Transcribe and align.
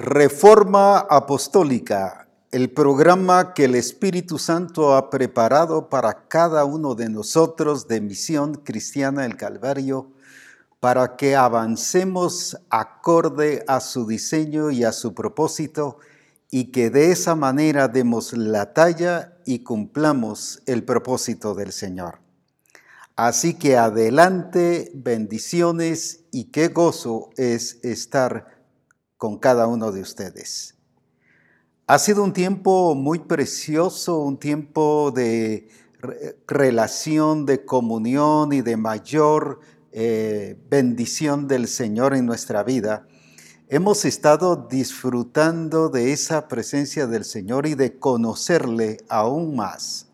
Reforma 0.00 0.98
Apostólica, 0.98 2.28
el 2.52 2.70
programa 2.70 3.52
que 3.52 3.64
el 3.64 3.74
Espíritu 3.74 4.38
Santo 4.38 4.94
ha 4.94 5.10
preparado 5.10 5.88
para 5.88 6.28
cada 6.28 6.64
uno 6.64 6.94
de 6.94 7.08
nosotros 7.08 7.88
de 7.88 8.00
Misión 8.00 8.54
Cristiana 8.54 9.22
del 9.22 9.36
Calvario, 9.36 10.12
para 10.78 11.16
que 11.16 11.34
avancemos 11.34 12.56
acorde 12.70 13.64
a 13.66 13.80
su 13.80 14.06
diseño 14.06 14.70
y 14.70 14.84
a 14.84 14.92
su 14.92 15.14
propósito 15.14 15.98
y 16.48 16.66
que 16.66 16.90
de 16.90 17.10
esa 17.10 17.34
manera 17.34 17.88
demos 17.88 18.34
la 18.34 18.72
talla 18.72 19.36
y 19.44 19.64
cumplamos 19.64 20.62
el 20.66 20.84
propósito 20.84 21.56
del 21.56 21.72
Señor. 21.72 22.20
Así 23.16 23.54
que 23.54 23.76
adelante, 23.76 24.92
bendiciones 24.94 26.20
y 26.30 26.52
qué 26.52 26.68
gozo 26.68 27.30
es 27.36 27.80
estar 27.82 28.57
con 29.18 29.38
cada 29.38 29.66
uno 29.66 29.92
de 29.92 30.00
ustedes. 30.00 30.76
Ha 31.86 31.98
sido 31.98 32.22
un 32.22 32.32
tiempo 32.32 32.94
muy 32.94 33.18
precioso, 33.18 34.20
un 34.20 34.38
tiempo 34.38 35.12
de 35.14 35.68
relación, 36.46 37.44
de 37.44 37.64
comunión 37.64 38.52
y 38.52 38.62
de 38.62 38.76
mayor 38.76 39.60
eh, 39.90 40.56
bendición 40.70 41.48
del 41.48 41.66
Señor 41.66 42.14
en 42.14 42.26
nuestra 42.26 42.62
vida. 42.62 43.06
Hemos 43.68 44.04
estado 44.04 44.68
disfrutando 44.70 45.88
de 45.88 46.12
esa 46.12 46.46
presencia 46.46 47.06
del 47.06 47.24
Señor 47.24 47.66
y 47.66 47.74
de 47.74 47.98
conocerle 47.98 48.98
aún 49.08 49.56
más. 49.56 50.08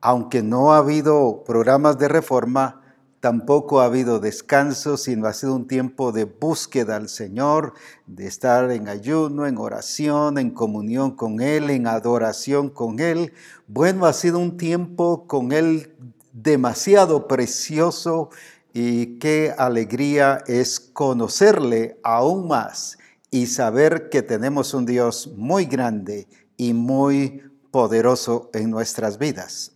Aunque 0.00 0.42
no 0.42 0.72
ha 0.72 0.78
habido 0.78 1.44
programas 1.44 1.98
de 1.98 2.08
reforma, 2.08 2.82
tampoco 3.24 3.80
ha 3.80 3.86
habido 3.86 4.20
descanso, 4.20 4.98
sino 4.98 5.26
ha 5.26 5.32
sido 5.32 5.54
un 5.54 5.66
tiempo 5.66 6.12
de 6.12 6.24
búsqueda 6.24 6.96
al 6.96 7.08
Señor, 7.08 7.72
de 8.06 8.26
estar 8.26 8.70
en 8.70 8.86
ayuno, 8.86 9.46
en 9.46 9.56
oración, 9.56 10.36
en 10.36 10.50
comunión 10.50 11.12
con 11.12 11.40
Él, 11.40 11.70
en 11.70 11.86
adoración 11.86 12.68
con 12.68 13.00
Él. 13.00 13.32
Bueno, 13.66 14.04
ha 14.04 14.12
sido 14.12 14.38
un 14.38 14.58
tiempo 14.58 15.26
con 15.26 15.52
Él 15.52 15.94
demasiado 16.34 17.26
precioso 17.26 18.28
y 18.74 19.18
qué 19.18 19.54
alegría 19.56 20.44
es 20.46 20.78
conocerle 20.78 21.98
aún 22.02 22.46
más 22.46 22.98
y 23.30 23.46
saber 23.46 24.10
que 24.10 24.20
tenemos 24.20 24.74
un 24.74 24.84
Dios 24.84 25.32
muy 25.34 25.64
grande 25.64 26.28
y 26.58 26.74
muy 26.74 27.42
poderoso 27.70 28.50
en 28.52 28.68
nuestras 28.68 29.16
vidas. 29.16 29.73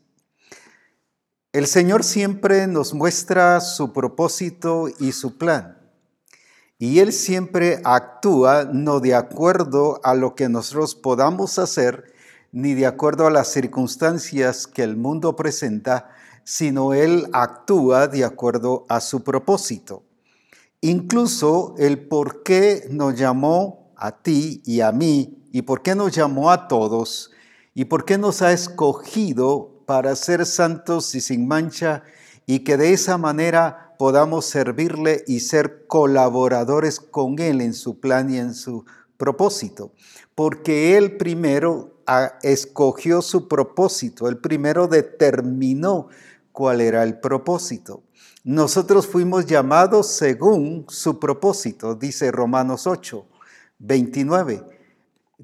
El 1.55 1.67
Señor 1.67 2.05
siempre 2.05 2.67
nos 2.67 2.93
muestra 2.93 3.63
su 3.63 3.95
propósito 3.95 4.89
y 5.01 5.13
su 5.13 5.39
plan. 5.39 5.79
Y 6.79 6.99
Él 6.99 7.11
siempre 7.11 7.81
actúa 7.85 8.69
no 8.71 9.01
de 9.01 9.15
acuerdo 9.15 9.99
a 10.05 10.15
lo 10.15 10.35
que 10.35 10.51
nosotros 10.51 10.95
podamos 10.95 11.59
hacer, 11.59 12.13
ni 12.53 12.75
de 12.75 12.85
acuerdo 12.85 13.27
a 13.27 13.31
las 13.31 13.51
circunstancias 13.51 14.67
que 14.67 14.83
el 14.83 14.99
mundo 14.99 15.37
presenta, 15.37 16.11
sino 16.45 16.93
Él 16.93 17.31
actúa 17.33 18.09
de 18.09 18.27
acuerdo 18.27 18.85
a 18.91 19.01
su 19.01 19.25
propósito. 19.25 20.03
Incluso 20.83 21.75
el 21.79 22.09
por 22.09 22.43
qué 22.43 22.87
nos 22.91 23.15
llamó 23.15 23.91
a 23.97 24.21
ti 24.21 24.61
y 24.67 24.83
a 24.83 24.93
mí, 24.93 25.49
y 25.51 25.63
por 25.63 25.81
qué 25.81 25.95
nos 25.95 26.15
llamó 26.15 26.51
a 26.51 26.69
todos, 26.69 27.31
y 27.73 27.87
por 27.87 28.05
qué 28.05 28.19
nos 28.19 28.43
ha 28.43 28.53
escogido 28.53 29.78
para 29.89 30.15
ser 30.17 30.45
santos 30.45 31.15
y 31.15 31.23
sin 31.23 31.49
mancha 31.49 32.03
y 32.45 32.59
que 32.59 32.77
de 32.77 32.93
esa 32.93 33.17
manera 33.17 33.95
podamos 33.99 34.45
servirle 34.45 35.25
y 35.27 35.41
ser 35.41 35.87
colaboradores 35.87 37.01
con 37.01 37.39
Él 37.39 37.63
en 37.63 37.73
su 37.73 37.99
plan 37.99 38.29
y 38.29 38.37
en 38.37 38.53
su 38.53 38.85
propósito. 39.17 39.95
Porque 40.35 40.99
Él 40.99 41.17
primero 41.17 42.03
ah, 42.07 42.35
escogió 42.43 43.23
su 43.23 43.49
propósito, 43.49 44.29
Él 44.29 44.37
primero 44.37 44.89
determinó 44.89 46.09
cuál 46.53 46.83
era 46.83 47.03
el 47.03 47.19
propósito. 47.19 48.03
Nosotros 48.45 49.07
fuimos 49.07 49.47
llamados 49.47 50.09
según 50.09 50.85
su 50.91 51.19
propósito, 51.19 51.95
dice 51.95 52.31
Romanos 52.31 52.87
8, 52.87 53.25
29, 53.79 54.65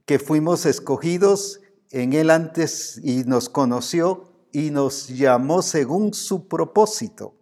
que 0.04 0.18
fuimos 0.18 0.66
escogidos 0.66 1.62
en 1.90 2.12
Él 2.12 2.28
antes 2.28 3.00
y 3.02 3.24
nos 3.24 3.48
conoció 3.48 4.33
y 4.54 4.70
nos 4.70 5.08
llamó 5.08 5.62
según 5.62 6.14
su 6.14 6.46
propósito. 6.46 7.34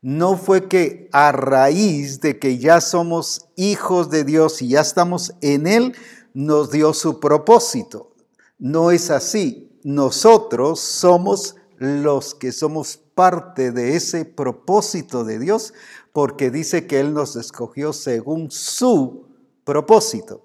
No 0.00 0.38
fue 0.38 0.66
que 0.66 1.10
a 1.12 1.30
raíz 1.30 2.20
de 2.20 2.38
que 2.38 2.58
ya 2.58 2.80
somos 2.80 3.48
hijos 3.54 4.08
de 4.08 4.24
Dios 4.24 4.62
y 4.62 4.68
ya 4.68 4.80
estamos 4.80 5.34
en 5.42 5.66
Él, 5.66 5.94
nos 6.32 6.70
dio 6.70 6.94
su 6.94 7.20
propósito. 7.20 8.14
No 8.58 8.90
es 8.90 9.10
así. 9.10 9.78
Nosotros 9.84 10.80
somos 10.80 11.56
los 11.76 12.34
que 12.34 12.50
somos 12.50 12.96
parte 12.96 13.70
de 13.70 13.96
ese 13.96 14.24
propósito 14.24 15.24
de 15.24 15.38
Dios 15.38 15.74
porque 16.14 16.50
dice 16.50 16.86
que 16.86 16.98
Él 16.98 17.12
nos 17.12 17.36
escogió 17.36 17.92
según 17.92 18.50
su 18.50 19.26
propósito. 19.64 20.44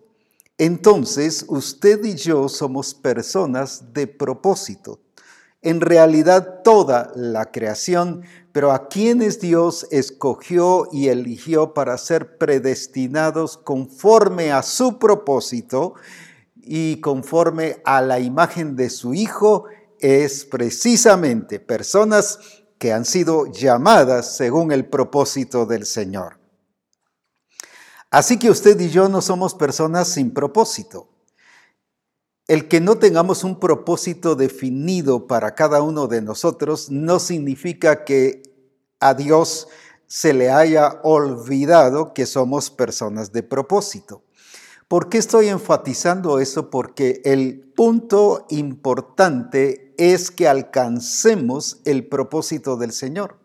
Entonces, 0.58 1.46
usted 1.48 2.04
y 2.04 2.16
yo 2.16 2.50
somos 2.50 2.94
personas 2.94 3.94
de 3.94 4.08
propósito 4.08 5.00
en 5.64 5.82
realidad 5.82 6.62
toda 6.64 7.12
la 7.16 7.52
creación, 7.52 8.24
pero 8.52 8.72
a 8.72 8.88
quienes 8.90 9.40
Dios 9.40 9.88
escogió 9.90 10.88
y 10.92 11.08
eligió 11.08 11.74
para 11.74 11.98
ser 11.98 12.38
predestinados 12.38 13.58
conforme 13.58 14.52
a 14.52 14.62
su 14.62 15.00
propósito 15.00 15.96
y 16.56 17.00
conforme 17.02 17.82
a 17.86 18.02
la 18.02 18.20
imagen 18.20 18.76
de 18.76 18.90
su 18.90 19.14
Hijo, 19.14 19.66
es 20.00 20.46
precisamente 20.46 21.60
personas 21.60 22.40
que 22.78 22.92
han 22.92 23.06
sido 23.06 23.46
llamadas 23.46 24.36
según 24.36 24.74
el 24.74 24.86
propósito 24.86 25.66
del 25.66 25.86
Señor. 25.86 26.38
Así 28.12 28.38
que 28.38 28.52
usted 28.52 28.80
y 28.80 28.90
yo 28.90 29.08
no 29.08 29.22
somos 29.22 29.56
personas 29.56 30.10
sin 30.10 30.34
propósito. 30.34 31.13
El 32.54 32.68
que 32.68 32.80
no 32.80 33.00
tengamos 33.00 33.44
un 33.44 33.60
propósito 33.60 34.36
definido 34.36 35.26
para 35.26 35.56
cada 35.56 35.82
uno 35.82 36.06
de 36.06 36.22
nosotros 36.22 36.92
no 36.92 37.18
significa 37.18 38.06
que 38.06 38.44
a 39.00 39.16
Dios 39.16 39.70
se 40.06 40.36
le 40.36 40.52
haya 40.52 41.00
olvidado 41.02 42.14
que 42.14 42.28
somos 42.28 42.70
personas 42.70 43.32
de 43.32 43.42
propósito. 43.42 44.22
¿Por 44.88 45.10
qué 45.10 45.18
estoy 45.18 45.48
enfatizando 45.48 46.38
eso? 46.38 46.70
Porque 46.70 47.24
el 47.26 47.74
punto 47.76 48.46
importante 48.52 49.96
es 49.98 50.30
que 50.30 50.48
alcancemos 50.48 51.82
el 51.86 52.08
propósito 52.08 52.78
del 52.78 52.92
Señor. 52.92 53.40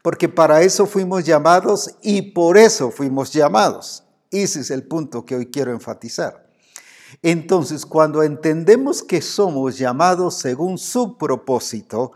Porque 0.00 0.30
para 0.30 0.62
eso 0.62 0.86
fuimos 0.86 1.26
llamados 1.26 1.98
y 2.00 2.32
por 2.32 2.56
eso 2.56 2.90
fuimos 2.90 3.34
llamados. 3.34 4.04
Ese 4.30 4.60
es 4.60 4.70
el 4.70 4.84
punto 4.84 5.26
que 5.26 5.36
hoy 5.36 5.46
quiero 5.50 5.72
enfatizar. 5.72 6.45
Entonces, 7.28 7.84
cuando 7.86 8.22
entendemos 8.22 9.02
que 9.02 9.20
somos 9.20 9.78
llamados 9.78 10.38
según 10.38 10.78
su 10.78 11.18
propósito, 11.18 12.12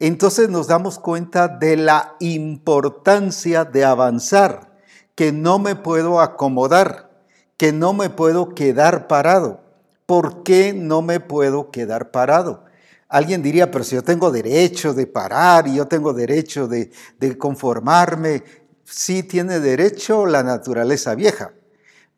entonces 0.00 0.48
nos 0.48 0.68
damos 0.68 0.98
cuenta 0.98 1.48
de 1.48 1.76
la 1.76 2.16
importancia 2.18 3.66
de 3.66 3.84
avanzar, 3.84 4.72
que 5.14 5.32
no 5.32 5.58
me 5.58 5.76
puedo 5.76 6.18
acomodar, 6.18 7.10
que 7.58 7.74
no 7.74 7.92
me 7.92 8.08
puedo 8.08 8.54
quedar 8.54 9.06
parado. 9.06 9.60
¿Por 10.06 10.42
qué 10.44 10.72
no 10.72 11.02
me 11.02 11.20
puedo 11.20 11.70
quedar 11.70 12.10
parado? 12.10 12.64
Alguien 13.10 13.42
diría, 13.42 13.70
pero 13.70 13.84
si 13.84 13.96
yo 13.96 14.02
tengo 14.02 14.30
derecho 14.30 14.94
de 14.94 15.06
parar 15.06 15.68
y 15.68 15.74
yo 15.74 15.88
tengo 15.88 16.14
derecho 16.14 16.68
de, 16.68 16.90
conformarme, 17.36 18.42
sí 18.82 19.24
tiene 19.24 19.60
derecho 19.60 20.24
la 20.24 20.42
naturaleza 20.42 21.14
vieja 21.14 21.52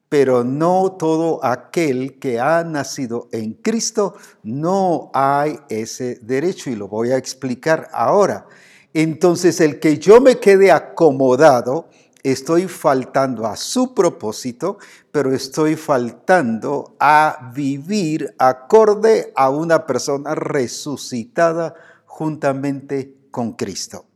pero 0.08 0.44
no 0.44 0.92
todo 0.92 1.44
aquel 1.44 2.18
que 2.18 2.38
ha 2.38 2.62
nacido 2.64 3.28
en 3.32 3.54
Cristo 3.54 4.14
no 4.42 5.10
hay 5.12 5.58
ese 5.68 6.16
derecho 6.22 6.70
y 6.70 6.76
lo 6.76 6.88
voy 6.88 7.10
a 7.10 7.16
explicar 7.16 7.88
ahora. 7.92 8.46
Entonces 8.94 9.60
el 9.60 9.80
que 9.80 9.98
yo 9.98 10.20
me 10.20 10.38
quede 10.38 10.70
acomodado, 10.70 11.88
estoy 12.22 12.66
faltando 12.66 13.46
a 13.46 13.56
su 13.56 13.94
propósito, 13.94 14.78
pero 15.10 15.34
estoy 15.34 15.76
faltando 15.76 16.96
a 16.98 17.50
vivir 17.54 18.34
acorde 18.38 19.32
a 19.36 19.50
una 19.50 19.86
persona 19.86 20.34
resucitada 20.34 21.74
juntamente 22.06 23.14
con 23.30 23.52
Cristo. 23.52 24.06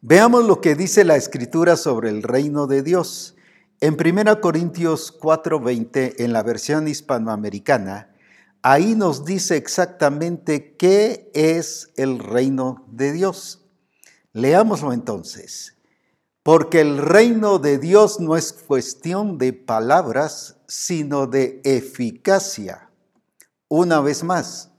Veamos 0.00 0.46
lo 0.46 0.62
que 0.62 0.74
dice 0.74 1.04
la 1.04 1.16
escritura 1.16 1.76
sobre 1.76 2.08
el 2.08 2.22
reino 2.22 2.66
de 2.66 2.82
Dios. 2.82 3.36
En 3.82 3.96
1 3.96 4.42
Corintios 4.42 5.10
4:20, 5.10 6.22
en 6.22 6.34
la 6.34 6.42
versión 6.42 6.86
hispanoamericana, 6.86 8.14
ahí 8.60 8.94
nos 8.94 9.24
dice 9.24 9.56
exactamente 9.56 10.76
qué 10.76 11.30
es 11.32 11.90
el 11.96 12.18
reino 12.18 12.84
de 12.88 13.12
Dios. 13.12 13.64
Leámoslo 14.34 14.92
entonces. 14.92 15.78
Porque 16.42 16.82
el 16.82 16.98
reino 16.98 17.58
de 17.58 17.78
Dios 17.78 18.20
no 18.20 18.36
es 18.36 18.52
cuestión 18.52 19.38
de 19.38 19.54
palabras, 19.54 20.58
sino 20.66 21.26
de 21.26 21.62
eficacia. 21.64 22.90
Una 23.68 24.02
vez 24.02 24.24
más, 24.24 24.72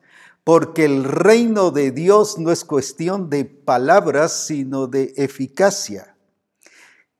porque 0.44 0.86
el 0.86 1.06
reino 1.06 1.72
de 1.72 1.90
Dios 1.90 2.38
no 2.38 2.52
es 2.52 2.64
cuestión 2.64 3.32
de 3.32 3.46
palabras, 3.46 4.32
sino 4.46 4.86
de 4.86 5.12
eficacia. 5.18 6.11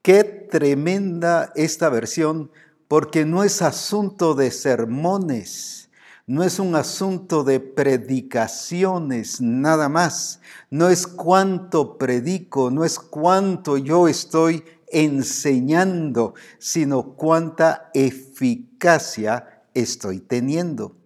Qué 0.02 0.24
tremenda 0.24 1.52
esta 1.54 1.88
versión, 1.88 2.50
porque 2.88 3.24
no 3.24 3.44
es 3.44 3.62
asunto 3.62 4.34
de 4.34 4.50
sermones, 4.50 5.90
no 6.26 6.42
es 6.42 6.58
un 6.58 6.74
asunto 6.74 7.44
de 7.44 7.60
predicaciones 7.60 9.40
nada 9.40 9.88
más, 9.88 10.40
no 10.70 10.88
es 10.88 11.06
cuánto 11.06 11.98
predico, 11.98 12.72
no 12.72 12.84
es 12.84 12.98
cuánto 12.98 13.76
yo 13.76 14.08
estoy 14.08 14.64
enseñando, 14.88 16.34
sino 16.58 17.14
cuánta 17.14 17.92
eficacia 17.94 19.62
estoy 19.72 20.18
teniendo. 20.18 20.96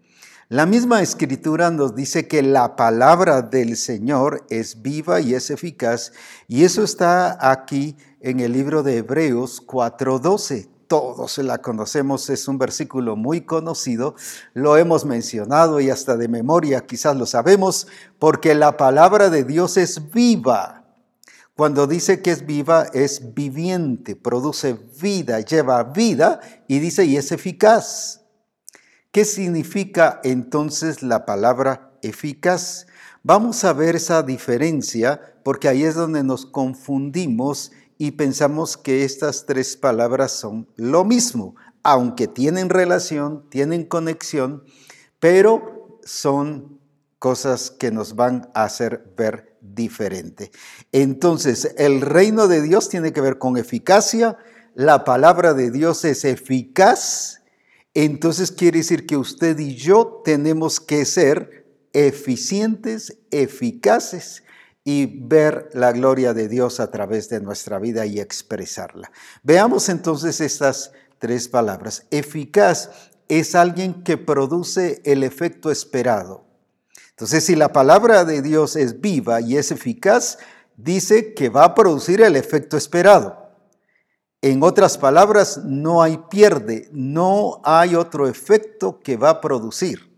La 0.48 0.64
misma 0.64 1.02
escritura 1.02 1.70
nos 1.70 1.94
dice 1.94 2.28
que 2.28 2.40
la 2.40 2.76
palabra 2.76 3.42
del 3.42 3.76
Señor 3.76 4.46
es 4.48 4.80
viva 4.80 5.20
y 5.20 5.34
es 5.34 5.50
eficaz, 5.50 6.12
y 6.48 6.64
eso 6.64 6.82
está 6.82 7.50
aquí 7.50 7.96
en 8.26 8.40
el 8.40 8.52
libro 8.52 8.82
de 8.82 8.96
Hebreos 8.96 9.62
4:12. 9.64 10.68
Todos 10.88 11.38
la 11.38 11.58
conocemos, 11.58 12.28
es 12.28 12.48
un 12.48 12.58
versículo 12.58 13.14
muy 13.14 13.42
conocido, 13.42 14.16
lo 14.52 14.76
hemos 14.76 15.04
mencionado 15.04 15.80
y 15.80 15.90
hasta 15.90 16.16
de 16.16 16.26
memoria 16.26 16.86
quizás 16.86 17.16
lo 17.16 17.26
sabemos, 17.26 17.86
porque 18.18 18.56
la 18.56 18.76
palabra 18.76 19.30
de 19.30 19.44
Dios 19.44 19.76
es 19.76 20.10
viva. 20.10 20.84
Cuando 21.54 21.86
dice 21.86 22.20
que 22.20 22.32
es 22.32 22.44
viva, 22.44 22.86
es 22.92 23.32
viviente, 23.32 24.16
produce 24.16 24.76
vida, 25.00 25.38
lleva 25.40 25.84
vida 25.84 26.40
y 26.66 26.80
dice 26.80 27.04
y 27.04 27.16
es 27.16 27.30
eficaz. 27.30 28.22
¿Qué 29.12 29.24
significa 29.24 30.20
entonces 30.24 31.00
la 31.02 31.26
palabra 31.26 31.92
eficaz? 32.02 32.88
Vamos 33.22 33.64
a 33.64 33.72
ver 33.72 33.94
esa 33.94 34.22
diferencia 34.24 35.20
porque 35.44 35.68
ahí 35.68 35.84
es 35.84 35.94
donde 35.94 36.24
nos 36.24 36.44
confundimos 36.44 37.70
y 37.98 38.12
pensamos 38.12 38.76
que 38.76 39.04
estas 39.04 39.46
tres 39.46 39.76
palabras 39.76 40.32
son 40.32 40.68
lo 40.76 41.04
mismo, 41.04 41.56
aunque 41.82 42.26
tienen 42.28 42.68
relación, 42.68 43.48
tienen 43.48 43.84
conexión, 43.84 44.64
pero 45.18 46.00
son 46.04 46.80
cosas 47.18 47.70
que 47.70 47.90
nos 47.90 48.14
van 48.14 48.50
a 48.54 48.64
hacer 48.64 49.12
ver 49.16 49.56
diferente. 49.60 50.50
Entonces, 50.92 51.74
el 51.78 52.00
reino 52.00 52.48
de 52.48 52.62
Dios 52.62 52.88
tiene 52.88 53.12
que 53.12 53.20
ver 53.20 53.38
con 53.38 53.56
eficacia, 53.56 54.36
la 54.74 55.04
palabra 55.04 55.54
de 55.54 55.70
Dios 55.70 56.04
es 56.04 56.24
eficaz, 56.24 57.42
entonces 57.94 58.52
quiere 58.52 58.78
decir 58.78 59.06
que 59.06 59.16
usted 59.16 59.58
y 59.58 59.74
yo 59.74 60.20
tenemos 60.22 60.80
que 60.80 61.06
ser 61.06 61.66
eficientes, 61.94 63.16
eficaces 63.30 64.42
y 64.88 65.06
ver 65.06 65.68
la 65.72 65.90
gloria 65.90 66.32
de 66.32 66.46
Dios 66.46 66.78
a 66.78 66.92
través 66.92 67.28
de 67.28 67.40
nuestra 67.40 67.80
vida 67.80 68.06
y 68.06 68.20
expresarla. 68.20 69.10
Veamos 69.42 69.88
entonces 69.88 70.40
estas 70.40 70.92
tres 71.18 71.48
palabras. 71.48 72.06
Eficaz 72.12 72.90
es 73.26 73.56
alguien 73.56 74.04
que 74.04 74.16
produce 74.16 75.02
el 75.04 75.24
efecto 75.24 75.72
esperado. 75.72 76.44
Entonces, 77.10 77.42
si 77.42 77.56
la 77.56 77.72
palabra 77.72 78.24
de 78.24 78.42
Dios 78.42 78.76
es 78.76 79.00
viva 79.00 79.40
y 79.40 79.56
es 79.56 79.72
eficaz, 79.72 80.38
dice 80.76 81.34
que 81.34 81.48
va 81.48 81.64
a 81.64 81.74
producir 81.74 82.22
el 82.22 82.36
efecto 82.36 82.76
esperado. 82.76 83.50
En 84.40 84.62
otras 84.62 84.98
palabras, 84.98 85.62
no 85.64 86.00
hay 86.00 86.20
pierde, 86.30 86.88
no 86.92 87.60
hay 87.64 87.96
otro 87.96 88.28
efecto 88.28 89.00
que 89.00 89.16
va 89.16 89.30
a 89.30 89.40
producir. 89.40 90.14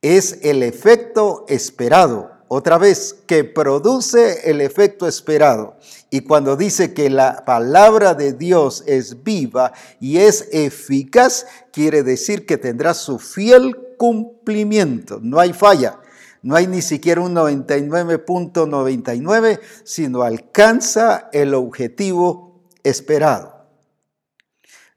Es 0.00 0.38
el 0.40 0.62
efecto 0.62 1.44
esperado, 1.46 2.31
otra 2.54 2.76
vez, 2.76 3.16
que 3.26 3.44
produce 3.44 4.50
el 4.50 4.60
efecto 4.60 5.08
esperado. 5.08 5.78
Y 6.10 6.20
cuando 6.20 6.54
dice 6.54 6.92
que 6.92 7.08
la 7.08 7.46
palabra 7.46 8.12
de 8.12 8.34
Dios 8.34 8.84
es 8.86 9.24
viva 9.24 9.72
y 10.00 10.18
es 10.18 10.50
eficaz, 10.52 11.46
quiere 11.72 12.02
decir 12.02 12.44
que 12.44 12.58
tendrá 12.58 12.92
su 12.92 13.18
fiel 13.18 13.74
cumplimiento. 13.96 15.18
No 15.22 15.40
hay 15.40 15.54
falla. 15.54 15.98
No 16.42 16.54
hay 16.54 16.66
ni 16.66 16.82
siquiera 16.82 17.22
un 17.22 17.34
99.99, 17.34 19.58
sino 19.84 20.20
alcanza 20.20 21.30
el 21.32 21.54
objetivo 21.54 22.60
esperado. 22.82 23.64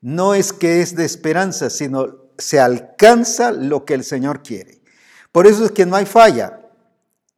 No 0.02 0.34
es 0.34 0.52
que 0.52 0.82
es 0.82 0.98
de 0.98 1.06
esperanza, 1.06 1.70
sino 1.70 2.18
se 2.38 2.60
alcanza 2.60 3.54
lo 3.54 3.86
que 3.86 3.94
el 3.94 4.04
Señor 4.04 4.44
quiere. 4.44 4.82
Por 5.32 5.48
eso 5.48 5.64
es 5.64 5.72
que 5.72 5.86
no 5.86 5.96
hay 5.96 6.06
falla, 6.06 6.60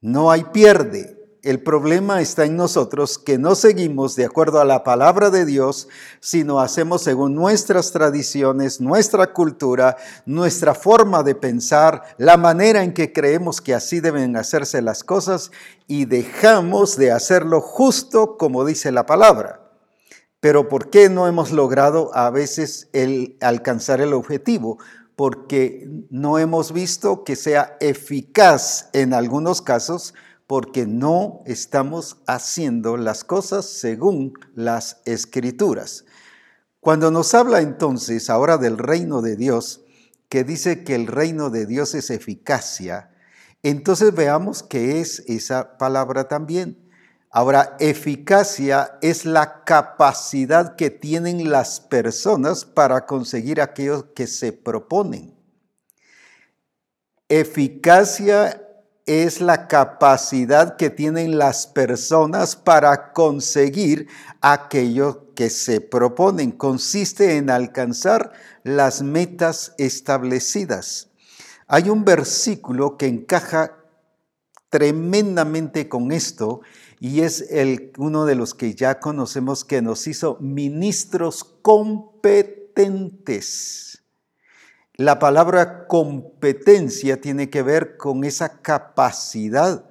no 0.08 0.32
hay 0.32 0.46
pierde. 0.46 1.18
El 1.44 1.62
problema 1.62 2.22
está 2.22 2.46
en 2.46 2.56
nosotros 2.56 3.18
que 3.18 3.38
no 3.38 3.56
seguimos 3.56 4.16
de 4.16 4.24
acuerdo 4.26 4.62
a 4.62 4.66
la 4.66 4.84
palabra 4.84 5.30
de 5.30 5.46
Dios, 5.46 5.90
sino 6.22 6.62
hacemos 6.62 7.02
según 7.04 7.36
nuestras 7.36 7.92
tradiciones, 7.92 8.80
nuestra 8.80 9.34
cultura, 9.34 9.98
nuestra 10.26 10.74
forma 10.74 11.24
de 11.24 11.36
pensar, 11.36 12.04
la 12.18 12.38
manera 12.38 12.84
en 12.84 12.94
que 12.94 13.12
creemos 13.12 13.60
que 13.60 13.74
así 13.74 14.00
deben 14.00 14.38
hacerse 14.38 14.82
las 14.82 15.04
cosas 15.04 15.52
y 15.88 16.06
dejamos 16.06 16.96
de 16.96 17.12
hacerlo 17.12 17.60
justo 17.60 18.38
como 18.38 18.66
dice 18.66 18.94
la 18.94 19.06
palabra. 19.06 19.68
Pero 20.40 20.70
¿por 20.70 20.90
qué 20.90 21.10
no 21.10 21.28
hemos 21.28 21.52
logrado 21.52 22.16
a 22.16 22.30
veces 22.30 22.88
el 22.94 23.38
alcanzar 23.42 24.02
el 24.02 24.14
objetivo? 24.14 24.78
Porque 25.18 25.90
no 26.10 26.40
hemos 26.40 26.72
visto 26.72 27.26
que 27.26 27.36
sea 27.36 27.76
eficaz 27.82 28.90
en 28.94 29.14
algunos 29.14 29.62
casos 29.62 30.14
porque 30.48 30.86
no 30.86 31.42
estamos 31.46 32.22
haciendo 32.26 32.96
las 32.96 33.26
cosas 33.26 33.66
según 33.66 34.34
las 34.56 35.02
escrituras. 35.04 36.06
Cuando 36.80 37.12
nos 37.12 37.34
habla 37.34 37.60
entonces 37.60 38.30
ahora 38.30 38.58
del 38.58 38.78
reino 38.78 39.22
de 39.22 39.36
Dios, 39.36 39.84
que 40.30 40.46
dice 40.46 40.86
que 40.86 40.96
el 40.96 41.08
reino 41.08 41.50
de 41.50 41.66
Dios 41.66 41.96
es 41.96 42.10
eficacia, 42.12 43.12
entonces 43.64 44.14
veamos 44.14 44.64
qué 44.64 45.02
es 45.02 45.24
esa 45.28 45.78
palabra 45.78 46.30
también. 46.30 46.87
Ahora, 47.30 47.76
eficacia 47.80 48.98
es 49.02 49.26
la 49.26 49.64
capacidad 49.66 50.76
que 50.76 50.90
tienen 50.90 51.52
las 51.52 51.82
personas 51.82 52.64
para 52.64 53.06
conseguir 53.06 53.62
aquello 53.62 54.14
que 54.14 54.28
se 54.28 54.54
proponen. 54.54 55.36
Eficacia 57.30 58.64
es 59.06 59.42
la 59.42 59.68
capacidad 59.68 60.78
que 60.78 60.90
tienen 60.90 61.38
las 61.38 61.68
personas 61.68 62.56
para 62.56 63.12
conseguir 63.12 64.08
aquello 64.42 65.34
que 65.34 65.50
se 65.50 65.82
proponen. 65.82 66.52
Consiste 66.52 67.38
en 67.38 67.50
alcanzar 67.50 68.32
las 68.64 69.02
metas 69.02 69.74
establecidas. 69.78 71.10
Hay 71.68 71.90
un 71.90 72.06
versículo 72.06 72.98
que 72.98 73.08
encaja 73.08 73.78
tremendamente 74.70 75.88
con 75.88 76.12
esto 76.12 76.62
y 77.00 77.22
es 77.22 77.46
uno 77.98 78.26
de 78.26 78.36
los 78.36 78.54
que 78.54 78.76
ya 78.76 79.00
conocemos 79.00 79.64
que 79.64 79.82
nos 79.82 80.06
hizo 80.08 80.38
ministros 80.40 81.46
competentes. 81.62 84.04
La 84.96 85.20
palabra 85.20 85.88
competencia 85.88 87.22
tiene 87.22 87.52
que 87.52 87.62
ver 87.62 87.98
con 87.98 88.24
esa 88.24 88.62
capacidad. 88.62 89.84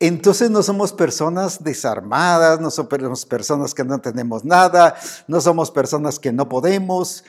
Entonces 0.00 0.50
no 0.50 0.62
somos 0.62 0.92
personas 0.92 1.62
desarmadas, 1.62 2.58
no 2.60 2.70
somos 2.70 3.26
personas 3.26 3.74
que 3.74 3.84
no 3.84 4.00
tenemos 4.00 4.44
nada, 4.44 4.94
no 5.26 5.40
somos 5.40 5.72
personas 5.72 6.20
que 6.20 6.32
no 6.32 6.48
podemos, 6.48 7.24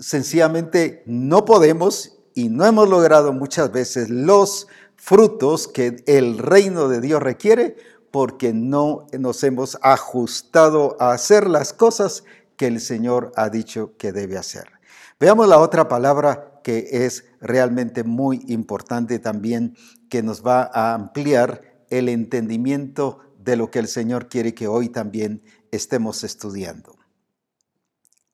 sencillamente 0.00 1.02
no 1.06 1.44
podemos 1.44 2.16
y 2.34 2.48
no 2.48 2.64
hemos 2.64 2.88
logrado 2.88 3.32
muchas 3.32 3.72
veces 3.72 4.08
los 4.08 4.68
frutos 5.02 5.66
que 5.66 6.04
el 6.06 6.38
reino 6.38 6.86
de 6.86 7.00
Dios 7.00 7.20
requiere 7.20 7.76
porque 8.12 8.52
no 8.52 9.08
nos 9.18 9.42
hemos 9.42 9.76
ajustado 9.82 10.96
a 11.00 11.10
hacer 11.10 11.48
las 11.48 11.72
cosas 11.72 12.22
que 12.56 12.68
el 12.68 12.80
Señor 12.80 13.32
ha 13.34 13.50
dicho 13.50 13.96
que 13.96 14.12
debe 14.12 14.38
hacer. 14.38 14.70
Veamos 15.18 15.48
la 15.48 15.58
otra 15.58 15.88
palabra 15.88 16.60
que 16.62 17.04
es 17.04 17.24
realmente 17.40 18.04
muy 18.04 18.44
importante 18.46 19.18
también, 19.18 19.76
que 20.08 20.22
nos 20.22 20.46
va 20.46 20.70
a 20.72 20.94
ampliar 20.94 21.84
el 21.90 22.08
entendimiento 22.08 23.18
de 23.40 23.56
lo 23.56 23.72
que 23.72 23.80
el 23.80 23.88
Señor 23.88 24.28
quiere 24.28 24.54
que 24.54 24.68
hoy 24.68 24.88
también 24.88 25.42
estemos 25.72 26.22
estudiando. 26.22 26.96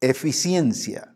Eficiencia 0.03 1.15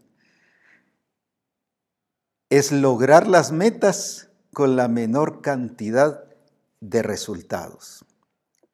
es 2.49 2.73
lograr 2.73 3.27
las 3.27 3.53
metas 3.53 4.32
con 4.53 4.77
la 4.77 4.89
menor 4.89 5.41
cantidad 5.41 6.25
de 6.81 7.03
resultados. 7.03 8.05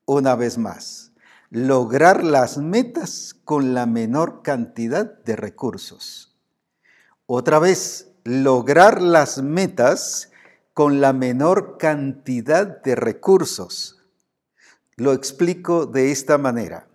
Una 0.06 0.34
vez 0.34 0.58
más, 0.58 1.12
lograr 1.50 2.24
las 2.24 2.58
metas 2.58 3.36
con 3.44 3.74
la 3.74 3.86
menor 3.86 4.42
cantidad 4.42 5.22
de 5.24 5.36
recursos. 5.36 6.36
Otra 7.26 7.58
vez, 7.58 8.10
lograr 8.24 9.00
las 9.00 9.42
metas 9.42 10.30
con 10.74 11.00
la 11.00 11.12
menor 11.12 11.78
cantidad 11.78 12.82
de 12.82 12.94
recursos. 12.94 14.02
Lo 14.96 15.12
explico 15.12 15.86
de 15.86 16.10
esta 16.10 16.38
manera. 16.38 16.88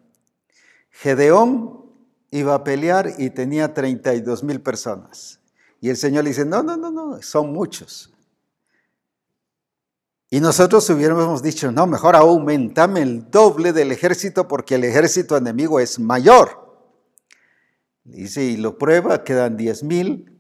Gedeón 0.90 1.86
iba 2.32 2.56
a 2.56 2.64
pelear 2.64 3.14
y 3.18 3.30
tenía 3.30 3.74
32 3.74 4.44
mil 4.44 4.62
personas. 4.62 5.40
Y 5.80 5.90
el 5.90 5.98
Señor 5.98 6.24
le 6.24 6.32
dice, 6.32 6.46
no, 6.46 6.64
no, 6.64 6.78
no, 6.78 6.92
no, 6.92 7.22
son 7.22 7.52
muchos. 7.54 8.13
Y 10.34 10.42
nosotros 10.42 10.90
hubiéramos 10.90 11.44
dicho, 11.44 11.72
no, 11.72 11.86
mejor 11.86 12.16
aumentame 12.16 13.04
el 13.04 13.30
doble 13.30 13.72
del 13.72 13.92
ejército 13.92 14.48
porque 14.48 14.74
el 14.74 14.84
ejército 14.84 15.38
enemigo 15.38 15.80
es 15.80 16.00
mayor. 16.00 16.90
Dice, 18.04 18.44
y 18.44 18.58
lo 18.58 18.80
prueba, 18.80 19.24
quedan 19.24 19.58
10 19.58 19.84
mil. 19.84 20.36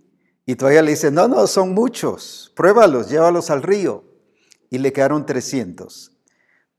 Y 0.47 0.55
todavía 0.55 0.81
le 0.81 0.89
dice, 0.89 1.11
no, 1.11 1.27
no, 1.27 1.45
son 1.45 1.75
muchos, 1.75 2.51
pruébalos, 2.55 3.07
llévalos 3.07 3.51
al 3.51 3.61
río. 3.61 4.03
Y 4.71 4.79
le 4.79 4.91
quedaron 4.93 5.27
300. 5.27 6.17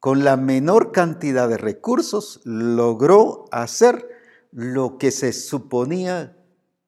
Con 0.01 0.25
la 0.25 0.37
menor 0.37 0.91
cantidad 0.91 1.49
de 1.49 1.57
recursos 1.57 2.41
logró 2.43 3.45
hacer 3.53 4.09
lo 4.51 4.99
que 4.99 5.13
se 5.13 5.33
suponía 5.33 6.37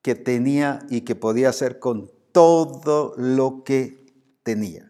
que 0.01 0.15
tenía 0.15 0.79
y 0.89 1.05
que 1.05 1.15
podía 1.15 1.47
hacer 1.47 1.79
con 1.79 2.11
todo 2.33 3.13
lo 3.15 3.63
que 3.63 4.05
tenía. 4.43 4.86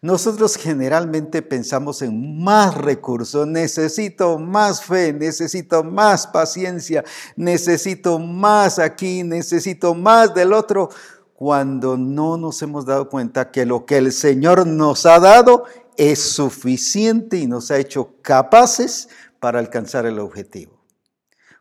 Nosotros 0.00 0.56
generalmente 0.56 1.42
pensamos 1.42 2.02
en 2.02 2.40
más 2.40 2.76
recursos, 2.76 3.48
necesito 3.48 4.38
más 4.38 4.84
fe, 4.84 5.12
necesito 5.12 5.82
más 5.82 6.28
paciencia, 6.28 7.04
necesito 7.34 8.20
más 8.20 8.78
aquí, 8.78 9.24
necesito 9.24 9.96
más 9.96 10.34
del 10.34 10.52
otro, 10.52 10.88
cuando 11.34 11.96
no 11.96 12.36
nos 12.36 12.62
hemos 12.62 12.86
dado 12.86 13.08
cuenta 13.08 13.50
que 13.50 13.66
lo 13.66 13.86
que 13.86 13.96
el 13.96 14.12
Señor 14.12 14.66
nos 14.66 15.04
ha 15.04 15.18
dado 15.18 15.64
es 15.96 16.20
suficiente 16.20 17.36
y 17.36 17.48
nos 17.48 17.72
ha 17.72 17.78
hecho 17.78 18.14
capaces 18.22 19.08
para 19.40 19.58
alcanzar 19.58 20.06
el 20.06 20.20
objetivo. 20.20 20.80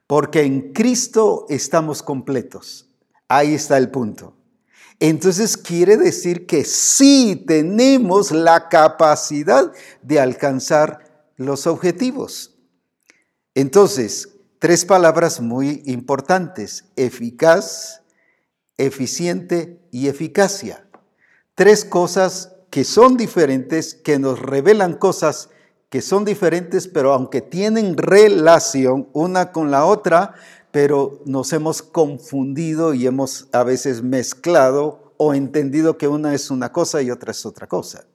Porque 0.05 0.43
en 0.43 0.73
Cristo 0.73 1.47
estamos 1.49 2.03
completos. 2.03 2.87
Ahí 3.27 3.55
está 3.55 3.77
el 3.77 3.89
punto. 3.89 4.36
Entonces 4.99 5.57
quiere 5.57 5.97
decir 5.97 6.47
que 6.47 6.63
sí 6.63 7.43
tenemos 7.47 8.31
la 8.31 8.67
capacidad 8.69 9.71
de 10.01 10.19
alcanzar 10.19 11.25
los 11.35 11.67
objetivos. 11.67 12.55
Entonces, 13.53 14.29
tres 14.59 14.85
palabras 14.85 15.39
muy 15.39 15.83
importantes, 15.85 16.85
eficaz, 16.95 18.01
eficiente 18.77 19.79
y 19.91 20.07
eficacia. 20.07 20.87
Tres 21.53 21.85
cosas 21.85 22.53
que 22.71 22.83
son 22.83 23.17
diferentes, 23.17 23.93
que 23.93 24.19
nos 24.19 24.39
revelan 24.39 24.93
cosas 24.95 25.49
que 25.89 26.01
son 26.01 26.25
diferentes, 26.25 26.87
pero 26.87 27.13
aunque 27.13 27.41
tienen 27.41 27.97
relación 27.97 29.09
una 29.13 29.51
con 29.51 29.71
la 29.71 29.85
otra, 29.85 30.33
pero 30.71 31.21
nos 31.25 31.53
hemos 31.53 31.81
confundido 31.81 32.93
y 32.93 33.07
hemos 33.07 33.47
a 33.51 33.63
veces 33.63 34.01
mezclado 34.03 35.13
o 35.17 35.33
entendido 35.33 35.97
que 35.97 36.07
una 36.07 36.33
es 36.33 36.51
una 36.51 36.71
cosa 36.71 37.01
y 37.01 37.11
otra 37.11 37.31
es 37.31 37.45
otra 37.45 37.67
cosa. 37.67 38.05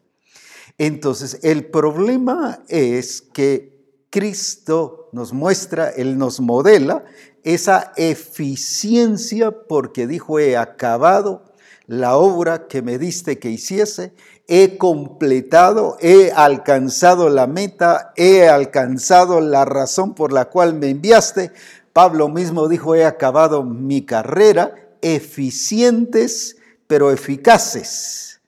Entonces, 0.79 1.39
el 1.43 1.67
problema 1.67 2.63
es 2.69 3.23
que 3.23 3.73
Cristo 4.11 5.09
nos 5.13 5.33
muestra, 5.33 5.89
Él 5.89 6.19
nos 6.19 6.41
modela 6.41 7.05
esa 7.45 7.93
eficiencia 7.97 9.51
porque 9.51 10.07
dijo, 10.07 10.39
he 10.39 10.57
acabado 10.57 11.45
la 11.87 12.17
obra 12.17 12.69
que 12.69 12.83
me 12.83 12.99
diste 12.99 13.39
que 13.39 13.51
hiciese, 13.51 14.13
he 14.47 14.79
completado, 14.79 15.97
he 16.01 16.31
alcanzado 16.31 17.29
la 17.29 17.47
meta, 17.47 18.13
he 18.17 18.49
alcanzado 18.49 19.41
la 19.41 19.65
razón 19.65 20.15
por 20.15 20.33
la 20.33 20.47
cual 20.47 20.75
me 20.75 20.91
enviaste, 20.91 21.53
Pablo 21.93 22.29
mismo 22.29 22.69
dijo, 22.69 22.95
he 22.95 23.05
acabado 23.05 23.63
mi 23.63 24.05
carrera, 24.07 24.75
eficientes 25.01 26.57
pero 26.87 27.11
eficaces. 27.11 28.43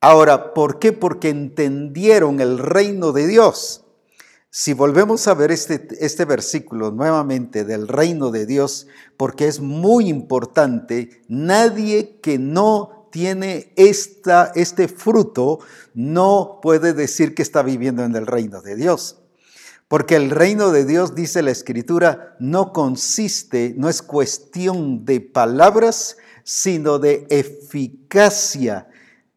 Ahora, 0.00 0.52
¿por 0.52 0.78
qué? 0.78 0.92
Porque 0.92 1.30
entendieron 1.30 2.40
el 2.40 2.58
reino 2.58 3.12
de 3.12 3.26
Dios. 3.26 3.84
Si 4.50 4.74
volvemos 4.74 5.26
a 5.26 5.32
ver 5.32 5.50
este, 5.50 5.88
este 6.04 6.26
versículo 6.26 6.90
nuevamente 6.90 7.64
del 7.64 7.88
reino 7.88 8.30
de 8.30 8.44
Dios, 8.44 8.88
porque 9.16 9.46
es 9.46 9.60
muy 9.60 10.10
importante, 10.10 11.22
nadie 11.28 12.18
que 12.20 12.38
no 12.38 13.08
tiene 13.10 13.72
esta, 13.76 14.52
este 14.54 14.88
fruto 14.88 15.60
no 15.94 16.58
puede 16.60 16.92
decir 16.92 17.34
que 17.34 17.40
está 17.40 17.62
viviendo 17.62 18.04
en 18.04 18.14
el 18.14 18.26
reino 18.26 18.60
de 18.60 18.76
Dios. 18.76 19.21
Porque 19.92 20.16
el 20.16 20.30
reino 20.30 20.70
de 20.72 20.86
Dios, 20.86 21.14
dice 21.14 21.42
la 21.42 21.50
escritura, 21.50 22.34
no 22.40 22.72
consiste, 22.72 23.74
no 23.76 23.90
es 23.90 24.00
cuestión 24.00 25.04
de 25.04 25.20
palabras, 25.20 26.16
sino 26.44 26.98
de 26.98 27.26
eficacia, 27.28 28.88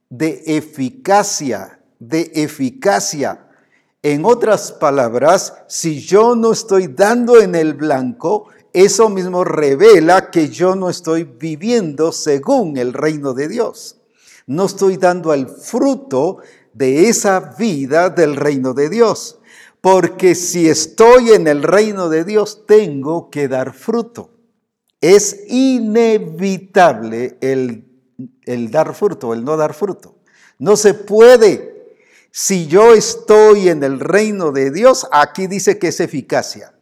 de 0.09 0.43
eficacia, 0.45 1.81
de 1.99 2.31
eficacia. 2.35 3.49
En 4.01 4.23
otras 4.23 4.71
palabras, 4.71 5.55
si 5.67 5.99
yo 5.99 6.37
no 6.37 6.53
estoy 6.53 6.87
dando 6.87 7.41
en 7.41 7.53
el 7.53 7.73
blanco, 7.73 8.47
eso 8.71 9.09
mismo 9.09 9.43
revela 9.43 10.31
que 10.31 10.47
yo 10.47 10.73
no 10.77 10.89
estoy 10.89 11.25
viviendo 11.25 12.13
según 12.13 12.77
el 12.77 12.93
reino 12.93 13.33
de 13.33 13.49
Dios. 13.49 13.97
No 14.47 14.67
estoy 14.67 14.95
dando 14.95 15.33
el 15.33 15.49
fruto 15.49 16.37
de 16.71 17.09
esa 17.09 17.41
vida 17.59 18.09
del 18.09 18.37
reino 18.37 18.73
de 18.73 18.87
Dios. 18.87 19.39
Porque 19.85 20.33
si 20.33 20.67
estoy 20.67 21.29
en 21.33 21.47
el 21.47 21.61
reino 21.61 22.09
de 22.09 22.23
Dios, 22.23 22.63
tengo 22.65 23.29
que 23.29 23.47
dar 23.47 23.71
fruto. 23.71 24.31
Es 24.99 25.43
inevitable 25.47 27.37
el, 27.39 27.85
el 28.45 28.71
dar 28.71 28.95
fruto, 28.95 29.31
el 29.31 29.45
no 29.45 29.55
dar 29.57 29.75
fruto. 29.75 30.15
No 30.57 30.75
se 30.75 30.95
puede. 30.95 31.99
Si 32.31 32.65
yo 32.65 32.95
estoy 32.95 33.69
en 33.69 33.83
el 33.83 33.99
reino 33.99 34.51
de 34.51 34.71
Dios, 34.71 35.07
aquí 35.11 35.45
dice 35.45 35.77
que 35.77 35.89
es 35.89 35.99
eficacia. 35.99 36.73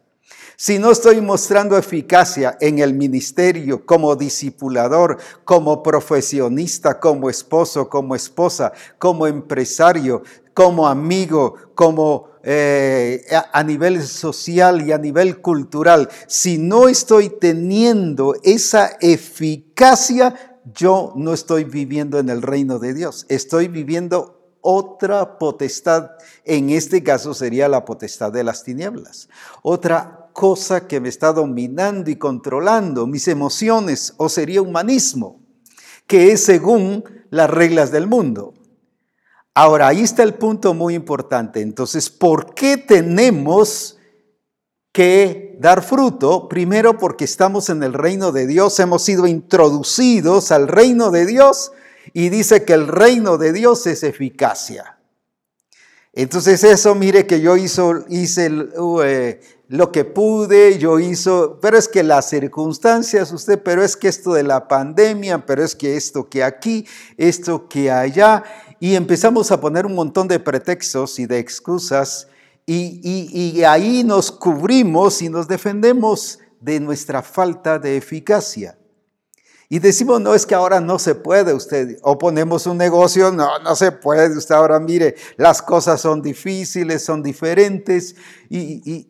Si 0.56 0.78
no 0.78 0.90
estoy 0.90 1.20
mostrando 1.20 1.76
eficacia 1.76 2.56
en 2.58 2.78
el 2.78 2.94
ministerio 2.94 3.84
como 3.84 4.16
discipulador, 4.16 5.18
como 5.44 5.82
profesionista, 5.82 6.98
como 6.98 7.28
esposo, 7.28 7.86
como 7.86 8.14
esposa, 8.14 8.72
como 8.96 9.26
empresario, 9.26 10.22
como 10.54 10.88
amigo, 10.88 11.56
como 11.74 12.32
eh, 12.46 13.24
a 13.52 13.62
nivel 13.62 14.06
social 14.06 14.86
y 14.86 14.92
a 14.92 14.98
nivel 14.98 15.40
cultural, 15.40 16.10
si 16.26 16.58
no 16.58 16.88
estoy 16.88 17.30
teniendo 17.30 18.34
esa 18.42 18.98
eficacia, 19.00 20.58
yo 20.74 21.12
no 21.16 21.32
estoy 21.32 21.64
viviendo 21.64 22.18
en 22.18 22.28
el 22.28 22.42
reino 22.42 22.78
de 22.78 22.92
Dios, 22.92 23.24
estoy 23.28 23.68
viviendo 23.68 24.58
otra 24.60 25.38
potestad, 25.38 26.10
en 26.44 26.70
este 26.70 27.02
caso 27.02 27.34
sería 27.34 27.68
la 27.68 27.84
potestad 27.84 28.32
de 28.32 28.44
las 28.44 28.62
tinieblas, 28.62 29.28
otra 29.62 30.30
cosa 30.32 30.86
que 30.86 31.00
me 31.00 31.08
está 31.08 31.32
dominando 31.32 32.10
y 32.10 32.16
controlando 32.16 33.06
mis 33.06 33.28
emociones, 33.28 34.14
o 34.16 34.28
sería 34.28 34.60
humanismo, 34.60 35.40
que 36.06 36.32
es 36.32 36.44
según 36.44 37.04
las 37.30 37.48
reglas 37.48 37.90
del 37.90 38.06
mundo. 38.06 38.54
Ahora, 39.56 39.86
ahí 39.86 40.02
está 40.02 40.24
el 40.24 40.34
punto 40.34 40.74
muy 40.74 40.94
importante. 40.94 41.60
Entonces, 41.60 42.10
¿por 42.10 42.54
qué 42.54 42.76
tenemos 42.76 43.98
que 44.92 45.56
dar 45.60 45.84
fruto? 45.84 46.48
Primero, 46.48 46.98
porque 46.98 47.24
estamos 47.24 47.68
en 47.70 47.84
el 47.84 47.92
reino 47.92 48.32
de 48.32 48.48
Dios, 48.48 48.80
hemos 48.80 49.02
sido 49.02 49.28
introducidos 49.28 50.50
al 50.50 50.66
reino 50.66 51.12
de 51.12 51.26
Dios 51.26 51.70
y 52.12 52.30
dice 52.30 52.64
que 52.64 52.72
el 52.72 52.88
reino 52.88 53.38
de 53.38 53.52
Dios 53.52 53.86
es 53.86 54.02
eficacia. 54.02 54.98
Entonces 56.16 56.62
eso, 56.62 56.94
mire 56.94 57.26
que 57.26 57.40
yo 57.40 57.56
hizo, 57.56 58.04
hice 58.08 58.48
uh, 58.50 59.02
eh, 59.02 59.40
lo 59.66 59.90
que 59.90 60.04
pude, 60.04 60.78
yo 60.78 61.00
hizo, 61.00 61.58
pero 61.60 61.76
es 61.76 61.88
que 61.88 62.04
las 62.04 62.28
circunstancias, 62.28 63.32
usted, 63.32 63.60
pero 63.60 63.82
es 63.82 63.96
que 63.96 64.06
esto 64.06 64.32
de 64.32 64.44
la 64.44 64.68
pandemia, 64.68 65.44
pero 65.44 65.64
es 65.64 65.74
que 65.74 65.96
esto 65.96 66.28
que 66.28 66.44
aquí, 66.44 66.86
esto 67.16 67.68
que 67.68 67.90
allá, 67.90 68.44
y 68.84 68.96
empezamos 68.96 69.50
a 69.50 69.62
poner 69.62 69.86
un 69.86 69.94
montón 69.94 70.28
de 70.28 70.38
pretextos 70.38 71.18
y 71.18 71.24
de 71.24 71.38
excusas 71.38 72.28
y, 72.66 73.62
ahí 73.62 74.04
nos 74.04 74.30
cubrimos 74.30 75.22
y 75.22 75.30
nos 75.30 75.48
defendemos 75.48 76.38
de 76.60 76.80
nuestra 76.80 77.22
falta 77.22 77.78
de 77.78 77.96
eficacia. 77.96 78.76
Y 79.70 79.78
decimos, 79.78 80.20
no, 80.20 80.34
es 80.34 80.44
que 80.44 80.54
ahora 80.54 80.80
no 80.80 80.98
se 80.98 81.14
puede 81.14 81.54
usted, 81.54 81.96
o 82.02 82.18
ponemos 82.18 82.66
un 82.66 82.76
negocio, 82.76 83.32
no, 83.32 83.58
no 83.60 83.74
se 83.74 83.90
puede, 83.90 84.36
usted 84.36 84.54
ahora 84.54 84.78
mire, 84.78 85.14
las 85.38 85.62
cosas 85.62 86.02
son 86.02 86.20
difíciles, 86.20 87.02
son 87.02 87.22
diferentes, 87.22 88.16
y, 88.50 89.08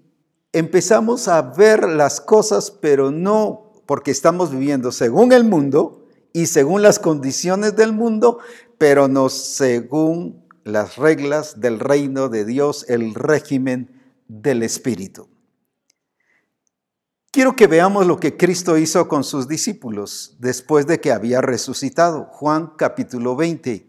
empezamos 0.52 1.26
a 1.26 1.42
ver 1.42 1.88
las 1.88 2.20
cosas, 2.20 2.70
pero 2.70 3.10
no 3.10 3.72
porque 3.86 4.12
estamos 4.12 4.52
viviendo 4.52 4.92
según 4.92 5.32
el 5.32 5.42
mundo 5.42 6.04
y 6.32 6.46
según 6.46 6.80
las 6.82 7.00
condiciones 7.00 7.74
del 7.74 7.92
mundo, 7.92 8.38
pero 8.84 9.08
no 9.08 9.30
según 9.30 10.44
las 10.62 10.96
reglas 10.96 11.58
del 11.58 11.80
reino 11.80 12.28
de 12.28 12.44
Dios, 12.44 12.84
el 12.86 13.14
régimen 13.14 13.98
del 14.28 14.62
Espíritu. 14.62 15.26
Quiero 17.30 17.56
que 17.56 17.66
veamos 17.66 18.06
lo 18.06 18.20
que 18.20 18.36
Cristo 18.36 18.76
hizo 18.76 19.08
con 19.08 19.24
sus 19.24 19.48
discípulos 19.48 20.36
después 20.38 20.86
de 20.86 21.00
que 21.00 21.12
había 21.12 21.40
resucitado. 21.40 22.26
Juan 22.30 22.72
capítulo 22.76 23.34
20. 23.36 23.88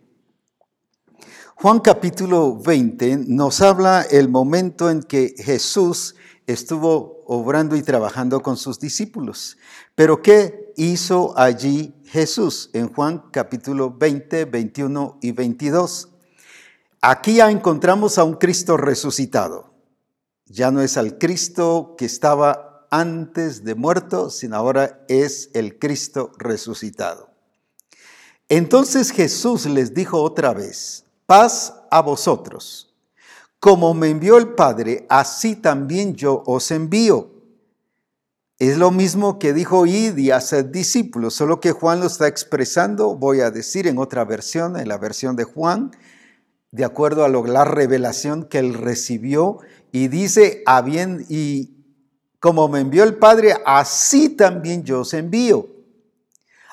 Juan 1.56 1.82
capítulo 1.82 2.56
20 2.56 3.26
nos 3.28 3.60
habla 3.60 4.02
el 4.10 4.30
momento 4.30 4.90
en 4.90 5.04
que 5.04 5.36
Jesús 5.38 6.16
estuvo 6.48 7.22
obrando 7.28 7.76
y 7.76 7.84
trabajando 7.84 8.42
con 8.42 8.56
sus 8.56 8.80
discípulos. 8.80 9.58
Pero 9.94 10.22
¿qué 10.22 10.65
hizo 10.78 11.38
allí 11.38 11.94
Jesús? 12.06 12.70
En 12.74 12.92
Juan 12.92 13.24
capítulo 13.32 13.92
20, 13.92 14.46
21 14.46 15.20
y 15.22 15.32
22. 15.32 16.10
Aquí 17.02 17.36
ya 17.36 17.52
encontramos 17.52 18.18
a 18.18 18.24
un 18.24 18.36
Cristo 18.36 18.78
resucitado. 18.78 19.74
Ya 20.48 20.72
no 20.72 20.82
es 20.82 20.98
al 20.98 21.18
Cristo 21.18 21.96
que 21.98 22.06
estaba 22.06 22.88
antes 22.92 23.64
de 23.64 23.76
muerto, 23.76 24.30
sino 24.30 24.56
ahora 24.56 25.06
es 25.08 25.50
el 25.54 25.80
Cristo 25.80 26.32
resucitado. 26.38 27.30
Entonces 28.48 29.12
Jesús 29.12 29.66
les 29.66 29.94
dijo 29.94 30.22
otra 30.22 30.54
vez, 30.54 31.06
paz 31.26 31.74
a 31.90 32.02
vosotros. 32.02 32.94
Como 33.60 33.94
me 33.94 34.10
envió 34.10 34.38
el 34.38 34.50
Padre, 34.50 35.06
así 35.10 35.56
también 35.56 36.16
yo 36.16 36.44
os 36.46 36.70
envío. 36.70 37.35
Es 38.58 38.78
lo 38.78 38.90
mismo 38.92 39.38
que 39.38 39.54
dijo 39.54 39.86
id 39.86 40.18
y 40.18 40.32
haced 40.32 40.66
discípulos, 40.66 41.34
solo 41.34 41.60
que 41.60 41.74
Juan 41.74 42.00
lo 42.00 42.08
está 42.08 42.28
expresando, 42.28 43.16
voy 43.16 43.42
a 43.42 43.52
decir 43.52 43.86
en 43.86 43.98
otra 43.98 44.24
versión, 44.24 44.80
en 44.80 44.88
la 44.88 44.98
versión 44.98 45.36
de 45.36 45.44
Juan, 45.44 45.92
de 46.72 46.86
acuerdo 46.86 47.26
a 47.26 47.30
la 47.30 47.66
revelación 47.66 48.46
que 48.46 48.60
él 48.60 48.74
recibió, 48.74 49.60
y 49.92 50.08
dice, 50.08 50.64
bien 50.86 51.26
y 51.28 51.76
como 52.40 52.70
me 52.70 52.80
envió 52.80 53.04
el 53.04 53.16
Padre, 53.16 53.56
así 53.66 54.30
también 54.30 54.84
yo 54.84 55.02
os 55.02 55.14
envío. 55.14 55.68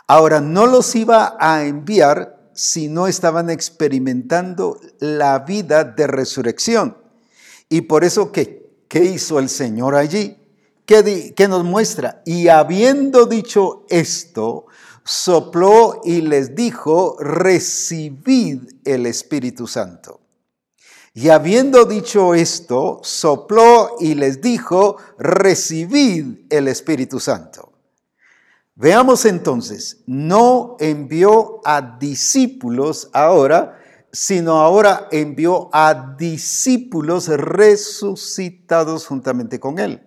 Ahora, 0.07 0.41
no 0.41 0.67
los 0.67 0.95
iba 0.95 1.37
a 1.41 1.65
enviar 1.65 2.51
si 2.53 2.89
no 2.89 3.07
estaban 3.07 3.51
experimentando 3.51 4.79
la 5.01 5.41
vida 5.41 5.85
de 5.85 6.07
resurrección. 6.07 6.97
Y 7.69 7.83
por 7.83 8.05
eso, 8.05 8.31
¿qué, 8.31 8.71
qué 8.89 9.05
hizo 9.05 9.39
el 9.39 9.49
Señor 9.49 9.95
allí? 9.97 10.42
¿Qué, 10.87 11.33
¿Qué 11.37 11.49
nos 11.49 11.65
muestra? 11.65 12.23
Y 12.25 12.49
habiendo 12.49 13.27
dicho 13.27 13.87
esto, 13.89 14.67
sopló 15.05 16.01
y 16.05 16.21
les 16.23 16.55
dijo, 16.55 17.17
recibid 17.19 18.63
el 18.85 19.07
Espíritu 19.07 19.67
Santo. 19.67 20.21
Y 21.15 21.29
habiendo 21.29 21.85
dicho 21.85 22.35
esto, 22.35 23.01
sopló 23.03 23.97
y 24.01 24.15
les 24.15 24.41
dijo, 24.41 24.97
recibid 25.19 26.47
el 26.49 26.69
Espíritu 26.69 27.21
Santo. 27.21 27.73
Veamos 28.75 29.27
entonces, 29.27 29.99
no 30.07 30.77
envió 30.81 31.61
a 31.65 31.99
discípulos 31.99 33.11
ahora, 33.13 33.79
sino 34.11 34.61
ahora 34.61 35.09
envió 35.11 35.69
a 35.73 36.17
discípulos 36.19 37.29
resucitados 37.29 39.07
juntamente 39.07 39.61
con 39.61 39.79
él. 39.79 40.03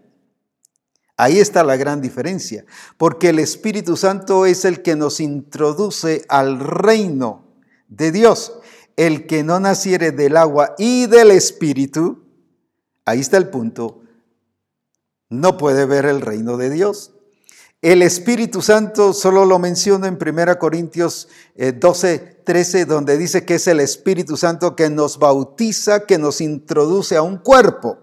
Ahí 1.17 1.39
está 1.39 1.63
la 1.63 1.77
gran 1.77 2.01
diferencia, 2.01 2.65
porque 2.97 3.29
el 3.29 3.39
Espíritu 3.39 3.95
Santo 3.95 4.45
es 4.45 4.65
el 4.65 4.81
que 4.81 4.95
nos 4.95 5.19
introduce 5.19 6.25
al 6.27 6.59
reino 6.59 7.45
de 7.87 8.11
Dios 8.11 8.53
el 8.95 9.27
que 9.27 9.43
no 9.43 9.59
naciere 9.59 10.11
del 10.11 10.37
agua 10.37 10.75
y 10.77 11.07
del 11.07 11.31
espíritu, 11.31 12.23
ahí 13.05 13.19
está 13.19 13.37
el 13.37 13.49
punto, 13.49 14.01
no 15.29 15.57
puede 15.57 15.85
ver 15.85 16.05
el 16.05 16.21
reino 16.21 16.57
de 16.57 16.69
Dios. 16.69 17.11
El 17.81 18.01
Espíritu 18.01 18.61
Santo 18.61 19.13
solo 19.13 19.45
lo 19.45 19.59
menciono 19.59 20.07
en 20.07 20.17
1 20.19 20.57
Corintios 20.57 21.27
12, 21.55 22.13
eh, 22.13 22.41
13, 22.43 22.85
donde 22.85 23.17
dice 23.17 23.45
que 23.45 23.55
es 23.55 23.67
el 23.67 23.79
Espíritu 23.79 24.37
Santo 24.37 24.75
que 24.75 24.89
nos 24.89 25.19
bautiza, 25.19 26.05
que 26.05 26.17
nos 26.17 26.41
introduce 26.41 27.15
a 27.15 27.21
un 27.21 27.37
cuerpo. 27.37 27.99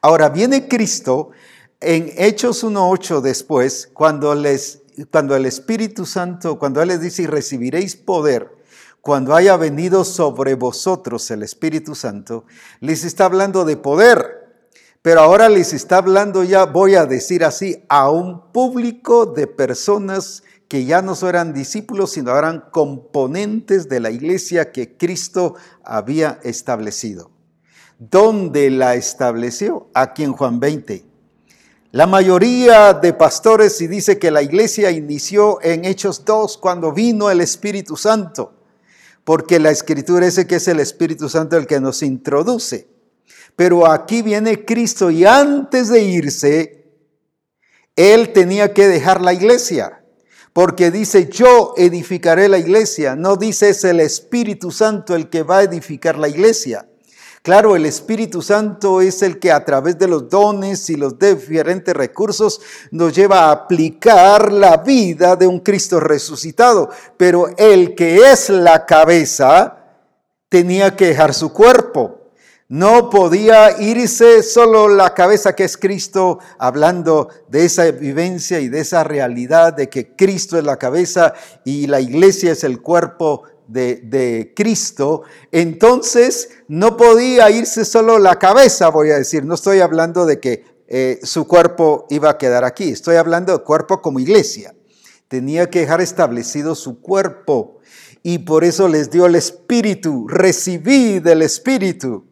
Ahora 0.00 0.28
viene 0.30 0.68
Cristo 0.68 1.30
en 1.80 2.10
Hechos 2.16 2.64
1.8 2.64 3.20
después, 3.20 3.90
cuando, 3.92 4.34
les, 4.34 4.82
cuando 5.10 5.36
el 5.36 5.46
Espíritu 5.46 6.06
Santo, 6.06 6.58
cuando 6.58 6.80
Él 6.82 6.88
les 6.88 7.00
dice, 7.00 7.22
y 7.22 7.26
recibiréis 7.26 7.96
poder, 7.96 8.50
cuando 9.00 9.34
haya 9.34 9.56
venido 9.56 10.02
sobre 10.04 10.54
vosotros 10.54 11.30
el 11.30 11.42
Espíritu 11.42 11.94
Santo, 11.94 12.46
les 12.80 13.04
está 13.04 13.26
hablando 13.26 13.64
de 13.66 13.76
poder, 13.76 14.68
pero 15.02 15.20
ahora 15.20 15.50
les 15.50 15.74
está 15.74 15.98
hablando 15.98 16.42
ya, 16.42 16.64
voy 16.64 16.94
a 16.94 17.04
decir 17.04 17.44
así, 17.44 17.84
a 17.90 18.08
un 18.08 18.50
público 18.50 19.26
de 19.26 19.46
personas 19.46 20.42
que 20.68 20.86
ya 20.86 21.02
no 21.02 21.14
eran 21.28 21.52
discípulos, 21.52 22.12
sino 22.12 22.36
eran 22.36 22.64
componentes 22.72 23.88
de 23.90 24.00
la 24.00 24.10
iglesia 24.10 24.72
que 24.72 24.96
Cristo 24.96 25.54
había 25.84 26.40
establecido. 26.42 27.30
¿Dónde 27.98 28.70
la 28.70 28.94
estableció? 28.94 29.88
Aquí 29.94 30.24
en 30.24 30.32
Juan 30.32 30.60
20. 30.60 31.13
La 31.94 32.08
mayoría 32.08 32.92
de 32.92 33.12
pastores 33.12 33.80
y 33.80 33.86
dice 33.86 34.18
que 34.18 34.32
la 34.32 34.42
iglesia 34.42 34.90
inició 34.90 35.62
en 35.62 35.84
Hechos 35.84 36.24
2 36.24 36.58
cuando 36.58 36.90
vino 36.90 37.30
el 37.30 37.40
Espíritu 37.40 37.96
Santo 37.96 38.52
porque 39.22 39.60
la 39.60 39.70
escritura 39.70 40.26
dice 40.26 40.44
que 40.44 40.56
es 40.56 40.66
el 40.66 40.80
Espíritu 40.80 41.28
Santo 41.28 41.56
el 41.56 41.68
que 41.68 41.78
nos 41.78 42.02
introduce. 42.02 42.88
Pero 43.54 43.88
aquí 43.88 44.22
viene 44.22 44.64
Cristo 44.64 45.08
y 45.08 45.24
antes 45.24 45.88
de 45.88 46.02
irse, 46.02 46.84
Él 47.94 48.32
tenía 48.32 48.74
que 48.74 48.88
dejar 48.88 49.20
la 49.20 49.32
iglesia, 49.32 50.04
porque 50.52 50.90
dice, 50.90 51.28
yo 51.28 51.74
edificaré 51.76 52.48
la 52.48 52.58
iglesia, 52.58 53.14
no 53.14 53.36
dice 53.36 53.68
es 53.68 53.84
el 53.84 54.00
Espíritu 54.00 54.72
Santo 54.72 55.14
el 55.14 55.30
que 55.30 55.44
va 55.44 55.58
a 55.58 55.62
edificar 55.62 56.18
la 56.18 56.28
iglesia. 56.28 56.88
Claro, 57.44 57.76
el 57.76 57.84
Espíritu 57.84 58.40
Santo 58.40 59.02
es 59.02 59.20
el 59.20 59.38
que 59.38 59.52
a 59.52 59.62
través 59.66 59.98
de 59.98 60.08
los 60.08 60.30
dones 60.30 60.88
y 60.88 60.96
los 60.96 61.18
diferentes 61.18 61.94
recursos 61.94 62.58
nos 62.90 63.14
lleva 63.14 63.40
a 63.40 63.50
aplicar 63.52 64.50
la 64.50 64.78
vida 64.78 65.36
de 65.36 65.46
un 65.46 65.60
Cristo 65.60 66.00
resucitado. 66.00 66.88
Pero 67.18 67.48
el 67.58 67.94
que 67.94 68.32
es 68.32 68.48
la 68.48 68.86
cabeza 68.86 69.76
tenía 70.48 70.96
que 70.96 71.08
dejar 71.08 71.34
su 71.34 71.52
cuerpo. 71.52 72.30
No 72.68 73.10
podía 73.10 73.78
irse 73.78 74.42
solo 74.42 74.88
la 74.88 75.12
cabeza 75.12 75.54
que 75.54 75.64
es 75.64 75.76
Cristo, 75.76 76.38
hablando 76.58 77.28
de 77.48 77.66
esa 77.66 77.90
vivencia 77.90 78.58
y 78.58 78.70
de 78.70 78.80
esa 78.80 79.04
realidad 79.04 79.74
de 79.74 79.90
que 79.90 80.16
Cristo 80.16 80.56
es 80.56 80.64
la 80.64 80.78
cabeza 80.78 81.34
y 81.62 81.88
la 81.88 82.00
iglesia 82.00 82.52
es 82.52 82.64
el 82.64 82.80
cuerpo 82.80 83.42
de, 83.66 84.52
Cristo, 84.54 85.22
entonces 85.52 86.50
no 86.68 86.96
podía 86.96 87.50
irse 87.50 87.84
solo 87.84 88.18
la 88.18 88.38
cabeza, 88.38 88.88
voy 88.88 89.10
a 89.10 89.16
decir, 89.16 89.44
no 89.44 89.54
estoy 89.54 89.80
hablando 89.80 90.26
de 90.26 90.40
que 90.40 90.64
eh, 90.86 91.20
su 91.22 91.46
cuerpo 91.46 92.06
iba 92.10 92.30
a 92.30 92.38
quedar 92.38 92.64
aquí, 92.64 92.90
estoy 92.90 93.16
hablando 93.16 93.52
de 93.52 93.64
cuerpo 93.64 94.00
como 94.00 94.20
iglesia. 94.20 94.74
Tenía 95.28 95.70
que 95.70 95.80
dejar 95.80 96.00
establecido 96.00 96.74
su 96.74 97.00
cuerpo 97.00 97.78
y 98.22 98.38
por 98.38 98.62
eso 98.62 98.88
les 98.88 99.10
dio 99.10 99.26
el 99.26 99.34
Espíritu, 99.34 100.28
recibí 100.28 101.18
del 101.18 101.42
Espíritu. 101.42 102.26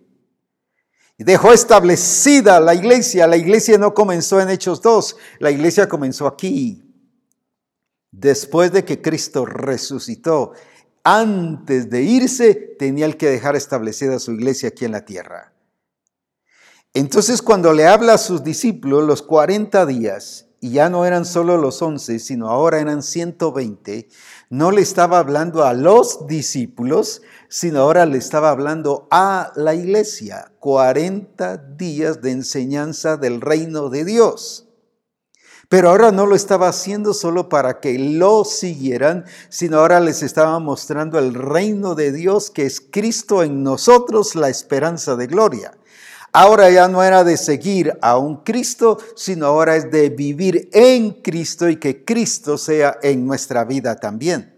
Dejó 1.18 1.52
establecida 1.52 2.60
la 2.60 2.74
iglesia. 2.74 3.26
La 3.26 3.36
iglesia 3.36 3.78
no 3.78 3.94
comenzó 3.94 4.40
en 4.40 4.50
Hechos 4.50 4.80
2, 4.82 5.16
la 5.38 5.50
iglesia 5.50 5.88
comenzó 5.88 6.26
aquí. 6.26 6.82
Después 8.10 8.72
de 8.72 8.84
que 8.84 9.00
Cristo 9.00 9.46
resucitó 9.46 10.52
antes 11.04 11.90
de 11.90 12.02
irse, 12.02 12.54
tenía 12.54 13.06
el 13.06 13.16
que 13.16 13.30
dejar 13.30 13.56
establecida 13.56 14.18
su 14.18 14.32
iglesia 14.32 14.70
aquí 14.70 14.84
en 14.84 14.92
la 14.92 15.04
tierra. 15.04 15.52
Entonces 16.94 17.42
cuando 17.42 17.72
le 17.72 17.86
habla 17.86 18.14
a 18.14 18.18
sus 18.18 18.44
discípulos 18.44 19.04
los 19.04 19.22
40 19.22 19.86
días, 19.86 20.46
y 20.64 20.70
ya 20.70 20.88
no 20.88 21.04
eran 21.04 21.24
solo 21.24 21.56
los 21.56 21.82
11, 21.82 22.20
sino 22.20 22.48
ahora 22.48 22.78
eran 22.78 23.02
120, 23.02 24.08
no 24.48 24.70
le 24.70 24.80
estaba 24.80 25.18
hablando 25.18 25.64
a 25.64 25.74
los 25.74 26.28
discípulos, 26.28 27.22
sino 27.48 27.80
ahora 27.80 28.06
le 28.06 28.18
estaba 28.18 28.50
hablando 28.50 29.08
a 29.10 29.52
la 29.56 29.74
iglesia. 29.74 30.52
40 30.60 31.56
días 31.56 32.22
de 32.22 32.30
enseñanza 32.30 33.16
del 33.16 33.40
reino 33.40 33.88
de 33.88 34.04
Dios. 34.04 34.61
Pero 35.72 35.88
ahora 35.88 36.12
no 36.12 36.26
lo 36.26 36.34
estaba 36.34 36.68
haciendo 36.68 37.14
solo 37.14 37.48
para 37.48 37.80
que 37.80 37.98
lo 37.98 38.44
siguieran, 38.44 39.24
sino 39.48 39.78
ahora 39.78 40.00
les 40.00 40.22
estaba 40.22 40.58
mostrando 40.58 41.18
el 41.18 41.32
reino 41.32 41.94
de 41.94 42.12
Dios 42.12 42.50
que 42.50 42.66
es 42.66 42.82
Cristo 42.82 43.42
en 43.42 43.62
nosotros, 43.62 44.34
la 44.34 44.50
esperanza 44.50 45.16
de 45.16 45.28
gloria. 45.28 45.72
Ahora 46.30 46.68
ya 46.68 46.88
no 46.88 47.02
era 47.02 47.24
de 47.24 47.38
seguir 47.38 47.98
a 48.02 48.18
un 48.18 48.42
Cristo, 48.44 48.98
sino 49.16 49.46
ahora 49.46 49.76
es 49.76 49.90
de 49.90 50.10
vivir 50.10 50.68
en 50.74 51.22
Cristo 51.22 51.66
y 51.70 51.76
que 51.76 52.04
Cristo 52.04 52.58
sea 52.58 52.98
en 53.02 53.24
nuestra 53.26 53.64
vida 53.64 53.96
también. 53.96 54.54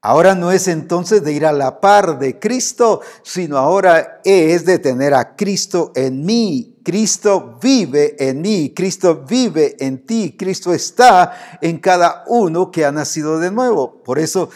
Ahora 0.00 0.34
no 0.34 0.50
es 0.50 0.66
entonces 0.66 1.22
de 1.22 1.34
ir 1.34 1.46
a 1.46 1.52
la 1.52 1.80
par 1.80 2.18
de 2.18 2.40
Cristo, 2.40 3.00
sino 3.22 3.58
ahora 3.58 4.22
es 4.24 4.64
de 4.64 4.80
tener 4.80 5.14
a 5.14 5.36
Cristo 5.36 5.92
en 5.94 6.26
mí. 6.26 6.75
Cristo 6.86 7.58
vive 7.60 8.14
en 8.16 8.40
mí, 8.42 8.72
Cristo 8.72 9.24
vive 9.28 9.74
en 9.80 10.06
ti, 10.06 10.36
Cristo 10.38 10.72
está 10.72 11.58
en 11.60 11.80
cada 11.80 12.22
uno 12.28 12.70
que 12.70 12.84
ha 12.84 12.92
nacido 12.92 13.40
de 13.40 13.50
nuevo. 13.50 14.04
Por 14.04 14.20
eso 14.20 14.50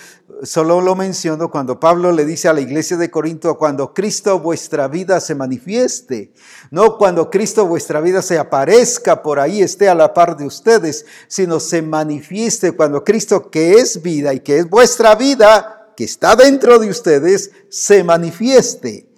solo 0.44 0.80
lo 0.80 0.94
menciono 0.94 1.50
cuando 1.50 1.80
Pablo 1.80 2.12
le 2.12 2.24
dice 2.24 2.46
a 2.46 2.52
la 2.52 2.60
iglesia 2.60 2.96
de 2.96 3.10
Corinto, 3.10 3.58
cuando 3.58 3.92
Cristo 3.92 4.38
vuestra 4.38 4.86
vida 4.86 5.18
se 5.18 5.34
manifieste, 5.34 6.32
no 6.70 6.98
cuando 6.98 7.30
Cristo 7.30 7.66
vuestra 7.66 8.00
vida 8.00 8.22
se 8.22 8.38
aparezca 8.38 9.24
por 9.24 9.40
ahí, 9.40 9.60
esté 9.60 9.88
a 9.88 9.96
la 9.96 10.14
par 10.14 10.36
de 10.36 10.46
ustedes, 10.46 11.06
sino 11.26 11.58
se 11.58 11.82
manifieste 11.82 12.70
cuando 12.70 13.02
Cristo 13.02 13.50
que 13.50 13.72
es 13.72 14.02
vida 14.02 14.32
y 14.32 14.38
que 14.38 14.58
es 14.58 14.70
vuestra 14.70 15.16
vida, 15.16 15.92
que 15.96 16.04
está 16.04 16.36
dentro 16.36 16.78
de 16.78 16.90
ustedes, 16.90 17.50
se 17.70 18.04
manifieste. 18.04 19.09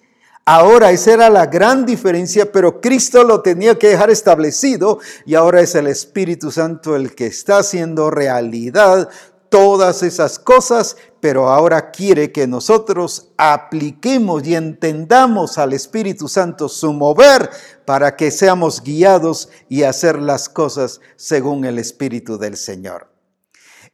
Ahora 0.44 0.90
esa 0.90 1.12
era 1.12 1.30
la 1.30 1.46
gran 1.46 1.86
diferencia, 1.86 2.50
pero 2.50 2.80
Cristo 2.80 3.22
lo 3.22 3.42
tenía 3.42 3.78
que 3.78 3.88
dejar 3.88 4.10
establecido 4.10 4.98
y 5.24 5.36
ahora 5.36 5.60
es 5.60 5.76
el 5.76 5.86
Espíritu 5.86 6.50
Santo 6.50 6.96
el 6.96 7.14
que 7.14 7.26
está 7.26 7.58
haciendo 7.58 8.10
realidad 8.10 9.08
todas 9.50 10.02
esas 10.02 10.40
cosas, 10.40 10.96
pero 11.20 11.50
ahora 11.50 11.92
quiere 11.92 12.32
que 12.32 12.46
nosotros 12.48 13.28
apliquemos 13.36 14.44
y 14.44 14.56
entendamos 14.56 15.58
al 15.58 15.74
Espíritu 15.74 16.26
Santo 16.26 16.68
su 16.68 16.92
mover 16.92 17.50
para 17.84 18.16
que 18.16 18.30
seamos 18.32 18.82
guiados 18.82 19.48
y 19.68 19.84
hacer 19.84 20.18
las 20.18 20.48
cosas 20.48 21.00
según 21.16 21.66
el 21.66 21.78
Espíritu 21.78 22.38
del 22.38 22.56
Señor. 22.56 23.12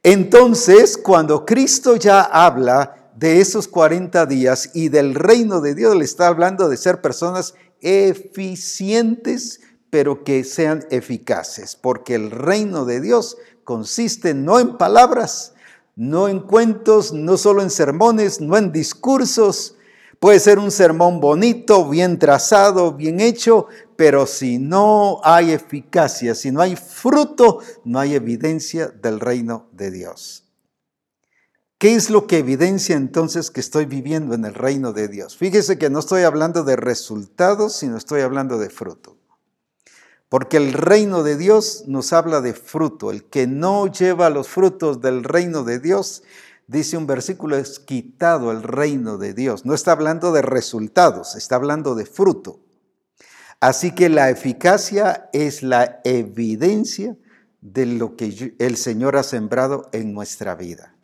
Entonces, 0.01 0.97
cuando 0.97 1.45
Cristo 1.45 1.97
ya 1.97 2.21
habla 2.21 2.98
de 3.19 3.41
esos 3.41 3.67
40 3.67 4.25
días 4.27 4.71
y 4.73 4.87
del 4.87 5.13
reino 5.13 5.59
de 5.59 5.75
Dios, 5.75 5.93
le 5.93 6.05
está 6.05 6.27
hablando 6.27 6.69
de 6.69 6.77
ser 6.77 7.01
personas 7.01 7.53
eficientes, 7.81 9.59
pero 9.89 10.23
que 10.23 10.45
sean 10.45 10.85
eficaces, 10.89 11.75
porque 11.75 12.15
el 12.15 12.31
reino 12.31 12.85
de 12.85 13.01
Dios 13.01 13.37
consiste 13.65 14.33
no 14.33 14.59
en 14.61 14.77
palabras, 14.77 15.53
no 15.97 16.29
en 16.29 16.39
cuentos, 16.39 17.11
no 17.11 17.35
solo 17.35 17.61
en 17.61 17.69
sermones, 17.69 18.39
no 18.39 18.55
en 18.55 18.71
discursos. 18.71 19.75
Puede 20.21 20.39
ser 20.39 20.57
un 20.57 20.71
sermón 20.71 21.19
bonito, 21.19 21.89
bien 21.89 22.19
trazado, 22.19 22.93
bien 22.93 23.19
hecho, 23.19 23.67
pero 23.97 24.27
si 24.27 24.59
no 24.59 25.19
hay 25.25 25.51
eficacia, 25.51 26.35
si 26.35 26.51
no 26.51 26.61
hay 26.61 26.77
fruto, 26.77 27.59
no 27.83 27.99
hay 27.99 28.15
evidencia 28.15 28.87
del 28.87 29.19
reino 29.19 29.67
de 29.73 29.91
Dios. 29.91 30.48
¿Qué 31.79 31.95
es 31.95 32.09
lo 32.09 32.27
que 32.27 32.39
evidencia 32.39 32.97
entonces 32.97 33.51
que 33.51 33.61
estoy 33.61 33.85
viviendo 33.85 34.35
en 34.35 34.43
el 34.43 34.53
reino 34.53 34.91
de 34.91 35.07
Dios? 35.07 35.37
Fíjese 35.37 35.77
que 35.77 35.89
no 35.89 35.99
estoy 35.99 36.23
hablando 36.23 36.65
de 36.65 36.75
resultados, 36.75 37.77
sino 37.77 37.95
estoy 37.95 38.19
hablando 38.19 38.59
de 38.59 38.69
fruto. 38.69 39.15
Porque 40.27 40.57
el 40.57 40.73
reino 40.73 41.23
de 41.23 41.37
Dios 41.37 41.85
nos 41.87 42.11
habla 42.11 42.41
de 42.41 42.53
fruto. 42.53 43.11
El 43.11 43.23
que 43.23 43.47
no 43.47 43.87
lleva 43.87 44.29
los 44.29 44.49
frutos 44.49 44.99
del 44.99 45.23
reino 45.23 45.63
de 45.63 45.79
Dios, 45.79 46.23
dice 46.67 46.97
un 46.97 47.07
versículo, 47.07 47.55
es 47.55 47.79
quitado 47.79 48.51
el 48.51 48.61
reino 48.61 49.17
de 49.17 49.33
Dios. 49.33 49.65
No 49.65 49.73
está 49.73 49.93
hablando 49.93 50.33
de 50.33 50.41
resultados, 50.41 51.37
está 51.37 51.55
hablando 51.55 51.95
de 51.95 52.05
fruto. 52.05 52.59
Así 53.61 53.95
que 53.95 54.09
la 54.09 54.29
eficacia 54.29 55.29
es 55.31 55.63
la 55.63 56.01
evidencia 56.03 57.15
de 57.61 57.85
lo 57.85 58.17
que 58.17 58.53
el 58.59 58.75
Señor 58.75 59.15
ha 59.15 59.23
sembrado 59.23 59.87
en 59.93 60.13
nuestra 60.13 60.55
vida. 60.55 60.98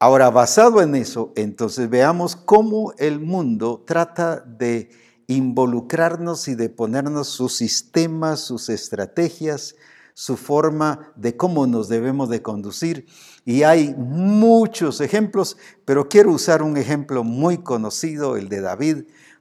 Ahora, 0.00 0.30
basado 0.30 0.80
en 0.80 0.94
eso, 0.94 1.32
entonces 1.34 1.90
veamos 1.90 2.36
cómo 2.36 2.92
el 2.98 3.18
mundo 3.18 3.82
trata 3.84 4.38
de 4.38 4.90
involucrarnos 5.26 6.46
y 6.46 6.54
de 6.54 6.68
ponernos 6.68 7.26
sus 7.26 7.56
sistemas, 7.56 8.38
sus 8.38 8.68
estrategias, 8.68 9.74
su 10.14 10.36
forma 10.36 11.12
de 11.16 11.36
cómo 11.36 11.66
nos 11.66 11.88
debemos 11.88 12.28
de 12.28 12.42
conducir. 12.42 13.06
Y 13.44 13.64
hay 13.64 13.92
muchos 13.96 15.00
ejemplos, 15.00 15.56
pero 15.84 16.08
quiero 16.08 16.30
usar 16.30 16.62
un 16.62 16.76
ejemplo 16.76 17.24
muy 17.24 17.58
conocido, 17.58 18.36
el 18.36 18.48
de 18.48 18.60
David, 18.60 18.98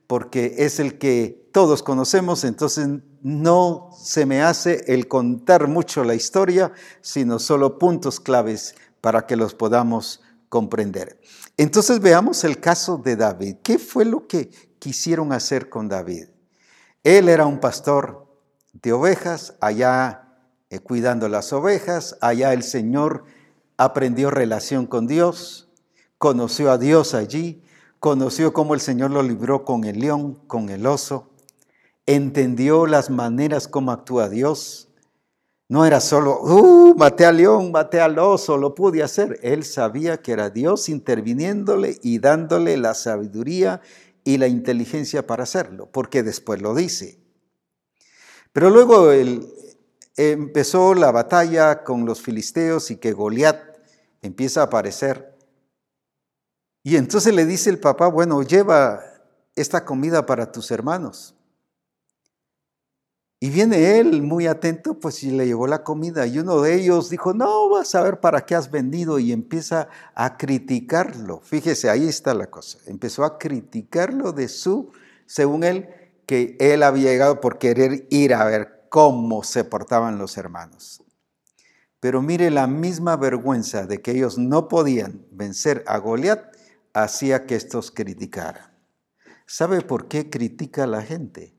porque 0.07 0.55
es 0.57 0.79
el 0.79 0.97
que 0.97 1.49
todos 1.51 1.83
conocemos, 1.83 2.43
entonces 2.43 2.87
no 3.21 3.91
se 3.95 4.25
me 4.25 4.41
hace 4.41 4.85
el 4.87 5.07
contar 5.07 5.67
mucho 5.67 6.03
la 6.03 6.15
historia, 6.15 6.71
sino 7.01 7.37
solo 7.37 7.77
puntos 7.77 8.19
claves 8.19 8.73
para 9.01 9.27
que 9.27 9.35
los 9.35 9.53
podamos 9.53 10.21
comprender. 10.49 11.19
Entonces 11.57 11.99
veamos 11.99 12.43
el 12.43 12.59
caso 12.59 12.97
de 12.97 13.15
David. 13.15 13.57
¿Qué 13.63 13.77
fue 13.79 14.05
lo 14.05 14.27
que 14.27 14.49
quisieron 14.79 15.33
hacer 15.33 15.69
con 15.69 15.87
David. 15.87 16.27
Él 17.03 17.29
era 17.29 17.45
un 17.45 17.59
pastor 17.59 18.27
de 18.73 18.93
ovejas, 18.93 19.55
allá 19.59 20.29
eh, 20.69 20.79
cuidando 20.79 21.29
las 21.29 21.53
ovejas, 21.53 22.17
allá 22.21 22.53
el 22.53 22.63
Señor 22.63 23.25
aprendió 23.77 24.29
relación 24.29 24.85
con 24.85 25.07
Dios, 25.07 25.69
conoció 26.17 26.71
a 26.71 26.77
Dios 26.77 27.13
allí, 27.13 27.63
conoció 27.99 28.53
cómo 28.53 28.73
el 28.73 28.81
Señor 28.81 29.11
lo 29.11 29.23
libró 29.23 29.63
con 29.65 29.83
el 29.83 29.99
león, 29.99 30.35
con 30.47 30.69
el 30.69 30.85
oso, 30.85 31.31
entendió 32.05 32.85
las 32.85 33.09
maneras 33.09 33.67
como 33.67 33.91
actúa 33.91 34.29
Dios. 34.29 34.86
No 35.69 35.85
era 35.85 35.99
solo, 35.99 36.39
uh, 36.41 36.95
maté 36.95 37.25
al 37.25 37.37
león, 37.37 37.71
maté 37.71 37.99
al 37.99 38.17
oso, 38.19 38.55
lo 38.57 38.73
pude 38.73 39.03
hacer. 39.03 39.37
Él 39.43 39.65
sabía 39.65 40.21
que 40.21 40.31
era 40.31 40.49
Dios 40.49 40.87
interviniéndole 40.87 41.99
y 42.01 42.19
dándole 42.19 42.77
la 42.77 42.93
sabiduría 42.93 43.81
y 44.23 44.37
la 44.37 44.47
inteligencia 44.47 45.27
para 45.27 45.43
hacerlo, 45.43 45.89
porque 45.91 46.23
después 46.23 46.61
lo 46.61 46.73
dice. 46.73 47.19
Pero 48.53 48.69
luego 48.69 49.11
empezó 50.15 50.93
la 50.93 51.11
batalla 51.11 51.83
con 51.83 52.05
los 52.05 52.21
filisteos 52.21 52.89
y 52.89 52.95
que 52.95 53.11
Goliat 53.11 53.59
empieza 54.21 54.61
a 54.61 54.65
aparecer. 54.65 55.37
Y 56.81 56.95
entonces 56.95 57.33
le 57.33 57.45
dice 57.45 57.69
el 57.69 57.79
papá, 57.79 58.07
bueno, 58.07 58.41
lleva 58.41 59.01
esta 59.55 59.83
comida 59.83 60.25
para 60.25 60.51
tus 60.51 60.71
hermanos. 60.71 61.36
Y 63.39 63.51
viene 63.51 63.99
él 63.99 64.23
muy 64.23 64.47
atento, 64.47 64.99
pues 64.99 65.23
y 65.23 65.29
le 65.29 65.45
llevó 65.45 65.67
la 65.67 65.83
comida. 65.83 66.25
Y 66.25 66.39
uno 66.39 66.61
de 66.61 66.73
ellos 66.73 67.11
dijo, 67.11 67.35
no, 67.35 67.69
vas 67.69 67.93
a 67.93 68.01
ver 68.01 68.19
para 68.19 68.45
qué 68.45 68.55
has 68.55 68.71
vendido. 68.71 69.19
Y 69.19 69.31
empieza 69.31 69.89
a 70.15 70.37
criticarlo. 70.37 71.41
Fíjese, 71.41 71.89
ahí 71.89 72.07
está 72.07 72.33
la 72.33 72.47
cosa. 72.47 72.79
Empezó 72.87 73.23
a 73.23 73.37
criticarlo 73.37 74.31
de 74.31 74.47
su, 74.47 74.91
según 75.27 75.63
él, 75.63 75.87
que 76.25 76.57
él 76.59 76.81
había 76.81 77.11
llegado 77.11 77.39
por 77.39 77.59
querer 77.59 78.07
ir 78.09 78.33
a 78.33 78.43
ver 78.43 78.87
cómo 78.89 79.43
se 79.43 79.63
portaban 79.63 80.17
los 80.17 80.37
hermanos. 80.37 81.03
Pero 81.99 82.21
mire, 82.21 82.49
la 82.49 82.67
misma 82.67 83.17
vergüenza 83.17 83.85
de 83.85 84.01
que 84.01 84.11
ellos 84.11 84.37
no 84.37 84.67
podían 84.67 85.25
vencer 85.31 85.83
a 85.87 85.97
Goliat 85.97 86.55
hacía 86.93 87.45
que 87.45 87.55
estos 87.55 87.91
criticaran. 87.91 88.77
¿Sabe 89.45 89.81
por 89.81 90.07
qué 90.07 90.29
critica 90.29 90.87
la 90.87 91.01
gente? 91.03 91.56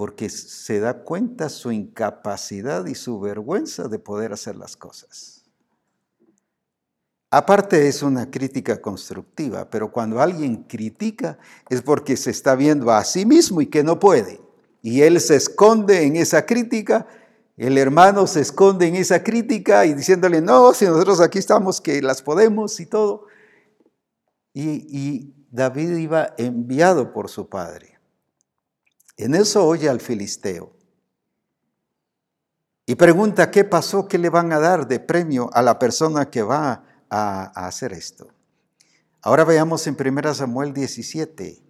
Porque 0.00 0.30
se 0.30 0.80
da 0.80 1.02
cuenta 1.02 1.50
su 1.50 1.70
incapacidad 1.70 2.86
y 2.86 2.94
su 2.94 3.20
vergüenza 3.20 3.86
de 3.86 3.98
poder 3.98 4.32
hacer 4.32 4.56
las 4.56 4.74
cosas. 4.74 5.44
Aparte 7.30 7.86
es 7.86 8.02
una 8.02 8.30
crítica 8.30 8.80
constructiva, 8.80 9.68
pero 9.68 9.92
cuando 9.92 10.22
alguien 10.22 10.62
critica 10.62 11.38
es 11.68 11.82
porque 11.82 12.16
se 12.16 12.30
está 12.30 12.54
viendo 12.54 12.90
a 12.90 13.04
sí 13.04 13.26
mismo 13.26 13.60
y 13.60 13.66
que 13.66 13.84
no 13.84 14.00
puede. 14.00 14.40
Y 14.80 15.02
él 15.02 15.20
se 15.20 15.36
esconde 15.36 16.04
en 16.04 16.16
esa 16.16 16.46
crítica, 16.46 17.06
el 17.58 17.76
hermano 17.76 18.26
se 18.26 18.40
esconde 18.40 18.86
en 18.86 18.96
esa 18.96 19.22
crítica 19.22 19.84
y 19.84 19.92
diciéndole, 19.92 20.40
no, 20.40 20.72
si 20.72 20.86
nosotros 20.86 21.20
aquí 21.20 21.38
estamos 21.38 21.78
que 21.78 22.00
las 22.00 22.22
podemos 22.22 22.80
y 22.80 22.86
todo. 22.86 23.26
Y, 24.54 24.70
y 24.88 25.46
David 25.50 25.94
iba 25.98 26.32
enviado 26.38 27.12
por 27.12 27.28
su 27.28 27.50
padre. 27.50 27.99
En 29.20 29.34
eso 29.34 29.66
oye 29.66 29.88
al 29.88 30.00
filisteo 30.00 30.72
y 32.86 32.94
pregunta 32.94 33.50
qué 33.50 33.64
pasó, 33.64 34.08
qué 34.08 34.16
le 34.16 34.30
van 34.30 34.50
a 34.52 34.58
dar 34.58 34.88
de 34.88 34.98
premio 34.98 35.50
a 35.52 35.60
la 35.60 35.78
persona 35.78 36.30
que 36.30 36.42
va 36.42 36.84
a, 37.10 37.66
hacer 37.66 37.92
esto. 37.92 38.28
Ahora 39.20 39.44
veamos 39.44 39.86
en 39.86 39.96
1 40.00 40.34
Samuel 40.34 40.72
17. 40.72 41.62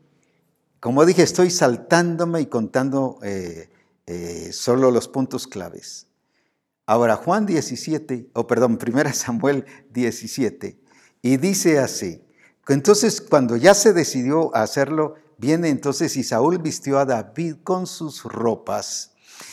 Como 0.78 1.04
dije, 1.04 1.24
estoy 1.24 1.50
saltándome 1.50 2.40
y 2.40 2.46
contando 2.46 3.18
eh, 3.22 3.68
eh, 4.06 4.50
solo 4.52 4.92
los 4.92 5.08
puntos 5.08 5.48
claves. 5.48 6.06
Ahora, 6.86 7.16
Juan 7.16 7.46
17, 7.46 8.30
o 8.32 8.46
perdón, 8.46 8.78
1 8.80 9.12
Samuel 9.12 9.66
17, 9.90 10.80
y 11.20 11.36
dice 11.36 11.80
así. 11.80 12.24
Entonces, 12.68 13.20
cuando 13.20 13.56
ya 13.56 13.74
se 13.74 13.92
decidió 13.92 14.54
hacerlo, 14.54 15.16
Viene 15.40 15.70
entonces 15.70 16.18
y 16.18 16.22
Saúl 16.22 16.58
vistió 16.58 16.98
a 16.98 17.06
David 17.06 17.56
con 17.64 17.86
sus 17.86 18.24
ropas 18.24 19.12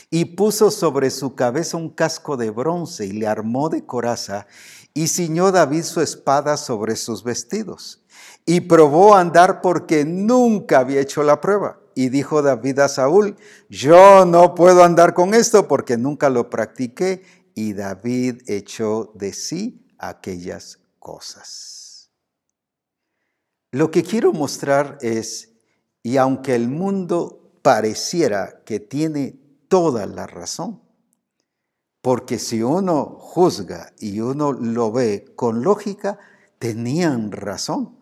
y 0.10 0.26
puso 0.26 0.70
sobre 0.70 1.10
su 1.10 1.34
cabeza 1.34 1.78
un 1.78 1.90
casco 1.90 2.36
de 2.36 2.50
bronce 2.50 3.06
y 3.06 3.14
le 3.14 3.26
armó 3.26 3.70
de 3.70 3.86
coraza 3.86 4.48
y 4.94 5.08
ciñó 5.08 5.50
David 5.54 5.84
su 5.84 6.02
espada 6.02 6.58
sobre 6.58 6.98
sus 6.98 7.24
vestidos 7.24 8.04
y 8.46 8.60
probó 8.60 9.16
a 9.16 9.22
andar 9.22 9.62
porque 9.62 10.04
nunca 10.04 10.80
había 10.80 11.00
hecho 11.00 11.24
la 11.24 11.40
prueba. 11.40 11.80
Y 11.96 12.10
dijo 12.10 12.42
David 12.42 12.80
a 12.80 12.90
Saúl, 12.90 13.38
yo 13.70 14.26
no 14.26 14.56
puedo 14.56 14.84
andar 14.84 15.14
con 15.14 15.34
esto 15.34 15.70
porque 15.70 15.96
nunca 15.96 16.30
lo 16.30 16.50
practiqué. 16.50 17.24
Y 17.56 17.72
David 17.72 18.42
echó 18.48 19.14
de 19.16 19.32
sí 19.32 19.88
aquellas 19.98 20.80
cosas. 21.00 22.12
Lo 23.72 23.92
que 23.92 24.04
quiero 24.04 24.34
mostrar 24.34 24.98
es, 25.02 25.47
y 26.08 26.16
aunque 26.16 26.56
el 26.56 26.70
mundo 26.70 27.52
pareciera 27.62 28.62
que 28.64 28.80
tiene 28.80 29.42
toda 29.68 30.06
la 30.06 30.26
razón, 30.26 30.82
porque 32.02 32.40
si 32.40 32.64
uno 32.64 33.18
juzga 33.20 33.92
y 34.00 34.22
uno 34.22 34.54
lo 34.54 34.94
ve 34.94 35.34
con 35.36 35.64
lógica, 35.64 36.18
tenían 36.60 37.34
razón. 37.34 38.00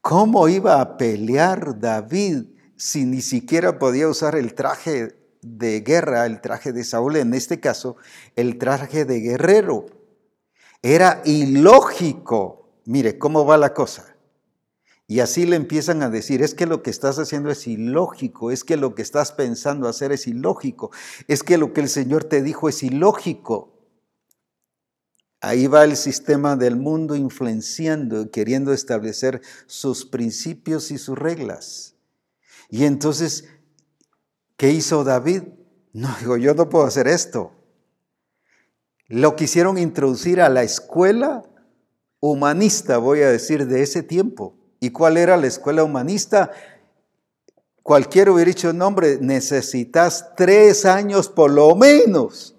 ¿Cómo 0.00 0.48
iba 0.48 0.80
a 0.80 0.96
pelear 0.96 1.78
David 1.78 2.44
si 2.78 3.04
ni 3.04 3.20
siquiera 3.20 3.78
podía 3.78 4.08
usar 4.08 4.34
el 4.34 4.54
traje 4.54 5.18
de 5.42 5.80
guerra, 5.80 6.24
el 6.24 6.40
traje 6.40 6.72
de 6.72 6.82
Saúl, 6.82 7.16
en 7.16 7.34
este 7.34 7.60
caso, 7.60 7.96
el 8.36 8.56
traje 8.56 9.04
de 9.04 9.20
guerrero? 9.20 9.84
Era 10.80 11.20
ilógico. 11.26 12.70
Mire, 12.86 13.18
¿cómo 13.18 13.44
va 13.44 13.58
la 13.58 13.74
cosa? 13.74 14.15
Y 15.08 15.20
así 15.20 15.46
le 15.46 15.54
empiezan 15.54 16.02
a 16.02 16.10
decir, 16.10 16.42
es 16.42 16.54
que 16.54 16.66
lo 16.66 16.82
que 16.82 16.90
estás 16.90 17.18
haciendo 17.18 17.50
es 17.50 17.68
ilógico, 17.68 18.50
es 18.50 18.64
que 18.64 18.76
lo 18.76 18.94
que 18.94 19.02
estás 19.02 19.30
pensando 19.30 19.88
hacer 19.88 20.10
es 20.10 20.26
ilógico, 20.26 20.90
es 21.28 21.44
que 21.44 21.58
lo 21.58 21.72
que 21.72 21.80
el 21.80 21.88
Señor 21.88 22.24
te 22.24 22.42
dijo 22.42 22.68
es 22.68 22.82
ilógico. 22.82 23.72
Ahí 25.40 25.68
va 25.68 25.84
el 25.84 25.96
sistema 25.96 26.56
del 26.56 26.74
mundo 26.76 27.14
influenciando, 27.14 28.32
queriendo 28.32 28.72
establecer 28.72 29.42
sus 29.66 30.04
principios 30.04 30.90
y 30.90 30.98
sus 30.98 31.16
reglas. 31.16 31.94
Y 32.68 32.84
entonces, 32.84 33.44
¿qué 34.56 34.72
hizo 34.72 35.04
David? 35.04 35.42
No, 35.92 36.12
digo, 36.18 36.36
yo 36.36 36.54
no 36.54 36.68
puedo 36.68 36.84
hacer 36.84 37.06
esto. 37.06 37.52
Lo 39.06 39.36
quisieron 39.36 39.78
introducir 39.78 40.40
a 40.40 40.48
la 40.48 40.64
escuela 40.64 41.44
humanista, 42.18 42.98
voy 42.98 43.20
a 43.20 43.30
decir, 43.30 43.68
de 43.68 43.82
ese 43.82 44.02
tiempo. 44.02 44.65
¿Y 44.80 44.90
cuál 44.90 45.16
era 45.16 45.36
la 45.36 45.46
escuela 45.46 45.84
humanista? 45.84 46.50
Cualquiera 47.82 48.32
hubiera 48.32 48.48
dicho, 48.48 48.72
no 48.72 48.90
necesitas 49.20 50.34
tres 50.36 50.84
años 50.84 51.28
por 51.28 51.50
lo 51.50 51.74
menos 51.76 52.56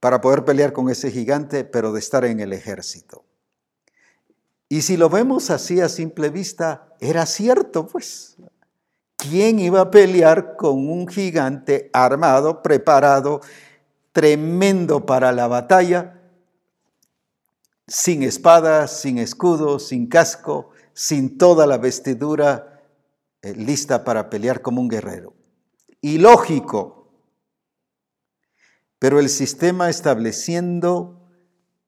para 0.00 0.20
poder 0.20 0.44
pelear 0.44 0.72
con 0.72 0.88
ese 0.88 1.10
gigante, 1.10 1.64
pero 1.64 1.92
de 1.92 1.98
estar 1.98 2.24
en 2.24 2.40
el 2.40 2.52
ejército. 2.52 3.24
Y 4.68 4.82
si 4.82 4.96
lo 4.96 5.10
vemos 5.10 5.50
así 5.50 5.80
a 5.80 5.88
simple 5.88 6.30
vista, 6.30 6.88
era 7.00 7.26
cierto, 7.26 7.86
pues. 7.86 8.36
¿Quién 9.16 9.58
iba 9.58 9.82
a 9.82 9.90
pelear 9.90 10.56
con 10.56 10.88
un 10.88 11.06
gigante 11.06 11.90
armado, 11.92 12.62
preparado, 12.62 13.42
tremendo 14.12 15.04
para 15.04 15.32
la 15.32 15.46
batalla, 15.46 16.18
sin 17.86 18.22
espada, 18.22 18.86
sin 18.86 19.18
escudo, 19.18 19.78
sin 19.78 20.06
casco, 20.06 20.69
sin 20.94 21.38
toda 21.38 21.66
la 21.66 21.78
vestidura 21.78 22.82
eh, 23.42 23.54
lista 23.54 24.04
para 24.04 24.30
pelear 24.30 24.62
como 24.62 24.80
un 24.80 24.88
guerrero? 24.88 25.34
Ilógico, 26.00 27.12
pero 28.98 29.18
el 29.18 29.28
sistema 29.28 29.88
estableciendo 29.88 31.20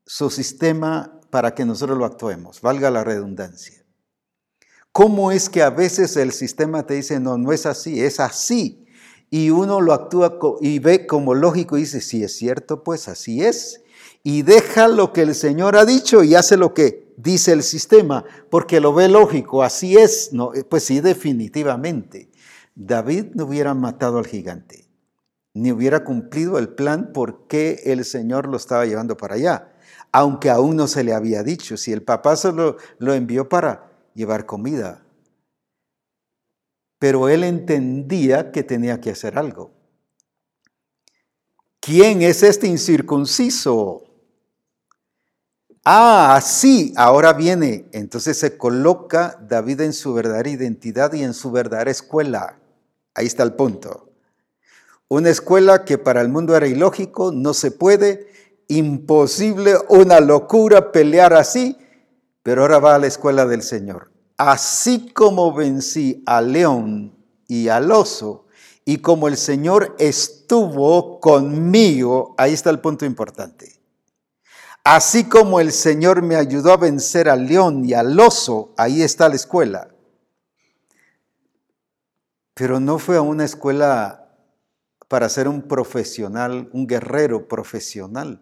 su 0.07 0.31
sistema 0.31 1.21
para 1.31 1.55
que 1.55 1.65
nosotros 1.65 1.97
lo 1.97 2.05
actuemos, 2.05 2.61
valga 2.61 2.91
la 2.91 3.05
redundancia. 3.05 3.83
¿Cómo 4.93 5.33
es 5.33 5.49
que 5.49 5.63
a 5.63 5.71
veces 5.71 6.17
el 6.17 6.33
sistema 6.33 6.87
te 6.87 6.95
dice, 6.95 7.19
no, 7.19 7.39
no 7.39 7.53
es 7.53 7.65
así, 7.65 8.03
es 8.03 8.21
así? 8.21 8.87
Y 9.31 9.49
uno 9.49 9.81
lo 9.81 9.95
actúa 9.95 10.39
y 10.61 10.79
ve 10.79 11.07
como 11.07 11.33
lógico 11.33 11.79
y 11.79 11.83
dice, 11.83 12.03
si 12.03 12.23
es 12.23 12.37
cierto, 12.37 12.83
pues 12.85 13.09
así 13.09 13.43
es. 13.43 13.81
Y 14.23 14.43
deja 14.43 14.89
lo 14.89 15.15
que 15.15 15.23
el 15.23 15.35
Señor 15.35 15.77
ha 15.77 15.87
dicho 15.87 16.23
y 16.23 16.35
hace 16.35 16.59
lo 16.59 16.75
que 16.75 17.02
dice 17.17 17.53
el 17.53 17.63
sistema, 17.63 18.25
porque 18.51 18.81
lo 18.81 18.93
ve 18.93 19.09
lógico, 19.09 19.63
así 19.63 19.97
es. 19.97 20.33
No, 20.33 20.53
pues 20.69 20.85
sí, 20.85 21.01
definitivamente. 21.01 22.31
David 22.75 23.35
no 23.35 23.45
hubiera 23.45 23.75
matado 23.75 24.19
al 24.19 24.27
gigante 24.27 24.83
ni 25.55 25.71
hubiera 25.71 26.05
cumplido 26.05 26.59
el 26.59 26.71
plan 26.71 27.13
por 27.13 27.47
qué 27.47 27.83
el 27.85 28.05
Señor 28.05 28.49
lo 28.49 28.57
estaba 28.57 28.87
llevando 28.87 29.17
para 29.17 29.35
allá, 29.35 29.73
aunque 30.11 30.51
aún 30.51 30.77
no 30.77 30.87
se 30.87 31.05
le 31.05 31.13
había 31.13 31.43
dicho, 31.43 31.77
si 31.77 31.93
el 31.93 32.03
papá 32.03 32.37
solo 32.37 32.77
lo 32.99 33.15
envió 33.15 33.49
para 33.49 33.91
llevar 34.15 34.47
comida. 34.47 35.05
Pero 36.99 37.29
él 37.29 37.45
entendía 37.45 38.53
que 38.53 38.63
tenía 38.63 39.01
que 39.01 39.11
hacer 39.11 39.39
algo. 39.39 39.73
¿Quién 41.81 42.23
es 42.23 42.43
este 42.43 42.69
incircunciso? 42.69 44.02
Ah, 45.85 46.41
sí, 46.45 46.93
ahora 46.97 47.33
viene. 47.33 47.89
Entonces 47.93 48.39
se 48.39 48.57
coloca 48.57 49.39
David 49.49 49.81
en 49.81 49.93
su 49.93 50.15
verdadera 50.15 50.49
identidad 50.49 51.13
y 51.13 51.25
en 51.25 51.35
su 51.35 51.51
verdadera 51.51 51.91
escuela. 51.91 52.59
Ahí 53.15 53.27
está 53.27 53.43
el 53.43 53.55
punto. 53.55 54.09
Una 55.09 55.31
escuela 55.31 55.85
que 55.85 55.99
para 55.99 56.21
el 56.21 56.29
mundo 56.29 56.57
era 56.57 56.67
ilógico, 56.67 57.33
no 57.33 57.53
se 57.53 57.71
puede, 57.71 58.29
imposible, 58.69 59.75
una 59.89 60.21
locura 60.21 60.93
pelear 60.93 61.35
así, 61.35 61.77
pero 62.43 62.63
ahora 62.63 62.79
va 62.79 62.95
a 62.95 62.99
la 62.99 63.09
escuela 63.09 63.45
del 63.45 63.63
Señor. 63.63 64.11
Así 64.39 65.11
como 65.13 65.53
vencí 65.53 66.23
al 66.27 66.53
león 66.53 67.15
y 67.47 67.69
al 67.69 67.91
oso, 67.93 68.47
y 68.85 68.99
como 68.99 69.29
el 69.29 69.37
Señor 69.37 69.95
estuvo 69.99 71.21
conmigo, 71.21 72.35
ahí 72.39 72.53
está 72.55 72.71
el 72.71 72.81
punto 72.81 73.05
importante. 73.05 73.72
Así 74.85 75.29
como 75.29 75.61
el 75.61 75.71
Señor 75.71 76.23
me 76.23 76.35
ayudó 76.35 76.73
a 76.73 76.77
vencer 76.77 77.29
al 77.29 77.47
león 77.47 77.85
y 77.85 77.95
al 77.95 78.19
oso, 78.19 78.75
ahí 78.77 79.03
está 79.03 79.29
la 79.29 79.37
escuela. 79.37 79.89
Pero 82.55 82.81
no 82.81 82.99
fue 82.99 83.17
a 83.17 83.23
una 83.23 83.45
escuela 83.45 84.29
para 85.07 85.29
ser 85.29 85.47
un 85.47 85.63
profesional, 85.63 86.69
un 86.73 86.89
guerrero 86.89 87.47
profesional. 87.47 88.41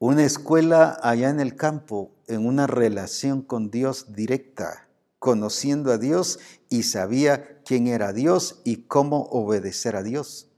Una 0.00 0.24
escuela 0.24 0.98
allá 1.00 1.30
en 1.30 1.38
el 1.38 1.54
campo, 1.54 2.10
en 2.26 2.44
una 2.44 2.66
relación 2.66 3.42
con 3.42 3.70
Dios 3.70 4.12
directa, 4.14 4.88
conociendo 5.18 5.92
a 5.92 5.98
Dios 5.98 6.40
y 6.68 6.82
sabía 6.84 7.62
quién 7.64 7.86
era 7.86 8.12
Dios 8.12 8.62
y 8.64 8.88
cómo 8.88 9.24
obedecer 9.30 9.94
a 9.94 10.02
Dios. 10.02 10.48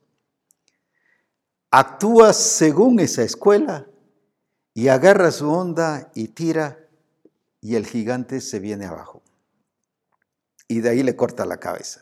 Actúa 1.71 2.33
según 2.33 3.01
esa 3.01 3.23
escuela 3.23 3.87
y 4.75 4.89
agarra 4.89 5.31
su 5.31 5.51
onda 5.51 6.11
y 6.15 6.29
tira 6.29 6.79
y 7.61 7.77
el 7.77 7.87
gigante 7.87 8.41
se 8.41 8.59
viene 8.59 8.87
abajo. 8.87 9.23
Y 10.69 10.81
de 10.81 10.91
ahí 10.91 11.03
le 11.03 11.17
corta 11.17 11.45
la 11.45 11.59
cabeza. 11.59 12.01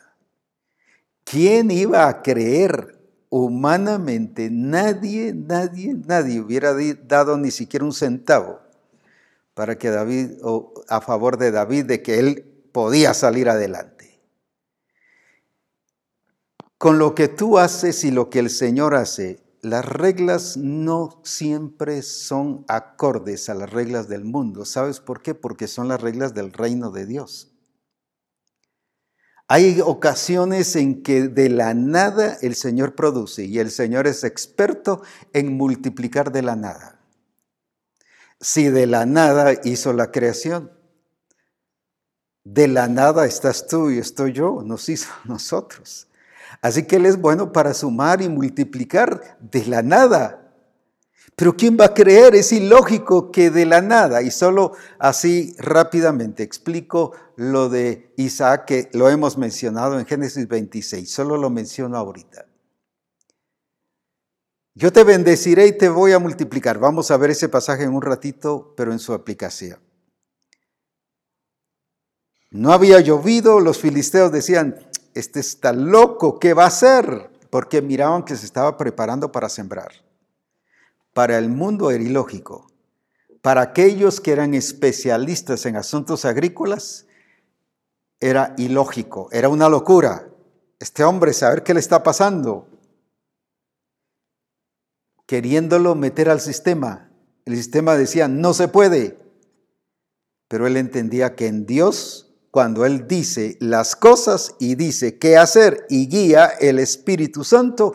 ¿Quién 1.24 1.70
iba 1.70 2.08
a 2.08 2.22
creer 2.22 2.98
humanamente? 3.28 4.48
Nadie, 4.50 5.34
nadie, 5.34 5.94
nadie 5.94 6.40
hubiera 6.40 6.74
dado 7.06 7.36
ni 7.36 7.50
siquiera 7.50 7.84
un 7.84 7.92
centavo 7.92 8.60
para 9.54 9.76
que 9.76 9.90
David, 9.90 10.38
o 10.42 10.72
a 10.88 11.00
favor 11.00 11.36
de 11.36 11.50
David, 11.50 11.84
de 11.84 12.02
que 12.02 12.18
él 12.18 12.50
podía 12.72 13.12
salir 13.12 13.48
adelante. 13.48 14.18
Con 16.78 16.98
lo 16.98 17.14
que 17.14 17.28
tú 17.28 17.58
haces 17.58 18.04
y 18.04 18.10
lo 18.10 18.30
que 18.30 18.38
el 18.38 18.48
Señor 18.48 18.94
hace, 18.94 19.42
las 19.62 19.84
reglas 19.84 20.56
no 20.56 21.20
siempre 21.24 22.02
son 22.02 22.64
acordes 22.68 23.48
a 23.48 23.54
las 23.54 23.70
reglas 23.70 24.08
del 24.08 24.24
mundo. 24.24 24.64
¿Sabes 24.64 25.00
por 25.00 25.22
qué? 25.22 25.34
Porque 25.34 25.68
son 25.68 25.88
las 25.88 26.00
reglas 26.00 26.34
del 26.34 26.52
reino 26.52 26.90
de 26.90 27.06
Dios. 27.06 27.52
Hay 29.48 29.80
ocasiones 29.80 30.76
en 30.76 31.02
que 31.02 31.28
de 31.28 31.48
la 31.48 31.74
nada 31.74 32.38
el 32.40 32.54
Señor 32.54 32.94
produce 32.94 33.44
y 33.44 33.58
el 33.58 33.70
Señor 33.70 34.06
es 34.06 34.22
experto 34.22 35.02
en 35.32 35.56
multiplicar 35.56 36.30
de 36.30 36.42
la 36.42 36.54
nada. 36.54 37.00
Si 38.40 38.68
de 38.68 38.86
la 38.86 39.06
nada 39.06 39.54
hizo 39.64 39.92
la 39.92 40.12
creación, 40.12 40.70
de 42.44 42.68
la 42.68 42.88
nada 42.88 43.26
estás 43.26 43.66
tú 43.66 43.90
y 43.90 43.98
estoy 43.98 44.32
yo, 44.32 44.62
nos 44.64 44.88
hizo 44.88 45.10
nosotros. 45.24 46.06
Así 46.62 46.84
que 46.84 46.96
Él 46.96 47.06
es 47.06 47.20
bueno 47.20 47.52
para 47.52 47.74
sumar 47.74 48.22
y 48.22 48.28
multiplicar 48.28 49.38
de 49.40 49.66
la 49.66 49.82
nada. 49.82 50.40
Pero 51.36 51.56
¿quién 51.56 51.78
va 51.80 51.86
a 51.86 51.94
creer? 51.94 52.34
Es 52.34 52.52
ilógico 52.52 53.32
que 53.32 53.50
de 53.50 53.64
la 53.64 53.80
nada, 53.80 54.20
y 54.20 54.30
solo 54.30 54.72
así 54.98 55.54
rápidamente 55.58 56.42
explico 56.42 57.12
lo 57.36 57.70
de 57.70 58.12
Isaac, 58.16 58.66
que 58.66 58.90
lo 58.92 59.08
hemos 59.08 59.38
mencionado 59.38 59.98
en 59.98 60.04
Génesis 60.04 60.46
26, 60.46 61.10
solo 61.10 61.38
lo 61.38 61.48
menciono 61.48 61.96
ahorita. 61.96 62.44
Yo 64.74 64.92
te 64.92 65.02
bendeciré 65.02 65.66
y 65.66 65.78
te 65.78 65.88
voy 65.88 66.12
a 66.12 66.18
multiplicar. 66.18 66.78
Vamos 66.78 67.10
a 67.10 67.16
ver 67.16 67.30
ese 67.30 67.48
pasaje 67.48 67.84
en 67.84 67.94
un 67.94 68.02
ratito, 68.02 68.74
pero 68.76 68.92
en 68.92 68.98
su 68.98 69.12
aplicación. 69.12 69.78
No 72.50 72.72
había 72.72 73.00
llovido, 73.00 73.60
los 73.60 73.78
filisteos 73.78 74.32
decían, 74.32 74.89
este 75.14 75.40
está 75.40 75.72
loco, 75.72 76.38
¿qué 76.38 76.54
va 76.54 76.64
a 76.64 76.68
hacer? 76.68 77.30
Porque 77.50 77.82
miraban 77.82 78.24
que 78.24 78.36
se 78.36 78.46
estaba 78.46 78.76
preparando 78.76 79.32
para 79.32 79.48
sembrar. 79.48 79.92
Para 81.12 81.38
el 81.38 81.48
mundo 81.48 81.90
era 81.90 82.02
ilógico. 82.02 82.70
Para 83.42 83.62
aquellos 83.62 84.20
que 84.20 84.32
eran 84.32 84.54
especialistas 84.54 85.66
en 85.66 85.76
asuntos 85.76 86.24
agrícolas, 86.24 87.06
era 88.20 88.54
ilógico, 88.58 89.28
era 89.32 89.48
una 89.48 89.68
locura. 89.68 90.28
Este 90.78 91.04
hombre, 91.04 91.32
saber 91.32 91.62
qué 91.62 91.74
le 91.74 91.80
está 91.80 92.02
pasando, 92.02 92.68
queriéndolo 95.26 95.94
meter 95.94 96.28
al 96.28 96.40
sistema. 96.40 97.10
El 97.44 97.56
sistema 97.56 97.96
decía, 97.96 98.28
no 98.28 98.52
se 98.52 98.68
puede. 98.68 99.18
Pero 100.48 100.66
él 100.66 100.76
entendía 100.76 101.34
que 101.34 101.46
en 101.46 101.64
Dios 101.64 102.29
cuando 102.50 102.84
Él 102.84 103.06
dice 103.06 103.56
las 103.60 103.94
cosas 103.94 104.54
y 104.58 104.74
dice 104.74 105.18
qué 105.18 105.36
hacer 105.36 105.86
y 105.88 106.08
guía 106.08 106.46
el 106.46 106.80
Espíritu 106.80 107.44
Santo, 107.44 107.94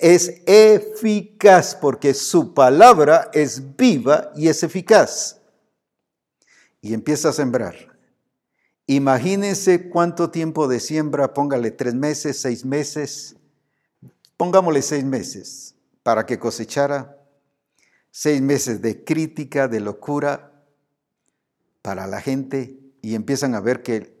es 0.00 0.42
eficaz 0.46 1.74
porque 1.74 2.14
su 2.14 2.54
palabra 2.54 3.30
es 3.32 3.76
viva 3.76 4.32
y 4.36 4.48
es 4.48 4.62
eficaz. 4.62 5.40
Y 6.80 6.94
empieza 6.94 7.30
a 7.30 7.32
sembrar. 7.32 7.74
Imagínense 8.86 9.90
cuánto 9.90 10.30
tiempo 10.30 10.68
de 10.68 10.80
siembra, 10.80 11.34
póngale 11.34 11.72
tres 11.72 11.94
meses, 11.94 12.40
seis 12.40 12.64
meses, 12.64 13.36
pongámosle 14.36 14.80
seis 14.80 15.04
meses 15.04 15.74
para 16.04 16.24
que 16.24 16.38
cosechara, 16.38 17.18
seis 18.10 18.40
meses 18.40 18.80
de 18.80 19.04
crítica, 19.04 19.68
de 19.68 19.80
locura 19.80 20.64
para 21.82 22.06
la 22.06 22.20
gente 22.20 22.77
y 23.02 23.14
empiezan 23.14 23.54
a 23.54 23.60
ver 23.60 23.82
que 23.82 24.16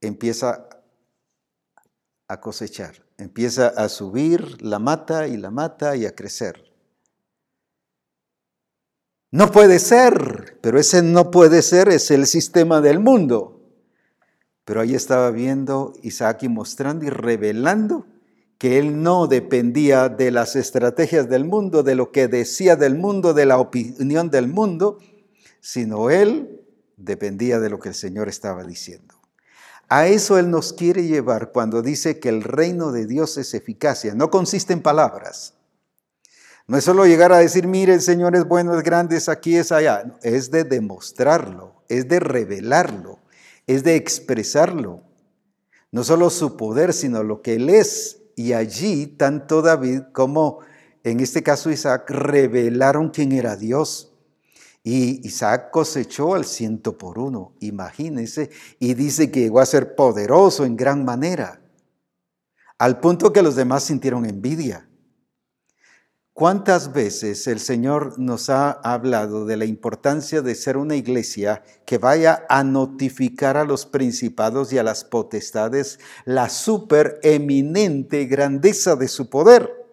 empieza 0.00 0.68
a 2.28 2.40
cosechar, 2.40 3.04
empieza 3.18 3.68
a 3.68 3.88
subir 3.88 4.62
la 4.62 4.78
mata 4.78 5.28
y 5.28 5.36
la 5.36 5.50
mata 5.50 5.96
y 5.96 6.06
a 6.06 6.14
crecer. 6.14 6.72
No 9.30 9.50
puede 9.50 9.80
ser, 9.80 10.58
pero 10.60 10.78
ese 10.78 11.02
no 11.02 11.30
puede 11.30 11.62
ser 11.62 11.88
es 11.88 12.10
el 12.10 12.26
sistema 12.26 12.80
del 12.80 13.00
mundo. 13.00 13.62
Pero 14.64 14.80
ahí 14.80 14.94
estaba 14.94 15.30
viendo 15.30 15.92
Isaac 16.02 16.44
y 16.44 16.48
mostrando 16.48 17.04
y 17.04 17.10
revelando 17.10 18.06
que 18.58 18.78
él 18.78 19.02
no 19.02 19.26
dependía 19.26 20.08
de 20.08 20.30
las 20.30 20.56
estrategias 20.56 21.28
del 21.28 21.44
mundo, 21.44 21.82
de 21.82 21.96
lo 21.96 22.12
que 22.12 22.28
decía 22.28 22.76
del 22.76 22.94
mundo, 22.94 23.34
de 23.34 23.46
la 23.46 23.58
opinión 23.58 24.30
del 24.30 24.48
mundo, 24.48 24.98
sino 25.60 26.10
él 26.10 26.63
dependía 26.96 27.60
de 27.60 27.70
lo 27.70 27.78
que 27.78 27.90
el 27.90 27.94
Señor 27.94 28.28
estaba 28.28 28.64
diciendo. 28.64 29.14
A 29.88 30.06
eso 30.06 30.38
Él 30.38 30.50
nos 30.50 30.72
quiere 30.72 31.04
llevar 31.06 31.52
cuando 31.52 31.82
dice 31.82 32.18
que 32.18 32.28
el 32.28 32.42
reino 32.42 32.92
de 32.92 33.06
Dios 33.06 33.36
es 33.36 33.54
eficacia. 33.54 34.14
No 34.14 34.30
consiste 34.30 34.72
en 34.72 34.82
palabras. 34.82 35.54
No 36.66 36.78
es 36.78 36.84
solo 36.84 37.04
llegar 37.04 37.32
a 37.32 37.38
decir, 37.38 37.66
mire, 37.66 37.92
el 37.92 38.00
Señor 38.00 38.34
es 38.34 38.46
bueno, 38.46 38.76
es 38.76 38.82
grande, 38.82 39.16
es 39.16 39.28
aquí, 39.28 39.56
es 39.56 39.70
allá. 39.70 40.16
es 40.22 40.50
de 40.50 40.64
demostrarlo, 40.64 41.84
es 41.88 42.08
de 42.08 42.20
revelarlo, 42.20 43.18
es 43.66 43.84
de 43.84 43.96
expresarlo. 43.96 45.02
No 45.92 46.04
solo 46.04 46.30
su 46.30 46.56
poder, 46.56 46.94
sino 46.94 47.22
lo 47.22 47.42
que 47.42 47.54
Él 47.54 47.68
es. 47.68 48.22
Y 48.34 48.54
allí, 48.54 49.06
tanto 49.06 49.60
David 49.60 50.00
como 50.12 50.60
en 51.04 51.20
este 51.20 51.42
caso 51.42 51.70
Isaac, 51.70 52.08
revelaron 52.08 53.10
quién 53.10 53.32
era 53.32 53.56
Dios. 53.56 54.13
Y 54.86 55.26
Isaac 55.26 55.70
cosechó 55.70 56.34
al 56.34 56.44
ciento 56.44 56.98
por 56.98 57.18
uno, 57.18 57.56
imagínense, 57.60 58.50
y 58.78 58.92
dice 58.92 59.30
que 59.30 59.40
llegó 59.40 59.60
a 59.60 59.66
ser 59.66 59.94
poderoso 59.94 60.66
en 60.66 60.76
gran 60.76 61.06
manera, 61.06 61.62
al 62.76 63.00
punto 63.00 63.32
que 63.32 63.40
los 63.40 63.56
demás 63.56 63.84
sintieron 63.84 64.26
envidia. 64.26 64.86
¿Cuántas 66.34 66.92
veces 66.92 67.46
el 67.46 67.60
Señor 67.60 68.18
nos 68.18 68.50
ha 68.50 68.72
hablado 68.72 69.46
de 69.46 69.56
la 69.56 69.64
importancia 69.64 70.42
de 70.42 70.54
ser 70.54 70.76
una 70.76 70.96
iglesia 70.96 71.62
que 71.86 71.96
vaya 71.96 72.44
a 72.50 72.62
notificar 72.62 73.56
a 73.56 73.64
los 73.64 73.86
principados 73.86 74.70
y 74.72 74.78
a 74.78 74.82
las 74.82 75.04
potestades 75.04 75.98
la 76.26 76.50
supereminente 76.50 78.26
grandeza 78.26 78.96
de 78.96 79.08
su 79.08 79.30
poder? 79.30 79.83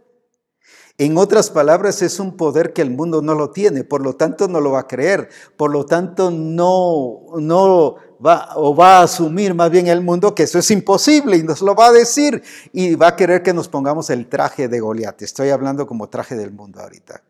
En 1.01 1.17
otras 1.17 1.49
palabras, 1.49 2.03
es 2.03 2.19
un 2.19 2.37
poder 2.37 2.73
que 2.73 2.83
el 2.83 2.91
mundo 2.91 3.23
no 3.23 3.33
lo 3.33 3.49
tiene, 3.49 3.83
por 3.83 4.03
lo 4.03 4.15
tanto 4.15 4.47
no 4.47 4.61
lo 4.61 4.73
va 4.73 4.81
a 4.81 4.87
creer, 4.87 5.29
por 5.57 5.71
lo 5.71 5.83
tanto 5.83 6.29
no, 6.29 7.23
no 7.39 7.95
va 8.23 8.49
o 8.55 8.75
va 8.75 8.99
a 8.99 9.03
asumir 9.05 9.55
más 9.55 9.71
bien 9.71 9.87
el 9.87 10.01
mundo 10.01 10.35
que 10.35 10.43
eso 10.43 10.59
es 10.59 10.69
imposible 10.69 11.37
y 11.37 11.41
nos 11.41 11.63
lo 11.63 11.73
va 11.73 11.87
a 11.87 11.91
decir 11.91 12.43
y 12.71 12.93
va 12.93 13.07
a 13.07 13.15
querer 13.15 13.41
que 13.41 13.51
nos 13.51 13.67
pongamos 13.67 14.11
el 14.11 14.29
traje 14.29 14.67
de 14.67 14.79
Goliat. 14.79 15.19
Estoy 15.23 15.49
hablando 15.49 15.87
como 15.87 16.07
traje 16.07 16.35
del 16.35 16.51
mundo 16.51 16.79
ahorita. 16.79 17.23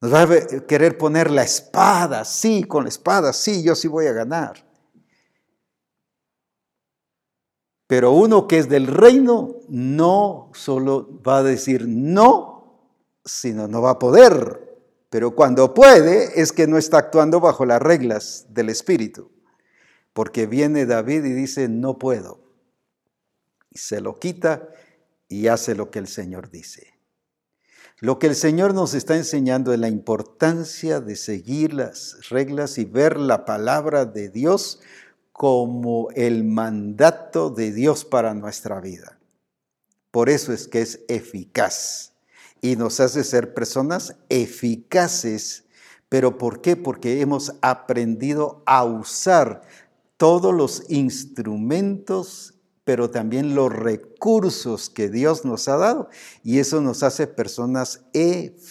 Nos 0.00 0.12
va 0.12 0.22
a 0.22 0.66
querer 0.66 0.98
poner 0.98 1.30
la 1.30 1.44
espada, 1.44 2.24
sí, 2.24 2.64
con 2.64 2.82
la 2.82 2.88
espada, 2.88 3.32
sí, 3.32 3.62
yo 3.62 3.76
sí 3.76 3.86
voy 3.86 4.08
a 4.08 4.12
ganar. 4.12 4.65
Pero 7.86 8.12
uno 8.12 8.48
que 8.48 8.58
es 8.58 8.68
del 8.68 8.86
reino 8.86 9.60
no 9.68 10.50
solo 10.54 11.22
va 11.22 11.38
a 11.38 11.42
decir 11.42 11.86
no, 11.86 12.90
sino 13.24 13.68
no 13.68 13.80
va 13.82 13.92
a 13.92 13.98
poder. 13.98 14.66
Pero 15.08 15.34
cuando 15.34 15.72
puede 15.72 16.40
es 16.40 16.52
que 16.52 16.66
no 16.66 16.78
está 16.78 16.98
actuando 16.98 17.40
bajo 17.40 17.64
las 17.64 17.80
reglas 17.80 18.46
del 18.50 18.70
Espíritu. 18.70 19.30
Porque 20.12 20.46
viene 20.46 20.86
David 20.86 21.24
y 21.24 21.32
dice, 21.32 21.68
no 21.68 21.98
puedo. 21.98 22.40
Y 23.70 23.78
se 23.78 24.00
lo 24.00 24.18
quita 24.18 24.68
y 25.28 25.48
hace 25.48 25.74
lo 25.74 25.90
que 25.90 25.98
el 25.98 26.08
Señor 26.08 26.50
dice. 26.50 26.94
Lo 28.00 28.18
que 28.18 28.26
el 28.26 28.34
Señor 28.34 28.74
nos 28.74 28.94
está 28.94 29.16
enseñando 29.16 29.72
es 29.72 29.78
la 29.78 29.88
importancia 29.88 31.00
de 31.00 31.16
seguir 31.16 31.72
las 31.72 32.28
reglas 32.28 32.76
y 32.78 32.84
ver 32.84 33.16
la 33.16 33.44
palabra 33.44 34.04
de 34.04 34.28
Dios 34.28 34.80
como 35.36 36.08
el 36.14 36.44
mandato 36.44 37.50
de 37.50 37.70
Dios 37.70 38.06
para 38.06 38.32
nuestra 38.32 38.80
vida. 38.80 39.18
Por 40.10 40.30
eso 40.30 40.54
es 40.54 40.66
que 40.66 40.80
es 40.80 41.00
eficaz 41.08 42.14
y 42.62 42.76
nos 42.76 43.00
hace 43.00 43.22
ser 43.22 43.52
personas 43.52 44.16
eficaces. 44.30 45.66
¿Pero 46.08 46.38
por 46.38 46.62
qué? 46.62 46.74
Porque 46.74 47.20
hemos 47.20 47.52
aprendido 47.60 48.62
a 48.64 48.82
usar 48.86 49.60
todos 50.16 50.54
los 50.54 50.84
instrumentos, 50.88 52.54
pero 52.84 53.10
también 53.10 53.54
los 53.54 53.70
recursos 53.70 54.88
que 54.88 55.10
Dios 55.10 55.44
nos 55.44 55.68
ha 55.68 55.76
dado 55.76 56.08
y 56.44 56.60
eso 56.60 56.80
nos 56.80 57.02
hace 57.02 57.26
personas 57.26 58.06
eficientes. 58.14 58.62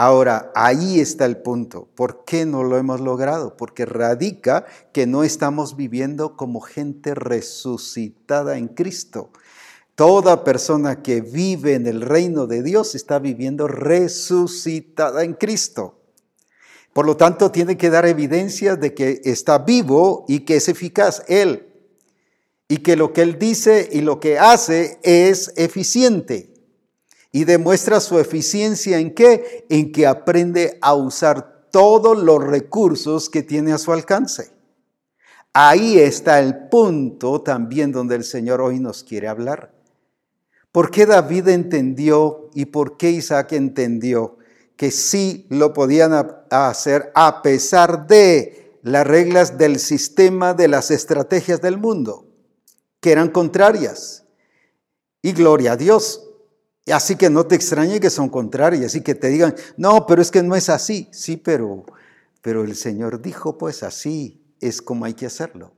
Ahora, 0.00 0.52
ahí 0.54 1.00
está 1.00 1.26
el 1.26 1.38
punto. 1.38 1.88
¿Por 1.96 2.24
qué 2.24 2.46
no 2.46 2.62
lo 2.62 2.78
hemos 2.78 3.00
logrado? 3.00 3.56
Porque 3.56 3.84
radica 3.84 4.64
que 4.92 5.08
no 5.08 5.24
estamos 5.24 5.74
viviendo 5.74 6.36
como 6.36 6.60
gente 6.60 7.16
resucitada 7.16 8.58
en 8.58 8.68
Cristo. 8.68 9.32
Toda 9.96 10.44
persona 10.44 11.02
que 11.02 11.20
vive 11.20 11.74
en 11.74 11.88
el 11.88 12.02
reino 12.02 12.46
de 12.46 12.62
Dios 12.62 12.94
está 12.94 13.18
viviendo 13.18 13.66
resucitada 13.66 15.24
en 15.24 15.34
Cristo. 15.34 15.98
Por 16.92 17.04
lo 17.04 17.16
tanto, 17.16 17.50
tiene 17.50 17.76
que 17.76 17.90
dar 17.90 18.06
evidencia 18.06 18.76
de 18.76 18.94
que 18.94 19.20
está 19.24 19.58
vivo 19.58 20.26
y 20.28 20.44
que 20.44 20.58
es 20.58 20.68
eficaz 20.68 21.24
Él. 21.26 21.74
Y 22.68 22.76
que 22.84 22.94
lo 22.94 23.12
que 23.12 23.22
Él 23.22 23.36
dice 23.36 23.88
y 23.90 24.02
lo 24.02 24.20
que 24.20 24.38
hace 24.38 25.00
es 25.02 25.52
eficiente 25.56 26.57
y 27.32 27.44
demuestra 27.44 28.00
su 28.00 28.18
eficiencia 28.18 28.98
en 28.98 29.14
qué? 29.14 29.66
En 29.68 29.92
que 29.92 30.06
aprende 30.06 30.78
a 30.80 30.94
usar 30.94 31.68
todos 31.70 32.18
los 32.18 32.42
recursos 32.42 33.28
que 33.28 33.42
tiene 33.42 33.72
a 33.72 33.78
su 33.78 33.92
alcance. 33.92 34.50
Ahí 35.52 35.98
está 35.98 36.40
el 36.40 36.68
punto 36.68 37.42
también 37.42 37.92
donde 37.92 38.14
el 38.14 38.24
Señor 38.24 38.60
hoy 38.60 38.78
nos 38.78 39.02
quiere 39.02 39.28
hablar. 39.28 39.72
¿Por 40.72 40.90
qué 40.90 41.06
David 41.06 41.48
entendió 41.48 42.50
y 42.54 42.66
por 42.66 42.96
qué 42.96 43.10
Isaac 43.10 43.52
entendió 43.52 44.38
que 44.76 44.90
sí 44.90 45.46
lo 45.50 45.72
podían 45.72 46.12
hacer 46.50 47.10
a 47.14 47.42
pesar 47.42 48.06
de 48.06 48.78
las 48.82 49.06
reglas 49.06 49.58
del 49.58 49.78
sistema 49.78 50.54
de 50.54 50.68
las 50.68 50.90
estrategias 50.90 51.60
del 51.60 51.78
mundo, 51.78 52.26
que 53.00 53.12
eran 53.12 53.30
contrarias? 53.30 54.24
Y 55.20 55.32
gloria 55.32 55.72
a 55.72 55.76
Dios, 55.76 56.27
Así 56.92 57.16
que 57.16 57.30
no 57.30 57.46
te 57.46 57.54
extrañe 57.54 58.00
que 58.00 58.10
son 58.10 58.28
contrarias, 58.28 58.86
así 58.86 59.02
que 59.02 59.14
te 59.14 59.28
digan, 59.28 59.54
no, 59.76 60.06
pero 60.06 60.22
es 60.22 60.30
que 60.30 60.42
no 60.42 60.54
es 60.54 60.68
así. 60.68 61.08
Sí, 61.12 61.36
pero, 61.36 61.84
pero 62.42 62.64
el 62.64 62.74
Señor 62.74 63.20
dijo, 63.20 63.58
pues 63.58 63.82
así 63.82 64.42
es 64.60 64.82
como 64.82 65.04
hay 65.04 65.14
que 65.14 65.26
hacerlo. 65.26 65.74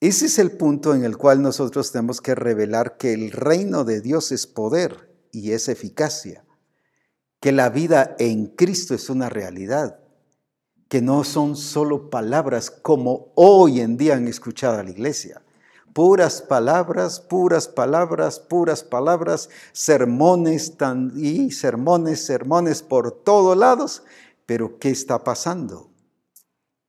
Ese 0.00 0.26
es 0.26 0.38
el 0.38 0.52
punto 0.52 0.94
en 0.94 1.04
el 1.04 1.16
cual 1.16 1.40
nosotros 1.40 1.90
tenemos 1.90 2.20
que 2.20 2.34
revelar 2.34 2.98
que 2.98 3.14
el 3.14 3.30
reino 3.32 3.84
de 3.84 4.02
Dios 4.02 4.30
es 4.30 4.46
poder 4.46 5.10
y 5.32 5.52
es 5.52 5.68
eficacia, 5.68 6.44
que 7.40 7.50
la 7.50 7.70
vida 7.70 8.14
en 8.18 8.46
Cristo 8.46 8.94
es 8.94 9.08
una 9.08 9.30
realidad, 9.30 10.00
que 10.88 11.00
no 11.00 11.24
son 11.24 11.56
solo 11.56 12.10
palabras 12.10 12.70
como 12.70 13.32
hoy 13.36 13.80
en 13.80 13.96
día 13.96 14.16
han 14.16 14.28
escuchado 14.28 14.78
a 14.78 14.82
la 14.82 14.90
iglesia. 14.90 15.42
Puras 15.96 16.42
palabras, 16.42 17.20
puras 17.20 17.68
palabras, 17.68 18.38
puras 18.38 18.84
palabras, 18.84 19.48
sermones 19.72 20.74
y 21.16 21.50
sermones, 21.52 22.22
sermones 22.22 22.82
por 22.82 23.12
todos 23.12 23.56
lados. 23.56 24.02
Pero 24.44 24.78
¿qué 24.78 24.90
está 24.90 25.24
pasando? 25.24 25.88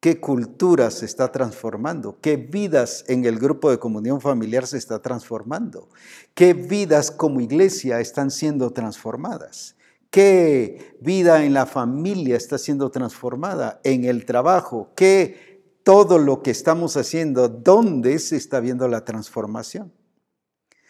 qué 0.02 0.20
cultura 0.20 0.92
se 0.92 1.06
está 1.06 1.32
transformando, 1.32 2.18
qué 2.22 2.36
vidas 2.36 3.06
en 3.08 3.24
el 3.24 3.40
grupo 3.40 3.72
de 3.72 3.80
comunión 3.80 4.20
familiar 4.20 4.68
se 4.68 4.78
está 4.78 5.02
transformando, 5.02 5.90
qué 6.34 6.54
vidas 6.54 7.10
como 7.10 7.40
iglesia 7.40 8.02
están 8.02 8.30
siendo 8.30 8.72
transformadas, 8.72 9.78
qué 10.12 10.98
vida 11.02 11.46
en 11.46 11.54
la 11.54 11.66
familia 11.66 12.36
está 12.36 12.58
siendo 12.58 12.92
transformada, 12.92 13.80
en 13.84 14.04
el 14.04 14.26
trabajo, 14.26 14.92
qué 14.96 15.47
todo 15.88 16.18
lo 16.18 16.44
que 16.44 16.52
estamos 16.52 16.98
haciendo, 16.98 17.48
dónde 17.48 18.20
se 18.20 18.36
está 18.36 18.60
viendo 18.60 18.90
la 18.90 19.06
transformación. 19.06 19.94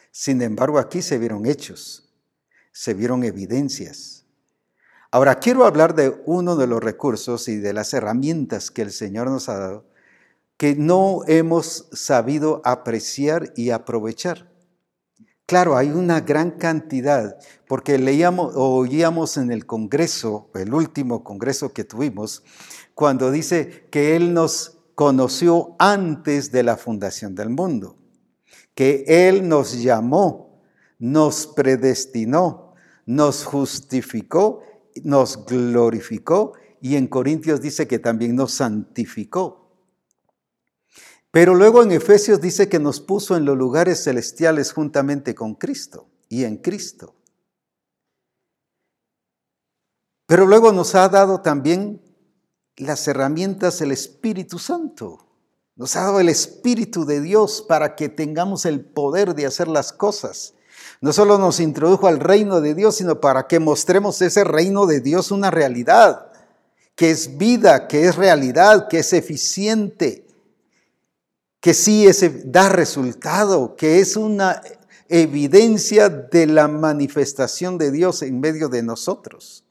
Sin 0.10 0.42
embargo, 0.42 0.80
aquí 0.80 1.04
se 1.04 1.20
vieron 1.20 1.46
hechos, 1.46 2.10
se 2.72 2.96
vieron 2.96 3.24
evidencias 3.24 4.18
Ahora 5.10 5.40
quiero 5.40 5.66
hablar 5.66 5.96
de 5.96 6.22
uno 6.26 6.58
de 6.58 6.68
los 6.68 6.84
recursos 6.84 7.48
y 7.48 7.56
de 7.58 7.72
las 7.72 7.94
herramientas 7.94 8.72
que 8.72 8.82
el 8.82 8.92
Señor 8.92 9.30
nos 9.30 9.48
ha 9.48 9.58
dado 9.58 9.86
que 10.58 10.76
no 10.76 11.22
hemos 11.28 11.88
sabido 11.94 12.62
apreciar 12.66 13.54
y 13.56 13.70
aprovechar. 13.70 14.52
Claro, 15.46 15.78
hay 15.78 15.92
una 15.92 16.22
gran 16.22 16.52
cantidad, 16.52 17.38
porque 17.68 18.00
leíamos 18.00 18.56
o 18.56 18.76
oíamos 18.76 19.38
en 19.38 19.52
el 19.52 19.68
Congreso, 19.68 20.50
el 20.56 20.74
último 20.74 21.24
Congreso 21.24 21.74
que 21.74 21.84
tuvimos, 21.84 22.44
cuando 22.96 23.30
dice 23.30 23.88
que 23.92 24.16
Él 24.16 24.34
nos 24.34 24.77
conoció 24.98 25.76
antes 25.78 26.52
de 26.52 26.64
la 26.64 26.76
fundación 26.76 27.36
del 27.36 27.52
mundo, 27.52 27.98
que 28.74 29.06
Él 29.06 29.48
nos 29.48 29.80
llamó, 29.80 30.64
nos 30.98 31.46
predestinó, 31.46 32.74
nos 33.06 33.46
justificó 33.46 34.64
nos 35.04 35.46
glorificó 35.46 36.54
y 36.82 36.96
en 36.96 37.08
Corintios 37.08 37.62
dice 37.62 37.88
que 37.88 38.00
también 38.00 38.36
nos 38.36 38.54
santificó. 38.54 39.72
Pero 41.32 41.56
luego 41.56 41.84
en 41.84 41.92
Efesios 41.92 42.42
dice 42.42 42.70
que 42.70 42.80
nos 42.80 43.00
puso 43.00 43.36
en 43.36 43.46
los 43.46 43.58
lugares 43.58 44.04
celestiales 44.04 44.72
juntamente 44.72 45.36
con 45.36 45.56
Cristo 45.56 46.08
y 46.30 46.46
en 46.46 46.58
Cristo. 46.58 47.16
Pero 50.26 50.46
luego 50.46 50.72
nos 50.72 50.96
ha 50.96 51.08
dado 51.10 51.42
también 51.42 52.02
las 52.78 53.08
herramientas 53.08 53.80
del 53.80 53.92
Espíritu 53.92 54.60
Santo. 54.60 55.26
Nos 55.76 55.96
ha 55.96 56.04
dado 56.04 56.20
el 56.20 56.30
Espíritu 56.30 57.06
de 57.06 57.22
Dios 57.22 57.64
para 57.68 57.96
que 57.96 58.10
tengamos 58.10 58.66
el 58.66 58.82
poder 58.82 59.36
de 59.36 59.46
hacer 59.46 59.68
las 59.68 59.92
cosas. 59.92 60.54
No 61.02 61.14
solo 61.14 61.38
nos 61.38 61.60
introdujo 61.60 62.08
al 62.08 62.20
reino 62.20 62.62
de 62.62 62.74
Dios, 62.74 62.96
sino 62.96 63.20
para 63.20 63.48
que 63.48 63.60
mostremos 63.60 64.22
ese 64.22 64.44
reino 64.44 64.86
de 64.86 65.02
Dios 65.02 65.32
una 65.32 65.52
realidad, 65.52 66.32
que 66.96 67.12
es 67.12 67.38
vida, 67.38 67.88
que 67.88 68.06
es 68.06 68.16
realidad, 68.16 68.88
que 68.88 69.00
es 69.00 69.14
eficiente, 69.14 70.26
que 71.60 71.74
sí 71.74 72.08
da 72.46 72.70
resultado, 72.70 73.76
que 73.76 74.00
es 74.00 74.16
una 74.16 74.62
evidencia 75.10 76.10
de 76.10 76.48
la 76.48 76.68
manifestación 76.68 77.78
de 77.78 77.92
Dios 77.92 78.22
en 78.22 78.40
medio 78.40 78.70
de 78.70 78.84
nosotros. 78.84 79.64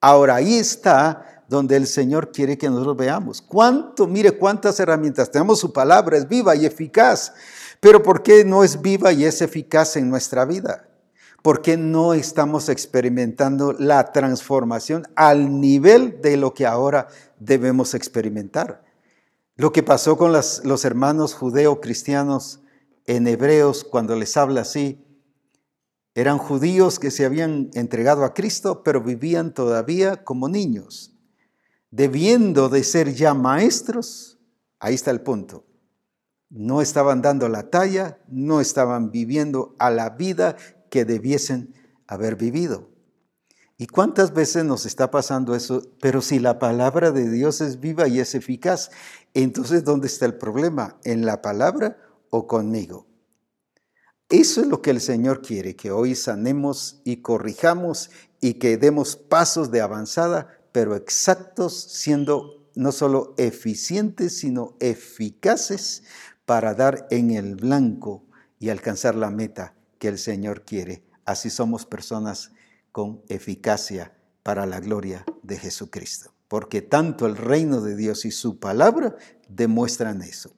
Ahora 0.00 0.36
ahí 0.36 0.58
está 0.58 1.35
donde 1.48 1.76
el 1.76 1.86
Señor 1.86 2.32
quiere 2.32 2.58
que 2.58 2.68
nosotros 2.68 2.96
veamos. 2.96 3.42
¿Cuánto, 3.42 4.06
mire 4.06 4.32
cuántas 4.32 4.78
herramientas? 4.80 5.30
Tenemos 5.30 5.60
su 5.60 5.72
palabra, 5.72 6.16
es 6.16 6.28
viva 6.28 6.54
y 6.56 6.66
eficaz. 6.66 7.32
Pero 7.80 8.02
¿por 8.02 8.22
qué 8.22 8.44
no 8.44 8.64
es 8.64 8.82
viva 8.82 9.12
y 9.12 9.24
es 9.24 9.42
eficaz 9.42 9.96
en 9.96 10.10
nuestra 10.10 10.44
vida? 10.44 10.88
¿Por 11.42 11.62
qué 11.62 11.76
no 11.76 12.14
estamos 12.14 12.68
experimentando 12.68 13.72
la 13.72 14.12
transformación 14.12 15.06
al 15.14 15.60
nivel 15.60 16.20
de 16.20 16.36
lo 16.36 16.54
que 16.54 16.66
ahora 16.66 17.08
debemos 17.38 17.94
experimentar? 17.94 18.82
Lo 19.54 19.72
que 19.72 19.82
pasó 19.82 20.16
con 20.16 20.32
los 20.32 20.84
hermanos 20.84 21.34
judeo-cristianos 21.34 22.60
en 23.06 23.26
Hebreos 23.28 23.84
cuando 23.84 24.16
les 24.16 24.36
habla 24.36 24.62
así, 24.62 25.02
eran 26.14 26.38
judíos 26.38 26.98
que 26.98 27.10
se 27.10 27.24
habían 27.24 27.70
entregado 27.74 28.24
a 28.24 28.32
Cristo, 28.34 28.82
pero 28.82 29.02
vivían 29.02 29.52
todavía 29.52 30.24
como 30.24 30.48
niños, 30.48 31.15
debiendo 31.90 32.68
de 32.68 32.84
ser 32.84 33.14
ya 33.14 33.34
maestros. 33.34 34.38
Ahí 34.78 34.94
está 34.94 35.10
el 35.10 35.22
punto 35.22 35.66
no 36.48 36.80
estaban 36.80 37.22
dando 37.22 37.48
la 37.48 37.70
talla, 37.70 38.18
no 38.28 38.60
estaban 38.60 39.10
viviendo 39.10 39.74
a 39.78 39.90
la 39.90 40.10
vida 40.10 40.56
que 40.90 41.04
debiesen 41.04 41.74
haber 42.06 42.36
vivido. 42.36 42.88
¿Y 43.78 43.88
cuántas 43.88 44.32
veces 44.32 44.64
nos 44.64 44.86
está 44.86 45.10
pasando 45.10 45.54
eso? 45.54 45.82
Pero 46.00 46.22
si 46.22 46.38
la 46.38 46.58
palabra 46.58 47.10
de 47.10 47.28
Dios 47.28 47.60
es 47.60 47.80
viva 47.80 48.08
y 48.08 48.20
es 48.20 48.34
eficaz, 48.34 48.90
entonces 49.34 49.84
¿dónde 49.84 50.06
está 50.06 50.24
el 50.24 50.38
problema? 50.38 50.98
¿En 51.04 51.26
la 51.26 51.42
palabra 51.42 51.98
o 52.30 52.46
conmigo? 52.46 53.06
Eso 54.30 54.60
es 54.60 54.66
lo 54.66 54.80
que 54.80 54.90
el 54.90 55.00
Señor 55.00 55.42
quiere, 55.42 55.76
que 55.76 55.90
hoy 55.90 56.14
sanemos 56.14 57.02
y 57.04 57.18
corrijamos 57.18 58.10
y 58.40 58.54
que 58.54 58.76
demos 58.76 59.16
pasos 59.16 59.70
de 59.70 59.82
avanzada, 59.82 60.55
pero 60.76 60.94
exactos, 60.94 61.72
siendo 61.72 62.68
no 62.74 62.92
solo 62.92 63.34
eficientes, 63.38 64.40
sino 64.40 64.76
eficaces 64.78 66.02
para 66.44 66.74
dar 66.74 67.06
en 67.10 67.30
el 67.30 67.56
blanco 67.56 68.26
y 68.58 68.68
alcanzar 68.68 69.14
la 69.14 69.30
meta 69.30 69.74
que 69.98 70.08
el 70.08 70.18
Señor 70.18 70.66
quiere. 70.66 71.02
Así 71.24 71.48
somos 71.48 71.86
personas 71.86 72.52
con 72.92 73.22
eficacia 73.30 74.18
para 74.42 74.66
la 74.66 74.80
gloria 74.80 75.24
de 75.42 75.56
Jesucristo. 75.56 76.34
Porque 76.46 76.82
tanto 76.82 77.24
el 77.24 77.38
reino 77.38 77.80
de 77.80 77.96
Dios 77.96 78.26
y 78.26 78.30
su 78.30 78.60
palabra 78.60 79.16
demuestran 79.48 80.20
eso. 80.20 80.50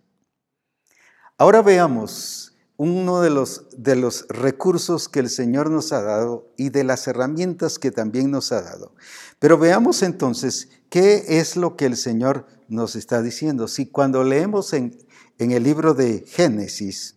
Ahora 1.37 1.63
veamos 1.63 2.48
uno 2.79 3.21
de 3.21 3.29
los, 3.29 3.67
de 3.77 3.97
los 3.97 4.27
recursos 4.29 5.11
que 5.11 5.21
el 5.21 5.29
Señor 5.29 5.71
nos 5.71 5.93
ha 5.93 6.01
dado 6.01 6.51
y 6.57 6.71
de 6.71 6.85
las 6.85 7.07
herramientas 7.07 7.79
que 7.79 7.91
también 7.91 8.31
nos 8.31 8.53
ha 8.53 8.63
dado. 8.63 8.95
Pero 9.39 9.59
veamos 9.59 10.03
entonces 10.03 10.71
qué 10.89 11.25
es 11.39 11.57
lo 11.57 11.77
que 11.77 11.85
el 11.85 11.97
Señor 11.97 12.47
nos 12.69 12.97
está 12.97 13.21
diciendo. 13.21 13.69
Si 13.69 13.87
cuando 13.87 14.25
leemos 14.25 14.73
en 14.73 14.97
en 15.39 15.53
el 15.53 15.63
libro 15.63 15.95
de 15.95 16.25
Génesis 16.27 17.17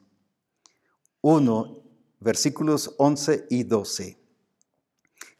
1, 1.22 1.84
versículos 2.20 2.94
11 2.98 3.48
y 3.50 3.64
12. 3.64 4.20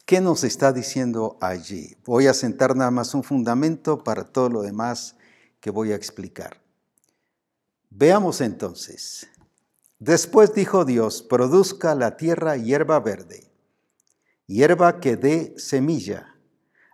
¿Qué 0.04 0.20
nos 0.20 0.42
está 0.42 0.72
diciendo 0.72 1.38
allí? 1.40 1.96
Voy 2.04 2.26
a 2.26 2.34
sentar 2.34 2.74
nada 2.74 2.90
más 2.90 3.14
un 3.14 3.22
fundamento 3.22 4.02
para 4.02 4.24
todo 4.24 4.48
lo 4.48 4.62
demás 4.62 5.16
que 5.60 5.70
voy 5.70 5.92
a 5.92 5.94
explicar. 5.94 6.60
Veamos 7.88 8.40
entonces. 8.40 9.28
Después 10.04 10.52
dijo 10.52 10.84
Dios, 10.84 11.22
produzca 11.22 11.94
la 11.94 12.16
tierra 12.16 12.56
hierba 12.56 12.98
verde, 12.98 13.50
hierba 14.46 14.98
que 14.98 15.16
dé 15.16 15.54
semilla, 15.56 16.36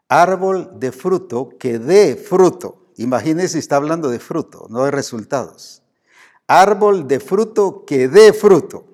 árbol 0.09 0.79
de 0.79 0.93
fruto 0.93 1.51
que 1.59 1.79
dé 1.79 2.17
fruto 2.17 2.79
Imagínense, 2.99 3.61
está 3.61 3.77
hablando 3.77 4.11
de 4.11 4.19
fruto, 4.19 4.67
no 4.71 4.85
de 4.85 4.91
resultados. 4.91 5.83
Árbol 6.49 7.07
de 7.07 7.21
fruto 7.21 7.85
que 7.87 8.09
dé 8.09 8.33
fruto, 8.33 8.93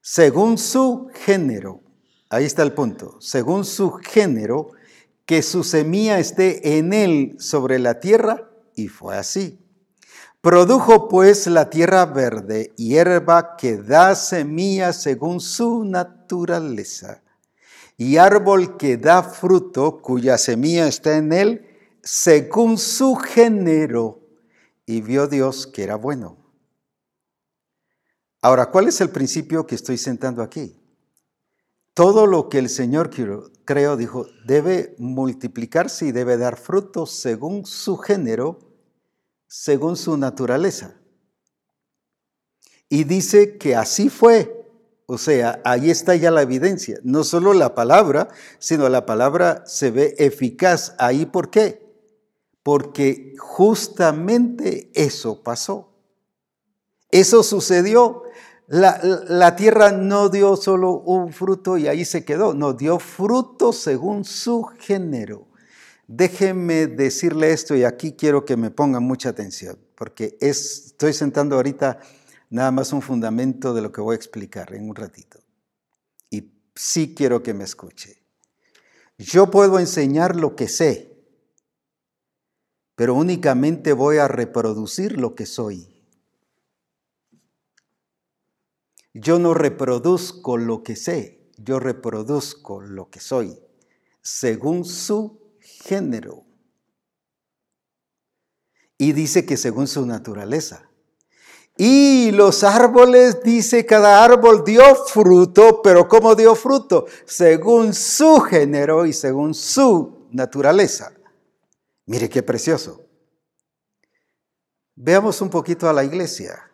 según 0.00 0.58
su 0.58 1.10
género. 1.12 1.80
Ahí 2.30 2.44
está 2.44 2.62
el 2.62 2.72
punto. 2.72 3.16
Según 3.20 3.64
su 3.64 3.90
género, 3.94 4.70
que 5.26 5.42
su 5.42 5.64
semilla 5.64 6.20
esté 6.20 6.78
en 6.78 6.92
él 6.92 7.36
sobre 7.40 7.80
la 7.80 7.98
tierra, 7.98 8.48
y 8.76 8.86
fue 8.86 9.16
así. 9.16 9.63
Produjo 10.44 11.08
pues 11.08 11.46
la 11.46 11.70
tierra 11.70 12.04
verde, 12.04 12.74
hierba 12.76 13.56
que 13.56 13.78
da 13.78 14.14
semilla 14.14 14.92
según 14.92 15.40
su 15.40 15.84
naturaleza, 15.84 17.22
y 17.96 18.18
árbol 18.18 18.76
que 18.76 18.98
da 18.98 19.22
fruto, 19.22 20.02
cuya 20.02 20.36
semilla 20.36 20.86
está 20.86 21.16
en 21.16 21.32
él, 21.32 21.66
según 22.02 22.76
su 22.76 23.14
género, 23.16 24.20
y 24.84 25.00
vio 25.00 25.28
Dios 25.28 25.66
que 25.66 25.82
era 25.82 25.96
bueno. 25.96 26.36
Ahora, 28.42 28.70
¿cuál 28.70 28.88
es 28.88 29.00
el 29.00 29.08
principio 29.08 29.66
que 29.66 29.76
estoy 29.76 29.96
sentando 29.96 30.42
aquí? 30.42 30.78
todo 31.94 32.26
lo 32.26 32.48
que 32.48 32.58
el 32.58 32.68
Señor 32.68 33.08
creó, 33.64 33.96
dijo, 33.96 34.26
debe 34.44 34.96
multiplicarse 34.98 36.06
y 36.06 36.12
debe 36.12 36.36
dar 36.36 36.56
frutos 36.56 37.12
según 37.12 37.64
su 37.64 37.96
género, 37.96 38.58
según 39.56 39.96
su 39.96 40.16
naturaleza. 40.16 40.96
Y 42.88 43.04
dice 43.04 43.56
que 43.56 43.76
así 43.76 44.10
fue. 44.10 44.68
O 45.06 45.16
sea, 45.16 45.60
ahí 45.64 45.90
está 45.90 46.16
ya 46.16 46.32
la 46.32 46.42
evidencia. 46.42 46.98
No 47.04 47.22
solo 47.22 47.54
la 47.54 47.72
palabra, 47.72 48.28
sino 48.58 48.88
la 48.88 49.06
palabra 49.06 49.62
se 49.64 49.92
ve 49.92 50.16
eficaz. 50.18 50.96
Ahí, 50.98 51.24
¿por 51.24 51.50
qué? 51.50 51.86
Porque 52.64 53.36
justamente 53.38 54.90
eso 54.92 55.44
pasó. 55.44 55.92
Eso 57.12 57.44
sucedió. 57.44 58.24
La, 58.66 58.98
la, 59.28 59.54
tierra 59.54 59.92
no 59.92 60.30
dio 60.30 60.56
solo 60.56 60.94
un 60.94 61.32
fruto 61.32 61.78
y 61.78 61.86
ahí 61.86 62.04
se 62.04 62.24
quedó, 62.24 62.54
no, 62.54 62.72
dio 62.72 62.98
fruto 62.98 63.72
según 63.72 64.24
su 64.24 64.64
género. 64.64 65.46
Déjeme 66.06 66.86
decirle 66.86 67.52
esto 67.52 67.74
y 67.74 67.84
aquí 67.84 68.12
quiero 68.12 68.44
que 68.44 68.56
me 68.56 68.70
pongan 68.70 69.02
mucha 69.02 69.30
atención, 69.30 69.78
porque 69.94 70.36
estoy 70.40 71.14
sentando 71.14 71.56
ahorita 71.56 71.98
nada 72.50 72.70
más 72.70 72.92
un 72.92 73.00
fundamento 73.00 73.72
de 73.72 73.80
lo 73.80 73.90
que 73.90 74.02
voy 74.02 74.12
a 74.12 74.16
explicar 74.16 74.74
en 74.74 74.88
un 74.88 74.94
ratito. 74.94 75.40
Y 76.30 76.52
sí 76.74 77.14
quiero 77.14 77.42
que 77.42 77.54
me 77.54 77.64
escuche. 77.64 78.22
Yo 79.16 79.50
puedo 79.50 79.78
enseñar 79.78 80.36
lo 80.36 80.56
que 80.56 80.68
sé, 80.68 81.14
pero 82.96 83.14
únicamente 83.14 83.92
voy 83.92 84.18
a 84.18 84.28
reproducir 84.28 85.18
lo 85.18 85.34
que 85.34 85.46
soy. 85.46 85.88
Yo 89.14 89.38
no 89.38 89.54
reproduzco 89.54 90.58
lo 90.58 90.82
que 90.82 90.96
sé, 90.96 91.50
yo 91.56 91.78
reproduzco 91.78 92.80
lo 92.80 93.10
que 93.10 93.20
soy, 93.20 93.58
según 94.20 94.84
su 94.84 95.43
género. 95.84 96.44
Y 98.96 99.12
dice 99.12 99.44
que 99.44 99.56
según 99.56 99.86
su 99.86 100.06
naturaleza. 100.06 100.88
Y 101.76 102.30
los 102.30 102.62
árboles, 102.62 103.42
dice, 103.42 103.84
cada 103.84 104.24
árbol 104.24 104.62
dio 104.64 104.94
fruto, 104.94 105.82
pero 105.82 106.08
¿cómo 106.08 106.34
dio 106.36 106.54
fruto? 106.54 107.06
Según 107.26 107.92
su 107.92 108.40
género 108.40 109.06
y 109.06 109.12
según 109.12 109.54
su 109.54 110.28
naturaleza. 110.30 111.12
Mire 112.06 112.28
qué 112.28 112.42
precioso. 112.42 113.04
Veamos 114.94 115.40
un 115.40 115.50
poquito 115.50 115.88
a 115.88 115.92
la 115.92 116.04
iglesia. 116.04 116.70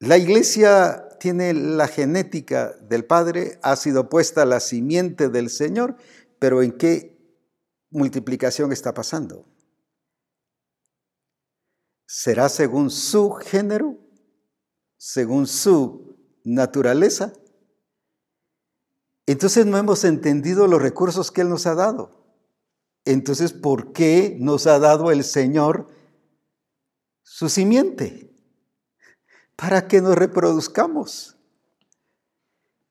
La 0.00 0.18
iglesia 0.18 1.08
tiene 1.20 1.54
la 1.54 1.86
genética 1.86 2.74
del 2.80 3.04
Padre, 3.04 3.60
ha 3.62 3.76
sido 3.76 4.08
puesta 4.08 4.44
la 4.44 4.58
simiente 4.58 5.28
del 5.28 5.48
Señor, 5.48 5.94
pero 6.40 6.60
¿en 6.62 6.72
qué 6.72 7.11
multiplicación 7.92 8.72
está 8.72 8.92
pasando? 8.92 9.46
será 12.14 12.50
según 12.50 12.90
su 12.90 13.30
género, 13.30 13.96
según 14.98 15.46
su 15.46 16.14
naturaleza. 16.44 17.32
Entonces 19.24 19.64
no 19.64 19.78
hemos 19.78 20.04
entendido 20.04 20.66
los 20.66 20.82
recursos 20.82 21.30
que 21.30 21.40
Él 21.40 21.48
nos 21.48 21.66
ha 21.66 21.74
dado. 21.74 22.10
Entonces, 23.06 23.54
¿por 23.54 23.94
qué 23.94 24.36
nos 24.38 24.66
ha 24.66 24.78
dado 24.78 25.10
el 25.10 25.24
Señor 25.24 25.88
su 27.22 27.48
simiente? 27.48 28.36
Para 29.56 29.88
que 29.88 30.02
nos 30.02 30.14
reproduzcamos. 30.14 31.38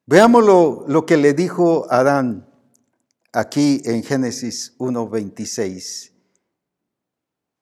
Veamos 0.08 0.44
lo, 0.44 0.86
lo 0.88 1.06
que 1.06 1.18
le 1.18 1.36
dijo 1.36 1.86
Adán 1.92 2.51
aquí 3.32 3.82
en 3.86 4.04
Génesis 4.04 4.78
1.26. 4.78 6.12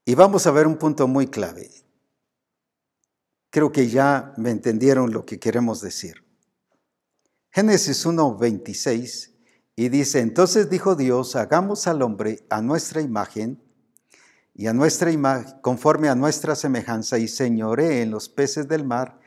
Y 0.06 0.16
vamos 0.16 0.48
a 0.48 0.52
ver 0.52 0.68
un 0.68 0.78
punto 0.78 1.08
muy 1.08 1.28
clave. 1.28 1.70
Creo 3.52 3.72
que 3.72 3.90
ya 3.90 4.34
me 4.38 4.52
entendieron 4.52 5.12
lo 5.12 5.26
que 5.26 5.40
queremos 5.40 5.82
decir. 5.82 6.24
Génesis 7.52 8.06
1:26 8.06 9.34
y 9.76 9.90
dice, 9.90 10.20
entonces 10.20 10.70
dijo 10.70 10.96
Dios, 10.96 11.36
hagamos 11.36 11.88
al 11.88 12.02
hombre 12.02 12.46
a 12.50 12.62
nuestra 12.62 13.02
imagen 13.02 13.64
y 14.54 14.68
a 14.68 14.74
nuestra 14.74 15.10
imagen, 15.10 15.60
conforme 15.62 16.10
a 16.10 16.16
nuestra 16.16 16.54
semejanza, 16.56 17.18
y 17.18 17.30
señoree 17.30 18.02
en 18.02 18.12
los 18.12 18.28
peces 18.28 18.68
del 18.68 18.84
mar, 18.84 19.19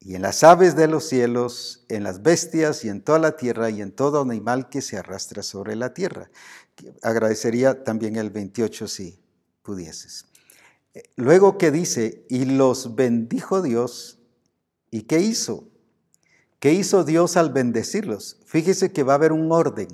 y 0.00 0.14
en 0.14 0.22
las 0.22 0.44
aves 0.44 0.76
de 0.76 0.86
los 0.86 1.08
cielos, 1.08 1.84
en 1.88 2.04
las 2.04 2.22
bestias 2.22 2.84
y 2.84 2.88
en 2.88 3.02
toda 3.02 3.18
la 3.18 3.36
tierra, 3.36 3.70
y 3.70 3.82
en 3.82 3.92
todo 3.92 4.20
animal 4.20 4.68
que 4.68 4.80
se 4.80 4.96
arrastra 4.96 5.42
sobre 5.42 5.74
la 5.74 5.92
tierra. 5.92 6.30
Agradecería 7.02 7.82
también 7.82 8.16
el 8.16 8.30
28, 8.30 8.86
sí 8.86 9.18
pudieses. 9.62 10.26
Eh, 10.94 11.02
luego 11.16 11.58
que 11.58 11.70
dice, 11.70 12.24
y 12.28 12.44
los 12.44 12.94
bendijo 12.94 13.60
Dios, 13.60 14.18
¿y 14.90 15.02
qué 15.02 15.20
hizo? 15.20 15.68
¿Qué 16.60 16.72
hizo 16.72 17.04
Dios 17.04 17.36
al 17.36 17.52
bendecirlos? 17.52 18.40
Fíjese 18.46 18.92
que 18.92 19.02
va 19.02 19.12
a 19.12 19.16
haber 19.16 19.32
un 19.32 19.52
orden, 19.52 19.88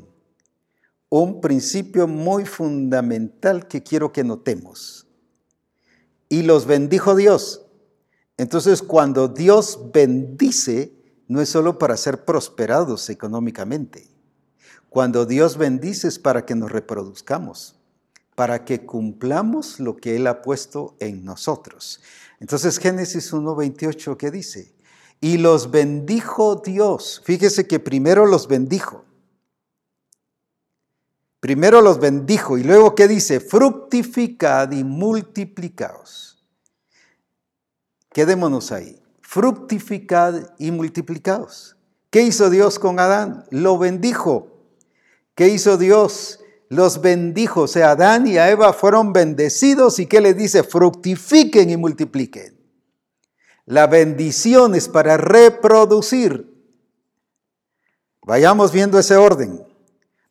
un 1.08 1.40
principio 1.40 2.06
muy 2.06 2.44
fundamental 2.44 3.68
que 3.68 3.82
quiero 3.82 4.12
que 4.12 4.24
notemos. 4.24 5.06
Y 6.28 6.42
los 6.42 6.66
bendijo 6.66 7.14
Dios. 7.16 7.63
Entonces, 8.36 8.82
cuando 8.82 9.28
Dios 9.28 9.90
bendice, 9.92 10.92
no 11.28 11.40
es 11.40 11.48
solo 11.48 11.78
para 11.78 11.96
ser 11.96 12.24
prosperados 12.24 13.10
económicamente. 13.10 14.08
Cuando 14.88 15.26
Dios 15.26 15.56
bendice 15.56 16.08
es 16.08 16.18
para 16.18 16.44
que 16.44 16.54
nos 16.54 16.70
reproduzcamos 16.70 17.76
para 18.34 18.64
que 18.64 18.84
cumplamos 18.84 19.80
lo 19.80 19.96
que 19.96 20.16
Él 20.16 20.26
ha 20.26 20.42
puesto 20.42 20.96
en 20.98 21.24
nosotros. 21.24 22.00
Entonces 22.40 22.78
Génesis 22.78 23.32
1.28, 23.32 24.16
¿qué 24.16 24.30
dice? 24.30 24.74
Y 25.20 25.38
los 25.38 25.70
bendijo 25.70 26.56
Dios. 26.56 27.22
Fíjese 27.24 27.66
que 27.66 27.78
primero 27.78 28.26
los 28.26 28.48
bendijo. 28.48 29.04
Primero 31.40 31.80
los 31.80 32.00
bendijo 32.00 32.58
y 32.58 32.64
luego 32.64 32.94
¿qué 32.94 33.06
dice? 33.06 33.38
Fructificad 33.38 34.72
y 34.72 34.82
multiplicaos. 34.82 36.33
Quedémonos 38.14 38.72
ahí. 38.72 38.98
Fructificad 39.20 40.54
y 40.58 40.70
multiplicaos. 40.70 41.76
¿Qué 42.08 42.22
hizo 42.22 42.48
Dios 42.48 42.78
con 42.78 42.98
Adán? 42.98 43.44
Lo 43.50 43.76
bendijo. 43.76 44.62
¿Qué 45.34 45.48
hizo 45.48 45.76
Dios? 45.76 46.40
los 46.74 47.00
bendijo, 47.00 47.62
o 47.62 47.68
sea, 47.68 47.90
Adán 47.90 48.26
y 48.26 48.36
Eva 48.36 48.72
fueron 48.72 49.12
bendecidos 49.12 49.98
y 49.98 50.06
¿qué 50.06 50.20
les 50.20 50.36
dice? 50.36 50.62
Fructifiquen 50.62 51.70
y 51.70 51.76
multipliquen. 51.76 52.58
La 53.66 53.86
bendición 53.86 54.74
es 54.74 54.88
para 54.88 55.16
reproducir. 55.16 56.52
Vayamos 58.22 58.72
viendo 58.72 58.98
ese 58.98 59.16
orden. 59.16 59.64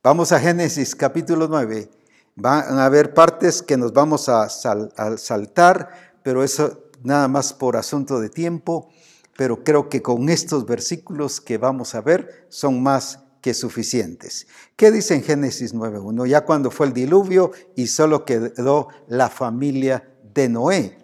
Vamos 0.03 0.31
a 0.31 0.39
Génesis 0.39 0.95
capítulo 0.95 1.47
9. 1.47 1.89
Van 2.36 2.77
a 2.77 2.86
haber 2.86 3.13
partes 3.13 3.61
que 3.61 3.77
nos 3.77 3.93
vamos 3.93 4.27
a 4.27 4.49
saltar, 4.49 6.19
pero 6.23 6.43
eso 6.43 6.82
nada 7.04 7.28
más 7.28 7.54
por 7.54 7.78
asunto 7.78 8.20
de 8.20 8.30
tiempo. 8.30 8.89
Pero 9.38 9.64
creo 9.64 9.89
que 9.89 10.01
con 10.01 10.30
estos 10.30 10.66
versículos 10.66 11.41
que 11.41 11.58
vamos 11.58 11.95
a 11.95 12.01
ver 12.01 12.45
son 12.49 12.82
más 12.82 13.20
que 13.41 13.54
suficientes. 13.54 14.47
¿Qué 14.76 14.91
dice 14.91 15.16
en 15.16 15.24
Génesis 15.24 15.76
9.1? 15.76 16.28
Ya 16.28 16.45
cuando 16.45 16.72
fue 16.72 16.88
el 16.88 16.93
diluvio 16.93 17.51
y 17.76 17.88
solo 17.88 18.26
quedó 18.26 18.88
la 19.08 19.30
familia 19.30 20.10
de 20.34 20.49
Noé. 20.49 20.97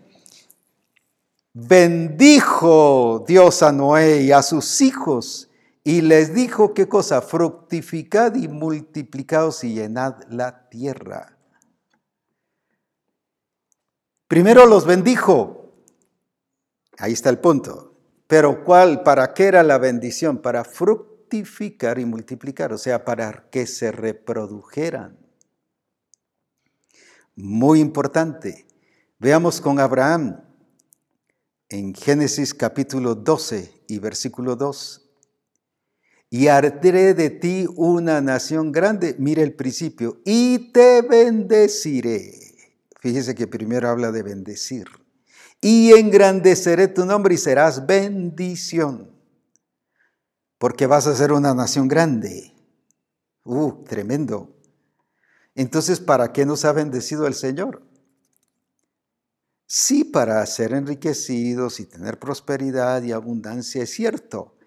Bendijo 1.54 3.26
Dios 3.28 3.62
a 3.64 3.72
Noé 3.72 4.22
y 4.22 4.32
a 4.32 4.42
sus 4.42 4.80
hijos 4.82 5.50
y 5.84 6.02
les 6.02 6.34
dijo 6.34 6.74
qué 6.74 6.88
cosa, 6.88 7.22
fructificad 7.22 8.36
y 8.36 8.48
multiplicaos 8.48 9.64
y 9.64 9.74
llenad 9.74 10.22
la 10.30 10.70
tierra. 10.70 11.36
Primero 14.28 14.68
los 14.68 14.86
bendijo. 14.86 15.59
Ahí 17.00 17.14
está 17.14 17.30
el 17.30 17.40
punto. 17.40 17.96
Pero 18.28 18.64
¿cuál? 18.64 19.04
¿Para 19.04 19.34
qué 19.34 19.46
era 19.46 19.64
la 19.64 19.78
bendición? 19.78 20.38
Para 20.38 20.64
fructificar 20.64 21.98
y 21.98 22.06
multiplicar, 22.06 22.72
o 22.74 22.78
sea, 22.78 23.04
para 23.04 23.50
que 23.50 23.66
se 23.66 23.92
reprodujeran. 23.92 25.18
Muy 27.36 27.80
importante. 27.80 28.68
Veamos 29.18 29.62
con 29.62 29.80
Abraham 29.80 30.42
en 31.70 31.96
Génesis 31.96 32.54
capítulo 32.54 33.16
12 33.16 33.84
y 33.88 34.00
versículo 34.00 34.56
2. 34.56 35.10
Y 36.32 36.48
haré 36.48 37.14
de 37.14 37.30
ti 37.30 37.66
una 37.76 38.22
nación 38.22 38.72
grande, 38.72 39.16
mire 39.18 39.42
el 39.42 39.54
principio, 39.54 40.22
y 40.26 40.72
te 40.72 41.02
bendeciré. 41.02 42.34
Fíjese 43.00 43.34
que 43.34 43.48
primero 43.48 43.90
habla 43.90 44.12
de 44.12 44.22
bendecir. 44.22 44.86
Y 45.62 45.92
engrandeceré 45.94 46.88
tu 46.88 47.06
nombre 47.06 47.36
y 47.36 47.38
serás 47.38 47.86
bendición. 47.86 49.10
porque 50.60 50.88
vas 50.88 51.08
a 51.08 51.16
ser 51.16 51.32
una 51.32 51.54
nación 51.54 51.88
grande. 51.88 52.54
Uh, 53.46 53.84
tremendo. 53.86 54.56
Entonces, 55.56 56.00
¿para 56.00 56.32
qué 56.34 56.46
nos 56.46 56.66
ha 56.66 56.74
bendecido 56.74 57.26
el 57.28 57.34
Señor? 57.34 57.82
Sí, 59.66 60.04
para 60.04 60.46
ser 60.46 60.74
enriquecidos 60.74 61.80
y 61.80 61.86
tener 61.86 62.20
prosperidad 62.20 63.02
y 63.04 63.14
abundancia, 63.14 63.84
es 63.84 63.92
cierto. 63.92 64.58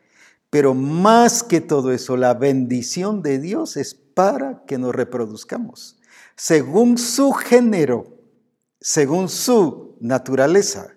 Pero 0.49 0.75
más 0.75 1.43
que 1.43 1.61
todo 1.61 1.93
eso, 1.93 2.17
la 2.17 2.35
bendición 2.35 3.23
de 3.23 3.39
Dios 3.39 3.77
es 3.77 3.95
para 3.95 4.65
que 4.67 4.79
nos 4.79 4.95
reproduzcamos, 4.95 5.99
según 6.37 6.99
su 6.99 7.33
género, 7.33 8.12
según 8.83 9.29
su 9.29 9.97
naturaleza. 10.01 10.97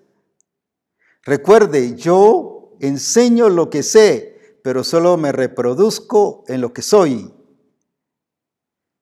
Recuerde, 1.24 1.96
yo 1.96 2.76
enseño 2.80 3.50
lo 3.50 3.70
que 3.70 3.84
sé, 3.84 4.60
pero 4.64 4.84
solo 4.84 5.18
me 5.18 5.32
reproduzco 5.32 6.44
en 6.48 6.62
lo 6.62 6.74
que 6.74 6.82
soy. 6.82 7.32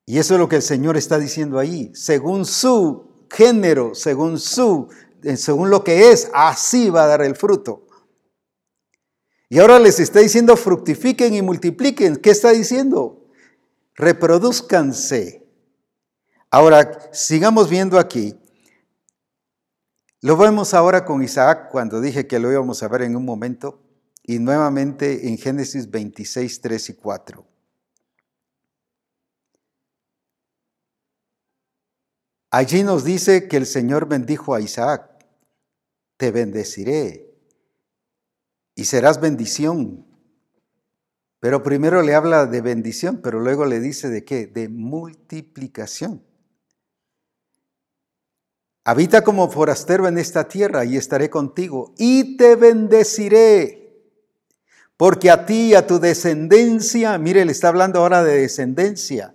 Y 0.05 0.19
eso 0.19 0.33
es 0.33 0.39
lo 0.39 0.49
que 0.49 0.57
el 0.57 0.61
Señor 0.61 0.97
está 0.97 1.17
diciendo 1.17 1.59
ahí. 1.59 1.91
Según 1.95 2.45
su 2.45 3.25
género, 3.31 3.95
según 3.95 4.37
su, 4.37 4.89
eh, 5.23 5.37
según 5.37 5.69
lo 5.69 5.83
que 5.83 6.11
es, 6.11 6.29
así 6.33 6.89
va 6.89 7.05
a 7.05 7.07
dar 7.07 7.21
el 7.21 7.35
fruto. 7.35 7.87
Y 9.47 9.59
ahora 9.59 9.79
les 9.79 9.99
está 9.99 10.19
diciendo 10.19 10.57
fructifiquen 10.57 11.33
y 11.35 11.41
multipliquen. 11.41 12.17
¿Qué 12.17 12.31
está 12.31 12.51
diciendo? 12.51 13.25
Reproduzcanse. 13.95 15.45
Ahora, 16.49 17.09
sigamos 17.13 17.69
viendo 17.69 17.97
aquí. 17.97 18.35
Lo 20.23 20.37
vemos 20.37 20.73
ahora 20.73 21.03
con 21.03 21.21
Isaac 21.21 21.67
cuando 21.69 21.99
dije 21.99 22.27
que 22.27 22.39
lo 22.39 22.49
íbamos 22.49 22.81
a 22.81 22.87
ver 22.87 23.01
en 23.01 23.17
un 23.17 23.25
momento 23.25 23.81
y 24.23 24.39
nuevamente 24.39 25.27
en 25.27 25.37
Génesis 25.37 25.91
26, 25.91 26.61
3 26.61 26.89
y 26.91 26.93
4. 26.93 27.45
Allí 32.51 32.83
nos 32.83 33.03
dice 33.03 33.49
que 33.49 33.57
el 33.57 33.65
Señor 33.65 34.07
bendijo 34.07 34.55
a 34.55 34.61
Isaac, 34.61 35.25
te 36.15 36.31
bendeciré 36.31 37.29
y 38.75 38.85
serás 38.85 39.19
bendición. 39.19 40.05
Pero 41.41 41.63
primero 41.63 42.01
le 42.01 42.15
habla 42.15 42.45
de 42.45 42.61
bendición, 42.61 43.19
pero 43.21 43.41
luego 43.41 43.65
le 43.65 43.81
dice 43.81 44.07
de 44.07 44.23
qué? 44.23 44.47
De 44.47 44.69
multiplicación. 44.69 46.23
Habita 48.85 49.23
como 49.23 49.49
forastero 49.49 50.07
en 50.07 50.17
esta 50.17 50.47
tierra 50.47 50.83
y 50.83 50.97
estaré 50.97 51.29
contigo 51.29 51.93
y 51.97 52.35
te 52.35 52.55
bendeciré. 52.55 53.79
Porque 54.97 55.31
a 55.31 55.45
ti 55.45 55.69
y 55.69 55.75
a 55.75 55.87
tu 55.87 55.99
descendencia, 55.99 57.17
mire, 57.17 57.45
le 57.45 57.53
está 57.53 57.69
hablando 57.69 57.99
ahora 57.99 58.23
de 58.23 58.41
descendencia. 58.41 59.33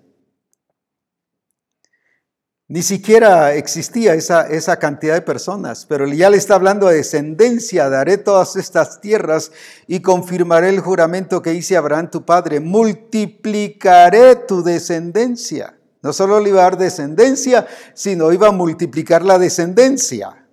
Ni 2.71 2.83
siquiera 2.83 3.55
existía 3.55 4.13
esa, 4.13 4.47
esa, 4.47 4.79
cantidad 4.79 5.15
de 5.15 5.23
personas, 5.23 5.87
pero 5.87 6.07
ya 6.07 6.29
le 6.29 6.37
está 6.37 6.55
hablando 6.55 6.87
de 6.87 6.97
descendencia. 6.97 7.89
Daré 7.89 8.19
todas 8.19 8.57
estas 8.57 9.01
tierras 9.01 9.51
y 9.87 10.01
confirmaré 10.01 10.69
el 10.69 10.81
juramento 10.81 11.41
que 11.41 11.55
hice 11.55 11.79
Abraham 11.79 12.11
tu 12.11 12.27
padre. 12.27 12.61
Multiplicaré 12.61 14.37
tu 14.37 14.63
descendencia. 14.63 15.78
No 16.03 16.13
solo 16.13 16.41
le 16.41 16.51
iba 16.51 16.61
a 16.61 16.65
dar 16.65 16.79
descendencia, 16.79 17.67
sino 17.95 18.33
iba 18.33 18.49
a 18.49 18.53
multiplicar 18.53 19.25
la 19.25 19.39
descendencia. 19.39 20.47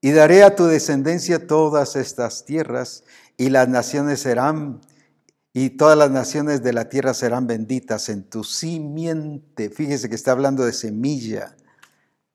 Y 0.00 0.10
daré 0.10 0.42
a 0.42 0.54
tu 0.56 0.66
descendencia 0.66 1.46
todas 1.46 1.96
estas 1.96 2.44
tierras, 2.44 3.04
y 3.36 3.48
las 3.48 3.68
naciones 3.68 4.20
serán, 4.20 4.80
y 5.54 5.70
todas 5.70 5.96
las 5.96 6.10
naciones 6.10 6.62
de 6.62 6.72
la 6.72 6.88
tierra 6.88 7.14
serán 7.14 7.46
benditas 7.46 8.08
en 8.08 8.28
tu 8.28 8.44
simiente. 8.44 9.70
Fíjese 9.70 10.08
que 10.08 10.14
está 10.14 10.32
hablando 10.32 10.64
de 10.64 10.72
semilla, 10.72 11.56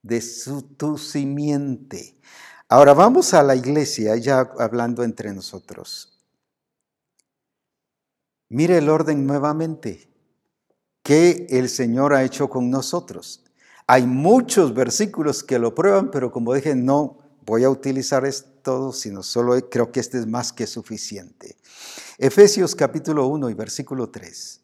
de 0.02 0.22
su, 0.22 0.62
tu 0.62 0.98
simiente. 0.98 2.18
Ahora 2.70 2.94
vamos 2.94 3.34
a 3.34 3.44
la 3.44 3.56
iglesia, 3.56 4.16
ya 4.16 4.40
hablando 4.60 5.04
entre 5.04 5.34
nosotros. 5.34 6.14
Mire 8.50 8.78
el 8.78 8.90
orden 8.90 9.28
nuevamente 9.28 10.07
que 11.08 11.48
el 11.52 11.70
Señor 11.70 12.14
ha 12.14 12.26
hecho 12.26 12.50
con 12.50 12.70
nosotros. 12.70 13.42
Hay 13.88 14.06
muchos 14.06 14.74
versículos 14.74 15.42
que 15.42 15.58
lo 15.58 15.74
prueban, 15.74 16.12
pero 16.12 16.34
como 16.34 16.54
dije, 16.54 16.76
no 16.76 17.20
voy 17.46 17.64
a 17.64 17.70
utilizar 17.70 18.26
esto, 18.26 18.92
sino 18.92 19.24
solo 19.24 19.58
creo 19.70 19.90
que 19.90 20.02
este 20.02 20.18
es 20.18 20.28
más 20.28 20.52
que 20.52 20.68
suficiente. 20.68 21.56
Efesios 22.18 22.76
capítulo 22.76 23.26
1 23.28 23.50
y 23.50 23.54
versículo 23.54 24.10
3 24.10 24.60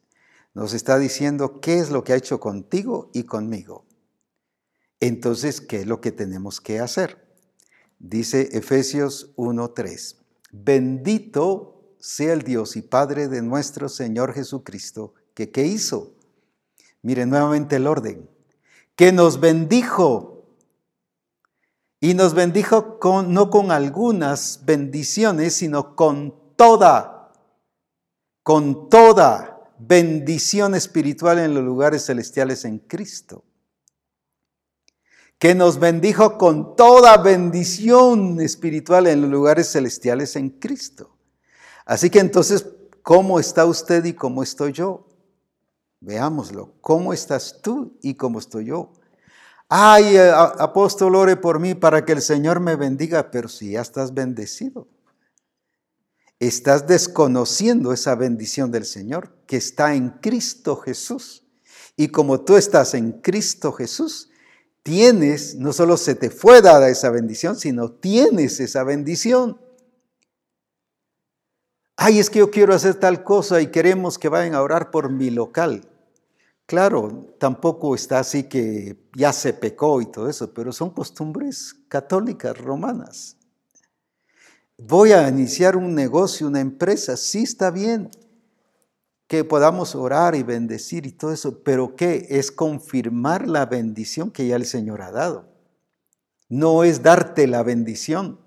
nos 0.53 0.73
está 0.73 0.99
diciendo 0.99 1.61
qué 1.61 1.79
es 1.79 1.89
lo 1.89 2.03
que 2.03 2.11
ha 2.11 2.17
hecho 2.17 2.41
contigo 2.41 3.09
y 3.13 3.23
conmigo. 3.23 3.85
Entonces, 4.99 5.61
¿qué 5.61 5.79
es 5.79 5.87
lo 5.87 6.01
que 6.01 6.11
tenemos 6.11 6.59
que 6.59 6.81
hacer? 6.81 7.25
Dice 7.99 8.49
Efesios 8.51 9.31
1:3. 9.37 10.17
Bendito 10.51 11.95
sea 11.99 12.33
el 12.33 12.41
Dios 12.41 12.75
y 12.75 12.81
Padre 12.81 13.29
de 13.29 13.41
nuestro 13.41 13.87
Señor 13.87 14.33
Jesucristo, 14.33 15.13
que 15.33 15.49
qué 15.49 15.65
hizo? 15.65 16.17
Miren 17.03 17.29
nuevamente 17.29 17.75
el 17.75 17.85
orden. 17.85 18.29
Que 18.95 19.11
nos 19.11 19.39
bendijo. 19.39 20.47
Y 21.99 22.15
nos 22.15 22.33
bendijo 22.33 22.99
no 23.27 23.49
con 23.49 23.71
algunas 23.71 24.61
bendiciones, 24.65 25.53
sino 25.53 25.95
con 25.95 26.33
toda, 26.57 27.31
con 28.41 28.89
toda 28.89 29.71
bendición 29.79 30.75
espiritual 30.75 31.39
en 31.39 31.53
los 31.53 31.63
lugares 31.63 32.05
celestiales 32.05 32.65
en 32.65 32.79
Cristo. 32.79 33.43
Que 35.39 35.55
nos 35.55 35.79
bendijo 35.79 36.37
con 36.37 36.75
toda 36.75 37.17
bendición 37.17 38.39
espiritual 38.41 39.07
en 39.07 39.21
los 39.21 39.29
lugares 39.29 39.71
celestiales 39.71 40.35
en 40.35 40.49
Cristo. 40.49 41.17
Así 41.85 42.09
que 42.09 42.19
entonces, 42.19 42.65
¿cómo 43.01 43.39
está 43.39 43.65
usted 43.65 44.05
y 44.05 44.13
cómo 44.13 44.43
estoy 44.43 44.71
yo? 44.71 45.05
Veámoslo. 46.03 46.73
¿Cómo 46.81 47.13
estás 47.13 47.61
tú 47.61 47.97
y 48.01 48.15
cómo 48.15 48.39
estoy 48.39 48.65
yo? 48.65 48.91
Ay, 49.69 50.17
eh, 50.17 50.31
apóstol, 50.59 51.15
ore 51.15 51.37
por 51.37 51.59
mí 51.59 51.75
para 51.75 52.03
que 52.03 52.11
el 52.11 52.21
Señor 52.21 52.59
me 52.59 52.75
bendiga, 52.75 53.31
pero 53.31 53.47
si 53.47 53.71
ya 53.71 53.81
estás 53.81 54.13
bendecido, 54.13 54.89
estás 56.39 56.87
desconociendo 56.87 57.93
esa 57.93 58.15
bendición 58.15 58.69
del 58.69 58.83
Señor 58.83 59.33
que 59.47 59.55
está 59.55 59.95
en 59.95 60.09
Cristo 60.09 60.75
Jesús. 60.75 61.45
Y 61.95 62.09
como 62.09 62.41
tú 62.41 62.57
estás 62.57 62.95
en 62.95 63.13
Cristo 63.21 63.71
Jesús, 63.71 64.29
tienes, 64.83 65.55
no 65.55 65.71
solo 65.71 65.95
se 65.95 66.15
te 66.15 66.29
fue 66.29 66.61
dada 66.61 66.89
esa 66.89 67.09
bendición, 67.11 67.55
sino 67.55 67.89
tienes 67.89 68.59
esa 68.59 68.83
bendición. 68.83 69.57
Ay, 71.95 72.19
es 72.19 72.29
que 72.29 72.39
yo 72.39 72.51
quiero 72.51 72.75
hacer 72.75 72.95
tal 72.95 73.23
cosa 73.23 73.61
y 73.61 73.67
queremos 73.67 74.19
que 74.19 74.27
vayan 74.27 74.53
a 74.53 74.61
orar 74.61 74.91
por 74.91 75.09
mi 75.09 75.29
local. 75.29 75.87
Claro, 76.65 77.35
tampoco 77.39 77.93
está 77.93 78.19
así 78.19 78.43
que 78.43 79.09
ya 79.15 79.33
se 79.33 79.53
pecó 79.53 80.01
y 80.01 80.05
todo 80.05 80.29
eso, 80.29 80.53
pero 80.53 80.71
son 80.71 80.91
costumbres 80.91 81.75
católicas 81.87 82.57
romanas. 82.57 83.37
Voy 84.77 85.11
a 85.11 85.27
iniciar 85.27 85.75
un 85.75 85.93
negocio, 85.93 86.47
una 86.47 86.61
empresa, 86.61 87.15
sí 87.17 87.43
está 87.43 87.69
bien 87.69 88.09
que 89.27 89.43
podamos 89.43 89.95
orar 89.95 90.35
y 90.35 90.43
bendecir 90.43 91.05
y 91.05 91.11
todo 91.11 91.31
eso, 91.31 91.63
pero 91.63 91.95
¿qué? 91.95 92.27
Es 92.29 92.51
confirmar 92.51 93.47
la 93.47 93.65
bendición 93.65 94.29
que 94.29 94.45
ya 94.45 94.55
el 94.55 94.65
Señor 94.65 95.01
ha 95.01 95.11
dado. 95.11 95.49
No 96.49 96.83
es 96.83 97.01
darte 97.01 97.47
la 97.47 97.63
bendición. 97.63 98.39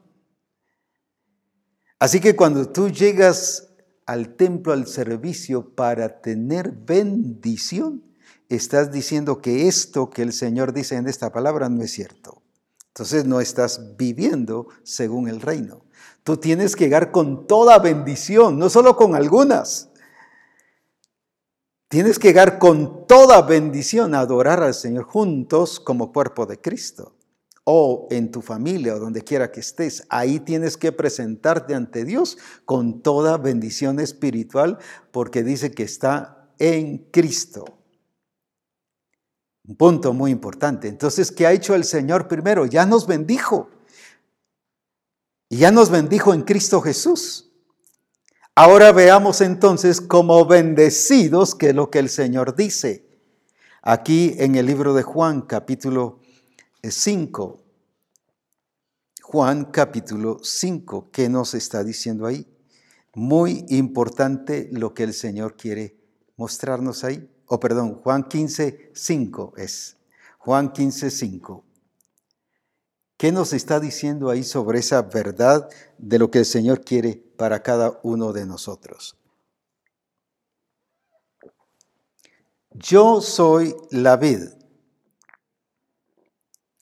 Así 1.98 2.20
que 2.20 2.36
cuando 2.36 2.68
tú 2.68 2.88
llegas 2.88 3.74
al 4.04 4.36
templo, 4.36 4.72
al 4.72 4.86
servicio, 4.86 5.74
para 5.74 6.20
tener 6.20 6.70
bendición, 6.70 8.04
estás 8.48 8.92
diciendo 8.92 9.40
que 9.40 9.68
esto 9.68 10.10
que 10.10 10.22
el 10.22 10.32
Señor 10.32 10.72
dice 10.72 10.96
en 10.96 11.08
esta 11.08 11.32
palabra 11.32 11.68
no 11.68 11.82
es 11.82 11.92
cierto. 11.92 12.42
Entonces 12.88 13.26
no 13.26 13.40
estás 13.40 13.96
viviendo 13.96 14.68
según 14.82 15.28
el 15.28 15.40
reino. 15.40 15.82
Tú 16.22 16.38
tienes 16.38 16.74
que 16.74 16.84
llegar 16.84 17.12
con 17.12 17.46
toda 17.46 17.78
bendición, 17.78 18.58
no 18.58 18.70
solo 18.70 18.96
con 18.96 19.14
algunas. 19.14 19.90
Tienes 21.88 22.18
que 22.18 22.28
llegar 22.28 22.58
con 22.58 23.06
toda 23.06 23.42
bendición 23.42 24.14
a 24.14 24.20
adorar 24.20 24.62
al 24.62 24.74
Señor 24.74 25.04
juntos 25.04 25.78
como 25.78 26.12
cuerpo 26.12 26.46
de 26.46 26.60
Cristo. 26.60 27.14
O 27.64 28.08
en 28.10 28.30
tu 28.30 28.42
familia 28.42 28.94
o 28.94 28.98
donde 28.98 29.22
quiera 29.22 29.52
que 29.52 29.60
estés. 29.60 30.04
Ahí 30.08 30.40
tienes 30.40 30.76
que 30.76 30.90
presentarte 30.90 31.74
ante 31.74 32.04
Dios 32.04 32.38
con 32.64 33.02
toda 33.02 33.38
bendición 33.38 34.00
espiritual 34.00 34.78
porque 35.10 35.42
dice 35.42 35.72
que 35.72 35.82
está 35.82 36.48
en 36.58 37.06
Cristo. 37.10 37.64
Un 39.68 39.76
punto 39.76 40.12
muy 40.12 40.30
importante. 40.30 40.88
Entonces, 40.88 41.32
¿qué 41.32 41.46
ha 41.46 41.52
hecho 41.52 41.74
el 41.74 41.84
Señor 41.84 42.28
primero? 42.28 42.66
Ya 42.66 42.86
nos 42.86 43.06
bendijo. 43.06 43.68
Y 45.48 45.58
ya 45.58 45.70
nos 45.70 45.90
bendijo 45.90 46.34
en 46.34 46.42
Cristo 46.42 46.80
Jesús. 46.80 47.50
Ahora 48.54 48.92
veamos 48.92 49.40
entonces 49.40 50.00
como 50.00 50.46
bendecidos, 50.46 51.54
que 51.54 51.70
es 51.70 51.74
lo 51.74 51.90
que 51.90 51.98
el 51.98 52.08
Señor 52.08 52.54
dice. 52.56 53.06
Aquí 53.82 54.34
en 54.38 54.54
el 54.54 54.66
libro 54.66 54.94
de 54.94 55.02
Juan, 55.02 55.42
capítulo 55.42 56.20
5. 56.82 57.62
Juan 59.22 59.64
capítulo 59.66 60.38
5, 60.42 61.10
¿qué 61.10 61.28
nos 61.28 61.54
está 61.54 61.82
diciendo 61.82 62.26
ahí? 62.26 62.46
Muy 63.14 63.64
importante 63.68 64.68
lo 64.72 64.94
que 64.94 65.02
el 65.02 65.12
Señor 65.12 65.56
quiere 65.56 65.96
mostrarnos 66.36 67.02
ahí. 67.02 67.28
O 67.46 67.60
perdón, 67.60 68.00
Juan 68.02 68.24
15, 68.24 68.92
5 68.94 69.54
es. 69.56 69.96
Juan 70.38 70.72
15, 70.72 71.10
5. 71.10 71.64
¿Qué 73.16 73.32
nos 73.32 73.52
está 73.52 73.80
diciendo 73.80 74.28
ahí 74.28 74.44
sobre 74.44 74.80
esa 74.80 75.02
verdad 75.02 75.68
de 75.96 76.18
lo 76.18 76.30
que 76.30 76.40
el 76.40 76.44
Señor 76.44 76.82
quiere 76.82 77.16
para 77.36 77.62
cada 77.62 77.98
uno 78.02 78.32
de 78.32 78.44
nosotros? 78.44 79.16
Yo 82.72 83.22
soy 83.22 83.74
la 83.90 84.18
vid, 84.18 84.48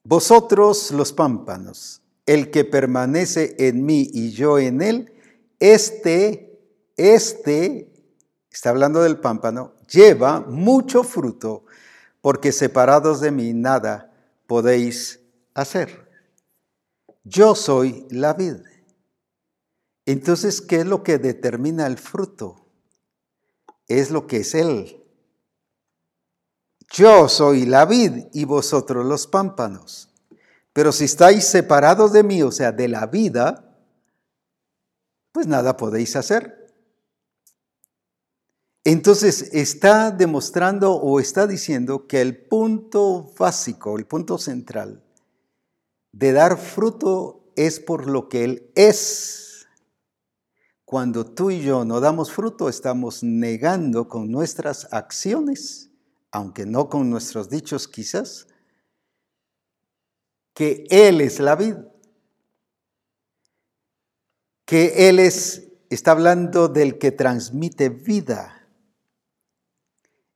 vosotros 0.02 0.90
los 0.90 1.12
pámpanos, 1.12 2.02
el 2.26 2.50
que 2.50 2.64
permanece 2.64 3.54
en 3.58 3.84
mí 3.84 4.10
y 4.12 4.32
yo 4.32 4.58
en 4.58 4.82
él, 4.82 5.12
este, 5.60 6.60
este, 6.96 7.92
está 8.50 8.70
hablando 8.70 9.02
del 9.02 9.20
pámpano, 9.20 9.73
lleva 9.86 10.40
mucho 10.40 11.02
fruto, 11.02 11.64
porque 12.20 12.52
separados 12.52 13.20
de 13.20 13.30
mí 13.30 13.52
nada 13.52 14.12
podéis 14.46 15.20
hacer. 15.54 16.10
Yo 17.24 17.54
soy 17.54 18.06
la 18.10 18.34
vid. 18.34 18.56
Entonces, 20.06 20.60
¿qué 20.60 20.80
es 20.80 20.86
lo 20.86 21.02
que 21.02 21.18
determina 21.18 21.86
el 21.86 21.98
fruto? 21.98 22.66
Es 23.88 24.10
lo 24.10 24.26
que 24.26 24.38
es 24.38 24.54
Él. 24.54 25.02
Yo 26.90 27.28
soy 27.28 27.64
la 27.64 27.86
vid 27.86 28.26
y 28.32 28.44
vosotros 28.44 29.04
los 29.06 29.26
pámpanos. 29.26 30.10
Pero 30.72 30.92
si 30.92 31.04
estáis 31.04 31.44
separados 31.44 32.12
de 32.12 32.22
mí, 32.22 32.42
o 32.42 32.52
sea, 32.52 32.72
de 32.72 32.88
la 32.88 33.06
vida, 33.06 33.64
pues 35.32 35.46
nada 35.46 35.76
podéis 35.76 36.16
hacer. 36.16 36.63
Entonces 38.84 39.48
está 39.54 40.10
demostrando 40.10 40.92
o 40.92 41.18
está 41.18 41.46
diciendo 41.46 42.06
que 42.06 42.20
el 42.20 42.36
punto 42.36 43.32
básico, 43.38 43.96
el 43.96 44.06
punto 44.06 44.36
central 44.36 45.02
de 46.12 46.32
dar 46.32 46.58
fruto 46.58 47.50
es 47.56 47.80
por 47.80 48.06
lo 48.06 48.28
que 48.28 48.44
Él 48.44 48.70
es. 48.74 49.66
Cuando 50.84 51.24
tú 51.24 51.50
y 51.50 51.62
yo 51.62 51.86
no 51.86 51.98
damos 51.98 52.30
fruto, 52.30 52.68
estamos 52.68 53.22
negando 53.24 54.06
con 54.06 54.30
nuestras 54.30 54.92
acciones, 54.92 55.90
aunque 56.30 56.66
no 56.66 56.90
con 56.90 57.08
nuestros 57.08 57.48
dichos 57.48 57.88
quizás, 57.88 58.48
que 60.52 60.84
Él 60.90 61.22
es 61.22 61.40
la 61.40 61.56
vida. 61.56 61.88
Que 64.66 65.08
Él 65.08 65.20
es, 65.20 65.68
está 65.88 66.10
hablando 66.10 66.68
del 66.68 66.98
que 66.98 67.12
transmite 67.12 67.88
vida 67.88 68.63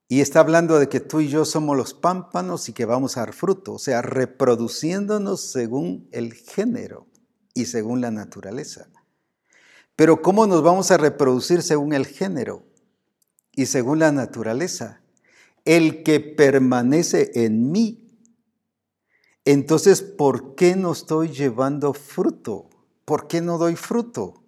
y 0.08 0.22
está 0.22 0.40
hablando 0.40 0.78
de 0.78 0.88
que 0.88 1.00
tú 1.00 1.20
y 1.20 1.28
yo 1.28 1.44
somos 1.44 1.76
los 1.76 1.92
pámpanos 1.92 2.70
y 2.70 2.72
que 2.72 2.86
vamos 2.86 3.16
a 3.16 3.20
dar 3.20 3.34
fruto, 3.34 3.74
o 3.74 3.78
sea, 3.78 4.00
reproduciéndonos 4.00 5.42
según 5.42 6.08
el 6.12 6.32
género 6.32 7.06
y 7.52 7.66
según 7.66 8.00
la 8.00 8.10
naturaleza. 8.10 8.88
Pero 9.96 10.22
¿cómo 10.22 10.46
nos 10.46 10.62
vamos 10.62 10.90
a 10.90 10.96
reproducir 10.96 11.60
según 11.60 11.92
el 11.92 12.06
género 12.06 12.64
y 13.52 13.66
según 13.66 13.98
la 13.98 14.10
naturaleza? 14.10 15.02
El 15.66 16.02
que 16.02 16.20
permanece 16.20 17.30
en 17.34 17.70
mí. 17.70 18.08
Entonces, 19.44 20.00
¿por 20.00 20.54
qué 20.54 20.74
no 20.74 20.92
estoy 20.92 21.28
llevando 21.28 21.92
fruto? 21.92 22.70
¿Por 23.04 23.28
qué 23.28 23.42
no 23.42 23.58
doy 23.58 23.76
fruto? 23.76 24.44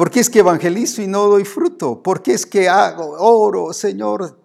¿Por 0.00 0.10
qué 0.10 0.20
es 0.20 0.30
que 0.30 0.38
evangelizo 0.38 1.02
y 1.02 1.06
no 1.06 1.26
doy 1.26 1.44
fruto? 1.44 2.02
¿Por 2.02 2.22
qué 2.22 2.32
es 2.32 2.46
que 2.46 2.70
hago, 2.70 3.18
oro, 3.18 3.74
Señor, 3.74 4.40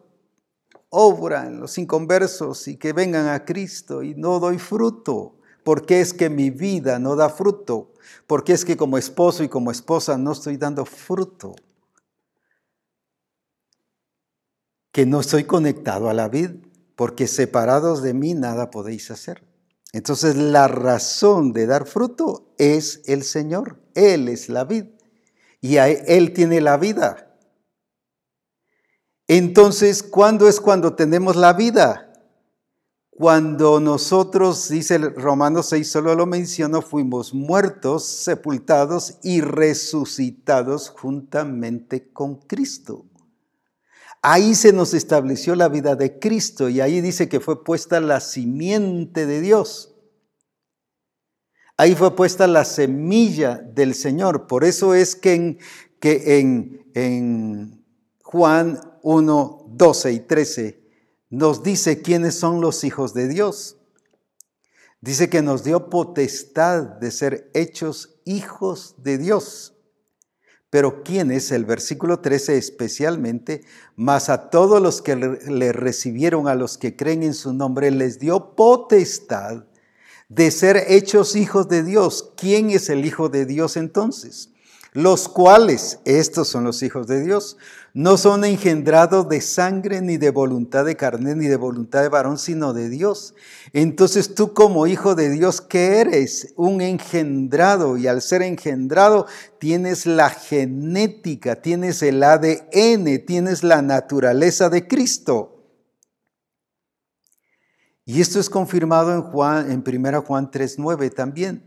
obra 0.89 1.47
en 1.47 1.62
los 1.62 1.78
inconversos 1.78 2.68
y 2.68 2.76
que 2.76 2.91
vengan 2.91 3.30
a 3.30 3.45
Cristo 3.45 4.03
y 4.03 4.16
no 4.16 4.41
doy 4.41 4.60
fruto? 4.60 5.38
¿Por 5.64 5.86
qué 5.86 6.01
es 6.01 6.14
que 6.14 6.30
mi 6.30 6.49
vida 6.49 6.99
no 6.99 7.16
da 7.16 7.30
fruto? 7.30 7.93
¿Por 8.28 8.43
qué 8.43 8.51
es 8.51 8.66
que 8.66 8.76
como 8.76 8.97
esposo 8.97 9.45
y 9.45 9.47
como 9.47 9.72
esposa 9.72 10.18
no 10.18 10.34
estoy 10.34 10.58
dando 10.58 10.84
fruto? 10.84 11.56
Que 14.91 15.06
no 15.06 15.22
estoy 15.22 15.45
conectado 15.45 16.10
a 16.10 16.14
la 16.14 16.28
vid, 16.28 16.49
porque 16.97 17.28
separados 17.28 18.01
de 18.01 18.14
mí 18.14 18.34
nada 18.34 18.72
podéis 18.72 19.10
hacer. 19.10 19.41
Entonces 19.93 20.36
la 20.36 20.68
razón 20.68 21.53
de 21.53 21.66
dar 21.66 21.88
fruto 21.88 22.53
es 22.58 23.03
el 23.06 23.24
Señor. 23.24 23.80
Él 23.93 24.28
es 24.28 24.49
la 24.49 24.66
vid 24.66 24.94
y 25.66 25.78
Él 25.78 26.32
tiene 26.32 26.61
la 26.61 26.78
vida. 26.78 27.36
Entonces, 29.28 30.03
¿cuándo 30.03 30.47
es 30.47 30.61
cuando 30.61 30.93
tenemos 30.93 31.36
la 31.36 31.53
vida? 31.53 32.13
Cuando 33.09 33.80
nosotros, 33.80 34.70
dice 34.70 34.95
el 34.95 35.16
Romanos 35.16 35.70
6, 35.70 35.89
solo 35.89 36.13
lo 36.13 36.28
menciono, 36.28 36.84
fuimos 36.84 37.34
muertos, 37.34 38.05
sepultados 38.05 39.18
y 39.24 39.41
resucitados 39.41 40.89
juntamente 40.89 42.11
con 42.11 42.36
Cristo. 42.36 43.05
Ahí 44.22 44.53
se 44.53 44.72
nos 44.72 44.93
estableció 44.93 45.55
la 45.55 45.70
vida 45.70 45.95
de 45.95 46.20
Cristo 46.20 46.70
y 46.70 46.82
ahí 46.82 47.01
dice 47.01 47.28
que 47.28 47.39
fue 47.39 47.63
puesta 47.63 47.99
la 47.99 48.20
simiente 48.20 49.26
de 49.26 49.41
Dios. 49.41 49.94
Ahí 51.78 51.93
fue 51.93 52.15
puesta 52.15 52.47
la 52.47 52.63
semilla 52.63 53.57
del 53.57 53.95
Señor. 53.95 54.47
Por 54.47 54.63
eso 54.63 54.93
es 54.93 55.15
que 55.15 55.34
en, 55.34 55.59
que 55.99 56.39
en, 56.39 56.86
en 56.93 57.86
Juan 58.23 58.80
1, 59.01 59.65
12 59.69 60.13
y 60.13 60.19
13 60.21 60.80
nos 61.30 61.63
dice 61.63 62.01
quiénes 62.01 62.36
son 62.36 62.61
los 62.61 62.84
hijos 62.86 63.13
de 63.13 63.28
Dios. 63.28 63.78
Dice 65.01 65.30
que 65.30 65.41
nos 65.41 65.63
dio 65.63 65.89
potestad 65.89 66.84
de 66.84 67.11
ser 67.11 67.51
hechos 67.53 68.21
hijos 68.23 68.95
de 69.03 69.17
Dios. 69.17 69.73
Pero 70.69 71.03
¿quién 71.03 71.30
es? 71.32 71.51
El 71.51 71.65
versículo 71.65 72.21
13 72.21 72.57
especialmente, 72.57 73.63
más 73.95 74.30
a 74.30 74.49
todos 74.49 74.82
los 74.82 75.01
que 75.01 75.15
le 75.15 75.71
recibieron, 75.73 76.47
a 76.47 76.55
los 76.55 76.78
que 76.78 76.95
creen 76.95 77.23
en 77.23 77.34
su 77.34 77.53
nombre, 77.53 77.91
les 77.91 78.17
dio 78.17 78.55
potestad 78.55 79.65
de 80.30 80.51
ser 80.51 80.86
hechos 80.88 81.36
hijos 81.36 81.67
de 81.67 81.84
Dios. 81.84 82.32
¿Quién 82.36 82.69
es 82.69 82.89
el 82.89 83.05
Hijo 83.05 83.30
de 83.30 83.45
Dios 83.45 83.78
entonces? 83.78 84.49
Los 84.93 85.28
cuales, 85.28 85.99
estos 86.05 86.47
son 86.47 86.63
los 86.63 86.82
hijos 86.82 87.05
de 87.05 87.21
Dios, 87.21 87.57
no 87.93 88.15
son 88.15 88.45
engendrados 88.45 89.28
de 89.28 89.41
sangre, 89.41 89.99
ni 90.01 90.15
de 90.15 90.30
voluntad 90.30 90.86
de 90.86 90.95
carne, 90.95 91.36
ni 91.36 91.47
de 91.47 91.57
voluntad 91.57 92.01
de 92.01 92.07
varón, 92.07 92.38
sino 92.38 92.73
de 92.73 92.88
Dios. 92.88 93.36
Entonces 93.73 94.36
tú 94.36 94.53
como 94.53 94.88
hijo 94.88 95.13
de 95.13 95.30
Dios, 95.30 95.59
¿qué 95.59 95.99
eres? 95.99 96.53
Un 96.55 96.80
engendrado. 96.80 97.97
Y 97.97 98.07
al 98.07 98.21
ser 98.21 98.41
engendrado, 98.41 99.28
tienes 99.59 100.05
la 100.05 100.30
genética, 100.30 101.61
tienes 101.61 102.01
el 102.01 102.23
ADN, 102.23 103.26
tienes 103.26 103.63
la 103.63 103.82
naturaleza 103.82 104.69
de 104.69 104.88
Cristo. 104.88 105.55
Y 108.06 108.22
esto 108.22 108.39
es 108.39 108.51
confirmado 108.51 109.14
en, 109.14 109.24
Juan, 109.24 109.72
en 109.72 109.84
1 109.86 110.22
Juan 110.22 110.51
3.9 110.51 111.12
también, 111.14 111.64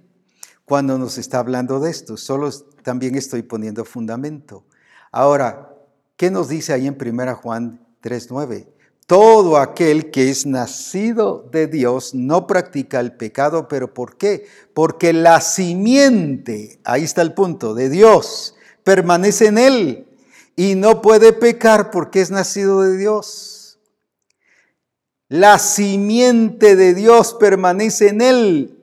cuando 0.65 0.97
nos 0.97 1.19
está 1.19 1.41
hablando 1.41 1.81
de 1.81 1.91
esto. 1.91 2.17
Solo 2.17 2.51
también 2.85 3.17
estoy 3.17 3.43
poniendo 3.43 3.85
fundamento. 3.85 4.65
Ahora, 5.11 5.75
¿qué 6.17 6.31
nos 6.31 6.49
dice 6.49 6.73
ahí 6.73 6.87
en 6.87 6.97
1 7.01 7.35
Juan 7.37 7.85
3.9? 8.03 8.69
Todo 9.09 9.57
aquel 9.57 10.11
que 10.11 10.31
es 10.31 10.47
nacido 10.47 11.49
de 11.51 11.67
Dios 11.67 12.15
no 12.15 12.47
practica 12.47 13.01
el 13.01 13.17
pecado, 13.17 13.67
pero 13.67 13.93
¿por 13.93 14.17
qué? 14.17 14.47
Porque 14.75 15.13
la 15.13 15.41
simiente, 15.41 16.79
ahí 16.85 17.03
está 17.03 17.23
el 17.23 17.33
punto, 17.33 17.75
de 17.75 17.89
Dios, 17.89 18.55
permanece 18.85 19.47
en 19.47 19.59
él 19.59 20.09
y 20.55 20.75
no 20.75 21.01
puede 21.03 21.33
pecar 21.33 21.91
porque 21.91 22.21
es 22.21 22.31
nacido 22.31 22.83
de 22.83 22.97
Dios. 22.97 23.58
La 25.29 25.59
simiente 25.59 26.75
de 26.75 26.95
Dios 26.95 27.37
permanece 27.39 28.09
en 28.09 28.23
él. 28.23 28.79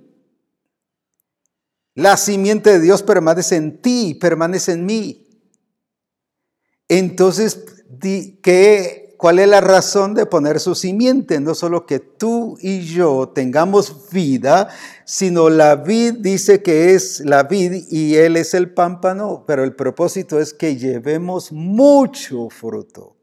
La 1.95 2.17
simiente 2.17 2.71
de 2.73 2.79
Dios 2.79 3.01
permanece 3.01 3.55
en 3.55 3.81
ti, 3.81 4.13
permanece 4.13 4.73
en 4.73 4.85
mí. 4.85 5.25
Entonces, 6.87 7.65
¿qué, 8.43 9.15
¿cuál 9.17 9.39
es 9.39 9.47
la 9.47 9.61
razón 9.61 10.13
de 10.13 10.27
poner 10.27 10.59
su 10.59 10.75
simiente? 10.75 11.39
No 11.39 11.55
solo 11.55 11.87
que 11.87 11.99
tú 11.99 12.57
y 12.61 12.81
yo 12.81 13.29
tengamos 13.33 14.09
vida, 14.11 14.69
sino 15.03 15.49
la 15.49 15.77
vid 15.77 16.15
dice 16.19 16.61
que 16.61 16.93
es 16.93 17.21
la 17.21 17.43
vid 17.43 17.85
y 17.89 18.15
él 18.15 18.37
es 18.37 18.53
el 18.53 18.71
pámpano, 18.71 19.45
pero 19.47 19.63
el 19.63 19.75
propósito 19.75 20.39
es 20.39 20.53
que 20.53 20.75
llevemos 20.75 21.51
mucho 21.51 22.49
fruto. 22.49 23.14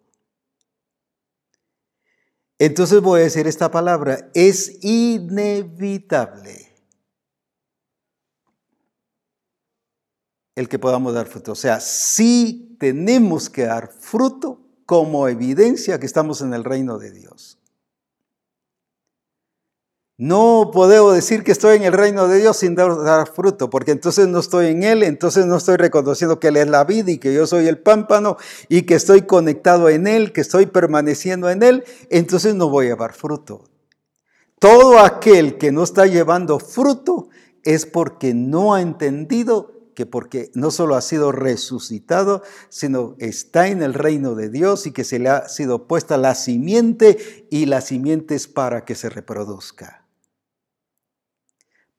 Entonces 2.65 3.01
voy 3.01 3.19
a 3.19 3.25
decir 3.25 3.49
esta 3.49 3.73
palabra, 3.73 4.31
es 4.35 4.79
inevitable 4.85 6.69
el 10.55 10.69
que 10.69 10.79
podamos 10.79 11.13
dar 11.13 11.27
fruto. 11.27 11.51
O 11.51 11.57
sea, 11.57 11.81
sí 11.81 12.77
tenemos 12.79 13.51
que 13.51 13.65
dar 13.65 13.91
fruto 13.91 14.61
como 14.87 15.27
evidencia 15.27 15.99
que 15.99 16.07
estamos 16.07 16.41
en 16.41 16.55
el 16.55 16.63
reino 16.63 16.99
de 16.99 17.11
Dios. 17.11 17.59
No 20.23 20.71
puedo 20.73 21.11
decir 21.11 21.43
que 21.43 21.51
estoy 21.51 21.79
en 21.79 21.83
el 21.83 21.93
reino 21.93 22.29
de 22.29 22.39
Dios 22.39 22.59
sin 22.59 22.77
dar, 22.77 23.27
fruto, 23.35 23.69
porque 23.71 23.91
entonces 23.91 24.29
no 24.29 24.39
estoy 24.39 24.67
en 24.69 24.85
Él, 24.85 25.03
entonces 25.03 25.47
no 25.47 25.57
estoy 25.57 25.79
reconociendo 25.79 26.39
que 26.39 26.47
Él 26.47 26.59
es 26.59 26.69
la 26.69 26.85
vida 26.85 27.11
y 27.11 27.19
que 27.19 27.35
yo 27.35 27.45
soy 27.45 27.67
el 27.67 27.81
pámpano 27.81 28.37
y 28.69 28.83
que 28.83 28.95
estoy 28.95 29.23
conectado 29.23 29.89
en 29.89 30.07
Él, 30.07 30.33
que 30.33 30.41
estoy 30.41 30.67
permaneciendo 30.67 31.51
en 31.51 31.65
Él, 31.65 31.83
entonces 32.09 32.55
no 32.55 32.69
voy 32.69 32.91
a 32.91 32.95
dar 32.95 33.15
fruto. 33.15 33.65
Todo 34.61 35.01
aquel 35.01 35.59
que 35.59 35.73
no 35.73 35.83
está 35.83 36.07
llevando 36.07 36.61
fruto 36.61 37.29
es 37.65 37.85
porque 37.85 38.33
no 38.33 38.75
ha 38.75 38.81
entendido 38.81 39.73
que 39.97 40.07
porque 40.07 40.53
no 40.55 40.71
solo 40.71 40.95
ha 40.95 41.01
sido 41.01 41.33
resucitado, 41.33 42.45
sino 42.69 43.17
está 43.19 43.67
en 43.67 43.83
el 43.83 43.93
reino 43.93 44.37
de 44.37 44.51
Dios 44.51 44.87
y 44.87 44.93
que 44.93 45.03
se 45.03 45.19
le 45.19 45.31
ha 45.31 45.49
sido 45.49 45.89
puesta 45.89 46.17
la 46.17 46.37
simiente 46.37 47.49
y 47.51 47.67
la 47.67 47.81
simiente 47.81 48.37
es 48.37 48.47
para 48.47 48.85
que 48.85 48.95
se 48.95 49.09
reproduzca, 49.11 50.02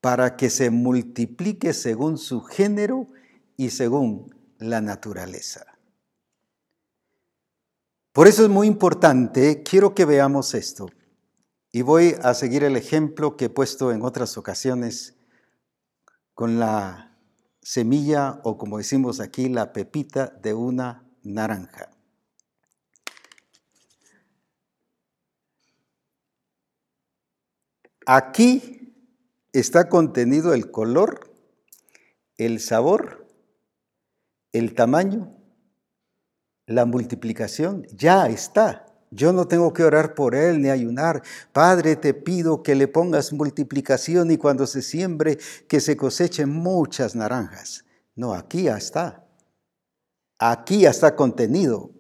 para 0.04 0.36
que 0.36 0.50
se 0.50 0.70
multiplique 0.70 1.72
según 1.72 2.18
su 2.18 2.42
género 2.42 3.08
y 3.56 3.70
según 3.70 4.36
la 4.58 4.82
naturaleza. 4.82 5.66
Por 8.12 8.28
eso 8.28 8.44
es 8.44 8.50
muy 8.50 8.68
importante, 8.68 9.64
quiero 9.64 9.96
que 9.96 10.04
veamos 10.04 10.56
esto, 10.56 10.90
y 11.72 11.84
voy 11.84 12.18
a 12.22 12.34
seguir 12.34 12.66
el 12.66 12.76
ejemplo 12.76 13.38
que 13.38 13.46
he 13.46 13.50
puesto 13.50 13.94
en 13.94 14.02
otras 14.02 14.38
ocasiones 14.38 15.16
con 16.34 16.60
la 16.60 17.18
semilla 17.62 18.42
o 18.44 18.58
como 18.58 18.80
decimos 18.80 19.22
aquí, 19.22 19.48
la 19.48 19.72
pepita 19.72 20.28
de 20.28 20.54
una 20.54 21.10
naranja. 21.24 21.90
Aquí 28.06 28.83
está 29.54 29.88
contenido 29.88 30.54
el 30.54 30.72
color, 30.72 31.32
el 32.38 32.60
sabor, 32.60 33.28
el 34.52 34.74
tamaño, 34.74 35.38
la 36.66 36.86
multiplicación, 36.86 37.86
ya 37.96 38.28
está. 38.28 38.88
Yo 39.12 39.32
no 39.32 39.48
tengo 39.48 39.74
que 39.74 39.84
orar 39.84 40.16
por 40.16 40.34
él 40.34 40.60
ni 40.60 40.70
ayunar. 40.70 41.22
Padre, 41.52 41.96
te 41.96 42.16
pido 42.16 42.64
que 42.64 42.74
le 42.74 42.88
pongas 42.88 43.32
multiplicación 43.32 44.32
y 44.32 44.38
cuando 44.38 44.66
se 44.66 44.82
siembre, 44.82 45.38
que 45.68 45.80
se 45.80 45.96
cosechen 45.96 46.50
muchas 46.50 47.16
naranjas. 47.16 47.86
No, 48.16 48.34
aquí 48.34 48.64
ya 48.64 48.78
está. 48.78 49.28
Aquí 50.40 50.82
ya 50.82 50.90
está 50.90 51.16
contenido. 51.16 51.92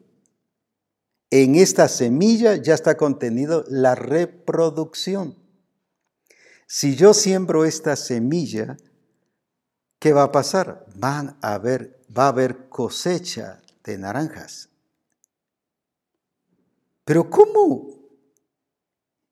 En 1.29 1.55
esta 1.55 1.87
semilla 1.87 2.55
ya 2.55 2.73
está 2.73 2.97
contenido 2.97 3.63
la 3.67 3.93
reproducción. 3.93 5.42
Si 6.67 6.95
yo 6.95 7.13
siembro 7.13 7.65
esta 7.65 7.95
semilla, 7.95 8.77
¿qué 9.99 10.13
va 10.13 10.23
a 10.23 10.31
pasar? 10.31 10.85
Van 10.95 11.37
a 11.41 11.53
haber, 11.53 11.99
va 12.15 12.25
a 12.25 12.29
haber 12.29 12.69
cosecha 12.69 13.61
de 13.83 13.97
naranjas. 13.97 14.69
Pero 17.05 17.29
¿cómo? 17.29 17.89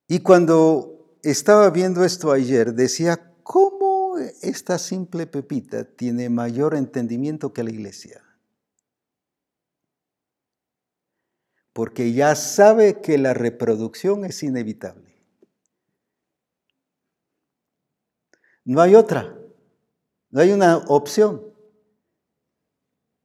Y 0.08 0.20
cuando 0.20 1.18
estaba 1.24 1.70
viendo 1.70 2.04
esto 2.04 2.32
ayer, 2.32 2.74
decía, 2.74 3.34
¿cómo 3.44 4.18
esta 4.42 4.78
simple 4.78 5.26
pepita 5.26 5.86
tiene 5.86 6.30
mayor 6.30 6.76
entendimiento 6.76 7.54
que 7.54 7.64
la 7.64 7.70
iglesia? 7.70 8.22
Porque 11.74 12.12
ya 12.12 12.36
sabe 12.36 13.00
que 13.00 13.18
la 13.18 13.34
reproducción 13.34 14.26
es 14.26 14.44
inevitable. 14.44 15.11
No 18.66 18.82
hay 18.82 18.96
otra, 18.96 19.38
no 20.30 20.42
hay 20.42 20.52
una 20.52 20.78
opción. 20.88 21.42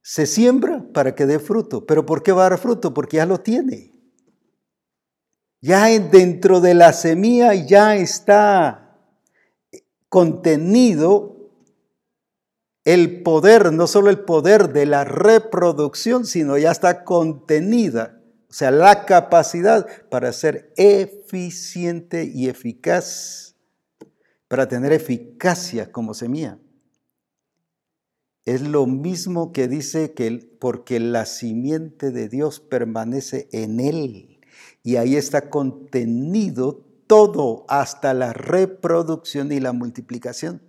Se 0.01 0.25
siembra 0.25 0.85
para 0.93 1.15
que 1.15 1.25
dé 1.25 1.39
fruto, 1.39 1.85
pero 1.85 2.05
¿por 2.05 2.23
qué 2.23 2.31
va 2.31 2.45
a 2.45 2.49
dar 2.49 2.59
fruto? 2.59 2.93
Porque 2.93 3.17
ya 3.17 3.25
lo 3.25 3.39
tiene. 3.39 3.93
Ya 5.61 5.87
dentro 5.99 6.61
de 6.61 6.73
la 6.73 6.93
semilla 6.93 7.53
ya 7.53 7.95
está 7.95 8.87
contenido 10.07 11.37
el 12.87 13.21
poder, 13.21 13.73
no 13.73 13.85
solo 13.85 14.09
el 14.09 14.19
poder 14.19 14.71
de 14.71 14.85
la 14.85 15.03
reproducción, 15.03 16.25
sino 16.25 16.57
ya 16.57 16.71
está 16.71 17.03
contenida, 17.03 18.21
o 18.49 18.53
sea, 18.53 18.71
la 18.71 19.03
capacidad 19.03 19.85
para 20.09 20.31
ser 20.31 20.71
eficiente 20.77 22.23
y 22.23 22.47
eficaz, 22.47 23.56
para 24.47 24.67
tener 24.67 24.93
eficacia 24.93 25.91
como 25.91 26.13
semilla. 26.13 26.59
Es 28.45 28.61
lo 28.61 28.85
mismo 28.85 29.51
que 29.51 29.67
dice 29.67 30.13
que 30.13 30.55
porque 30.59 30.99
la 30.99 31.25
simiente 31.25 32.11
de 32.11 32.29
Dios 32.29 32.61
permanece 32.61 33.49
en 33.51 33.79
él 33.81 34.39
y 34.83 34.95
ahí 34.95 35.17
está 35.17 35.49
contenido 35.49 36.85
todo 37.07 37.65
hasta 37.67 38.13
la 38.13 38.31
reproducción 38.31 39.51
y 39.51 39.59
la 39.59 39.73
multiplicación. 39.73 40.61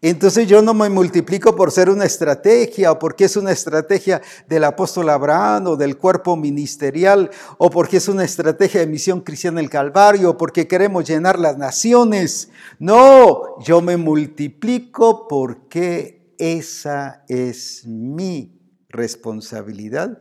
Entonces 0.00 0.46
yo 0.46 0.60
no 0.60 0.74
me 0.74 0.88
multiplico 0.90 1.56
por 1.56 1.70
ser 1.70 1.88
una 1.88 2.04
estrategia 2.04 2.92
o 2.92 2.98
porque 2.98 3.24
es 3.24 3.36
una 3.36 3.52
estrategia 3.52 4.20
del 4.48 4.64
apóstol 4.64 5.08
Abraham 5.08 5.68
o 5.68 5.76
del 5.76 5.96
cuerpo 5.96 6.36
ministerial 6.36 7.30
o 7.58 7.70
porque 7.70 7.96
es 7.96 8.08
una 8.08 8.24
estrategia 8.24 8.80
de 8.80 8.86
misión 8.86 9.20
cristiana 9.20 9.60
el 9.60 9.70
Calvario 9.70 10.30
o 10.30 10.36
porque 10.36 10.68
queremos 10.68 11.08
llenar 11.08 11.38
las 11.38 11.56
naciones. 11.56 12.50
No, 12.78 13.58
yo 13.60 13.80
me 13.80 13.96
multiplico 13.96 15.26
porque 15.28 16.34
esa 16.38 17.24
es 17.28 17.86
mi 17.86 18.60
responsabilidad 18.88 20.18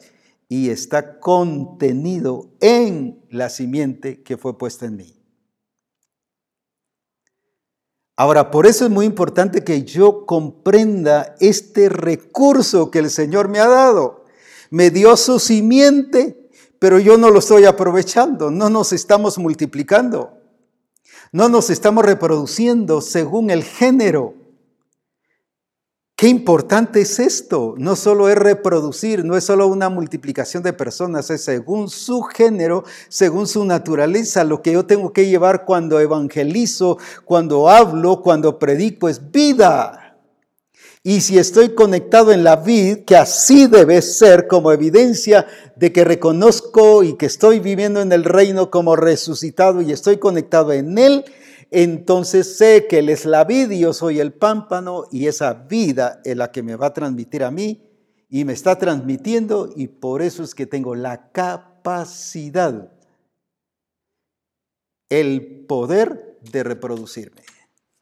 y 0.47 0.69
está 0.69 1.19
contenido 1.19 2.51
en 2.61 3.19
la 3.29 3.49
simiente 3.49 4.21
que 4.21 4.37
fue 4.37 4.57
puesta 4.57 4.85
en 4.85 4.97
mí. 4.97 5.22
Ahora, 8.15 8.51
por 8.51 8.67
eso 8.67 8.85
es 8.85 8.91
muy 8.91 9.05
importante 9.05 9.63
que 9.63 9.83
yo 9.83 10.25
comprenda 10.25 11.35
este 11.39 11.89
recurso 11.89 12.91
que 12.91 12.99
el 12.99 13.09
Señor 13.09 13.47
me 13.47 13.59
ha 13.59 13.67
dado. 13.67 14.25
Me 14.69 14.91
dio 14.91 15.17
su 15.17 15.39
simiente, 15.39 16.49
pero 16.77 16.99
yo 16.99 17.17
no 17.17 17.31
lo 17.31 17.39
estoy 17.39 17.65
aprovechando, 17.65 18.51
no 18.51 18.69
nos 18.69 18.93
estamos 18.93 19.37
multiplicando, 19.37 20.37
no 21.31 21.49
nos 21.49 21.69
estamos 21.69 22.05
reproduciendo 22.05 23.01
según 23.01 23.49
el 23.49 23.63
género 23.63 24.42
Qué 26.23 26.29
importante 26.29 27.01
es 27.01 27.19
esto. 27.19 27.75
No 27.77 27.97
solo 27.97 28.29
es 28.29 28.37
reproducir, 28.37 29.25
no 29.25 29.35
es 29.35 29.43
solo 29.43 29.67
una 29.67 29.89
multiplicación 29.89 30.63
de 30.63 30.71
personas, 30.71 31.29
es 31.29 31.43
según 31.43 31.89
su 31.89 32.21
género, 32.21 32.85
según 33.09 33.45
su 33.45 33.65
naturaleza. 33.65 34.45
Lo 34.45 34.61
que 34.61 34.71
yo 34.71 34.85
tengo 34.85 35.11
que 35.11 35.27
llevar 35.27 35.65
cuando 35.65 35.99
evangelizo, 35.99 36.97
cuando 37.25 37.69
hablo, 37.69 38.21
cuando 38.21 38.57
predico 38.57 39.09
es 39.09 39.33
vida. 39.33 40.15
Y 41.03 41.19
si 41.19 41.37
estoy 41.37 41.75
conectado 41.75 42.31
en 42.31 42.45
la 42.45 42.55
vida, 42.55 43.03
que 43.05 43.17
así 43.17 43.67
debe 43.67 44.01
ser 44.01 44.47
como 44.47 44.71
evidencia 44.71 45.45
de 45.75 45.91
que 45.91 46.05
reconozco 46.05 47.03
y 47.03 47.17
que 47.17 47.25
estoy 47.25 47.59
viviendo 47.59 47.99
en 47.99 48.13
el 48.13 48.23
reino 48.23 48.71
como 48.71 48.95
resucitado 48.95 49.81
y 49.81 49.91
estoy 49.91 50.19
conectado 50.19 50.71
en 50.71 50.97
él, 50.97 51.25
entonces 51.73 52.55
sé 52.55 52.85
que 52.87 52.99
Él 52.99 53.09
es 53.09 53.25
la 53.25 53.47
soy 53.93 54.19
el 54.19 54.31
pámpano 54.31 55.05
y 55.11 55.25
esa 55.25 55.53
vida 55.53 56.21
es 56.23 56.37
la 56.37 56.51
que 56.51 56.61
me 56.61 56.75
va 56.75 56.87
a 56.87 56.93
transmitir 56.93 57.43
a 57.43 57.49
mí 57.49 57.83
y 58.29 58.45
me 58.45 58.53
está 58.53 58.77
transmitiendo 58.77 59.73
y 59.75 59.87
por 59.87 60.21
eso 60.21 60.43
es 60.43 60.53
que 60.53 60.67
tengo 60.67 60.93
la 60.93 61.31
capacidad, 61.31 62.93
el 65.09 65.65
poder 65.65 66.39
de 66.51 66.63
reproducirme. 66.63 67.41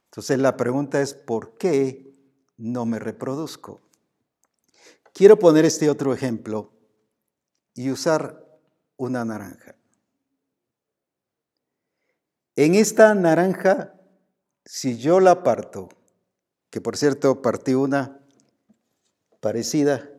Entonces 0.09 0.38
la 0.39 0.57
pregunta 0.57 1.01
es, 1.01 1.13
¿por 1.13 1.57
qué 1.57 2.13
no 2.57 2.86
me 2.86 2.99
reproduzco? 2.99 3.82
Quiero 5.13 5.39
poner 5.39 5.63
este 5.63 5.89
otro 5.89 6.13
ejemplo 6.13 6.74
y 7.74 7.89
usar 7.89 8.59
una 8.97 9.24
naranja. 9.24 9.76
En 12.56 12.76
esta 12.76 13.14
naranja, 13.16 13.93
si 14.66 14.97
yo 14.97 15.20
la 15.20 15.43
parto, 15.43 15.89
que 16.70 16.82
por 16.82 16.97
cierto 16.97 17.41
partí 17.41 17.74
una 17.74 18.20
parecida, 19.39 20.10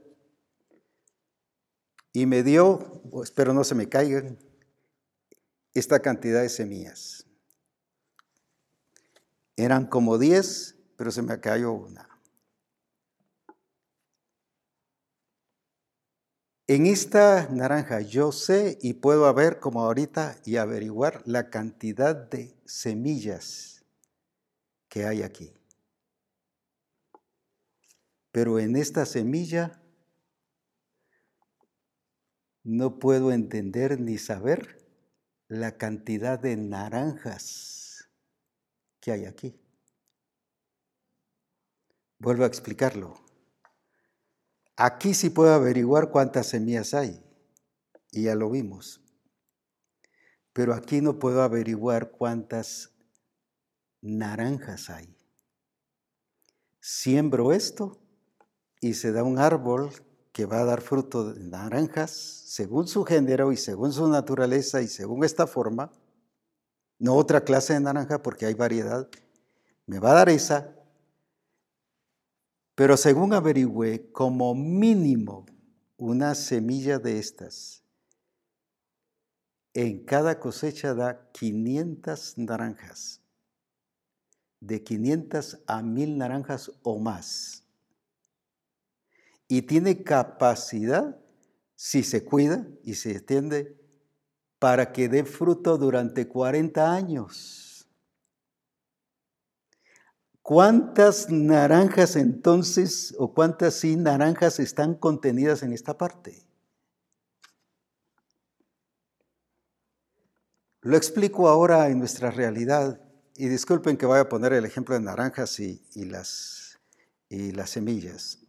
y 2.13 2.27
me 2.27 2.43
dio, 2.43 3.03
espero 3.23 3.55
no 3.55 3.65
se 3.65 3.75
me 3.75 3.89
caigan, 3.89 4.39
esta 5.75 6.01
cantidad 6.01 6.43
de 6.43 6.49
semillas. 6.51 7.27
Eran 9.57 9.87
como 9.87 10.19
10, 10.19 10.77
pero 10.97 11.11
se 11.11 11.23
me 11.23 11.41
cayó 11.41 11.73
una. 11.73 12.12
En 16.69 16.87
esta 16.87 17.49
naranja 17.49 18.01
yo 18.03 18.31
sé 18.31 18.79
y 18.81 18.95
puedo 18.95 19.33
ver 19.35 19.59
como 19.59 19.83
ahorita 19.83 20.37
y 20.45 20.57
averiguar 20.57 21.23
la 21.27 21.51
cantidad 21.51 22.15
de 22.15 22.57
semillas 22.65 23.85
que 24.89 25.05
hay 25.05 25.23
aquí. 25.23 25.53
Pero 28.31 28.61
en 28.61 28.77
esta 28.77 29.07
semilla 29.07 29.83
no 32.63 33.01
puedo 33.01 33.33
entender 33.33 34.01
ni 34.01 34.17
saber 34.17 34.87
la 35.49 35.77
cantidad 35.77 36.39
de 36.39 36.57
naranjas 36.57 38.09
que 39.01 39.11
hay 39.11 39.27
aquí. 39.27 39.61
Vuelvo 42.19 42.45
a 42.45 42.47
explicarlo. 42.47 43.32
Aquí 44.77 45.15
sí 45.15 45.31
puedo 45.31 45.53
averiguar 45.53 46.11
cuántas 46.11 46.47
semillas 46.49 46.95
hay, 46.95 47.23
y 48.11 48.25
ya 48.25 48.35
lo 48.35 48.51
vimos. 48.51 49.01
Pero 50.53 50.75
aquí 50.75 51.01
no 51.01 51.19
puedo 51.19 51.43
averiguar 51.43 52.11
cuántas 52.11 52.93
naranjas 54.01 54.91
hay. 54.91 55.17
Siembro 56.81 57.53
esto 57.53 57.99
y 58.81 58.95
se 58.95 59.13
da 59.13 59.23
un 59.23 59.39
árbol 59.39 59.91
que 60.33 60.47
va 60.47 60.61
a 60.61 60.65
dar 60.65 60.81
fruto 60.81 61.33
de 61.33 61.41
naranjas 61.45 62.11
según 62.11 62.89
su 62.89 63.05
género 63.05 63.53
y 63.53 63.57
según 63.57 63.93
su 63.93 64.09
naturaleza 64.09 64.83
y 64.83 64.89
según 64.89 65.25
esta 65.25 65.47
forma. 65.47 65.93
No 66.99 67.15
otra 67.15 67.43
clase 67.43 67.75
de 67.75 67.81
naranja 67.81 68.23
porque 68.23 68.47
hay 68.47 68.55
variedad. 68.55 69.09
Me 69.87 69.99
va 69.99 70.13
a 70.13 70.15
dar 70.15 70.29
esa 70.29 70.75
pero 72.75 72.97
según 72.97 73.35
averigüé, 73.35 74.11
como 74.13 74.55
mínimo 74.55 75.47
una 75.97 76.35
semilla 76.35 76.99
de 76.99 77.19
estas 77.19 77.83
en 79.75 80.05
cada 80.05 80.39
cosecha 80.39 80.95
da 80.95 81.31
500 81.33 82.37
naranjas, 82.39 83.21
de 84.61 84.83
500 84.83 85.61
a 85.67 85.83
1000 85.83 86.19
naranjas 86.19 86.71
o 86.83 86.99
más. 86.99 87.65
Y 89.49 89.63
tiene 89.63 90.03
capacidad, 90.03 91.19
si 91.75 92.03
se 92.03 92.25
cuida 92.25 92.67
y 92.85 92.95
se 92.95 93.13
extiende, 93.13 93.79
para 94.59 94.93
que 94.93 95.09
dé 95.09 95.25
fruto 95.25 95.79
durante 95.79 96.29
40 96.29 96.95
años. 96.95 97.72
¿Cuántas 100.43 101.31
naranjas 101.31 102.17
entonces, 102.17 103.15
o 103.17 103.33
cuántas 103.33 103.75
sí 103.75 103.95
naranjas 103.95 104.59
están 104.59 104.97
contenidas 104.97 105.63
en 105.63 105.73
esta 105.73 105.97
parte? 105.97 106.45
Lo 110.81 110.97
explico 110.97 111.49
ahora 111.49 111.89
en 111.91 112.01
nuestra 112.01 112.33
realidad 112.33 113.01
y 113.37 113.47
disculpen 113.47 113.97
que 113.97 114.05
vaya 114.05 114.23
a 114.23 114.29
poner 114.29 114.53
el 114.53 114.65
ejemplo 114.65 114.97
de 114.97 115.01
naranjas 115.01 115.61
y, 115.61 115.81
las, 115.95 116.81
y 117.29 117.53
las 117.53 117.71
semillas. 117.71 118.41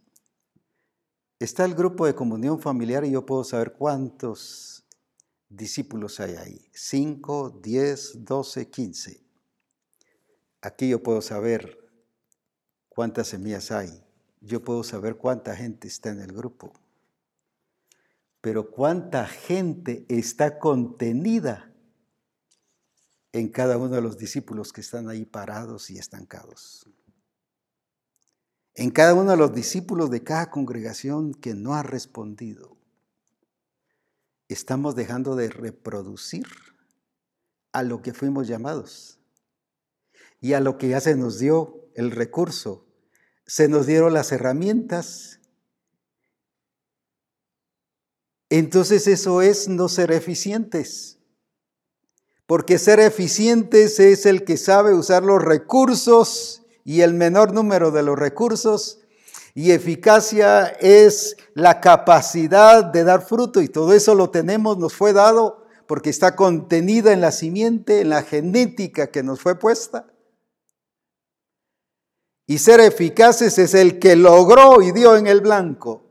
Está 1.38 1.64
el 1.64 1.76
grupo 1.76 2.06
de 2.06 2.14
comunión 2.16 2.60
familiar 2.60 3.04
y 3.04 3.12
yo 3.12 3.24
puedo 3.24 3.44
saber 3.44 3.74
cuántos 3.74 4.84
discípulos 5.48 6.18
hay 6.18 6.34
ahí. 6.34 6.68
5, 6.72 7.60
10, 7.62 8.24
12, 8.24 8.68
15. 8.68 9.24
Aquí 10.60 10.88
yo 10.88 11.00
puedo 11.00 11.22
saber 11.22 11.83
cuántas 12.94 13.28
semillas 13.28 13.70
hay. 13.70 14.02
Yo 14.40 14.62
puedo 14.62 14.84
saber 14.84 15.16
cuánta 15.16 15.56
gente 15.56 15.88
está 15.88 16.10
en 16.10 16.20
el 16.20 16.32
grupo. 16.32 16.72
Pero 18.40 18.70
cuánta 18.70 19.26
gente 19.26 20.04
está 20.08 20.58
contenida 20.58 21.72
en 23.32 23.48
cada 23.48 23.78
uno 23.78 23.88
de 23.88 24.02
los 24.02 24.16
discípulos 24.16 24.72
que 24.72 24.80
están 24.80 25.08
ahí 25.08 25.24
parados 25.24 25.90
y 25.90 25.98
estancados. 25.98 26.88
En 28.74 28.90
cada 28.90 29.14
uno 29.14 29.30
de 29.30 29.36
los 29.36 29.54
discípulos 29.54 30.10
de 30.10 30.22
cada 30.22 30.50
congregación 30.50 31.34
que 31.34 31.54
no 31.54 31.74
ha 31.74 31.82
respondido. 31.82 32.76
Estamos 34.48 34.94
dejando 34.94 35.36
de 35.36 35.48
reproducir 35.48 36.46
a 37.72 37.82
lo 37.82 38.02
que 38.02 38.12
fuimos 38.12 38.46
llamados 38.46 39.18
y 40.40 40.52
a 40.52 40.60
lo 40.60 40.76
que 40.76 40.88
ya 40.90 41.00
se 41.00 41.16
nos 41.16 41.38
dio 41.38 41.88
el 41.94 42.10
recurso, 42.10 42.83
se 43.46 43.68
nos 43.68 43.86
dieron 43.86 44.14
las 44.14 44.32
herramientas. 44.32 45.40
Entonces 48.50 49.06
eso 49.06 49.42
es 49.42 49.68
no 49.68 49.88
ser 49.88 50.12
eficientes. 50.12 51.18
Porque 52.46 52.78
ser 52.78 53.00
eficientes 53.00 53.98
es 54.00 54.26
el 54.26 54.44
que 54.44 54.56
sabe 54.56 54.94
usar 54.94 55.22
los 55.22 55.42
recursos 55.42 56.62
y 56.84 57.00
el 57.00 57.14
menor 57.14 57.52
número 57.52 57.90
de 57.90 58.02
los 58.02 58.18
recursos. 58.18 59.00
Y 59.54 59.70
eficacia 59.70 60.66
es 60.66 61.36
la 61.54 61.80
capacidad 61.80 62.84
de 62.84 63.04
dar 63.04 63.26
fruto 63.26 63.62
y 63.62 63.68
todo 63.68 63.92
eso 63.92 64.14
lo 64.14 64.30
tenemos, 64.30 64.78
nos 64.78 64.94
fue 64.94 65.12
dado 65.12 65.64
porque 65.86 66.10
está 66.10 66.34
contenida 66.34 67.12
en 67.12 67.20
la 67.20 67.30
simiente, 67.30 68.00
en 68.00 68.08
la 68.08 68.22
genética 68.22 69.10
que 69.10 69.22
nos 69.22 69.40
fue 69.40 69.58
puesta. 69.58 70.06
Y 72.46 72.58
ser 72.58 72.80
eficaces 72.80 73.58
es 73.58 73.74
el 73.74 73.98
que 73.98 74.16
logró 74.16 74.82
y 74.82 74.92
dio 74.92 75.16
en 75.16 75.26
el 75.26 75.40
blanco. 75.40 76.02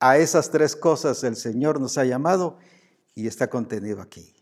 A 0.00 0.18
esas 0.18 0.50
tres 0.50 0.74
cosas 0.74 1.22
el 1.22 1.36
Señor 1.36 1.80
nos 1.80 1.98
ha 1.98 2.04
llamado 2.04 2.58
y 3.14 3.28
está 3.28 3.48
contenido 3.48 4.00
aquí. 4.00 4.34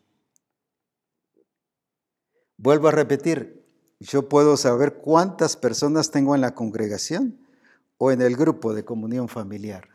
Vuelvo 2.57 2.89
a 2.89 2.93
repetir, 2.93 3.67
yo 4.01 4.29
puedo 4.29 4.57
saber 4.57 4.95
cuántas 4.95 5.57
personas 5.57 6.11
tengo 6.11 6.35
en 6.35 6.41
la 6.41 6.55
congregación 6.55 7.47
o 7.99 8.11
en 8.11 8.23
el 8.23 8.37
grupo 8.37 8.73
de 8.73 8.85
comunión 8.85 9.29
familiar, 9.29 9.89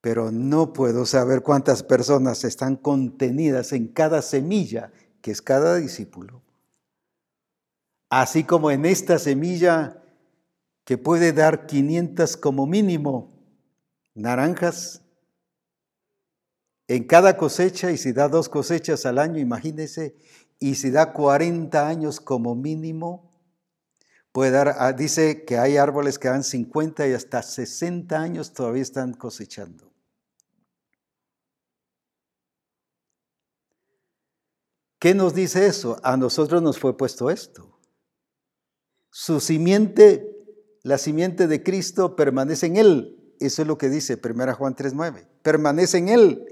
pero 0.00 0.30
no 0.30 0.72
puedo 0.72 1.04
saber 1.04 1.42
cuántas 1.42 1.82
personas 1.82 2.44
están 2.44 2.76
contenidas 2.76 3.72
en 3.72 3.88
cada 3.88 4.22
semilla 4.22 4.90
que 5.20 5.30
es 5.30 5.42
cada 5.42 5.76
discípulo 5.76 6.42
así 8.12 8.44
como 8.44 8.70
en 8.70 8.84
esta 8.84 9.18
semilla 9.18 10.02
que 10.84 10.98
puede 10.98 11.32
dar 11.32 11.64
500 11.64 12.36
como 12.36 12.66
mínimo 12.66 13.32
naranjas 14.12 15.00
en 16.88 17.04
cada 17.04 17.38
cosecha 17.38 17.90
y 17.90 17.96
si 17.96 18.12
da 18.12 18.28
dos 18.28 18.50
cosechas 18.50 19.06
al 19.06 19.18
año, 19.18 19.38
imagínese, 19.38 20.14
y 20.58 20.74
si 20.74 20.90
da 20.90 21.14
40 21.14 21.88
años 21.88 22.20
como 22.20 22.54
mínimo, 22.54 23.32
puede 24.30 24.50
dar, 24.50 24.74
ah, 24.78 24.92
dice 24.92 25.46
que 25.46 25.56
hay 25.56 25.78
árboles 25.78 26.18
que 26.18 26.28
dan 26.28 26.44
50 26.44 27.08
y 27.08 27.14
hasta 27.14 27.42
60 27.42 28.20
años 28.20 28.52
todavía 28.52 28.82
están 28.82 29.14
cosechando. 29.14 29.90
¿Qué 34.98 35.14
nos 35.14 35.32
dice 35.32 35.66
eso? 35.66 35.98
A 36.02 36.18
nosotros 36.18 36.60
nos 36.60 36.78
fue 36.78 36.94
puesto 36.94 37.30
esto. 37.30 37.71
Su 39.14 39.40
simiente, 39.40 40.26
la 40.82 40.96
simiente 40.96 41.46
de 41.46 41.62
Cristo 41.62 42.16
permanece 42.16 42.64
en 42.64 42.78
él. 42.78 43.34
Eso 43.40 43.60
es 43.60 43.68
lo 43.68 43.76
que 43.76 43.90
dice 43.90 44.16
1 44.16 44.54
Juan 44.54 44.74
3:9. 44.74 45.26
Permanece 45.42 45.98
en 45.98 46.08
él. 46.08 46.46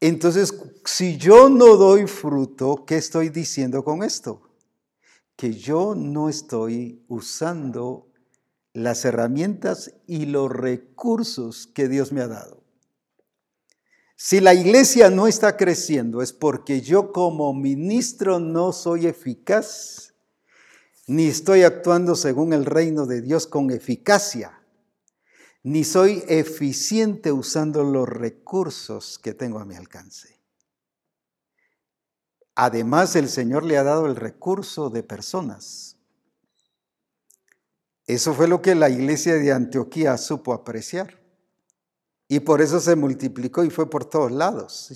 Entonces, 0.00 0.54
si 0.86 1.18
yo 1.18 1.50
no 1.50 1.76
doy 1.76 2.06
fruto, 2.06 2.86
¿qué 2.86 2.96
estoy 2.96 3.28
diciendo 3.28 3.84
con 3.84 4.02
esto? 4.02 4.40
Que 5.36 5.52
yo 5.52 5.94
no 5.94 6.30
estoy 6.30 7.04
usando 7.06 8.08
las 8.72 9.04
herramientas 9.04 9.92
y 10.06 10.24
los 10.24 10.50
recursos 10.50 11.66
que 11.66 11.88
Dios 11.88 12.12
me 12.12 12.22
ha 12.22 12.28
dado. 12.28 12.62
Si 14.16 14.40
la 14.40 14.54
iglesia 14.54 15.10
no 15.10 15.26
está 15.26 15.58
creciendo 15.58 16.22
es 16.22 16.32
porque 16.32 16.80
yo 16.80 17.12
como 17.12 17.52
ministro 17.52 18.40
no 18.40 18.72
soy 18.72 19.06
eficaz 19.06 20.09
ni 21.10 21.26
estoy 21.26 21.64
actuando 21.64 22.14
según 22.14 22.52
el 22.52 22.64
reino 22.64 23.04
de 23.04 23.20
Dios 23.20 23.48
con 23.48 23.72
eficacia. 23.72 24.62
ni 25.64 25.82
soy 25.82 26.22
eficiente 26.28 27.32
usando 27.32 27.82
los 27.82 28.08
recursos 28.08 29.18
que 29.18 29.34
tengo 29.34 29.58
a 29.58 29.64
mi 29.64 29.74
alcance. 29.74 30.40
Además, 32.54 33.16
el 33.16 33.28
Señor 33.28 33.64
le 33.64 33.76
ha 33.76 33.82
dado 33.82 34.06
el 34.06 34.14
recurso 34.14 34.88
de 34.88 35.02
personas. 35.02 35.96
Eso 38.06 38.32
fue 38.32 38.46
lo 38.46 38.62
que 38.62 38.76
la 38.76 38.88
iglesia 38.88 39.34
de 39.34 39.52
Antioquía 39.52 40.16
supo 40.16 40.54
apreciar. 40.54 41.20
Y 42.28 42.38
por 42.40 42.62
eso 42.62 42.78
se 42.78 42.94
multiplicó 42.94 43.64
y 43.64 43.70
fue 43.70 43.90
por 43.90 44.04
todos 44.04 44.30
lados. 44.30 44.92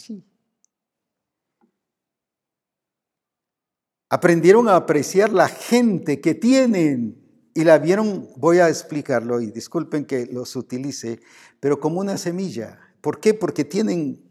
Aprendieron 4.14 4.68
a 4.68 4.76
apreciar 4.76 5.32
la 5.32 5.48
gente 5.48 6.20
que 6.20 6.36
tienen 6.36 7.20
y 7.52 7.64
la 7.64 7.78
vieron, 7.78 8.28
voy 8.36 8.58
a 8.58 8.68
explicarlo 8.68 9.40
y 9.40 9.50
disculpen 9.50 10.04
que 10.04 10.26
los 10.26 10.54
utilice, 10.54 11.18
pero 11.58 11.80
como 11.80 11.98
una 11.98 12.16
semilla. 12.16 12.78
¿Por 13.00 13.18
qué? 13.18 13.34
Porque 13.34 13.64
tienen 13.64 14.22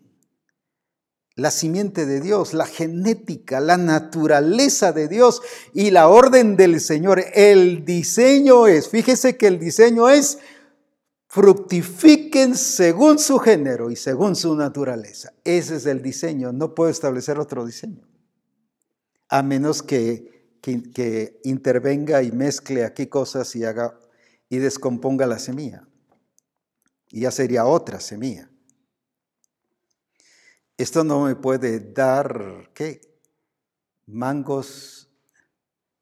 la 1.35 1.51
simiente 1.51 2.05
de 2.05 2.21
Dios, 2.21 2.53
la 2.53 2.65
genética, 2.65 3.59
la 3.59 3.75
naturaleza 3.75 4.93
de 4.93 5.09
Dios 5.09 5.41
y 5.73 5.91
la 5.91 6.07
orden 6.07 6.55
del 6.55 6.79
Señor. 6.79 7.21
El 7.33 7.83
diseño 7.83 8.67
es, 8.67 8.87
fíjese 8.87 9.35
que 9.35 9.47
el 9.47 9.59
diseño 9.59 10.07
es, 10.07 10.39
fructifiquen 11.27 12.55
según 12.55 13.19
su 13.19 13.37
género 13.37 13.91
y 13.91 13.97
según 13.97 14.37
su 14.37 14.55
naturaleza. 14.55 15.33
Ese 15.43 15.75
es 15.75 15.85
el 15.87 16.01
diseño, 16.01 16.53
no 16.53 16.73
puedo 16.73 16.89
establecer 16.89 17.37
otro 17.37 17.65
diseño, 17.65 18.07
a 19.33 19.41
menos 19.41 19.81
que, 19.81 20.59
que, 20.61 21.41
intervenga 21.43 22.21
y 22.21 22.31
mezcle 22.31 22.85
aquí 22.85 23.07
cosas 23.07 23.55
y 23.55 23.63
haga 23.63 23.99
y 24.47 24.59
descomponga 24.59 25.25
la 25.25 25.39
semilla. 25.39 25.87
Y 27.09 27.21
ya 27.21 27.31
sería 27.31 27.65
otra 27.65 27.99
semilla. 27.99 28.47
Esto 30.77 31.03
no 31.03 31.23
me 31.23 31.35
puede 31.35 31.79
dar, 31.79 32.69
¿qué? 32.75 33.01
Mangos, 34.05 35.09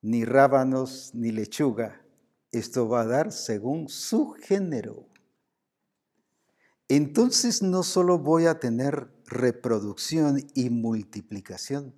ni 0.02 0.26
rábanos, 0.26 1.12
ni 1.14 1.32
lechuga. 1.32 2.02
Esto 2.52 2.90
va 2.90 3.04
a 3.04 3.08
dar 3.08 3.32
según 3.32 3.88
su 3.88 4.32
género. 4.32 5.08
Entonces 6.90 7.62
no 7.62 7.84
solo 7.84 8.20
voy 8.20 8.48
a 8.48 8.60
tener 8.60 9.08
reproducción 9.26 10.46
y 10.54 10.70
multiplicación, 10.70 11.96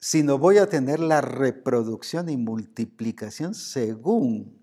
sino 0.00 0.38
voy 0.38 0.58
a 0.58 0.68
tener 0.68 0.98
la 0.98 1.20
reproducción 1.20 2.28
y 2.30 2.36
multiplicación 2.36 3.54
según 3.54 4.58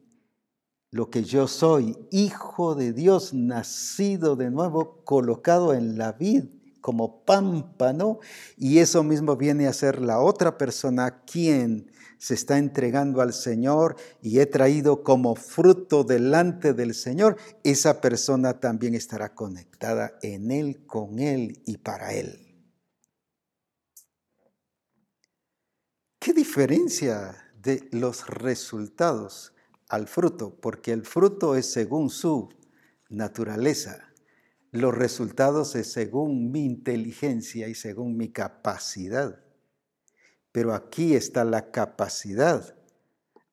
lo 0.89 1.09
que 1.09 1.23
yo 1.23 1.47
soy, 1.47 1.97
hijo 2.11 2.73
de 2.73 2.93
Dios, 2.93 3.33
nacido 3.33 4.35
de 4.35 4.49
nuevo, 4.49 5.03
colocado 5.03 5.73
en 5.73 5.97
la 5.97 6.13
vid 6.13 6.45
como 6.81 7.25
pámpano, 7.25 8.19
y 8.55 8.79
eso 8.79 9.03
mismo 9.03 9.35
viene 9.35 9.67
a 9.67 9.73
ser 9.73 10.01
la 10.01 10.21
otra 10.21 10.57
persona 10.57 11.23
quien 11.25 11.91
se 12.17 12.33
está 12.33 12.57
entregando 12.57 13.21
al 13.21 13.33
Señor 13.33 13.97
y 14.21 14.39
he 14.39 14.45
traído 14.45 15.03
como 15.03 15.35
fruto 15.35 16.03
delante 16.03 16.73
del 16.73 16.93
Señor, 16.93 17.35
esa 17.63 18.01
persona 18.01 18.59
también 18.59 18.95
estará 18.95 19.35
conectada 19.35 20.13
en 20.21 20.49
Él, 20.49 20.85
con 20.87 21.19
Él 21.19 21.61
y 21.65 21.77
para 21.77 22.13
Él. 22.13 22.46
¿Qué 26.27 26.33
diferencia 26.33 27.37
de 27.63 27.87
los 27.93 28.27
resultados 28.27 29.53
al 29.87 30.09
fruto? 30.09 30.57
Porque 30.59 30.91
el 30.91 31.05
fruto 31.05 31.55
es 31.55 31.71
según 31.71 32.09
su 32.09 32.49
naturaleza 33.07 34.07
los 34.71 34.93
resultados 34.93 35.75
es 35.75 35.91
según 35.91 36.51
mi 36.51 36.65
inteligencia 36.65 37.69
y 37.69 37.75
según 37.75 38.17
mi 38.17 38.29
capacidad. 38.29 39.39
Pero 40.51 40.73
aquí 40.73 41.15
está 41.15 41.45
la 41.45 41.71
capacidad, 41.71 42.75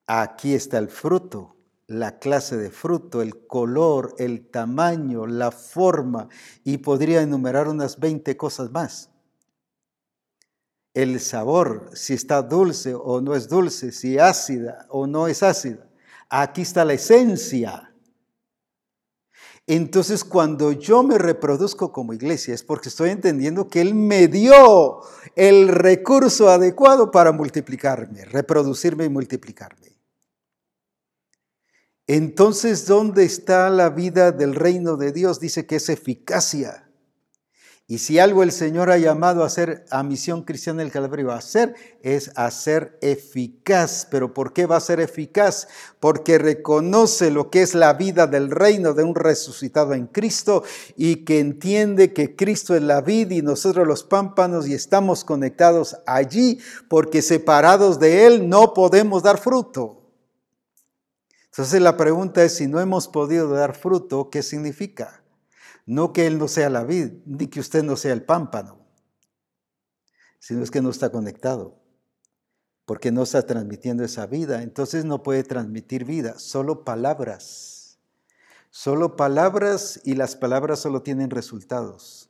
aquí 0.05 0.53
está 0.53 0.77
el 0.77 0.89
fruto, 0.89 1.55
la 1.87 2.19
clase 2.19 2.57
de 2.57 2.71
fruto, 2.71 3.21
el 3.21 3.47
color, 3.47 4.15
el 4.17 4.49
tamaño, 4.49 5.27
la 5.27 5.51
forma, 5.51 6.27
y 6.65 6.79
podría 6.79 7.21
enumerar 7.21 7.69
unas 7.69 7.99
20 7.99 8.35
cosas 8.35 8.71
más. 8.71 9.14
El 10.95 11.19
sabor, 11.19 11.91
si 11.93 12.15
está 12.15 12.41
dulce 12.41 12.95
o 12.95 13.21
no 13.21 13.35
es 13.35 13.47
dulce, 13.47 13.91
si 13.91 14.17
ácida 14.17 14.87
o 14.89 15.05
no 15.05 15.27
es 15.27 15.43
ácida. 15.43 15.87
Aquí 16.29 16.63
está 16.63 16.83
la 16.83 16.93
esencia 16.93 17.95
entonces, 19.67 20.23
cuando 20.23 20.71
yo 20.71 21.01
me 21.01 21.17
reproduzco 21.17 21.91
como 21.91 22.13
iglesia 22.13 22.53
es 22.53 22.61
porque 22.61 22.89
estoy 22.89 23.09
entendiendo 23.09 23.67
que 23.67 23.81
Él 23.81 23.95
me 23.95 24.27
dio 24.27 25.01
el 25.35 25.69
recurso 25.69 26.49
adecuado 26.49 27.09
para 27.09 27.31
multiplicarme, 27.31 28.25
reproducirme 28.25 29.05
y 29.05 29.09
multiplicarme. 29.09 29.97
Entonces, 32.05 32.85
¿dónde 32.85 33.23
está 33.23 33.71
la 33.71 33.89
vida 33.89 34.31
del 34.31 34.53
reino 34.53 34.97
de 34.97 35.11
Dios? 35.11 35.39
Dice 35.39 35.65
que 35.65 35.77
es 35.77 35.89
eficacia. 35.89 36.84
Y 37.87 37.99
si 37.99 38.17
algo 38.17 38.41
el 38.41 38.51
Señor 38.51 38.89
ha 38.89 38.97
llamado 38.97 39.43
a 39.43 39.45
hacer 39.45 39.85
a 39.91 40.01
Misión 40.01 40.41
Cristiana 40.41 40.81
del 40.81 40.91
Calvario 40.91 41.31
a 41.31 41.35
hacer, 41.35 41.75
es 42.01 42.31
hacer 42.35 42.97
eficaz. 43.01 44.07
¿Pero 44.09 44.33
por 44.33 44.53
qué 44.53 44.65
va 44.65 44.77
a 44.77 44.81
ser 44.81 44.99
eficaz? 44.99 45.67
Porque 45.99 46.39
reconoce 46.39 47.29
lo 47.29 47.51
que 47.51 47.61
es 47.61 47.75
la 47.75 47.93
vida 47.93 48.25
del 48.25 48.49
reino 48.49 48.93
de 48.93 49.03
un 49.03 49.13
resucitado 49.13 49.93
en 49.93 50.07
Cristo 50.07 50.63
y 50.95 51.25
que 51.25 51.39
entiende 51.39 52.11
que 52.11 52.35
Cristo 52.35 52.75
es 52.75 52.81
la 52.81 53.01
vida 53.01 53.35
y 53.35 53.43
nosotros 53.43 53.87
los 53.87 54.03
pámpanos 54.03 54.67
y 54.67 54.73
estamos 54.73 55.23
conectados 55.23 55.95
allí 56.07 56.57
porque 56.89 57.21
separados 57.21 57.99
de 57.99 58.25
Él 58.25 58.49
no 58.49 58.73
podemos 58.73 59.21
dar 59.21 59.37
fruto. 59.37 60.01
Entonces 61.51 61.79
la 61.79 61.95
pregunta 61.95 62.43
es, 62.43 62.55
si 62.55 62.65
no 62.65 62.81
hemos 62.81 63.07
podido 63.07 63.47
dar 63.49 63.75
fruto, 63.75 64.31
¿qué 64.31 64.41
significa? 64.41 65.21
No 65.85 66.13
que 66.13 66.25
Él 66.25 66.39
no 66.39 66.47
sea 66.47 66.69
la 66.69 66.83
vid, 66.83 67.11
ni 67.25 67.47
que 67.47 67.59
usted 67.59 67.83
no 67.83 67.95
sea 67.95 68.13
el 68.13 68.23
pámpano, 68.23 68.79
sino 70.39 70.63
es 70.63 70.71
que 70.71 70.81
no 70.81 70.89
está 70.89 71.11
conectado, 71.11 71.79
porque 72.85 73.11
no 73.11 73.23
está 73.23 73.45
transmitiendo 73.45 74.03
esa 74.03 74.25
vida. 74.25 74.63
Entonces 74.63 75.05
no 75.05 75.23
puede 75.23 75.43
transmitir 75.43 76.05
vida, 76.05 76.39
solo 76.39 76.83
palabras. 76.83 77.99
Solo 78.71 79.15
palabras 79.15 80.01
y 80.03 80.15
las 80.15 80.35
palabras 80.35 80.79
solo 80.79 81.01
tienen 81.01 81.29
resultados. 81.29 82.29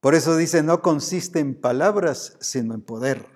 Por 0.00 0.14
eso 0.14 0.36
dice, 0.36 0.62
no 0.62 0.82
consiste 0.82 1.40
en 1.40 1.58
palabras, 1.58 2.36
sino 2.40 2.74
en 2.74 2.82
poder. 2.82 3.26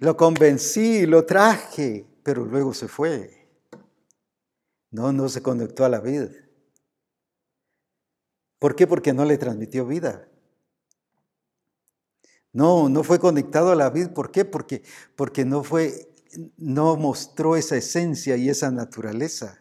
Lo 0.00 0.16
convencí, 0.16 1.04
lo 1.04 1.26
traje, 1.26 2.06
pero 2.22 2.44
luego 2.44 2.72
se 2.72 2.88
fue. 2.88 3.43
No, 4.94 5.12
no 5.12 5.28
se 5.28 5.42
conectó 5.42 5.84
a 5.84 5.88
la 5.88 5.98
vida. 5.98 6.30
¿Por 8.60 8.76
qué? 8.76 8.86
Porque 8.86 9.12
no 9.12 9.24
le 9.24 9.38
transmitió 9.38 9.84
vida. 9.84 10.28
No, 12.52 12.88
no 12.88 13.02
fue 13.02 13.18
conectado 13.18 13.72
a 13.72 13.74
la 13.74 13.90
vida. 13.90 14.14
¿Por 14.14 14.30
qué? 14.30 14.44
Porque, 14.44 14.84
porque 15.16 15.44
no 15.44 15.64
fue, 15.64 16.14
no 16.56 16.94
mostró 16.94 17.56
esa 17.56 17.76
esencia 17.76 18.36
y 18.36 18.48
esa 18.48 18.70
naturaleza. 18.70 19.58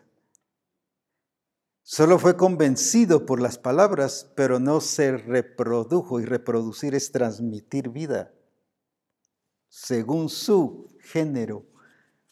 Solo 1.81 2.19
fue 2.19 2.37
convencido 2.37 3.25
por 3.25 3.41
las 3.41 3.57
palabras, 3.57 4.31
pero 4.35 4.59
no 4.59 4.81
se 4.81 5.17
reprodujo 5.17 6.19
y 6.19 6.25
reproducir 6.25 6.93
es 6.93 7.11
transmitir 7.11 7.89
vida 7.89 8.31
según 9.67 10.29
su 10.29 10.95
género, 10.99 11.65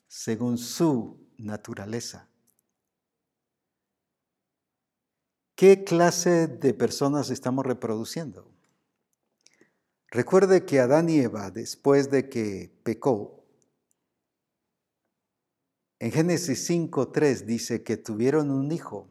según 0.07 0.59
su 0.59 1.19
naturaleza. 1.39 2.30
¿Qué 5.61 5.83
clase 5.83 6.47
de 6.47 6.73
personas 6.73 7.29
estamos 7.29 7.63
reproduciendo? 7.63 8.51
Recuerde 10.07 10.65
que 10.65 10.79
Adán 10.79 11.07
y 11.07 11.19
Eva, 11.19 11.51
después 11.51 12.09
de 12.09 12.29
que 12.29 12.73
pecó, 12.81 13.45
en 15.99 16.11
Génesis 16.11 16.67
5.3 16.67 17.45
dice 17.45 17.83
que 17.83 17.95
tuvieron 17.95 18.49
un 18.49 18.71
hijo 18.71 19.07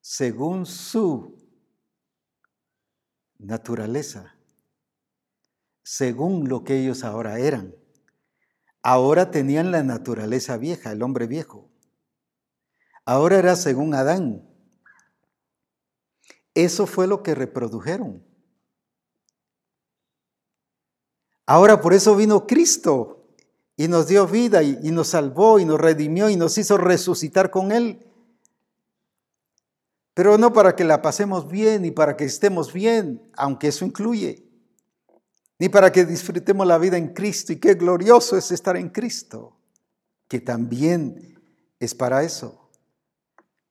según 0.00 0.64
su 0.64 1.44
naturaleza, 3.40 4.36
según 5.82 6.48
lo 6.48 6.62
que 6.62 6.78
ellos 6.78 7.02
ahora 7.02 7.40
eran. 7.40 7.74
Ahora 8.80 9.32
tenían 9.32 9.72
la 9.72 9.82
naturaleza 9.82 10.56
vieja, 10.56 10.92
el 10.92 11.02
hombre 11.02 11.26
viejo. 11.26 11.68
Ahora 13.04 13.40
era 13.40 13.56
según 13.56 13.94
Adán, 13.94 14.53
eso 16.54 16.86
fue 16.86 17.06
lo 17.06 17.22
que 17.22 17.34
reprodujeron. 17.34 18.22
Ahora 21.46 21.80
por 21.80 21.92
eso 21.92 22.16
vino 22.16 22.46
Cristo. 22.46 23.20
y 23.76 23.88
nos 23.88 24.06
dio 24.06 24.28
vida 24.28 24.62
y, 24.62 24.78
y 24.84 24.92
nos 24.92 25.08
salvó 25.08 25.58
y 25.58 25.64
nos 25.64 25.80
redimió 25.80 26.30
y 26.30 26.36
nos 26.36 26.56
hizo 26.58 26.78
resucitar 26.78 27.50
con 27.50 27.72
Él. 27.72 28.06
Pero 30.14 30.38
no 30.38 30.52
para 30.52 30.76
que 30.76 30.84
la 30.84 31.02
pasemos 31.02 31.48
bien 31.48 31.84
y 31.84 31.90
para 31.90 32.16
que 32.16 32.24
estemos 32.24 32.72
bien, 32.72 33.28
aunque 33.36 33.68
eso 33.68 33.84
incluye, 33.84 34.48
ni 35.58 35.68
para 35.68 35.90
que 35.90 36.04
disfrutemos 36.04 36.66
la 36.66 36.78
vida 36.78 36.96
en 36.96 37.12
Cristo 37.12 37.52
y 37.52 37.56
qué 37.56 37.74
glorioso 37.74 38.36
es 38.36 38.52
estar 38.52 38.76
en 38.76 38.90
Cristo, 38.90 39.56
que 40.28 40.40
también 40.40 41.42
es 41.80 41.96
para 41.96 42.22
eso, 42.22 42.63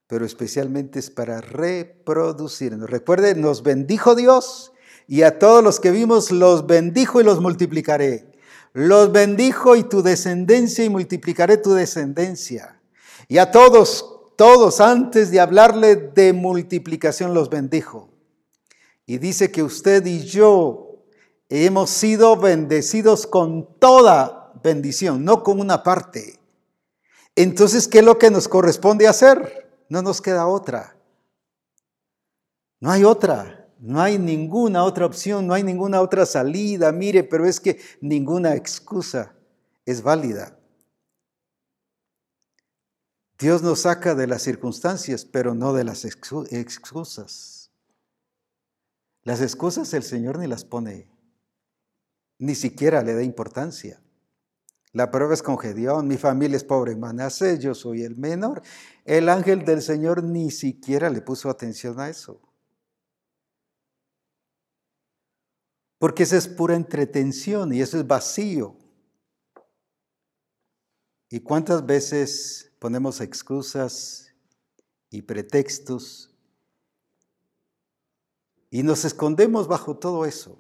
pero 0.07 0.25
especialmente 0.25 0.99
es 0.99 1.09
para 1.09 1.41
reproducirnos. 1.41 2.89
Recuerde, 2.89 3.35
nos 3.35 3.63
bendijo 3.63 4.15
Dios 4.15 4.71
y 5.07 5.23
a 5.23 5.39
todos 5.39 5.63
los 5.63 5.79
que 5.79 5.91
vimos 5.91 6.31
los 6.31 6.67
bendijo 6.67 7.21
y 7.21 7.23
los 7.23 7.39
multiplicaré. 7.41 8.31
Los 8.73 9.11
bendijo 9.11 9.75
y 9.75 9.83
tu 9.83 10.01
descendencia 10.01 10.83
y 10.83 10.89
multiplicaré 10.89 11.57
tu 11.57 11.73
descendencia. 11.73 12.79
Y 13.27 13.37
a 13.37 13.51
todos 13.51 14.13
todos 14.35 14.81
antes 14.81 15.31
de 15.31 15.39
hablarle 15.39 15.95
de 15.95 16.33
multiplicación 16.33 17.33
los 17.33 17.49
bendijo. 17.49 18.09
Y 19.05 19.17
dice 19.17 19.51
que 19.51 19.63
usted 19.63 20.05
y 20.05 20.23
yo 20.23 21.03
hemos 21.49 21.89
sido 21.89 22.37
bendecidos 22.37 23.27
con 23.27 23.77
toda 23.79 24.53
bendición, 24.63 25.23
no 25.23 25.43
con 25.43 25.59
una 25.59 25.83
parte. 25.83 26.39
Entonces, 27.35 27.87
¿qué 27.87 27.99
es 27.99 28.05
lo 28.05 28.17
que 28.17 28.31
nos 28.31 28.47
corresponde 28.47 29.07
hacer? 29.07 29.62
No 29.89 30.01
nos 30.01 30.21
queda 30.21 30.47
otra. 30.47 30.95
No 32.79 32.91
hay 32.91 33.03
otra. 33.03 33.63
No 33.85 34.01
hay 34.01 34.17
ninguna 34.17 34.85
otra 34.85 35.05
opción, 35.05 35.45
no 35.45 35.53
hay 35.53 35.61
ninguna 35.61 35.99
otra 35.99 36.25
salida. 36.25 36.93
Mire, 36.93 37.25
pero 37.25 37.45
es 37.45 37.59
que 37.59 37.81
ninguna 37.99 38.55
excusa 38.55 39.35
es 39.85 40.01
válida. 40.01 40.57
Dios 43.37 43.61
nos 43.61 43.81
saca 43.81 44.15
de 44.15 44.25
las 44.25 44.41
circunstancias, 44.41 45.25
pero 45.25 45.53
no 45.53 45.73
de 45.73 45.83
las 45.83 46.05
excusas. 46.05 47.71
Las 49.23 49.41
excusas 49.41 49.93
el 49.93 50.03
Señor 50.03 50.39
ni 50.39 50.47
las 50.47 50.63
pone, 50.63 51.09
ni 52.39 52.55
siquiera 52.55 53.03
le 53.03 53.13
da 53.13 53.23
importancia. 53.23 54.01
La 54.93 55.11
prueba 55.11 55.33
es 55.33 55.43
con 55.43 55.57
Gedeón, 55.57 56.07
mi 56.07 56.17
familia 56.17 56.55
es 56.55 56.63
pobre 56.63 56.93
en 56.93 57.59
yo 57.59 57.75
soy 57.75 58.03
el 58.03 58.15
menor. 58.15 58.61
El 59.05 59.29
ángel 59.29 59.65
del 59.65 59.81
Señor 59.81 60.23
ni 60.23 60.51
siquiera 60.51 61.09
le 61.09 61.21
puso 61.21 61.49
atención 61.49 61.99
a 61.99 62.09
eso. 62.09 62.41
Porque 65.97 66.23
eso 66.23 66.37
es 66.37 66.47
pura 66.47 66.75
entretención 66.75 67.73
y 67.73 67.81
eso 67.81 67.97
es 67.97 68.07
vacío. 68.07 68.77
¿Y 71.29 71.39
cuántas 71.39 71.85
veces 71.85 72.71
ponemos 72.79 73.21
excusas 73.21 74.33
y 75.09 75.21
pretextos 75.21 76.33
y 78.73 78.81
nos 78.81 79.05
escondemos 79.05 79.67
bajo 79.67 79.97
todo 79.97 80.25
eso, 80.25 80.57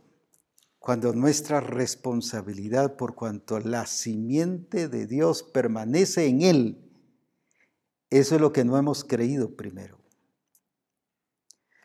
cuando 0.77 1.13
nuestra 1.13 1.61
responsabilidad 1.61 2.95
por 2.95 3.15
cuanto 3.15 3.59
la 3.59 3.87
simiente 3.87 4.87
de 4.87 5.07
Dios 5.07 5.41
permanece 5.41 6.27
en 6.27 6.43
Él, 6.43 6.82
eso 8.17 8.35
es 8.35 8.41
lo 8.41 8.51
que 8.51 8.63
no 8.63 8.77
hemos 8.77 9.03
creído 9.03 9.55
primero. 9.55 9.99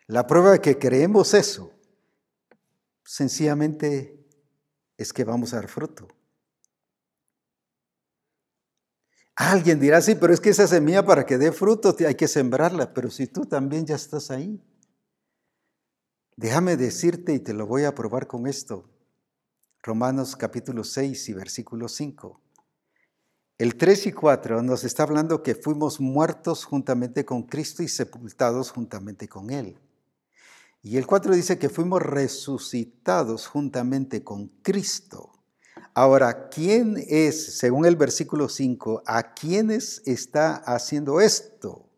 La 0.06 0.26
prueba 0.26 0.52
de 0.52 0.60
que 0.60 0.78
creemos 0.78 1.34
eso, 1.34 1.72
sencillamente 3.05 4.26
es 4.96 5.12
que 5.12 5.24
vamos 5.24 5.52
a 5.52 5.56
dar 5.56 5.68
fruto. 5.68 6.09
Alguien 9.36 9.78
dirá, 9.78 10.00
sí, 10.00 10.16
pero 10.16 10.34
es 10.34 10.40
que 10.40 10.50
esa 10.50 10.66
semilla 10.66 11.06
para 11.06 11.24
que 11.24 11.38
dé 11.38 11.52
fruto 11.52 11.94
hay 12.05 12.16
que 12.16 12.26
sembrarla, 12.26 12.92
pero 12.92 13.09
si 13.09 13.28
tú 13.28 13.46
también 13.46 13.86
ya 13.86 13.94
estás 13.94 14.30
ahí. 14.32 14.60
Déjame 16.36 16.76
decirte 16.76 17.34
y 17.34 17.38
te 17.38 17.52
lo 17.52 17.66
voy 17.66 17.84
a 17.84 17.94
probar 17.94 18.26
con 18.26 18.46
esto. 18.46 18.90
Romanos 19.82 20.34
capítulo 20.34 20.82
6 20.82 21.28
y 21.28 21.32
versículo 21.34 21.88
5. 21.88 22.40
El 23.59 23.74
3 23.74 24.06
y 24.06 24.12
4 24.12 24.62
nos 24.62 24.85
está 24.85 25.02
hablando 25.02 25.43
que 25.43 25.56
fuimos 25.56 25.98
muertos 25.98 26.64
juntamente 26.64 27.24
con 27.24 27.43
Cristo 27.43 27.82
y 27.82 27.89
sepultados 27.89 28.70
juntamente 28.70 29.26
con 29.26 29.51
Él. 29.51 29.76
Y 30.80 30.97
el 30.97 31.09
4 31.09 31.35
dice 31.35 31.59
que 31.59 31.68
fuimos 31.68 32.01
resucitados 32.01 33.48
juntamente 33.48 34.22
con 34.22 34.47
Cristo. 34.62 35.32
Ahora, 35.93 36.51
¿quién 36.51 37.05
es, 37.09 37.59
según 37.59 37.85
el 37.85 37.97
versículo 37.97 38.48
5, 38.48 39.02
a 39.05 39.35
quiénes 39.35 40.02
está 40.06 40.55
haciendo 40.55 41.20
esto? 41.20 41.90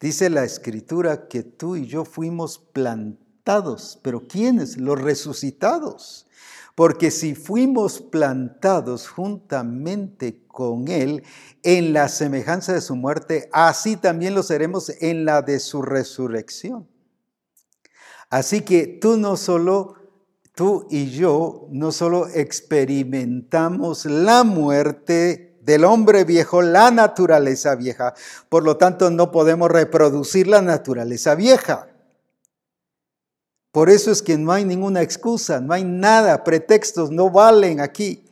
Dice 0.00 0.30
la 0.30 0.44
escritura 0.44 1.28
que 1.28 1.42
tú 1.42 1.76
y 1.76 1.86
yo 1.86 2.06
fuimos 2.06 2.58
plantados, 2.58 4.00
pero 4.02 4.26
¿quiénes? 4.26 4.78
Los 4.78 4.98
resucitados. 4.98 6.26
Porque 6.74 7.10
si 7.10 7.34
fuimos 7.34 8.00
plantados 8.00 9.08
juntamente 9.08 10.44
con 10.48 10.88
Él 10.88 11.22
en 11.62 11.92
la 11.92 12.08
semejanza 12.08 12.72
de 12.72 12.80
su 12.80 12.96
muerte, 12.96 13.48
así 13.52 13.96
también 13.96 14.34
lo 14.34 14.42
seremos 14.42 14.90
en 15.00 15.24
la 15.24 15.42
de 15.42 15.60
su 15.60 15.82
resurrección. 15.82 16.88
Así 18.28 18.62
que 18.62 18.86
tú 18.86 19.16
no 19.16 19.36
solo 19.36 19.94
tú 20.54 20.86
y 20.90 21.10
yo 21.10 21.66
no 21.70 21.92
solo 21.92 22.28
experimentamos 22.28 24.06
la 24.06 24.44
muerte 24.44 25.58
del 25.62 25.84
hombre 25.84 26.24
viejo, 26.24 26.62
la 26.62 26.90
naturaleza 26.90 27.74
vieja, 27.74 28.14
por 28.48 28.64
lo 28.64 28.76
tanto 28.76 29.10
no 29.10 29.30
podemos 29.30 29.70
reproducir 29.70 30.46
la 30.46 30.62
naturaleza 30.62 31.34
vieja. 31.34 31.88
Por 33.74 33.90
eso 33.90 34.12
es 34.12 34.22
que 34.22 34.38
no 34.38 34.52
hay 34.52 34.64
ninguna 34.64 35.02
excusa, 35.02 35.60
no 35.60 35.74
hay 35.74 35.82
nada, 35.82 36.44
pretextos 36.44 37.10
no 37.10 37.28
valen 37.28 37.80
aquí. 37.80 38.24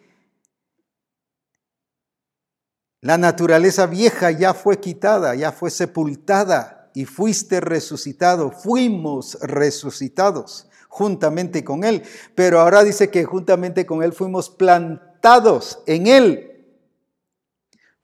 La 3.00 3.18
naturaleza 3.18 3.86
vieja 3.86 4.30
ya 4.30 4.54
fue 4.54 4.78
quitada, 4.78 5.34
ya 5.34 5.50
fue 5.50 5.72
sepultada 5.72 6.92
y 6.94 7.06
fuiste 7.06 7.60
resucitado, 7.60 8.52
fuimos 8.52 9.36
resucitados 9.40 10.68
juntamente 10.86 11.64
con 11.64 11.82
Él. 11.82 12.04
Pero 12.36 12.60
ahora 12.60 12.84
dice 12.84 13.10
que 13.10 13.24
juntamente 13.24 13.84
con 13.84 14.04
Él 14.04 14.12
fuimos 14.12 14.48
plantados 14.48 15.80
en 15.88 16.06
Él. 16.06 16.51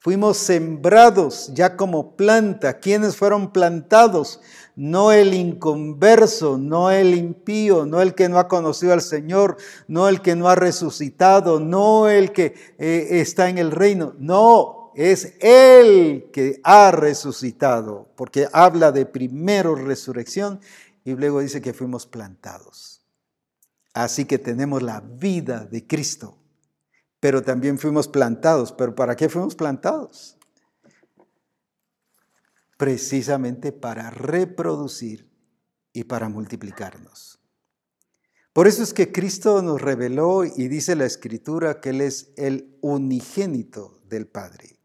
Fuimos 0.01 0.37
sembrados 0.37 1.51
ya 1.53 1.75
como 1.75 2.15
planta. 2.15 2.79
¿Quiénes 2.79 3.17
fueron 3.17 3.51
plantados? 3.51 4.39
No 4.77 5.11
el 5.11 5.33
inconverso, 5.33 6.57
no 6.57 6.89
el 6.89 7.15
impío, 7.15 7.85
no 7.85 8.01
el 8.01 8.15
que 8.15 8.29
no 8.29 8.39
ha 8.39 8.47
conocido 8.47 8.93
al 8.93 9.01
Señor, 9.01 9.57
no 9.89 10.07
el 10.07 10.21
que 10.21 10.37
no 10.37 10.47
ha 10.47 10.55
resucitado, 10.55 11.59
no 11.59 12.07
el 12.07 12.31
que 12.31 12.55
eh, 12.77 13.07
está 13.11 13.49
en 13.49 13.57
el 13.57 13.71
reino. 13.71 14.15
No, 14.17 14.93
es 14.95 15.33
Él 15.41 16.29
que 16.31 16.61
ha 16.63 16.91
resucitado, 16.91 18.07
porque 18.15 18.47
habla 18.53 18.93
de 18.93 19.05
primero 19.05 19.75
resurrección 19.75 20.61
y 21.03 21.13
luego 21.13 21.41
dice 21.41 21.61
que 21.61 21.73
fuimos 21.73 22.05
plantados. 22.05 23.01
Así 23.93 24.23
que 24.23 24.39
tenemos 24.39 24.81
la 24.81 25.01
vida 25.01 25.65
de 25.65 25.85
Cristo, 25.85 26.38
pero 27.19 27.41
también 27.41 27.77
fuimos 27.77 28.07
plantados. 28.07 28.71
¿Pero 28.71 28.95
para 28.95 29.15
qué 29.15 29.29
fuimos 29.29 29.55
plantados? 29.55 30.37
Precisamente 32.77 33.71
para 33.71 34.09
reproducir 34.09 35.29
y 35.91 36.05
para 36.05 36.29
multiplicarnos. 36.29 37.39
Por 38.53 38.67
eso 38.67 38.83
es 38.83 38.93
que 38.93 39.11
Cristo 39.11 39.61
nos 39.61 39.81
reveló 39.81 40.43
y 40.43 40.67
dice 40.67 40.95
la 40.95 41.05
Escritura 41.05 41.81
que 41.81 41.89
Él 41.89 42.01
es 42.01 42.31
el 42.35 42.77
unigénito 42.81 44.01
del 44.05 44.27
Padre. 44.27 44.77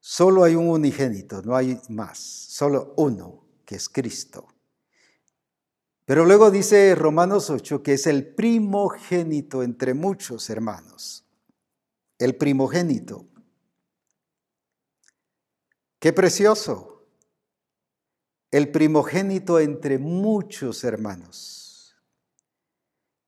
Solo 0.00 0.44
hay 0.44 0.56
un 0.56 0.68
unigénito, 0.68 1.42
no 1.42 1.54
hay 1.54 1.80
más, 1.88 2.18
solo 2.18 2.92
uno 2.96 3.42
es 3.74 3.88
Cristo. 3.88 4.46
Pero 6.04 6.24
luego 6.24 6.50
dice 6.50 6.94
Romanos 6.94 7.50
8 7.50 7.82
que 7.82 7.94
es 7.94 8.06
el 8.06 8.34
primogénito 8.34 9.62
entre 9.62 9.94
muchos 9.94 10.50
hermanos. 10.50 11.24
El 12.18 12.36
primogénito. 12.36 13.26
Qué 15.98 16.12
precioso. 16.12 17.06
El 18.50 18.70
primogénito 18.70 19.60
entre 19.60 19.98
muchos 19.98 20.84
hermanos. 20.84 21.62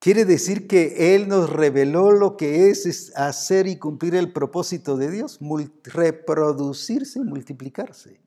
Quiere 0.00 0.26
decir 0.26 0.66
que 0.66 1.14
Él 1.14 1.28
nos 1.28 1.48
reveló 1.48 2.10
lo 2.10 2.36
que 2.36 2.68
es, 2.68 3.10
hacer 3.16 3.66
y 3.66 3.78
cumplir 3.78 4.14
el 4.14 4.34
propósito 4.34 4.98
de 4.98 5.10
Dios, 5.10 5.38
reproducirse 5.84 7.20
y 7.20 7.22
multiplicarse. 7.22 8.23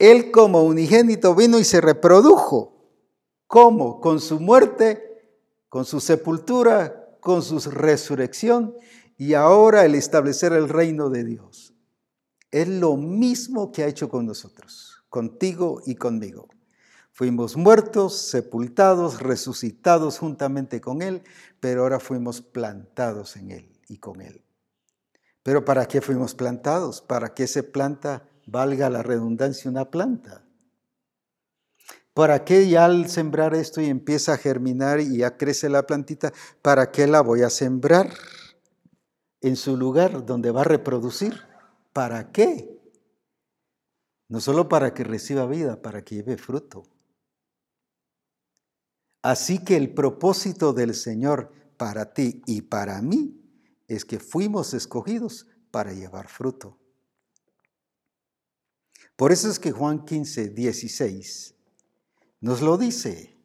Él 0.00 0.32
como 0.32 0.64
unigénito 0.64 1.36
vino 1.36 1.60
y 1.60 1.64
se 1.64 1.80
reprodujo. 1.80 2.74
¿Cómo? 3.46 4.00
Con 4.00 4.20
su 4.20 4.40
muerte 4.40 5.10
con 5.70 5.84
su 5.84 6.00
sepultura, 6.00 7.16
con 7.20 7.42
su 7.42 7.58
resurrección 7.70 8.74
y 9.16 9.34
ahora 9.34 9.84
el 9.84 9.94
establecer 9.94 10.52
el 10.52 10.68
reino 10.68 11.08
de 11.08 11.24
Dios. 11.24 11.72
Es 12.50 12.68
lo 12.68 12.96
mismo 12.96 13.70
que 13.70 13.84
ha 13.84 13.86
hecho 13.86 14.08
con 14.08 14.26
nosotros, 14.26 15.04
contigo 15.08 15.80
y 15.86 15.94
conmigo. 15.94 16.48
Fuimos 17.12 17.56
muertos, 17.56 18.18
sepultados, 18.18 19.20
resucitados 19.20 20.18
juntamente 20.18 20.80
con 20.80 21.02
Él, 21.02 21.22
pero 21.60 21.82
ahora 21.82 22.00
fuimos 22.00 22.42
plantados 22.42 23.36
en 23.36 23.52
Él 23.52 23.80
y 23.86 23.98
con 23.98 24.20
Él. 24.20 24.42
Pero 25.44 25.64
¿para 25.64 25.86
qué 25.86 26.00
fuimos 26.00 26.34
plantados? 26.34 27.00
Para 27.00 27.32
que 27.32 27.46
se 27.46 27.62
planta, 27.62 28.28
valga 28.50 28.90
la 28.90 29.02
redundancia, 29.02 29.70
una 29.70 29.90
planta. 29.90 30.44
¿Para 32.12 32.44
qué 32.44 32.68
ya 32.68 32.84
al 32.84 33.08
sembrar 33.08 33.54
esto 33.54 33.80
y 33.80 33.86
empieza 33.86 34.34
a 34.34 34.36
germinar 34.36 35.00
y 35.00 35.18
ya 35.18 35.36
crece 35.36 35.68
la 35.68 35.86
plantita? 35.86 36.32
¿Para 36.60 36.90
qué 36.90 37.06
la 37.06 37.20
voy 37.20 37.42
a 37.42 37.50
sembrar 37.50 38.12
en 39.40 39.56
su 39.56 39.76
lugar 39.76 40.26
donde 40.26 40.50
va 40.50 40.62
a 40.62 40.64
reproducir? 40.64 41.40
¿Para 41.92 42.32
qué? 42.32 42.78
No 44.28 44.40
solo 44.40 44.68
para 44.68 44.92
que 44.92 45.04
reciba 45.04 45.46
vida, 45.46 45.80
para 45.80 46.04
que 46.04 46.16
lleve 46.16 46.36
fruto. 46.36 46.82
Así 49.22 49.64
que 49.64 49.76
el 49.76 49.94
propósito 49.94 50.72
del 50.72 50.94
Señor 50.94 51.52
para 51.76 52.12
ti 52.12 52.42
y 52.46 52.62
para 52.62 53.00
mí 53.02 53.40
es 53.86 54.04
que 54.04 54.18
fuimos 54.18 54.74
escogidos 54.74 55.46
para 55.70 55.92
llevar 55.92 56.28
fruto. 56.28 56.78
Por 59.20 59.32
eso 59.32 59.50
es 59.50 59.58
que 59.58 59.70
Juan 59.70 60.06
15, 60.06 60.48
16 60.48 61.54
nos 62.40 62.62
lo 62.62 62.78
dice. 62.78 63.36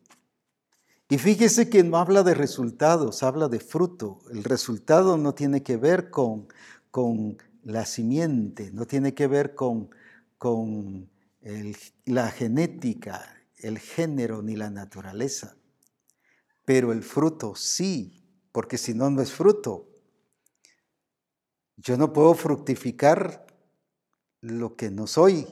Y 1.10 1.18
fíjese 1.18 1.70
que 1.70 1.84
no 1.84 1.98
habla 1.98 2.24
de 2.24 2.34
resultados, 2.34 3.24
habla 3.24 3.50
de 3.50 3.60
fruto. 3.60 4.20
El 4.32 4.46
resultado 4.46 5.18
no 5.18 5.36
tiene 5.36 5.64
que 5.64 5.76
ver 5.76 6.10
con, 6.10 6.48
con 6.92 7.38
la 7.64 7.86
simiente, 7.86 8.72
no 8.72 8.88
tiene 8.88 9.14
que 9.14 9.28
ver 9.28 9.54
con, 9.54 9.90
con 10.38 11.10
la 12.06 12.32
genética, 12.32 13.44
el 13.58 13.80
género 13.80 14.42
ni 14.42 14.56
la 14.56 14.70
naturaleza 14.70 15.58
pero 16.66 16.92
el 16.92 17.04
fruto 17.04 17.56
sí, 17.56 18.24
porque 18.52 18.78
si 18.78 18.94
no, 18.94 19.10
no 19.10 19.22
es 19.22 19.32
fruto. 19.32 19.88
Yo 21.78 21.96
no 21.96 22.12
puedo 22.12 22.34
fructificar 22.34 23.46
lo 24.42 24.76
que 24.76 24.90
no 24.90 25.06
soy, 25.06 25.48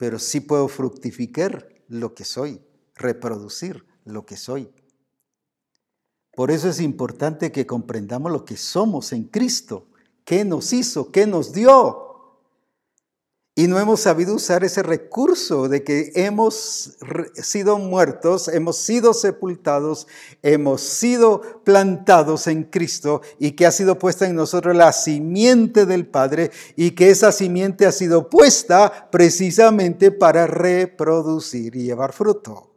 pero 0.00 0.18
sí 0.18 0.40
puedo 0.40 0.66
fructificar 0.66 1.68
lo 1.86 2.14
que 2.14 2.24
soy, 2.24 2.62
reproducir 2.94 3.84
lo 4.06 4.24
que 4.24 4.38
soy. 4.38 4.72
Por 6.32 6.50
eso 6.50 6.70
es 6.70 6.80
importante 6.80 7.52
que 7.52 7.66
comprendamos 7.66 8.32
lo 8.32 8.46
que 8.46 8.56
somos 8.56 9.12
en 9.12 9.24
Cristo, 9.24 9.90
qué 10.24 10.42
nos 10.46 10.72
hizo, 10.72 11.12
qué 11.12 11.26
nos 11.26 11.52
dio. 11.52 12.09
Y 13.60 13.68
no 13.68 13.78
hemos 13.78 14.00
sabido 14.00 14.34
usar 14.36 14.64
ese 14.64 14.82
recurso 14.82 15.68
de 15.68 15.84
que 15.84 16.12
hemos 16.14 16.96
sido 17.34 17.76
muertos, 17.76 18.48
hemos 18.48 18.78
sido 18.78 19.12
sepultados, 19.12 20.06
hemos 20.40 20.80
sido 20.80 21.42
plantados 21.62 22.46
en 22.46 22.64
Cristo 22.64 23.20
y 23.38 23.52
que 23.52 23.66
ha 23.66 23.70
sido 23.70 23.98
puesta 23.98 24.24
en 24.26 24.34
nosotros 24.34 24.74
la 24.74 24.94
simiente 24.94 25.84
del 25.84 26.06
Padre 26.06 26.50
y 26.74 26.92
que 26.92 27.10
esa 27.10 27.32
simiente 27.32 27.84
ha 27.84 27.92
sido 27.92 28.30
puesta 28.30 29.10
precisamente 29.12 30.10
para 30.10 30.46
reproducir 30.46 31.76
y 31.76 31.82
llevar 31.82 32.14
fruto. 32.14 32.70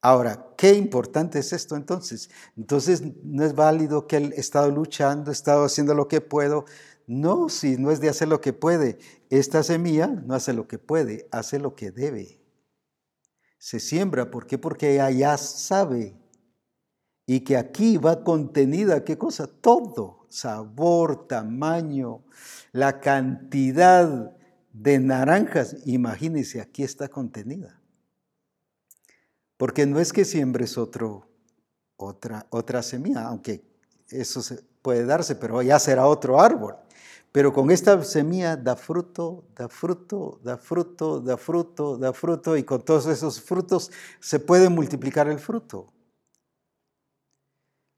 Ahora, 0.00 0.46
qué 0.56 0.72
importante 0.72 1.40
es 1.40 1.52
esto 1.52 1.76
entonces. 1.76 2.30
Entonces 2.56 3.02
no 3.22 3.44
es 3.44 3.54
válido 3.54 4.06
que 4.06 4.16
él 4.16 4.32
estado 4.34 4.70
luchando, 4.70 5.30
he 5.30 5.34
estado 5.34 5.64
haciendo 5.64 5.92
lo 5.92 6.08
que 6.08 6.22
puedo. 6.22 6.64
No, 7.08 7.48
si 7.48 7.78
no 7.78 7.90
es 7.90 8.00
de 8.00 8.10
hacer 8.10 8.28
lo 8.28 8.42
que 8.42 8.52
puede. 8.52 8.98
Esta 9.30 9.62
semilla 9.62 10.08
no 10.08 10.34
hace 10.34 10.52
lo 10.52 10.68
que 10.68 10.78
puede, 10.78 11.26
hace 11.30 11.58
lo 11.58 11.74
que 11.74 11.90
debe. 11.90 12.38
Se 13.58 13.80
siembra, 13.80 14.30
¿por 14.30 14.46
qué? 14.46 14.58
Porque 14.58 14.92
ella 14.92 15.10
ya 15.10 15.38
sabe. 15.38 16.14
Y 17.24 17.40
que 17.40 17.56
aquí 17.56 17.96
va 17.96 18.22
contenida, 18.22 19.04
¿qué 19.04 19.16
cosa? 19.16 19.46
Todo. 19.46 20.26
Sabor, 20.28 21.26
tamaño, 21.26 22.24
la 22.72 23.00
cantidad 23.00 24.36
de 24.74 24.98
naranjas. 24.98 25.78
Imagínense, 25.86 26.60
aquí 26.60 26.82
está 26.82 27.08
contenida. 27.08 27.80
Porque 29.56 29.86
no 29.86 29.98
es 29.98 30.12
que 30.12 30.26
siembres 30.26 30.76
otro, 30.76 31.26
otra, 31.96 32.46
otra 32.50 32.82
semilla, 32.82 33.24
aunque 33.28 33.64
eso 34.10 34.42
puede 34.82 35.06
darse, 35.06 35.36
pero 35.36 35.62
ya 35.62 35.78
será 35.78 36.06
otro 36.06 36.38
árbol. 36.38 36.76
Pero 37.32 37.52
con 37.52 37.70
esta 37.70 38.02
semilla 38.04 38.56
da 38.56 38.74
fruto, 38.74 39.44
da 39.54 39.68
fruto, 39.68 40.40
da 40.42 40.56
fruto, 40.56 41.20
da 41.20 41.36
fruto, 41.36 41.96
da 41.98 42.12
fruto, 42.12 42.56
y 42.56 42.64
con 42.64 42.82
todos 42.82 43.06
esos 43.06 43.40
frutos 43.40 43.90
se 44.18 44.40
puede 44.40 44.68
multiplicar 44.68 45.28
el 45.28 45.38
fruto. 45.38 45.92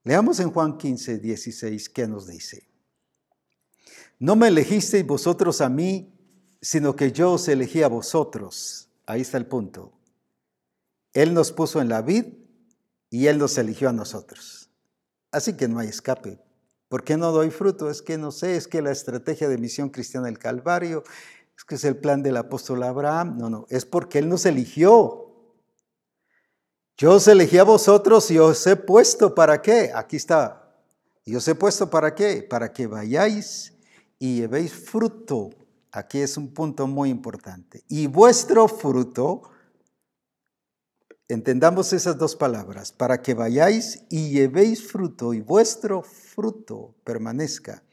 Leamos 0.03 0.41
en 0.41 0.51
Juan 0.51 0.79
15, 0.79 1.19
16, 1.19 1.89
¿qué 1.91 2.09
nos 2.09 2.27
dice? 2.27 2.69
No 4.19 4.35
me 4.35 4.49
elegisteis 4.49 5.07
vosotros 5.07 5.61
a 5.61 5.69
mí, 5.69 6.13
sino 6.61 6.97
que 6.97 7.13
yo 7.13 7.33
os 7.33 7.49
elegí 7.49 7.83
a 7.83 7.89
vosotros. 7.89 8.89
Ahí 9.07 9.23
está 9.23 9.39
el 9.39 9.47
punto. 9.47 9.93
Él 11.13 11.35
nos 11.35 11.53
puso 11.53 11.81
en 11.81 11.89
la 11.89 12.03
vid 12.03 12.27
y 13.09 13.27
Él 13.27 13.39
nos 13.39 13.59
eligió 13.59 13.89
a 13.89 13.93
nosotros. 13.93 14.71
Así 15.33 15.57
que 15.57 15.69
no 15.69 15.79
hay 15.79 15.89
escape. 15.89 16.39
¿Por 16.91 17.05
qué 17.05 17.17
no 17.17 17.31
doy 17.31 17.51
fruto? 17.51 17.89
Es 17.89 18.03
que 18.03 18.19
no 18.19 18.33
sé, 18.33 18.57
es 18.57 18.67
que 18.67 18.83
la 18.83 18.91
estrategia 18.91 19.49
de 19.49 19.59
misión 19.59 19.91
cristiana 19.91 20.27
del 20.27 20.41
Calvario, 20.41 21.05
es 21.57 21.63
que 21.63 21.77
es 21.77 21.85
el 21.85 21.97
plan 21.97 22.21
del 22.21 22.37
apóstol 22.37 22.83
Abraham. 22.83 23.39
No, 23.39 23.49
no, 23.49 23.65
es 23.71 23.87
porque 23.87 24.19
Él 24.19 24.29
nos 24.29 24.45
eligió. 24.45 25.31
Yo 26.97 27.13
os 27.13 27.29
elegí 27.29 27.59
a 27.59 27.63
vosotros 27.63 28.29
y 28.33 28.41
os 28.41 28.67
he 28.67 28.75
puesto 28.75 29.37
para 29.37 29.63
qué. 29.63 29.93
Aquí 29.95 30.17
está. 30.17 30.75
Y 31.25 31.37
os 31.37 31.47
he 31.47 31.55
puesto 31.55 31.89
para 31.89 32.13
qué. 32.13 32.43
Para 32.43 32.73
que 32.73 32.89
vayáis 32.89 33.73
y 34.19 34.41
llevéis 34.41 34.73
fruto. 34.73 35.51
Aquí 35.93 36.19
es 36.19 36.37
un 36.37 36.53
punto 36.53 36.89
muy 36.89 37.09
importante. 37.09 37.85
Y 37.87 38.09
vuestro 38.09 38.67
fruto 38.67 39.43
Entendamos 41.31 41.93
esas 41.93 42.19
dos 42.19 42.35
palabras, 42.35 42.91
para 42.91 43.23
que 43.23 43.35
vayáis 43.35 44.03
y 44.11 44.31
llevéis 44.31 44.85
fruto 44.85 45.33
y 45.33 45.41
vuestro 45.41 46.03
fruto 46.03 46.97
permanezca, 47.05 47.85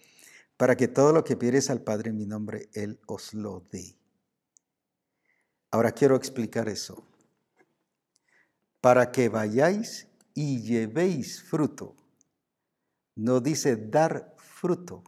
para 0.58 0.76
que 0.76 0.88
todo 0.88 1.14
lo 1.14 1.24
que 1.24 1.38
pidierais 1.38 1.70
al 1.70 1.84
Padre 1.84 2.10
en 2.10 2.18
mi 2.18 2.26
nombre, 2.26 2.68
Él 2.74 3.00
os 3.06 3.36
lo 3.36 3.64
dé. 3.72 3.96
Ahora 5.70 5.92
quiero 5.92 6.16
explicar 6.16 6.68
eso. 6.68 7.06
Para 8.82 9.12
que 9.12 9.30
vayáis 9.30 10.08
y 10.34 10.64
llevéis 10.64 11.44
fruto. 11.44 11.96
No 13.14 13.40
dice 13.40 13.76
dar 13.76 14.34
fruto. 14.40 15.04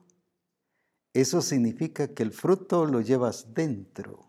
Eso 1.16 1.42
significa 1.42 2.10
que 2.10 2.22
el 2.22 2.32
fruto 2.32 2.86
lo 2.86 3.02
llevas 3.02 3.56
dentro. 3.56 4.28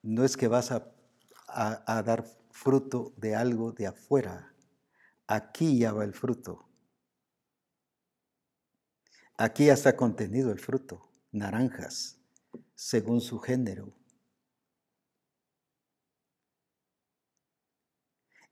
No 0.00 0.24
es 0.24 0.38
que 0.38 0.48
vas 0.48 0.70
a 0.70 0.93
a, 1.54 2.02
dar 2.02 2.24
fruto 2.50 3.12
de 3.16 3.34
algo 3.34 3.72
de 3.72 3.86
afuera. 3.86 4.52
Aquí 5.26 5.78
ya 5.78 5.92
va 5.92 6.04
el 6.04 6.12
fruto. 6.12 6.68
Aquí 9.36 9.66
ya 9.66 9.74
está 9.74 9.96
contenido 9.96 10.52
el 10.52 10.60
fruto, 10.60 11.10
naranjas, 11.32 12.18
según 12.74 13.20
su 13.20 13.38
género. 13.38 13.92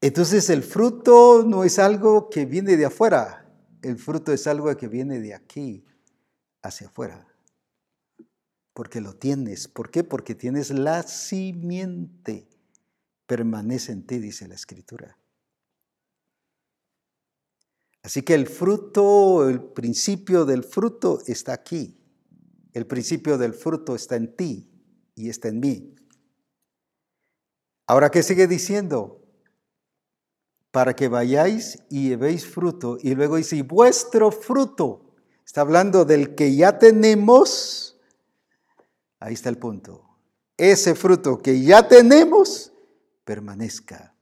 Entonces 0.00 0.50
el 0.50 0.64
fruto 0.64 1.44
no 1.46 1.62
es 1.62 1.78
algo 1.78 2.28
que 2.28 2.44
viene 2.44 2.76
de 2.76 2.86
afuera, 2.86 3.48
el 3.82 3.96
fruto 3.96 4.32
es 4.32 4.48
algo 4.48 4.76
que 4.76 4.88
viene 4.88 5.20
de 5.20 5.34
aquí 5.34 5.84
hacia 6.62 6.88
afuera. 6.88 7.28
Porque 8.74 9.00
lo 9.00 9.14
tienes. 9.14 9.68
¿Por 9.68 9.90
qué? 9.90 10.02
Porque 10.02 10.34
tienes 10.34 10.70
la 10.70 11.02
simiente 11.04 12.51
permanece 13.32 13.92
en 13.92 14.06
ti, 14.06 14.18
dice 14.18 14.46
la 14.46 14.54
escritura. 14.54 15.16
Así 18.02 18.20
que 18.20 18.34
el 18.34 18.46
fruto, 18.46 19.48
el 19.48 19.62
principio 19.62 20.44
del 20.44 20.64
fruto 20.64 21.22
está 21.26 21.54
aquí. 21.54 21.98
El 22.74 22.86
principio 22.86 23.38
del 23.38 23.54
fruto 23.54 23.94
está 23.94 24.16
en 24.16 24.36
ti 24.36 24.70
y 25.14 25.30
está 25.30 25.48
en 25.48 25.60
mí. 25.60 25.94
Ahora, 27.86 28.10
¿qué 28.10 28.22
sigue 28.22 28.46
diciendo? 28.46 29.22
Para 30.70 30.94
que 30.94 31.08
vayáis 31.08 31.78
y 31.88 32.10
llevéis 32.10 32.46
fruto. 32.46 32.98
Y 33.00 33.14
luego 33.14 33.36
dice, 33.36 33.56
y 33.56 33.62
vuestro 33.62 34.30
fruto. 34.30 35.14
Está 35.46 35.62
hablando 35.62 36.04
del 36.04 36.34
que 36.34 36.54
ya 36.54 36.78
tenemos. 36.78 37.98
Ahí 39.20 39.32
está 39.32 39.48
el 39.48 39.56
punto. 39.56 40.04
Ese 40.58 40.94
fruto 40.94 41.40
que 41.40 41.62
ya 41.62 41.88
tenemos 41.88 42.71
permanezca. 43.32 44.14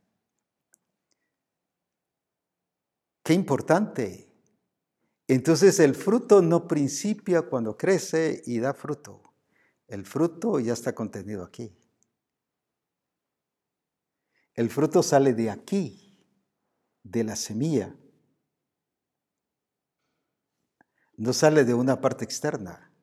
Qué 3.24 3.34
importante. 3.34 4.32
Entonces 5.26 5.80
el 5.80 5.96
fruto 5.96 6.42
no 6.42 6.68
principia 6.68 7.42
cuando 7.42 7.76
crece 7.76 8.40
y 8.46 8.60
da 8.60 8.72
fruto. 8.72 9.34
El 9.88 10.06
fruto 10.06 10.60
ya 10.60 10.74
está 10.74 10.94
contenido 10.94 11.42
aquí. 11.42 11.76
El 14.54 14.70
fruto 14.70 15.02
sale 15.02 15.34
de 15.34 15.50
aquí, 15.50 16.24
de 17.02 17.24
la 17.24 17.34
semilla. 17.34 17.96
No 21.16 21.32
sale 21.32 21.64
de 21.64 21.74
una 21.74 22.00
parte 22.00 22.24
externa. 22.24 22.94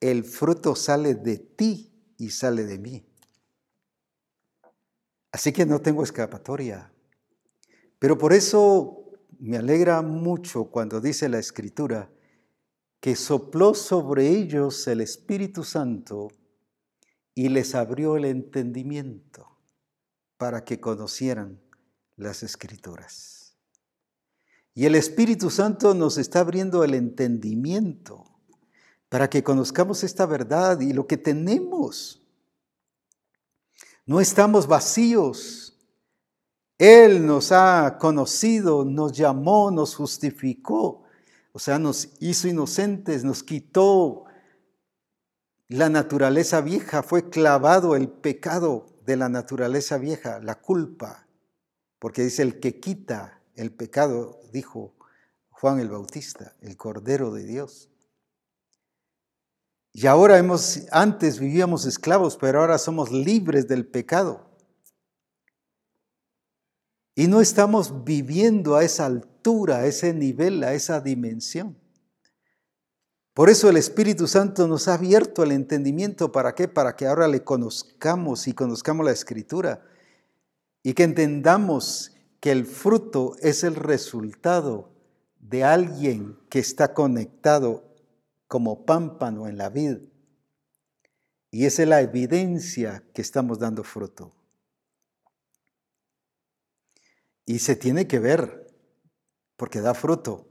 El 0.00 0.24
fruto 0.24 0.74
sale 0.74 1.14
de 1.14 1.38
ti 1.38 2.14
y 2.18 2.30
sale 2.30 2.64
de 2.64 2.78
mí. 2.78 3.09
Así 5.32 5.52
que 5.52 5.66
no 5.66 5.80
tengo 5.80 6.02
escapatoria. 6.02 6.92
Pero 7.98 8.18
por 8.18 8.32
eso 8.32 9.12
me 9.38 9.56
alegra 9.56 10.02
mucho 10.02 10.66
cuando 10.66 11.00
dice 11.00 11.28
la 11.28 11.38
Escritura 11.38 12.10
que 13.00 13.16
sopló 13.16 13.74
sobre 13.74 14.28
ellos 14.28 14.86
el 14.86 15.00
Espíritu 15.00 15.64
Santo 15.64 16.28
y 17.34 17.48
les 17.48 17.74
abrió 17.74 18.16
el 18.16 18.26
entendimiento 18.26 19.48
para 20.36 20.64
que 20.64 20.80
conocieran 20.80 21.60
las 22.16 22.42
Escrituras. 22.42 23.56
Y 24.74 24.86
el 24.86 24.94
Espíritu 24.94 25.50
Santo 25.50 25.94
nos 25.94 26.18
está 26.18 26.40
abriendo 26.40 26.84
el 26.84 26.94
entendimiento 26.94 28.24
para 29.08 29.28
que 29.28 29.42
conozcamos 29.42 30.04
esta 30.04 30.26
verdad 30.26 30.80
y 30.80 30.92
lo 30.92 31.06
que 31.06 31.16
tenemos. 31.16 32.22
No 34.10 34.20
estamos 34.20 34.66
vacíos. 34.66 35.78
Él 36.78 37.24
nos 37.24 37.52
ha 37.52 37.96
conocido, 38.00 38.84
nos 38.84 39.12
llamó, 39.12 39.70
nos 39.70 39.94
justificó, 39.94 41.04
o 41.52 41.60
sea, 41.60 41.78
nos 41.78 42.16
hizo 42.18 42.48
inocentes, 42.48 43.22
nos 43.22 43.44
quitó 43.44 44.24
la 45.68 45.90
naturaleza 45.90 46.60
vieja, 46.60 47.04
fue 47.04 47.30
clavado 47.30 47.94
el 47.94 48.08
pecado 48.08 48.86
de 49.06 49.16
la 49.16 49.28
naturaleza 49.28 49.96
vieja, 49.96 50.40
la 50.40 50.56
culpa, 50.56 51.28
porque 52.00 52.24
dice 52.24 52.42
el 52.42 52.58
que 52.58 52.80
quita 52.80 53.40
el 53.54 53.70
pecado, 53.70 54.40
dijo 54.52 54.92
Juan 55.50 55.78
el 55.78 55.88
Bautista, 55.88 56.56
el 56.62 56.76
Cordero 56.76 57.30
de 57.30 57.44
Dios. 57.44 57.89
Y 59.92 60.06
ahora 60.06 60.38
hemos, 60.38 60.82
antes 60.92 61.40
vivíamos 61.40 61.84
esclavos, 61.84 62.36
pero 62.36 62.60
ahora 62.60 62.78
somos 62.78 63.10
libres 63.10 63.66
del 63.66 63.86
pecado. 63.86 64.48
Y 67.14 67.26
no 67.26 67.40
estamos 67.40 68.04
viviendo 68.04 68.76
a 68.76 68.84
esa 68.84 69.06
altura, 69.06 69.78
a 69.78 69.86
ese 69.86 70.14
nivel, 70.14 70.62
a 70.62 70.74
esa 70.74 71.00
dimensión. 71.00 71.76
Por 73.34 73.50
eso 73.50 73.68
el 73.68 73.76
Espíritu 73.76 74.26
Santo 74.26 74.68
nos 74.68 74.86
ha 74.86 74.94
abierto 74.94 75.42
el 75.42 75.52
entendimiento. 75.52 76.30
¿Para 76.30 76.54
qué? 76.54 76.68
Para 76.68 76.94
que 76.94 77.06
ahora 77.06 77.26
le 77.26 77.42
conozcamos 77.42 78.46
y 78.46 78.52
conozcamos 78.52 79.04
la 79.04 79.12
Escritura. 79.12 79.84
Y 80.82 80.94
que 80.94 81.02
entendamos 81.02 82.12
que 82.38 82.52
el 82.52 82.64
fruto 82.64 83.36
es 83.40 83.64
el 83.64 83.74
resultado 83.74 84.92
de 85.38 85.64
alguien 85.64 86.38
que 86.48 86.58
está 86.58 86.94
conectado 86.94 87.89
como 88.50 88.84
pámpano 88.84 89.46
en 89.46 89.56
la 89.56 89.68
vid. 89.68 89.98
Y 91.52 91.66
esa 91.66 91.82
es 91.82 91.88
la 91.88 92.00
evidencia 92.00 93.04
que 93.14 93.22
estamos 93.22 93.60
dando 93.60 93.84
fruto. 93.84 94.34
Y 97.46 97.60
se 97.60 97.76
tiene 97.76 98.08
que 98.08 98.18
ver, 98.18 98.66
porque 99.56 99.80
da 99.80 99.94
fruto. 99.94 100.48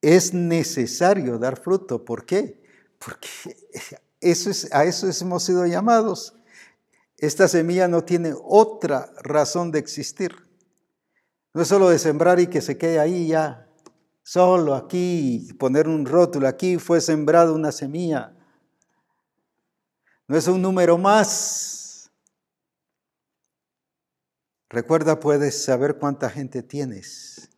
Es 0.00 0.32
necesario 0.32 1.36
dar 1.36 1.60
fruto. 1.60 2.04
¿Por 2.04 2.24
qué? 2.24 2.62
Porque 3.00 3.28
eso 4.20 4.50
es, 4.50 4.72
a 4.72 4.84
eso 4.84 5.10
hemos 5.20 5.42
sido 5.42 5.66
llamados. 5.66 6.32
Esta 7.18 7.48
semilla 7.48 7.88
no 7.88 8.04
tiene 8.04 8.34
otra 8.40 9.12
razón 9.20 9.72
de 9.72 9.80
existir. 9.80 10.30
No 11.52 11.62
es 11.62 11.66
solo 11.66 11.88
de 11.88 11.98
sembrar 11.98 12.38
y 12.38 12.46
que 12.46 12.60
se 12.60 12.78
quede 12.78 13.00
ahí 13.00 13.26
ya, 13.26 13.66
solo 14.22 14.74
aquí, 14.74 15.48
poner 15.58 15.88
un 15.88 16.06
rótulo, 16.06 16.48
aquí 16.48 16.78
fue 16.78 17.00
sembrada 17.00 17.52
una 17.52 17.72
semilla. 17.72 18.36
No 20.28 20.36
es 20.36 20.46
un 20.46 20.62
número 20.62 20.96
más, 20.98 21.80
Recuerda, 24.70 25.18
puedes 25.18 25.64
saber 25.64 25.98
cuánta 25.98 26.30
gente 26.30 26.62
tienes, 26.62 27.50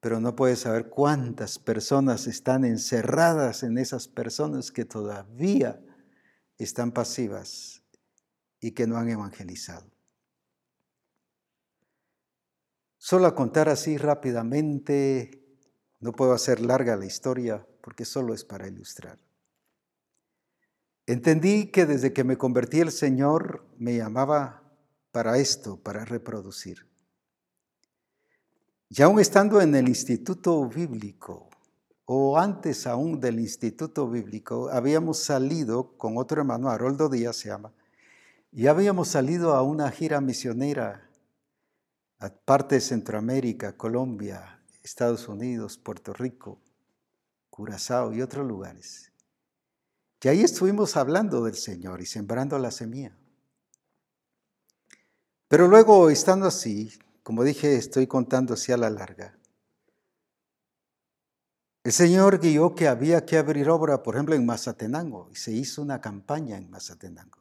pero 0.00 0.18
no 0.18 0.34
puedes 0.34 0.58
saber 0.58 0.88
cuántas 0.88 1.60
personas 1.60 2.26
están 2.26 2.64
encerradas 2.64 3.62
en 3.62 3.78
esas 3.78 4.08
personas 4.08 4.72
que 4.72 4.84
todavía 4.84 5.80
están 6.58 6.90
pasivas 6.90 7.84
y 8.60 8.72
que 8.72 8.88
no 8.88 8.96
han 8.96 9.08
evangelizado. 9.08 9.95
Solo 13.08 13.28
a 13.28 13.36
contar 13.36 13.68
así 13.68 13.98
rápidamente, 13.98 15.30
no 16.00 16.10
puedo 16.10 16.32
hacer 16.32 16.60
larga 16.60 16.96
la 16.96 17.06
historia 17.06 17.64
porque 17.80 18.04
solo 18.04 18.34
es 18.34 18.44
para 18.44 18.66
ilustrar. 18.66 19.16
Entendí 21.06 21.70
que 21.70 21.86
desde 21.86 22.12
que 22.12 22.24
me 22.24 22.36
convertí 22.36 22.80
el 22.80 22.90
Señor 22.90 23.64
me 23.78 23.96
llamaba 23.96 24.64
para 25.12 25.38
esto, 25.38 25.76
para 25.76 26.04
reproducir. 26.04 26.84
Y 28.88 29.00
aún 29.02 29.20
estando 29.20 29.60
en 29.60 29.76
el 29.76 29.86
instituto 29.88 30.66
bíblico, 30.68 31.48
o 32.06 32.36
antes 32.36 32.88
aún 32.88 33.20
del 33.20 33.38
instituto 33.38 34.10
bíblico, 34.10 34.68
habíamos 34.68 35.20
salido 35.20 35.96
con 35.96 36.18
otro 36.18 36.40
hermano, 36.40 36.70
Haroldo 36.70 37.08
Díaz 37.08 37.36
se 37.36 37.50
llama, 37.50 37.72
y 38.50 38.66
habíamos 38.66 39.06
salido 39.06 39.54
a 39.54 39.62
una 39.62 39.92
gira 39.92 40.20
misionera 40.20 41.05
parte 42.34 42.76
de 42.76 42.80
Centroamérica, 42.80 43.76
Colombia, 43.76 44.62
Estados 44.82 45.28
Unidos, 45.28 45.78
Puerto 45.78 46.12
Rico, 46.12 46.60
Curazao 47.50 48.12
y 48.12 48.22
otros 48.22 48.46
lugares. 48.46 49.12
Y 50.26 50.28
ahí 50.28 50.42
estuvimos 50.42 50.96
hablando 50.96 51.44
del 51.44 51.54
Señor 51.54 52.00
y 52.00 52.06
sembrando 52.06 52.58
la 52.58 52.72
semilla. 52.72 53.16
Pero 55.46 55.68
luego, 55.68 56.10
estando 56.10 56.46
así, 56.46 56.92
como 57.22 57.44
dije, 57.44 57.76
estoy 57.76 58.08
contando 58.08 58.54
así 58.54 58.72
a 58.72 58.76
la 58.76 58.90
larga. 58.90 59.38
El 61.84 61.92
Señor 61.92 62.40
guió 62.40 62.74
que 62.74 62.88
había 62.88 63.24
que 63.24 63.38
abrir 63.38 63.70
obra, 63.70 64.02
por 64.02 64.16
ejemplo, 64.16 64.34
en 64.34 64.44
Mazatenango, 64.44 65.28
y 65.30 65.36
se 65.36 65.52
hizo 65.52 65.80
una 65.80 66.00
campaña 66.00 66.56
en 66.56 66.68
Mazatenango. 66.68 67.38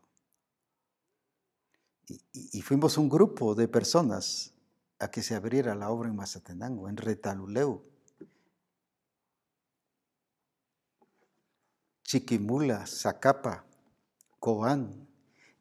Y, 2.07 2.21
y, 2.59 2.61
fuimos 2.61 2.99
un 2.99 3.09
grupo 3.09 3.55
de 3.55 3.67
personas 3.67 4.54
a 4.99 5.11
que 5.11 5.21
se 5.21 5.35
abriera 5.35 5.75
la 5.75 5.89
obra 5.89 6.09
en 6.09 6.15
Mazatenango, 6.15 6.89
en 6.89 6.97
Retaluleu, 6.97 7.83
Chiquimula, 12.03 12.85
Zacapa, 12.85 13.65
Coán, 14.39 15.07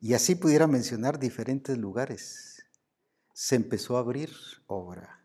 y 0.00 0.12
así 0.12 0.34
pudiera 0.34 0.66
mencionar 0.66 1.18
diferentes 1.18 1.78
lugares. 1.78 2.66
Se 3.32 3.56
empezó 3.56 3.96
a 3.96 4.00
abrir 4.00 4.30
obra. 4.66 5.24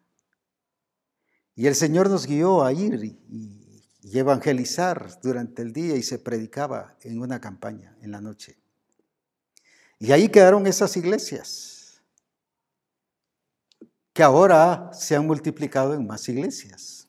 Y 1.56 1.68
el 1.68 1.76
Señor 1.76 2.10
nos 2.10 2.26
guió 2.26 2.64
a 2.64 2.72
ir 2.72 3.04
y, 3.04 4.18
evangelizar 4.18 5.20
durante 5.22 5.62
el 5.62 5.74
día 5.74 5.98
y 5.98 6.04
se 6.04 6.18
predicaba 6.18 6.98
en 7.02 7.20
una 7.20 7.42
campaña 7.42 7.98
en 8.02 8.12
la 8.12 8.22
noche. 8.22 8.58
Y 10.00 10.14
ahí 10.14 10.30
quedaron 10.30 10.66
esas 10.66 10.96
iglesias, 10.96 11.79
que 14.20 14.24
ahora 14.24 14.92
se 14.92 15.16
han 15.16 15.26
multiplicado 15.26 15.94
en 15.94 16.06
más 16.06 16.28
iglesias. 16.28 17.08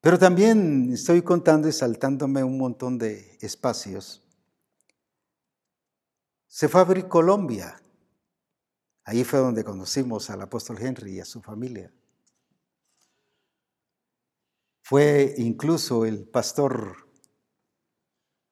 Pero 0.00 0.16
también 0.16 0.92
estoy 0.92 1.22
contando 1.22 1.66
y 1.66 1.72
saltándome 1.72 2.44
un 2.44 2.56
montón 2.56 2.98
de 2.98 3.36
espacios 3.40 4.22
se 6.46 6.68
fue 6.68 6.82
a 6.82 6.84
abrir 6.84 7.08
Colombia. 7.08 7.82
Ahí 9.02 9.24
fue 9.24 9.40
donde 9.40 9.64
conocimos 9.64 10.30
al 10.30 10.42
apóstol 10.42 10.80
Henry 10.80 11.16
y 11.16 11.20
a 11.20 11.24
su 11.24 11.42
familia. 11.42 11.92
Fue 14.84 15.34
incluso 15.38 16.04
el 16.04 16.28
pastor 16.28 17.08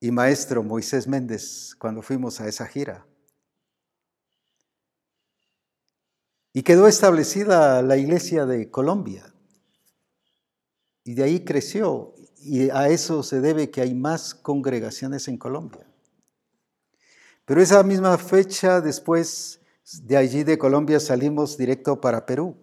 y 0.00 0.10
maestro 0.10 0.64
Moisés 0.64 1.06
Méndez 1.06 1.76
cuando 1.78 2.02
fuimos 2.02 2.40
a 2.40 2.48
esa 2.48 2.66
gira. 2.66 3.06
Y 6.52 6.62
quedó 6.62 6.86
establecida 6.86 7.82
la 7.82 7.96
iglesia 7.96 8.44
de 8.44 8.70
Colombia. 8.70 9.32
Y 11.04 11.14
de 11.14 11.22
ahí 11.24 11.44
creció. 11.44 12.14
Y 12.38 12.70
a 12.70 12.88
eso 12.88 13.22
se 13.22 13.40
debe 13.40 13.70
que 13.70 13.80
hay 13.80 13.94
más 13.94 14.34
congregaciones 14.34 15.28
en 15.28 15.38
Colombia. 15.38 15.86
Pero 17.44 17.62
esa 17.62 17.82
misma 17.82 18.18
fecha 18.18 18.80
después 18.80 19.60
De 20.08 20.16
allí 20.16 20.44
de 20.44 20.58
Colombia 20.58 21.00
salimos 21.00 21.58
directo 21.58 22.00
para 22.00 22.24
Perú, 22.24 22.56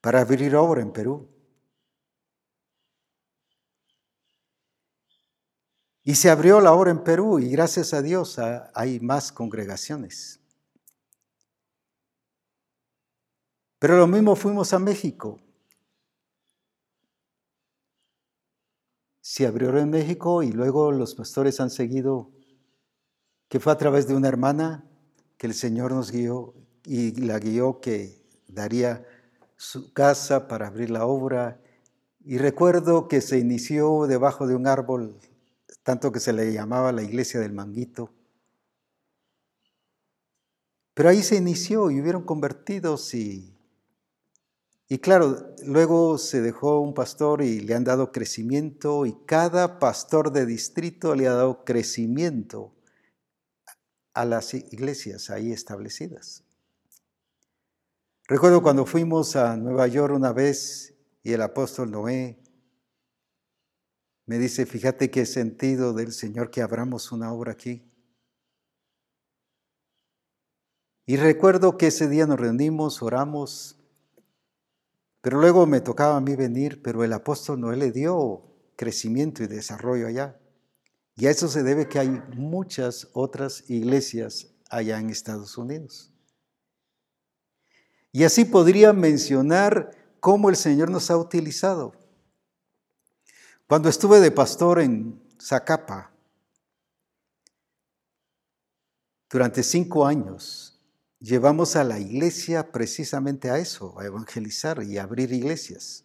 para 0.00 0.20
abrir 0.20 0.56
obra 0.56 0.80
en 0.80 0.92
Perú. 0.92 1.28
Y 6.02 6.14
se 6.16 6.30
abrió 6.30 6.60
la 6.60 6.72
obra 6.72 6.90
en 6.90 7.04
Perú 7.04 7.38
y 7.38 7.48
gracias 7.50 7.94
a 7.94 8.02
Dios 8.02 8.38
hay 8.74 9.00
más 9.00 9.30
congregaciones. 9.30 10.43
Pero 13.84 13.98
lo 13.98 14.06
mismo 14.06 14.34
fuimos 14.34 14.72
a 14.72 14.78
México. 14.78 15.38
Se 19.20 19.46
abrió 19.46 19.76
en 19.76 19.90
México 19.90 20.42
y 20.42 20.52
luego 20.52 20.90
los 20.90 21.14
pastores 21.14 21.60
han 21.60 21.68
seguido, 21.68 22.30
que 23.46 23.60
fue 23.60 23.74
a 23.74 23.76
través 23.76 24.08
de 24.08 24.14
una 24.14 24.28
hermana 24.28 24.88
que 25.36 25.46
el 25.46 25.52
Señor 25.52 25.92
nos 25.92 26.10
guió 26.12 26.54
y 26.86 27.10
la 27.26 27.38
guió 27.38 27.82
que 27.82 28.24
daría 28.48 29.06
su 29.58 29.92
casa 29.92 30.48
para 30.48 30.68
abrir 30.68 30.88
la 30.88 31.04
obra. 31.04 31.60
Y 32.24 32.38
recuerdo 32.38 33.06
que 33.06 33.20
se 33.20 33.38
inició 33.38 34.06
debajo 34.06 34.46
de 34.46 34.54
un 34.54 34.66
árbol 34.66 35.18
tanto 35.82 36.10
que 36.10 36.20
se 36.20 36.32
le 36.32 36.54
llamaba 36.54 36.90
la 36.90 37.02
iglesia 37.02 37.38
del 37.38 37.52
manguito. 37.52 38.14
Pero 40.94 41.10
ahí 41.10 41.22
se 41.22 41.36
inició 41.36 41.90
y 41.90 42.00
hubieron 42.00 42.22
convertidos 42.22 43.12
y, 43.12 43.53
y 44.88 44.98
claro, 44.98 45.54
luego 45.64 46.18
se 46.18 46.42
dejó 46.42 46.80
un 46.80 46.92
pastor 46.92 47.42
y 47.42 47.60
le 47.60 47.74
han 47.74 47.84
dado 47.84 48.12
crecimiento 48.12 49.06
y 49.06 49.16
cada 49.26 49.78
pastor 49.78 50.30
de 50.30 50.44
distrito 50.44 51.14
le 51.14 51.26
ha 51.26 51.32
dado 51.32 51.64
crecimiento 51.64 52.74
a 54.12 54.24
las 54.24 54.52
iglesias 54.52 55.30
ahí 55.30 55.52
establecidas. 55.52 56.44
Recuerdo 58.26 58.62
cuando 58.62 58.86
fuimos 58.86 59.36
a 59.36 59.56
Nueva 59.56 59.86
York 59.86 60.14
una 60.14 60.32
vez 60.32 60.94
y 61.22 61.32
el 61.32 61.42
apóstol 61.42 61.90
Noé 61.90 62.38
me 64.26 64.38
dice, 64.38 64.64
fíjate 64.64 65.10
qué 65.10 65.26
sentido 65.26 65.92
del 65.92 66.12
Señor 66.12 66.50
que 66.50 66.62
abramos 66.62 67.12
una 67.12 67.32
obra 67.32 67.52
aquí. 67.52 67.90
Y 71.06 71.16
recuerdo 71.16 71.76
que 71.76 71.88
ese 71.88 72.08
día 72.08 72.26
nos 72.26 72.40
reunimos, 72.40 73.02
oramos, 73.02 73.83
pero 75.24 75.40
luego 75.40 75.64
me 75.64 75.80
tocaba 75.80 76.18
a 76.18 76.20
mí 76.20 76.36
venir, 76.36 76.82
pero 76.82 77.02
el 77.02 77.10
apóstol 77.14 77.58
Noé 77.58 77.78
le 77.78 77.90
dio 77.90 78.42
crecimiento 78.76 79.42
y 79.42 79.46
desarrollo 79.46 80.06
allá. 80.06 80.38
Y 81.16 81.24
a 81.24 81.30
eso 81.30 81.48
se 81.48 81.62
debe 81.62 81.88
que 81.88 81.98
hay 81.98 82.10
muchas 82.36 83.08
otras 83.14 83.64
iglesias 83.70 84.48
allá 84.68 84.98
en 84.98 85.08
Estados 85.08 85.56
Unidos. 85.56 86.12
Y 88.12 88.24
así 88.24 88.44
podría 88.44 88.92
mencionar 88.92 89.92
cómo 90.20 90.50
el 90.50 90.56
Señor 90.56 90.90
nos 90.90 91.10
ha 91.10 91.16
utilizado. 91.16 91.94
Cuando 93.66 93.88
estuve 93.88 94.20
de 94.20 94.30
pastor 94.30 94.78
en 94.78 95.22
Zacapa, 95.40 96.12
durante 99.30 99.62
cinco 99.62 100.04
años, 100.04 100.73
llevamos 101.24 101.74
a 101.74 101.84
la 101.84 101.98
iglesia 101.98 102.70
precisamente 102.70 103.50
a 103.50 103.58
eso, 103.58 103.98
a 103.98 104.04
evangelizar 104.04 104.82
y 104.82 104.98
abrir 104.98 105.32
iglesias. 105.32 106.04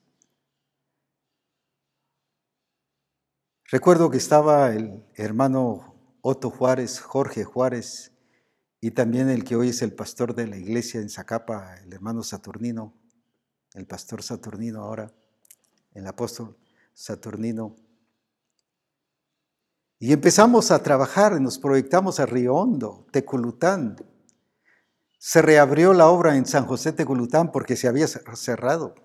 Recuerdo 3.69 4.09
que 4.09 4.17
estaba 4.17 4.71
el 4.73 5.05
hermano 5.15 5.93
Otto 6.21 6.49
Juárez, 6.49 7.01
Jorge 7.01 7.43
Juárez, 7.43 8.13
y 8.81 8.91
también 8.91 9.29
el 9.29 9.43
que 9.43 9.57
hoy 9.57 9.69
es 9.69 9.81
el 9.81 9.93
pastor 9.93 10.33
de 10.33 10.47
la 10.47 10.57
iglesia 10.57 11.01
en 11.01 11.09
Zacapa, 11.09 11.75
el 11.83 11.91
hermano 11.91 12.23
Saturnino, 12.23 12.93
el 13.73 13.85
pastor 13.85 14.23
Saturnino 14.23 14.81
ahora, 14.81 15.11
el 15.93 16.07
apóstol. 16.07 16.57
Saturnino. 16.93 17.77
Y 19.99 20.11
empezamos 20.11 20.71
a 20.71 20.83
trabajar, 20.83 21.39
nos 21.39 21.57
proyectamos 21.57 22.19
a 22.19 22.25
Río 22.25 22.55
Hondo, 22.55 23.05
Teculután. 23.11 23.95
Se 25.19 25.43
reabrió 25.43 25.93
la 25.93 26.07
obra 26.07 26.35
en 26.35 26.47
San 26.47 26.65
José 26.65 26.91
Teculután 26.91 27.51
porque 27.51 27.75
se 27.75 27.87
había 27.87 28.07
cerrado. 28.07 28.95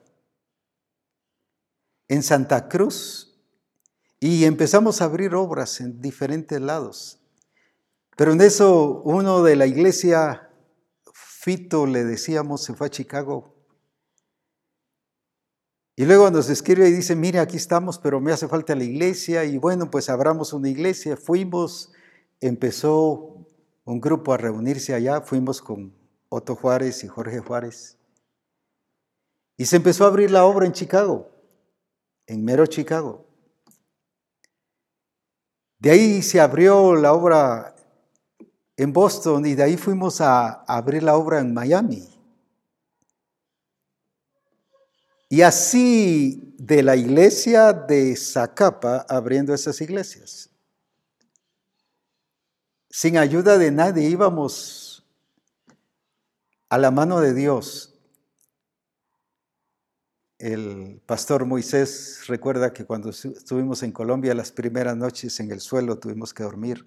En 2.08 2.22
Santa 2.22 2.68
Cruz. 2.68 3.38
Y 4.18 4.46
empezamos 4.46 5.02
a 5.02 5.04
abrir 5.04 5.34
obras 5.34 5.82
en 5.82 6.00
diferentes 6.00 6.58
lados. 6.58 7.20
Pero 8.16 8.32
en 8.32 8.40
eso 8.40 9.02
uno 9.04 9.42
de 9.42 9.56
la 9.56 9.66
iglesia, 9.66 10.48
Fito, 11.12 11.84
le 11.84 12.04
decíamos, 12.04 12.64
se 12.64 12.72
fue 12.72 12.86
a 12.86 12.90
Chicago 12.90 13.54
y 15.96 16.06
luego 16.06 16.28
nos 16.30 16.50
escribe 16.50 16.88
y 16.88 16.92
dice, 16.92 17.14
mire, 17.14 17.38
aquí 17.38 17.56
estamos, 17.56 17.98
pero 17.98 18.20
me 18.20 18.32
hace 18.32 18.48
falta 18.48 18.74
la 18.74 18.82
iglesia. 18.82 19.44
Y 19.44 19.58
bueno, 19.58 19.90
pues 19.90 20.10
abramos 20.10 20.52
una 20.52 20.68
iglesia. 20.68 21.16
Fuimos, 21.16 21.92
empezó 22.40 23.46
un 23.84 24.00
grupo 24.00 24.32
a 24.32 24.36
reunirse 24.36 24.92
allá. 24.92 25.20
Fuimos 25.20 25.62
con 25.62 25.94
Otto 26.28 26.54
Juárez 26.56 27.04
y 27.04 27.08
Jorge 27.08 27.40
Juárez. 27.40 27.96
Y 29.56 29.66
se 29.66 29.76
empezó 29.76 30.04
a 30.04 30.08
abrir 30.08 30.30
la 30.30 30.44
obra 30.44 30.66
en 30.66 30.72
Chicago, 30.72 31.30
en 32.26 32.44
mero 32.44 32.66
Chicago. 32.66 33.26
De 35.78 35.90
ahí 35.90 36.22
se 36.22 36.40
abrió 36.40 36.94
la 36.94 37.12
obra 37.12 37.74
en 38.76 38.92
Boston 38.92 39.46
y 39.46 39.54
de 39.54 39.62
ahí 39.62 39.76
fuimos 39.76 40.20
a 40.20 40.64
abrir 40.64 41.02
la 41.02 41.16
obra 41.16 41.40
en 41.40 41.52
Miami. 41.52 42.08
Y 45.28 45.42
así 45.42 46.54
de 46.58 46.82
la 46.82 46.96
iglesia 46.96 47.72
de 47.72 48.16
Zacapa 48.16 49.04
abriendo 49.08 49.52
esas 49.52 49.80
iglesias. 49.80 50.48
Sin 52.88 53.18
ayuda 53.18 53.58
de 53.58 53.70
nadie 53.70 54.08
íbamos 54.08 54.83
a 56.68 56.78
la 56.78 56.90
mano 56.90 57.20
de 57.20 57.34
Dios. 57.34 57.98
El 60.38 61.00
pastor 61.06 61.46
Moisés 61.46 62.26
recuerda 62.26 62.72
que 62.72 62.84
cuando 62.84 63.10
estuvimos 63.10 63.82
en 63.82 63.92
Colombia 63.92 64.34
las 64.34 64.52
primeras 64.52 64.96
noches 64.96 65.38
en 65.40 65.50
el 65.50 65.60
suelo 65.60 65.98
tuvimos 65.98 66.34
que 66.34 66.42
dormir 66.42 66.86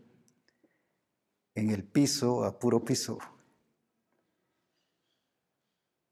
en 1.55 1.71
el 1.71 1.83
piso, 1.83 2.43
a 2.43 2.59
puro 2.59 2.85
piso. 2.85 3.17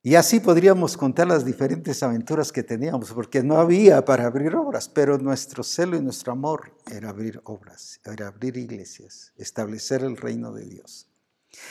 Y 0.02 0.16
así 0.16 0.40
podríamos 0.40 0.98
contar 0.98 1.28
las 1.28 1.46
diferentes 1.46 2.04
aventuras 2.04 2.52
que 2.52 2.62
teníamos, 2.62 3.12
porque 3.12 3.42
no 3.42 3.58
había 3.58 4.06
para 4.06 4.28
abrir 4.28 4.56
obras, 4.56 4.88
pero 4.88 5.18
nuestro 5.18 5.64
celo 5.64 5.98
y 5.98 6.02
nuestro 6.02 6.32
amor 6.32 6.76
era 6.92 7.10
abrir 7.10 7.42
obras, 7.46 8.00
era 8.06 8.28
abrir 8.28 8.56
iglesias, 8.56 9.34
establecer 9.36 10.04
el 10.04 10.16
reino 10.16 10.54
de 10.54 10.66
Dios. 10.66 11.08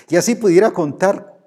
Y 0.09 0.17
así 0.17 0.35
pudiera 0.35 0.73
contar 0.73 1.44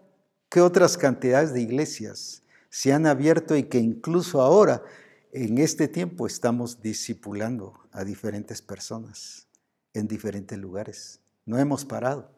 qué 0.50 0.62
otras 0.62 0.98
cantidades 0.98 1.54
de 1.54 1.62
iglesias 1.62 2.44
se 2.70 2.94
han 2.94 3.06
abierto 3.06 3.56
y 3.56 3.64
que 3.64 3.80
incluso 3.80 4.42
ahora, 4.42 4.84
en 5.32 5.58
este 5.58 5.88
tiempo, 5.88 6.28
estamos 6.28 6.82
discipulando 6.82 7.74
a 7.92 8.04
diferentes 8.04 8.62
personas 8.62 9.48
en 9.94 10.08
diferentes 10.08 10.58
lugares. 10.58 11.22
No 11.46 11.58
hemos 11.58 11.86
parado 11.86 12.38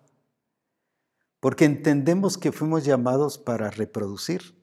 porque 1.40 1.66
entendemos 1.66 2.38
que 2.38 2.52
fuimos 2.52 2.84
llamados 2.84 3.38
para 3.38 3.70
reproducir. 3.70 4.58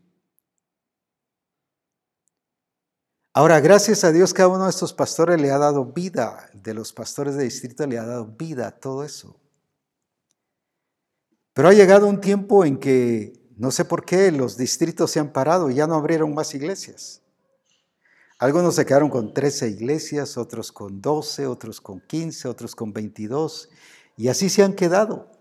Ahora, 3.32 3.60
gracias 3.60 4.04
a 4.04 4.12
Dios, 4.12 4.32
cada 4.32 4.48
uno 4.48 4.64
de 4.64 4.70
estos 4.70 4.92
pastores 4.92 5.40
le 5.40 5.50
ha 5.50 5.58
dado 5.58 5.84
vida, 5.84 6.50
de 6.54 6.74
los 6.74 6.92
pastores 6.92 7.36
de 7.36 7.44
distrito 7.44 7.86
le 7.86 7.98
ha 7.98 8.04
dado 8.04 8.26
vida 8.26 8.68
a 8.68 8.72
todo 8.72 9.04
eso. 9.04 9.38
Pero 11.56 11.70
ha 11.70 11.72
llegado 11.72 12.06
un 12.06 12.20
tiempo 12.20 12.66
en 12.66 12.76
que, 12.76 13.32
no 13.56 13.70
sé 13.70 13.86
por 13.86 14.04
qué, 14.04 14.30
los 14.30 14.58
distritos 14.58 15.10
se 15.10 15.20
han 15.20 15.32
parado 15.32 15.70
y 15.70 15.76
ya 15.76 15.86
no 15.86 15.94
abrieron 15.94 16.34
más 16.34 16.54
iglesias. 16.54 17.22
Algunos 18.38 18.74
se 18.74 18.84
quedaron 18.84 19.08
con 19.08 19.32
13 19.32 19.70
iglesias, 19.70 20.36
otros 20.36 20.70
con 20.70 21.00
12, 21.00 21.46
otros 21.46 21.80
con 21.80 22.02
15, 22.02 22.48
otros 22.48 22.76
con 22.76 22.92
22, 22.92 23.70
y 24.18 24.28
así 24.28 24.50
se 24.50 24.64
han 24.64 24.74
quedado. 24.74 25.32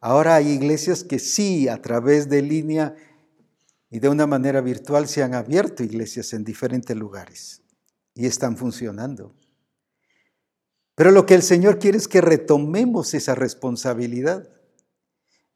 Ahora 0.00 0.34
hay 0.34 0.48
iglesias 0.48 1.04
que 1.04 1.20
sí, 1.20 1.68
a 1.68 1.80
través 1.80 2.28
de 2.28 2.42
línea 2.42 2.96
y 3.88 4.00
de 4.00 4.08
una 4.08 4.26
manera 4.26 4.60
virtual, 4.60 5.06
se 5.06 5.22
han 5.22 5.34
abierto 5.34 5.84
iglesias 5.84 6.32
en 6.32 6.42
diferentes 6.42 6.96
lugares 6.96 7.62
y 8.12 8.26
están 8.26 8.56
funcionando. 8.56 9.36
Pero 10.96 11.12
lo 11.12 11.26
que 11.26 11.34
el 11.34 11.44
Señor 11.44 11.78
quiere 11.78 11.96
es 11.96 12.08
que 12.08 12.20
retomemos 12.20 13.14
esa 13.14 13.36
responsabilidad. 13.36 14.55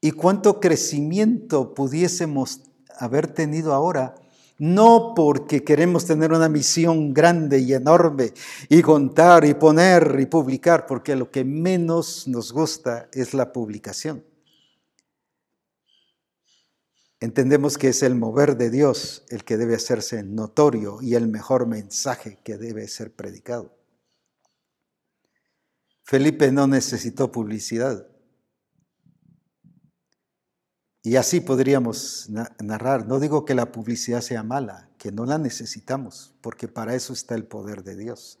¿Y 0.01 0.11
cuánto 0.11 0.59
crecimiento 0.59 1.75
pudiésemos 1.75 2.61
haber 2.97 3.27
tenido 3.27 3.73
ahora? 3.73 4.15
No 4.57 5.13
porque 5.15 5.63
queremos 5.63 6.05
tener 6.05 6.33
una 6.33 6.49
misión 6.49 7.13
grande 7.13 7.59
y 7.59 7.73
enorme 7.73 8.33
y 8.67 8.81
contar 8.81 9.45
y 9.45 9.53
poner 9.53 10.17
y 10.19 10.25
publicar, 10.25 10.85
porque 10.87 11.15
lo 11.15 11.31
que 11.31 11.43
menos 11.43 12.27
nos 12.27 12.51
gusta 12.51 13.09
es 13.13 13.33
la 13.33 13.53
publicación. 13.53 14.23
entendemos 17.21 17.77
que 17.77 17.89
es 17.89 18.01
el 18.01 18.15
mover 18.15 18.57
de 18.57 18.71
Dios 18.71 19.23
el 19.29 19.45
que 19.45 19.55
debe 19.55 19.75
hacerse 19.75 20.23
notorio 20.23 21.01
y 21.01 21.13
el 21.13 21.27
mejor 21.27 21.67
mensaje 21.67 22.39
que 22.43 22.57
debe 22.57 22.87
ser 22.87 23.13
predicado. 23.13 23.77
Felipe 26.03 26.51
no 26.51 26.65
necesitó 26.67 27.31
publicidad. 27.31 28.10
Y 31.03 31.15
así 31.15 31.39
podríamos 31.39 32.29
narrar. 32.59 33.07
No 33.07 33.19
digo 33.19 33.43
que 33.43 33.55
la 33.55 33.71
publicidad 33.71 34.21
sea 34.21 34.43
mala, 34.43 34.89
que 34.97 35.11
no 35.11 35.25
la 35.25 35.37
necesitamos, 35.37 36.33
porque 36.41 36.67
para 36.67 36.93
eso 36.93 37.13
está 37.13 37.35
el 37.35 37.45
poder 37.45 37.83
de 37.83 37.95
Dios. 37.95 38.37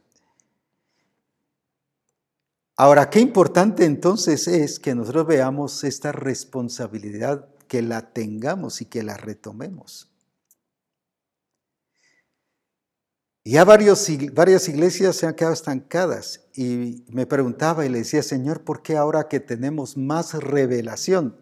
Ahora, 2.77 3.09
qué 3.09 3.19
importante 3.19 3.85
entonces 3.85 4.47
es 4.47 4.79
que 4.79 4.95
nosotros 4.95 5.27
veamos 5.27 5.83
esta 5.83 6.11
responsabilidad, 6.11 7.47
que 7.67 7.81
la 7.81 8.13
tengamos 8.13 8.81
y 8.81 8.85
que 8.85 9.03
la 9.03 9.17
retomemos. 9.17 10.07
Ya 13.43 13.65
varias 13.65 14.07
iglesias 14.69 15.15
se 15.15 15.25
han 15.25 15.33
quedado 15.33 15.53
estancadas 15.53 16.47
y 16.53 17.05
me 17.09 17.25
preguntaba 17.25 17.85
y 17.85 17.89
le 17.89 17.99
decía, 17.99 18.21
Señor, 18.21 18.63
¿por 18.63 18.83
qué 18.83 18.97
ahora 18.97 19.27
que 19.27 19.39
tenemos 19.39 19.97
más 19.97 20.33
revelación, 20.35 21.37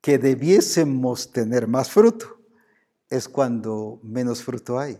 que 0.00 0.18
debiésemos 0.18 1.32
tener 1.32 1.66
más 1.66 1.90
fruto? 1.90 2.40
Es 3.08 3.28
cuando 3.28 4.00
menos 4.02 4.42
fruto 4.42 4.78
hay. 4.78 4.98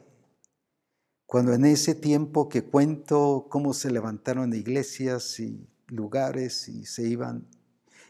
Cuando 1.26 1.52
en 1.52 1.64
ese 1.64 1.94
tiempo 1.94 2.48
que 2.48 2.64
cuento 2.64 3.46
cómo 3.48 3.72
se 3.72 3.90
levantaron 3.90 4.52
iglesias 4.52 5.38
y 5.38 5.68
lugares 5.86 6.68
y 6.68 6.86
se 6.86 7.04
iban 7.08 7.46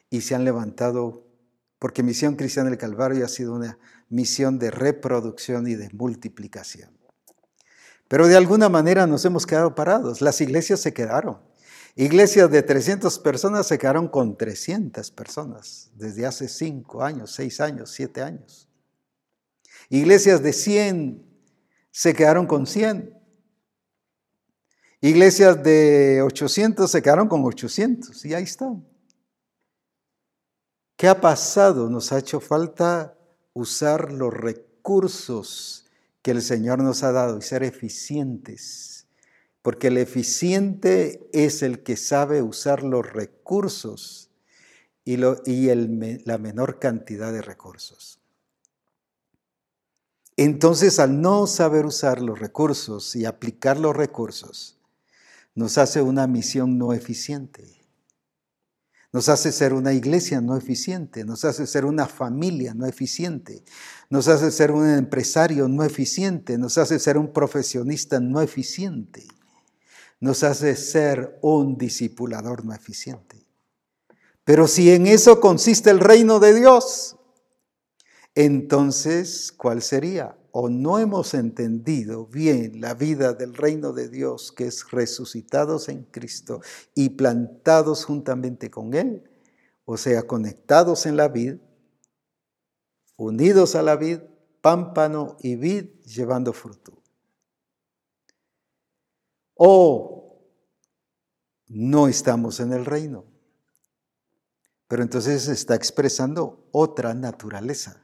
y 0.08 0.22
se 0.22 0.34
han 0.34 0.44
levantado, 0.44 1.26
porque 1.78 2.02
Misión 2.02 2.36
Cristiana 2.36 2.70
del 2.70 2.78
Calvario 2.78 3.24
ha 3.24 3.28
sido 3.28 3.54
una 3.54 3.78
misión 4.08 4.58
de 4.58 4.70
reproducción 4.70 5.66
y 5.68 5.74
de 5.74 5.90
multiplicación. 5.92 6.90
Pero 8.08 8.26
de 8.26 8.36
alguna 8.36 8.68
manera 8.68 9.06
nos 9.06 9.24
hemos 9.24 9.46
quedado 9.46 9.74
parados. 9.74 10.20
Las 10.20 10.40
iglesias 10.40 10.80
se 10.80 10.92
quedaron. 10.92 11.38
Iglesias 11.96 12.50
de 12.50 12.62
300 12.62 13.18
personas 13.18 13.66
se 13.66 13.78
quedaron 13.78 14.08
con 14.08 14.36
300 14.36 15.10
personas 15.10 15.90
desde 15.94 16.26
hace 16.26 16.48
5 16.48 17.02
años, 17.02 17.32
6 17.32 17.60
años, 17.60 17.90
7 17.90 18.22
años. 18.22 18.68
Iglesias 19.88 20.42
de 20.42 20.52
100 20.52 21.26
se 21.90 22.14
quedaron 22.14 22.46
con 22.46 22.66
100. 22.66 23.18
Iglesias 25.00 25.62
de 25.62 26.22
800 26.22 26.90
se 26.90 27.02
quedaron 27.02 27.28
con 27.28 27.44
800 27.44 28.24
y 28.24 28.34
ahí 28.34 28.44
están. 28.44 28.86
¿Qué 30.96 31.08
ha 31.08 31.20
pasado? 31.20 31.88
Nos 31.88 32.12
ha 32.12 32.18
hecho 32.18 32.40
falta 32.40 33.16
usar 33.54 34.12
los 34.12 34.32
recursos 34.32 35.86
que 36.22 36.30
el 36.32 36.42
Señor 36.42 36.82
nos 36.82 37.02
ha 37.02 37.12
dado 37.12 37.38
y 37.38 37.42
ser 37.42 37.62
eficientes. 37.62 39.06
Porque 39.62 39.88
el 39.88 39.98
eficiente 39.98 41.28
es 41.32 41.62
el 41.62 41.82
que 41.82 41.96
sabe 41.96 42.42
usar 42.42 42.82
los 42.82 43.10
recursos 43.12 44.30
y, 45.04 45.16
la 45.16 46.38
menor 46.38 46.78
cantidad 46.78 47.32
de 47.32 47.42
recursos. 47.42 48.20
Entonces, 50.36 50.98
al 50.98 51.20
no 51.20 51.46
saber 51.46 51.84
usar 51.84 52.22
los 52.22 52.38
recursos 52.38 53.14
y 53.14 53.26
aplicar 53.26 53.78
los 53.78 53.94
recursos, 53.94 54.78
nos 55.54 55.76
hace 55.76 56.00
una 56.00 56.26
misión 56.26 56.78
no 56.78 56.94
eficiente. 56.94 57.80
Nos 59.12 59.28
hace 59.28 59.50
ser 59.50 59.74
una 59.74 59.92
iglesia 59.92 60.40
no 60.40 60.56
eficiente, 60.56 61.24
nos 61.24 61.44
hace 61.44 61.66
ser 61.66 61.84
una 61.84 62.06
familia 62.06 62.74
no 62.74 62.86
eficiente, 62.86 63.64
nos 64.08 64.28
hace 64.28 64.52
ser 64.52 64.70
un 64.70 64.88
empresario 64.88 65.66
no 65.66 65.82
eficiente, 65.82 66.56
nos 66.56 66.78
hace 66.78 67.00
ser 67.00 67.18
un 67.18 67.32
profesionista 67.32 68.20
no 68.20 68.40
eficiente, 68.40 69.26
nos 70.20 70.44
hace 70.44 70.76
ser 70.76 71.38
un 71.42 71.76
discipulador 71.76 72.64
no 72.64 72.74
eficiente. 72.74 73.47
Pero 74.44 74.68
si 74.68 74.90
en 74.90 75.06
eso 75.06 75.40
consiste 75.40 75.90
el 75.90 76.01
reino 76.01 76.38
de 76.38 76.55
Dios, 76.55 77.16
entonces, 78.34 79.52
¿cuál 79.52 79.82
sería? 79.82 80.36
O 80.52 80.68
no 80.68 80.98
hemos 80.98 81.34
entendido 81.34 82.26
bien 82.26 82.80
la 82.80 82.94
vida 82.94 83.32
del 83.32 83.55
reino 83.55 83.92
de 83.92 84.09
Dios, 84.09 84.52
que 84.52 84.66
es 84.66 84.90
resucitados 84.90 85.88
en 85.88 86.05
Cristo 86.05 86.60
y 86.94 87.10
plantados 87.10 88.05
juntamente 88.05 88.70
con 88.70 88.94
Él, 88.94 89.22
o 89.84 89.97
sea, 89.97 90.22
conectados 90.22 91.06
en 91.06 91.16
la 91.16 91.28
vid, 91.28 91.56
unidos 93.16 93.74
a 93.74 93.82
la 93.82 93.97
vid, 93.97 94.20
pámpano 94.60 95.36
y 95.40 95.56
vid 95.56 95.86
llevando 96.05 96.52
fruto. 96.52 96.99
O 99.62 100.38
no 101.68 102.08
estamos 102.08 102.60
en 102.60 102.72
el 102.72 102.86
reino. 102.86 103.26
Pero 104.88 105.02
entonces 105.02 105.48
está 105.48 105.74
expresando 105.74 106.66
otra 106.72 107.12
naturaleza 107.12 108.02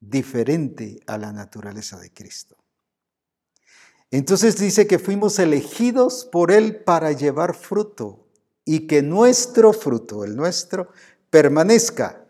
diferente 0.00 0.98
a 1.06 1.18
la 1.18 1.32
naturaleza 1.32 2.00
de 2.00 2.12
Cristo. 2.12 2.56
Entonces 4.10 4.58
dice 4.58 4.88
que 4.88 4.98
fuimos 4.98 5.38
elegidos 5.38 6.24
por 6.24 6.50
Él 6.50 6.82
para 6.82 7.12
llevar 7.12 7.54
fruto 7.54 8.26
y 8.64 8.88
que 8.88 9.02
nuestro 9.02 9.72
fruto, 9.72 10.24
el 10.24 10.34
nuestro, 10.34 10.90
permanezca. 11.30 12.27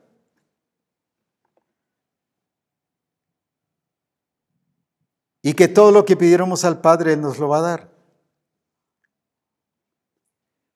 Y 5.43 5.55
que 5.55 5.69
todo 5.69 5.93
lo 5.93 6.05
que 6.05 6.17
pidiéramos 6.17 6.65
al 6.65 6.81
Padre 6.81 7.13
Él 7.15 7.21
nos 7.21 7.39
lo 7.39 7.49
va 7.49 7.59
a 7.59 7.63
dar. 7.63 7.99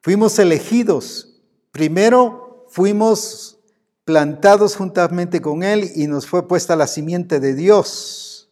Fuimos 0.02 0.38
elegidos. 0.38 1.40
Primero 1.70 2.66
fuimos 2.70 3.58
plantados 4.04 4.76
juntamente 4.76 5.40
con 5.40 5.62
Él 5.62 5.90
y 5.94 6.06
nos 6.06 6.26
fue 6.26 6.48
puesta 6.48 6.76
la 6.76 6.86
simiente 6.86 7.40
de 7.40 7.54
Dios. 7.54 8.50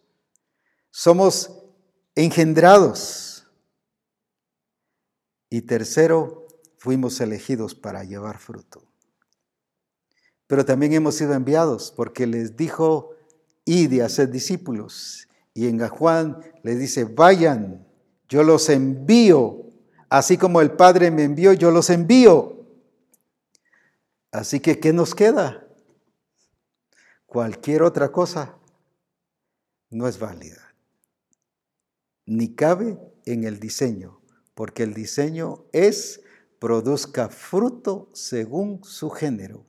Somos 0.90 1.60
engendrados. 2.14 3.46
Y 5.48 5.62
tercero, 5.62 6.46
fuimos 6.78 7.20
elegidos 7.20 7.74
para 7.74 8.04
llevar 8.04 8.38
fruto. 8.38 8.84
Pero 10.46 10.64
también 10.64 10.92
hemos 10.92 11.16
sido 11.16 11.34
enviados 11.34 11.92
porque 11.94 12.26
les 12.26 12.56
dijo, 12.56 13.14
id 13.64 13.92
y 13.92 14.00
hacer 14.00 14.30
discípulos. 14.30 15.28
Y 15.60 15.66
en 15.66 15.86
Juan 15.88 16.40
les 16.62 16.78
dice, 16.78 17.04
vayan, 17.04 17.86
yo 18.30 18.42
los 18.42 18.70
envío. 18.70 19.66
Así 20.08 20.38
como 20.38 20.62
el 20.62 20.70
Padre 20.70 21.10
me 21.10 21.22
envió, 21.22 21.52
yo 21.52 21.70
los 21.70 21.90
envío. 21.90 22.64
Así 24.32 24.60
que, 24.60 24.80
¿qué 24.80 24.94
nos 24.94 25.14
queda? 25.14 25.68
Cualquier 27.26 27.82
otra 27.82 28.10
cosa 28.10 28.56
no 29.90 30.08
es 30.08 30.18
válida, 30.18 30.74
ni 32.24 32.54
cabe 32.54 32.98
en 33.26 33.44
el 33.44 33.60
diseño, 33.60 34.22
porque 34.54 34.82
el 34.82 34.94
diseño 34.94 35.66
es 35.72 36.22
produzca 36.58 37.28
fruto 37.28 38.08
según 38.14 38.82
su 38.82 39.10
género 39.10 39.66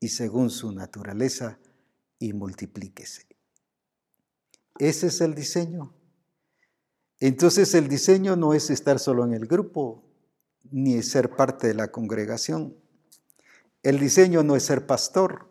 y 0.00 0.08
según 0.08 0.50
su 0.50 0.72
naturaleza 0.72 1.60
y 2.18 2.32
multiplíquese. 2.32 3.27
Ese 4.78 5.08
es 5.08 5.20
el 5.20 5.34
diseño. 5.34 5.94
Entonces 7.20 7.74
el 7.74 7.88
diseño 7.88 8.36
no 8.36 8.54
es 8.54 8.70
estar 8.70 8.98
solo 8.98 9.24
en 9.24 9.32
el 9.32 9.46
grupo, 9.46 10.04
ni 10.70 11.02
ser 11.02 11.30
parte 11.30 11.66
de 11.66 11.74
la 11.74 11.90
congregación. 11.90 12.76
El 13.82 13.98
diseño 13.98 14.42
no 14.42 14.54
es 14.54 14.64
ser 14.64 14.86
pastor. 14.86 15.48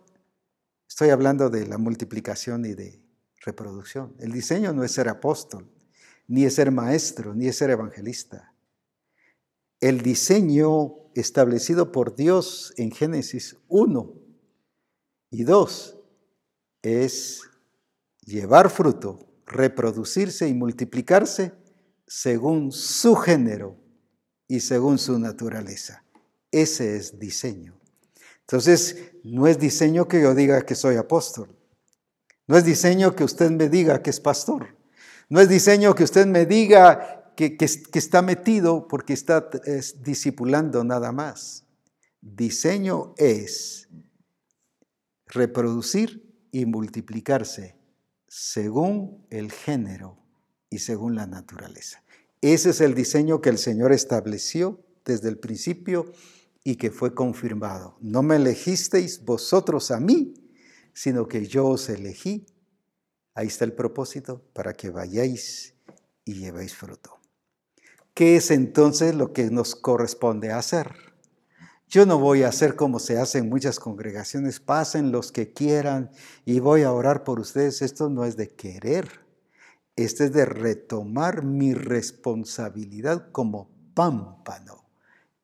Estoy 0.87 1.09
hablando 1.09 1.49
de 1.49 1.67
la 1.67 1.77
multiplicación 1.77 2.65
y 2.65 2.73
de 2.73 3.01
reproducción. 3.41 4.15
El 4.19 4.31
diseño 4.31 4.73
no 4.73 4.83
es 4.83 4.91
ser 4.91 5.09
apóstol, 5.09 5.69
ni 6.27 6.45
es 6.45 6.55
ser 6.55 6.71
maestro, 6.71 7.33
ni 7.33 7.47
es 7.47 7.57
ser 7.57 7.69
evangelista. 7.69 8.53
El 9.79 10.01
diseño 10.01 10.95
establecido 11.15 11.91
por 11.91 12.15
Dios 12.15 12.73
en 12.77 12.91
Génesis 12.91 13.57
1 13.67 14.13
y 15.31 15.43
2 15.43 15.97
es 16.81 17.41
llevar 18.27 18.69
fruto, 18.69 19.25
reproducirse 19.45 20.47
y 20.47 20.53
multiplicarse 20.53 21.53
según 22.05 22.71
su 22.71 23.15
género 23.15 23.77
y 24.47 24.59
según 24.59 24.99
su 24.99 25.17
naturaleza. 25.17 26.03
Ese 26.51 26.97
es 26.97 27.17
diseño. 27.17 27.79
Entonces, 28.41 29.13
no 29.23 29.47
es 29.47 29.59
diseño 29.59 30.07
que 30.07 30.21
yo 30.21 30.35
diga 30.35 30.61
que 30.61 30.75
soy 30.75 30.97
apóstol. 30.97 31.55
No 32.47 32.57
es 32.57 32.63
diseño 32.63 33.15
que 33.15 33.23
usted 33.23 33.49
me 33.49 33.69
diga 33.69 34.01
que 34.01 34.09
es 34.09 34.19
pastor. 34.19 34.77
No 35.29 35.41
es 35.41 35.49
diseño 35.49 35.95
que 35.95 36.03
usted 36.03 36.25
me 36.25 36.45
diga 36.45 37.33
que, 37.35 37.57
está 37.93 38.21
metido 38.21 38.87
porque 38.87 39.13
está 39.13 39.49
discipulando 40.01 40.83
nada 40.83 41.11
más. 41.11 41.65
Diseño 42.21 43.13
es 43.17 43.89
reproducir 45.27 46.47
y 46.51 46.65
multiplicarse 46.65 47.76
según 48.27 49.25
el 49.29 49.51
género 49.51 50.17
y 50.69 50.79
según 50.79 51.15
la 51.15 51.27
naturaleza. 51.27 52.03
Ese 52.41 52.69
es 52.69 52.81
el 52.81 52.93
diseño 52.93 53.41
que 53.41 53.49
el 53.49 53.57
Señor 53.57 53.91
estableció 53.91 54.79
desde 55.05 55.29
el 55.29 55.37
principio 55.37 56.11
y 56.63 56.75
que 56.75 56.91
fue 56.91 57.15
confirmado. 57.15 57.97
No 58.01 58.21
me 58.21 58.35
elegisteis 58.35 59.23
vosotros 59.23 59.91
a 59.91 59.99
mí, 59.99 60.33
sino 60.93 61.27
que 61.27 61.47
yo 61.47 61.65
os 61.67 61.89
elegí. 61.89 62.45
Ahí 63.33 63.47
está 63.47 63.65
el 63.65 63.73
propósito 63.73 64.43
para 64.53 64.73
que 64.73 64.89
vayáis 64.89 65.73
y 66.25 66.33
llevéis 66.33 66.75
fruto. 66.75 67.17
¿Qué 68.13 68.35
es 68.35 68.51
entonces 68.51 69.15
lo 69.15 69.31
que 69.31 69.49
nos 69.49 69.75
corresponde 69.75 70.51
hacer? 70.51 71.06
Yo 71.89 72.05
no 72.05 72.19
voy 72.19 72.43
a 72.43 72.49
hacer 72.49 72.75
como 72.75 72.99
se 72.99 73.17
hace 73.17 73.37
en 73.37 73.47
muchas 73.47 73.79
congregaciones, 73.79 74.59
pasen 74.59 75.13
los 75.13 75.31
que 75.31 75.53
quieran 75.53 76.11
y 76.43 76.59
voy 76.59 76.83
a 76.83 76.91
orar 76.91 77.23
por 77.23 77.39
ustedes. 77.39 77.81
Esto 77.81 78.09
no 78.09 78.25
es 78.25 78.35
de 78.35 78.49
querer, 78.49 79.07
este 79.95 80.25
es 80.25 80.33
de 80.33 80.43
retomar 80.43 81.45
mi 81.45 81.73
responsabilidad 81.73 83.31
como 83.31 83.69
pámpano 83.93 84.89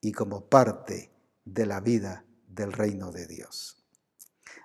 y 0.02 0.12
como 0.12 0.50
parte 0.50 1.14
de 1.46 1.66
la 1.66 1.80
vida 1.80 2.26
del 2.50 2.74
reino 2.74 3.14
de 3.14 3.26
Dios. 3.26 3.78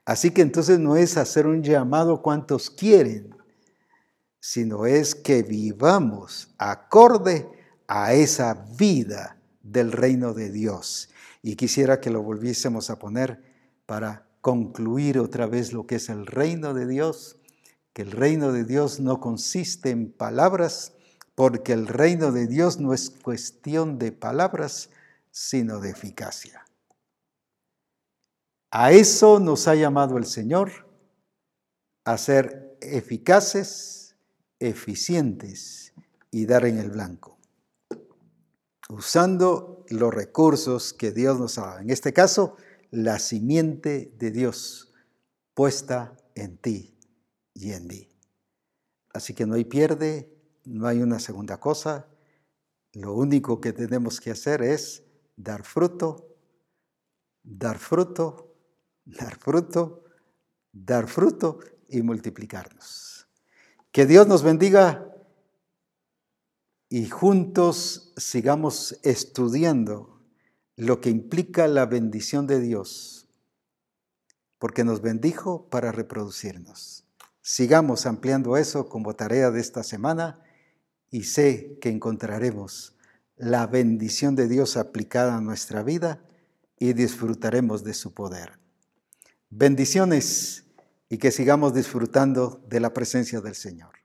Así 0.04 0.32
que 0.32 0.42
entonces 0.42 0.80
no 0.80 0.96
es 0.96 1.16
hacer 1.16 1.46
un 1.46 1.62
llamado 1.62 2.22
cuantos 2.22 2.70
quieren, 2.70 3.36
sino 4.40 4.84
es 4.84 5.14
que 5.14 5.44
vivamos 5.44 6.52
acorde 6.58 7.48
a 7.86 8.14
esa 8.14 8.66
vida 8.76 9.40
del 9.62 9.92
reino 9.92 10.34
de 10.34 10.50
Dios 10.50 11.10
y 11.42 11.56
quisiera 11.56 12.00
que 12.00 12.10
lo 12.10 12.22
volviésemos 12.22 12.90
a 12.90 12.98
poner 12.98 13.42
para 13.86 14.26
concluir 14.40 15.18
otra 15.18 15.46
vez 15.46 15.72
lo 15.72 15.86
que 15.86 15.96
es 15.96 16.08
el 16.08 16.26
reino 16.26 16.74
de 16.74 16.86
Dios, 16.86 17.38
que 17.92 18.02
el 18.02 18.10
reino 18.10 18.52
de 18.52 18.64
Dios 18.64 19.00
no 19.00 19.20
consiste 19.20 19.90
en 19.90 20.12
palabras, 20.12 20.94
porque 21.34 21.72
el 21.72 21.86
reino 21.86 22.32
de 22.32 22.46
Dios 22.46 22.80
no 22.80 22.92
es 22.92 23.10
cuestión 23.10 23.98
de 23.98 24.12
palabras, 24.12 24.90
sino 25.30 25.80
de 25.80 25.90
eficacia. 25.90 26.64
A 28.70 28.92
eso 28.92 29.38
nos 29.40 29.68
ha 29.68 29.74
llamado 29.74 30.18
el 30.18 30.26
Señor, 30.26 30.86
a 32.04 32.18
ser 32.18 32.76
eficaces, 32.80 34.16
eficientes 34.58 35.94
y 36.30 36.46
dar 36.46 36.64
en 36.64 36.78
el 36.78 36.90
blanco 36.90 37.37
usando 38.88 39.84
los 39.88 40.12
recursos 40.12 40.92
que 40.92 41.12
Dios 41.12 41.38
nos 41.38 41.58
ha 41.58 41.66
dado. 41.66 41.78
En 41.80 41.90
este 41.90 42.12
caso, 42.12 42.56
la 42.90 43.18
simiente 43.18 44.12
de 44.18 44.30
Dios 44.30 44.92
puesta 45.54 46.16
en 46.34 46.56
ti 46.56 46.98
y 47.54 47.72
en 47.72 47.86
mí. 47.86 48.08
Así 49.12 49.34
que 49.34 49.46
no 49.46 49.54
hay 49.54 49.64
pierde, 49.64 50.32
no 50.64 50.86
hay 50.86 51.02
una 51.02 51.18
segunda 51.18 51.58
cosa. 51.58 52.06
Lo 52.92 53.14
único 53.14 53.60
que 53.60 53.72
tenemos 53.72 54.20
que 54.20 54.30
hacer 54.30 54.62
es 54.62 55.02
dar 55.36 55.64
fruto, 55.64 56.36
dar 57.42 57.78
fruto, 57.78 58.54
dar 59.04 59.36
fruto, 59.36 60.04
dar 60.72 61.08
fruto 61.08 61.58
y 61.88 62.02
multiplicarnos. 62.02 63.28
Que 63.92 64.06
Dios 64.06 64.26
nos 64.26 64.42
bendiga 64.42 65.07
y 66.88 67.08
juntos 67.08 68.12
sigamos 68.16 68.98
estudiando 69.02 70.22
lo 70.76 71.00
que 71.00 71.10
implica 71.10 71.68
la 71.68 71.86
bendición 71.86 72.46
de 72.46 72.60
Dios, 72.60 73.28
porque 74.58 74.84
nos 74.84 75.02
bendijo 75.02 75.68
para 75.68 75.92
reproducirnos. 75.92 77.04
Sigamos 77.42 78.06
ampliando 78.06 78.56
eso 78.56 78.88
como 78.88 79.14
tarea 79.14 79.50
de 79.50 79.60
esta 79.60 79.82
semana 79.82 80.40
y 81.10 81.24
sé 81.24 81.78
que 81.80 81.88
encontraremos 81.88 82.96
la 83.36 83.66
bendición 83.66 84.34
de 84.34 84.48
Dios 84.48 84.76
aplicada 84.76 85.36
a 85.36 85.40
nuestra 85.40 85.82
vida 85.82 86.22
y 86.78 86.92
disfrutaremos 86.92 87.84
de 87.84 87.94
su 87.94 88.14
poder. 88.14 88.58
Bendiciones 89.50 90.64
y 91.08 91.18
que 91.18 91.30
sigamos 91.30 91.74
disfrutando 91.74 92.62
de 92.68 92.80
la 92.80 92.92
presencia 92.92 93.40
del 93.40 93.54
Señor. 93.54 93.97